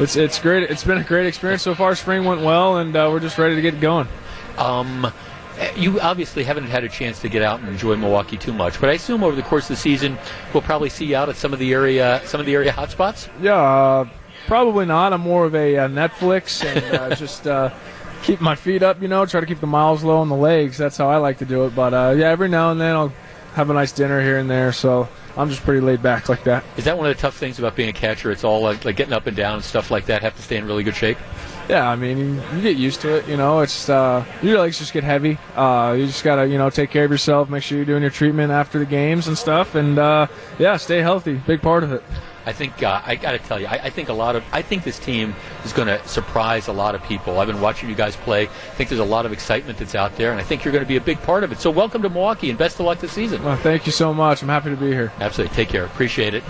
it's 0.00 0.16
it's 0.16 0.38
great. 0.38 0.70
It's 0.70 0.84
been 0.84 0.98
a 0.98 1.04
great 1.04 1.26
experience 1.26 1.62
so 1.62 1.74
far. 1.74 1.94
Spring 1.94 2.24
went 2.24 2.42
well, 2.42 2.78
and 2.78 2.94
uh, 2.94 3.08
we're 3.10 3.20
just 3.20 3.38
ready 3.38 3.54
to 3.54 3.62
get 3.62 3.80
going. 3.80 4.08
Um, 4.58 5.12
you 5.76 6.00
obviously 6.00 6.44
haven't 6.44 6.64
had 6.64 6.84
a 6.84 6.88
chance 6.88 7.20
to 7.20 7.28
get 7.28 7.42
out 7.42 7.60
and 7.60 7.68
enjoy 7.68 7.96
Milwaukee 7.96 8.36
too 8.36 8.52
much, 8.52 8.80
but 8.80 8.90
I 8.90 8.94
assume 8.94 9.22
over 9.22 9.36
the 9.36 9.42
course 9.42 9.64
of 9.64 9.68
the 9.68 9.76
season 9.76 10.18
we'll 10.52 10.62
probably 10.62 10.88
see 10.88 11.06
you 11.06 11.16
out 11.16 11.28
at 11.28 11.36
some 11.36 11.52
of 11.52 11.58
the 11.58 11.72
area 11.72 12.20
some 12.24 12.40
of 12.40 12.46
the 12.46 12.54
area 12.54 12.72
hotspots. 12.72 13.28
Yeah, 13.40 13.54
uh, 13.54 14.08
probably 14.46 14.86
not. 14.86 15.12
I'm 15.12 15.20
more 15.20 15.44
of 15.44 15.54
a 15.54 15.78
uh, 15.78 15.88
Netflix 15.88 16.64
and 16.64 16.94
uh, 16.94 17.14
just 17.14 17.46
uh, 17.46 17.70
keep 18.22 18.40
my 18.40 18.54
feet 18.54 18.82
up, 18.82 19.02
you 19.02 19.08
know, 19.08 19.26
try 19.26 19.40
to 19.40 19.46
keep 19.46 19.60
the 19.60 19.66
miles 19.66 20.02
low 20.02 20.18
on 20.18 20.28
the 20.28 20.36
legs. 20.36 20.78
That's 20.78 20.96
how 20.96 21.08
I 21.10 21.18
like 21.18 21.38
to 21.38 21.44
do 21.44 21.66
it. 21.66 21.74
But 21.74 21.94
uh, 21.94 22.14
yeah, 22.16 22.28
every 22.28 22.48
now 22.48 22.70
and 22.70 22.80
then 22.80 22.94
I'll 22.94 23.12
have 23.54 23.70
a 23.70 23.74
nice 23.74 23.92
dinner 23.92 24.22
here 24.22 24.38
and 24.38 24.50
there. 24.50 24.72
So 24.72 25.08
I'm 25.36 25.48
just 25.48 25.62
pretty 25.62 25.80
laid 25.80 26.02
back 26.02 26.28
like 26.28 26.44
that. 26.44 26.64
Is 26.76 26.84
that 26.84 26.96
one 26.96 27.06
of 27.06 27.16
the 27.16 27.20
tough 27.20 27.36
things 27.36 27.58
about 27.58 27.74
being 27.74 27.88
a 27.88 27.92
catcher? 27.92 28.30
It's 28.30 28.44
all 28.44 28.60
like, 28.60 28.84
like 28.84 28.96
getting 28.96 29.14
up 29.14 29.26
and 29.26 29.36
down 29.36 29.54
and 29.54 29.64
stuff 29.64 29.90
like 29.90 30.06
that. 30.06 30.22
Have 30.22 30.36
to 30.36 30.42
stay 30.42 30.56
in 30.56 30.66
really 30.66 30.84
good 30.84 30.96
shape. 30.96 31.18
Yeah, 31.68 31.88
I 31.88 31.96
mean, 31.96 32.18
you, 32.18 32.42
you 32.54 32.62
get 32.62 32.76
used 32.76 33.00
to 33.02 33.16
it. 33.16 33.28
You 33.28 33.36
know, 33.36 33.60
it's 33.60 33.88
uh, 33.88 34.24
your 34.42 34.58
legs 34.58 34.78
just 34.78 34.92
get 34.92 35.04
heavy. 35.04 35.38
Uh, 35.54 35.94
you 35.96 36.06
just 36.06 36.24
gotta, 36.24 36.46
you 36.46 36.58
know, 36.58 36.70
take 36.70 36.90
care 36.90 37.04
of 37.04 37.10
yourself. 37.10 37.48
Make 37.48 37.62
sure 37.62 37.78
you're 37.78 37.84
doing 37.86 38.02
your 38.02 38.10
treatment 38.10 38.52
after 38.52 38.78
the 38.78 38.84
games 38.84 39.28
and 39.28 39.38
stuff. 39.38 39.74
And 39.74 39.98
uh, 39.98 40.26
yeah, 40.58 40.76
stay 40.76 41.00
healthy. 41.00 41.34
Big 41.34 41.62
part 41.62 41.84
of 41.84 41.92
it. 41.92 42.02
I 42.44 42.52
think 42.52 42.82
uh, 42.82 43.00
I 43.04 43.16
got 43.16 43.32
to 43.32 43.38
tell 43.38 43.60
you, 43.60 43.66
I, 43.66 43.84
I, 43.84 43.90
think 43.90 44.08
a 44.08 44.12
lot 44.12 44.36
of 44.36 44.44
I 44.52 44.62
think 44.62 44.84
this 44.84 44.98
team 44.98 45.34
is 45.64 45.72
going 45.72 45.88
to 45.88 46.06
surprise 46.08 46.68
a 46.68 46.72
lot 46.72 46.94
of 46.94 47.02
people. 47.04 47.38
I've 47.38 47.46
been 47.46 47.60
watching 47.60 47.88
you 47.88 47.94
guys 47.94 48.16
play. 48.16 48.44
I 48.44 48.74
think 48.74 48.88
there's 48.88 49.00
a 49.00 49.04
lot 49.04 49.26
of 49.26 49.32
excitement 49.32 49.78
that's 49.78 49.94
out 49.94 50.16
there, 50.16 50.32
and 50.32 50.40
I 50.40 50.44
think 50.44 50.64
you're 50.64 50.72
going 50.72 50.84
to 50.84 50.88
be 50.88 50.96
a 50.96 51.00
big 51.00 51.20
part 51.22 51.44
of 51.44 51.52
it. 51.52 51.58
So 51.58 51.70
welcome 51.70 52.02
to 52.02 52.08
Milwaukee, 52.08 52.50
and 52.50 52.58
best 52.58 52.80
of 52.80 52.86
luck 52.86 52.98
this 52.98 53.12
season. 53.12 53.42
Well, 53.44 53.56
thank 53.56 53.86
you 53.86 53.92
so 53.92 54.12
much. 54.12 54.42
I'm 54.42 54.48
happy 54.48 54.70
to 54.70 54.76
be 54.76 54.88
here. 54.88 55.12
Absolutely. 55.20 55.54
Take 55.54 55.68
care. 55.68 55.84
Appreciate 55.84 56.34
it. 56.34 56.42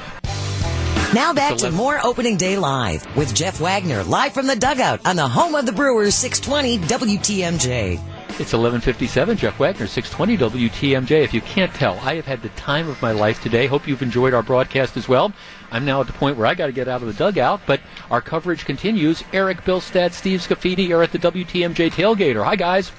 Now 1.15 1.35
back 1.35 1.59
to 1.59 1.71
more 1.71 2.01
Opening 2.03 2.39
Day 2.39 2.57
Live 2.57 3.05
with 3.17 3.35
Jeff 3.35 3.61
Wagner, 3.61 4.03
live 4.03 4.33
from 4.33 4.47
the 4.47 4.57
dugout 4.57 5.05
on 5.05 5.17
the 5.17 5.29
home 5.29 5.55
of 5.55 5.67
the 5.67 5.73
Brewers, 5.73 6.15
620 6.15 6.79
WTMJ. 6.89 8.12
It's 8.39 8.53
11:57. 8.53 9.37
Jeff 9.37 9.59
Wagner, 9.59 9.87
620 9.87 10.69
WTMJ. 10.69 11.23
If 11.23 11.35
you 11.35 11.43
can't 11.43 11.73
tell, 11.75 11.99
I 12.01 12.15
have 12.15 12.25
had 12.25 12.41
the 12.41 12.49
time 12.51 12.89
of 12.89 13.01
my 13.03 13.13
life 13.13 13.43
today. 13.43 13.67
Hope 13.67 13.87
you've 13.87 14.03
enjoyed 14.03 14.33
our 14.33 14.43
broadcast 14.43 14.97
as 14.97 15.07
well. 15.07 15.33
I'm 15.71 15.85
now 15.85 16.01
at 16.01 16.07
the 16.07 16.15
point 16.15 16.39
where 16.39 16.47
I 16.47 16.55
got 16.55 16.67
to 16.67 16.73
get 16.73 16.89
out 16.89 17.03
of 17.03 17.09
the 17.09 17.13
dugout, 17.13 17.61
but 17.67 17.81
our 18.11 18.23
coverage 18.23 18.65
continues. 18.65 19.23
Eric 19.35 19.65
Bilstad, 19.65 20.13
Steve 20.13 20.41
Scaffidi 20.41 20.91
are 20.91 21.03
at 21.03 21.13
the 21.13 21.19
WTMJ 21.19 21.91
tailgater. 21.91 22.43
Hi, 22.45 22.57
guys. 22.57 22.91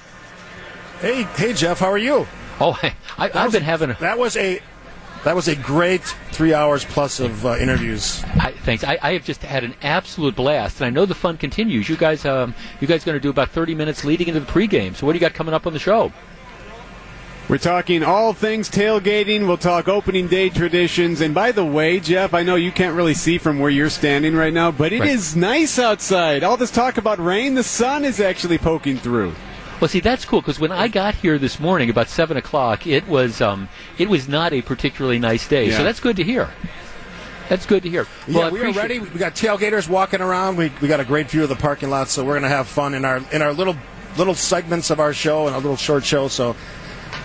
Hey, 1.00 1.24
hey, 1.24 1.52
Jeff. 1.52 1.80
How 1.80 1.90
are 1.90 1.98
you? 1.98 2.28
Oh, 2.60 2.78
I, 3.18 3.28
have 3.28 3.52
been 3.52 3.62
having. 3.62 3.90
A, 3.90 3.94
that 3.94 4.18
was 4.18 4.36
a 4.36 4.60
that 5.24 5.34
was 5.34 5.48
a 5.48 5.56
great 5.56 6.02
three 6.32 6.54
hours 6.54 6.84
plus 6.84 7.18
of 7.18 7.44
uh, 7.44 7.56
interviews. 7.56 8.22
I, 8.24 8.52
thanks. 8.52 8.84
I, 8.84 8.98
I, 9.02 9.12
have 9.14 9.24
just 9.24 9.42
had 9.42 9.64
an 9.64 9.74
absolute 9.82 10.36
blast, 10.36 10.80
and 10.80 10.86
I 10.86 10.90
know 10.90 11.06
the 11.06 11.14
fun 11.14 11.36
continues. 11.36 11.88
You 11.88 11.96
guys, 11.96 12.24
um, 12.24 12.54
you 12.80 12.86
guys, 12.86 13.04
going 13.04 13.16
to 13.16 13.20
do 13.20 13.30
about 13.30 13.50
thirty 13.50 13.74
minutes 13.74 14.04
leading 14.04 14.28
into 14.28 14.40
the 14.40 14.46
pregame. 14.46 14.94
So, 14.94 15.06
what 15.06 15.12
do 15.12 15.16
you 15.16 15.20
got 15.20 15.34
coming 15.34 15.54
up 15.54 15.66
on 15.66 15.72
the 15.72 15.78
show? 15.78 16.12
We're 17.46 17.58
talking 17.58 18.02
all 18.02 18.32
things 18.32 18.70
tailgating. 18.70 19.46
We'll 19.46 19.58
talk 19.58 19.86
opening 19.86 20.28
day 20.28 20.48
traditions. 20.48 21.20
And 21.20 21.34
by 21.34 21.52
the 21.52 21.64
way, 21.64 22.00
Jeff, 22.00 22.32
I 22.32 22.42
know 22.42 22.54
you 22.54 22.72
can't 22.72 22.96
really 22.96 23.12
see 23.12 23.36
from 23.36 23.58
where 23.58 23.70
you're 23.70 23.90
standing 23.90 24.34
right 24.34 24.52
now, 24.52 24.70
but 24.70 24.94
it 24.94 25.00
right. 25.00 25.10
is 25.10 25.36
nice 25.36 25.78
outside. 25.78 26.42
All 26.42 26.56
this 26.56 26.70
talk 26.70 26.96
about 26.96 27.18
rain, 27.18 27.54
the 27.54 27.62
sun 27.62 28.02
is 28.06 28.18
actually 28.18 28.56
poking 28.56 28.96
through. 28.96 29.34
Well, 29.80 29.88
see, 29.88 30.00
that's 30.00 30.24
cool 30.24 30.40
because 30.40 30.58
when 30.58 30.72
I 30.72 30.88
got 30.88 31.14
here 31.14 31.38
this 31.38 31.58
morning 31.58 31.90
about 31.90 32.08
seven 32.08 32.36
o'clock, 32.36 32.86
it 32.86 33.06
was 33.06 33.40
um, 33.40 33.68
it 33.98 34.08
was 34.08 34.28
not 34.28 34.52
a 34.52 34.62
particularly 34.62 35.18
nice 35.18 35.46
day. 35.46 35.68
Yeah. 35.68 35.78
So 35.78 35.84
that's 35.84 36.00
good 36.00 36.16
to 36.16 36.24
hear. 36.24 36.48
That's 37.48 37.66
good 37.66 37.82
to 37.82 37.90
hear. 37.90 38.06
Well, 38.26 38.46
yeah, 38.46 38.50
we 38.50 38.60
are 38.62 38.72
ready. 38.72 39.00
We 39.00 39.18
got 39.18 39.34
tailgaters 39.34 39.88
walking 39.88 40.22
around. 40.22 40.56
We, 40.56 40.72
we 40.80 40.88
got 40.88 41.00
a 41.00 41.04
great 41.04 41.28
view 41.30 41.42
of 41.42 41.50
the 41.50 41.56
parking 41.56 41.90
lot, 41.90 42.08
so 42.08 42.24
we're 42.24 42.32
going 42.32 42.44
to 42.44 42.48
have 42.48 42.68
fun 42.68 42.94
in 42.94 43.04
our 43.04 43.20
in 43.32 43.42
our 43.42 43.52
little 43.52 43.76
little 44.16 44.34
segments 44.34 44.90
of 44.90 45.00
our 45.00 45.12
show 45.12 45.46
and 45.46 45.54
a 45.54 45.58
little 45.58 45.76
short 45.76 46.04
show. 46.04 46.28
So 46.28 46.56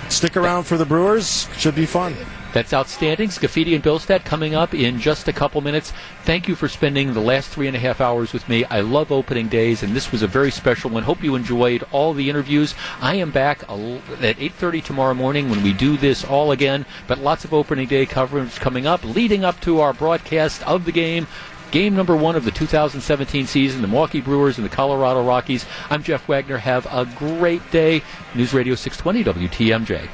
stick 0.09 0.35
around 0.35 0.63
for 0.63 0.77
the 0.77 0.85
Brewers. 0.85 1.47
Should 1.57 1.75
be 1.75 1.85
fun. 1.85 2.15
That's 2.51 2.73
outstanding. 2.73 3.29
Scaffidi 3.29 3.75
and 3.75 3.83
Bilstead 3.83 4.25
coming 4.25 4.55
up 4.55 4.73
in 4.73 4.99
just 4.99 5.27
a 5.27 5.33
couple 5.33 5.61
minutes. 5.61 5.93
Thank 6.23 6.47
you 6.47 6.55
for 6.55 6.67
spending 6.67 7.13
the 7.13 7.19
last 7.19 7.49
three 7.49 7.67
and 7.67 7.75
a 7.75 7.79
half 7.79 8.01
hours 8.01 8.33
with 8.33 8.49
me. 8.49 8.65
I 8.65 8.79
love 8.79 9.11
opening 9.11 9.49
days, 9.49 9.83
and 9.83 9.95
this 9.95 10.11
was 10.11 10.23
a 10.23 10.27
very 10.27 10.49
special 10.49 10.89
one. 10.89 11.03
Hope 11.03 11.23
you 11.23 11.35
enjoyed 11.35 11.83
all 11.91 12.13
the 12.13 12.27
interviews. 12.27 12.73
I 13.01 13.15
am 13.15 13.29
back 13.29 13.61
at 13.63 13.69
8.30 13.69 14.83
tomorrow 14.83 15.13
morning 15.13 15.49
when 15.49 15.61
we 15.61 15.73
do 15.73 15.95
this 15.95 16.25
all 16.25 16.51
again, 16.51 16.87
but 17.07 17.19
lots 17.19 17.45
of 17.45 17.53
opening 17.53 17.87
day 17.87 18.07
coverage 18.07 18.55
coming 18.55 18.87
up, 18.87 19.03
leading 19.03 19.43
up 19.45 19.59
to 19.61 19.81
our 19.81 19.93
broadcast 19.93 20.63
of 20.67 20.85
the 20.85 20.91
game 20.91 21.27
game 21.71 21.95
number 21.95 22.15
one 22.15 22.35
of 22.35 22.45
the 22.45 22.51
2017 22.51 23.45
season, 23.45 23.83
the 23.83 23.87
Milwaukee 23.87 24.21
Brewers 24.21 24.57
and 24.57 24.65
the 24.65 24.75
Colorado 24.75 25.23
Rockies. 25.23 25.67
I'm 25.91 26.01
Jeff 26.01 26.27
Wagner. 26.27 26.57
Have 26.57 26.87
a 26.87 27.05
great 27.15 27.69
day. 27.69 28.01
News 28.33 28.55
Radio 28.55 28.73
620 28.73 29.47
WTMJ. 29.47 30.09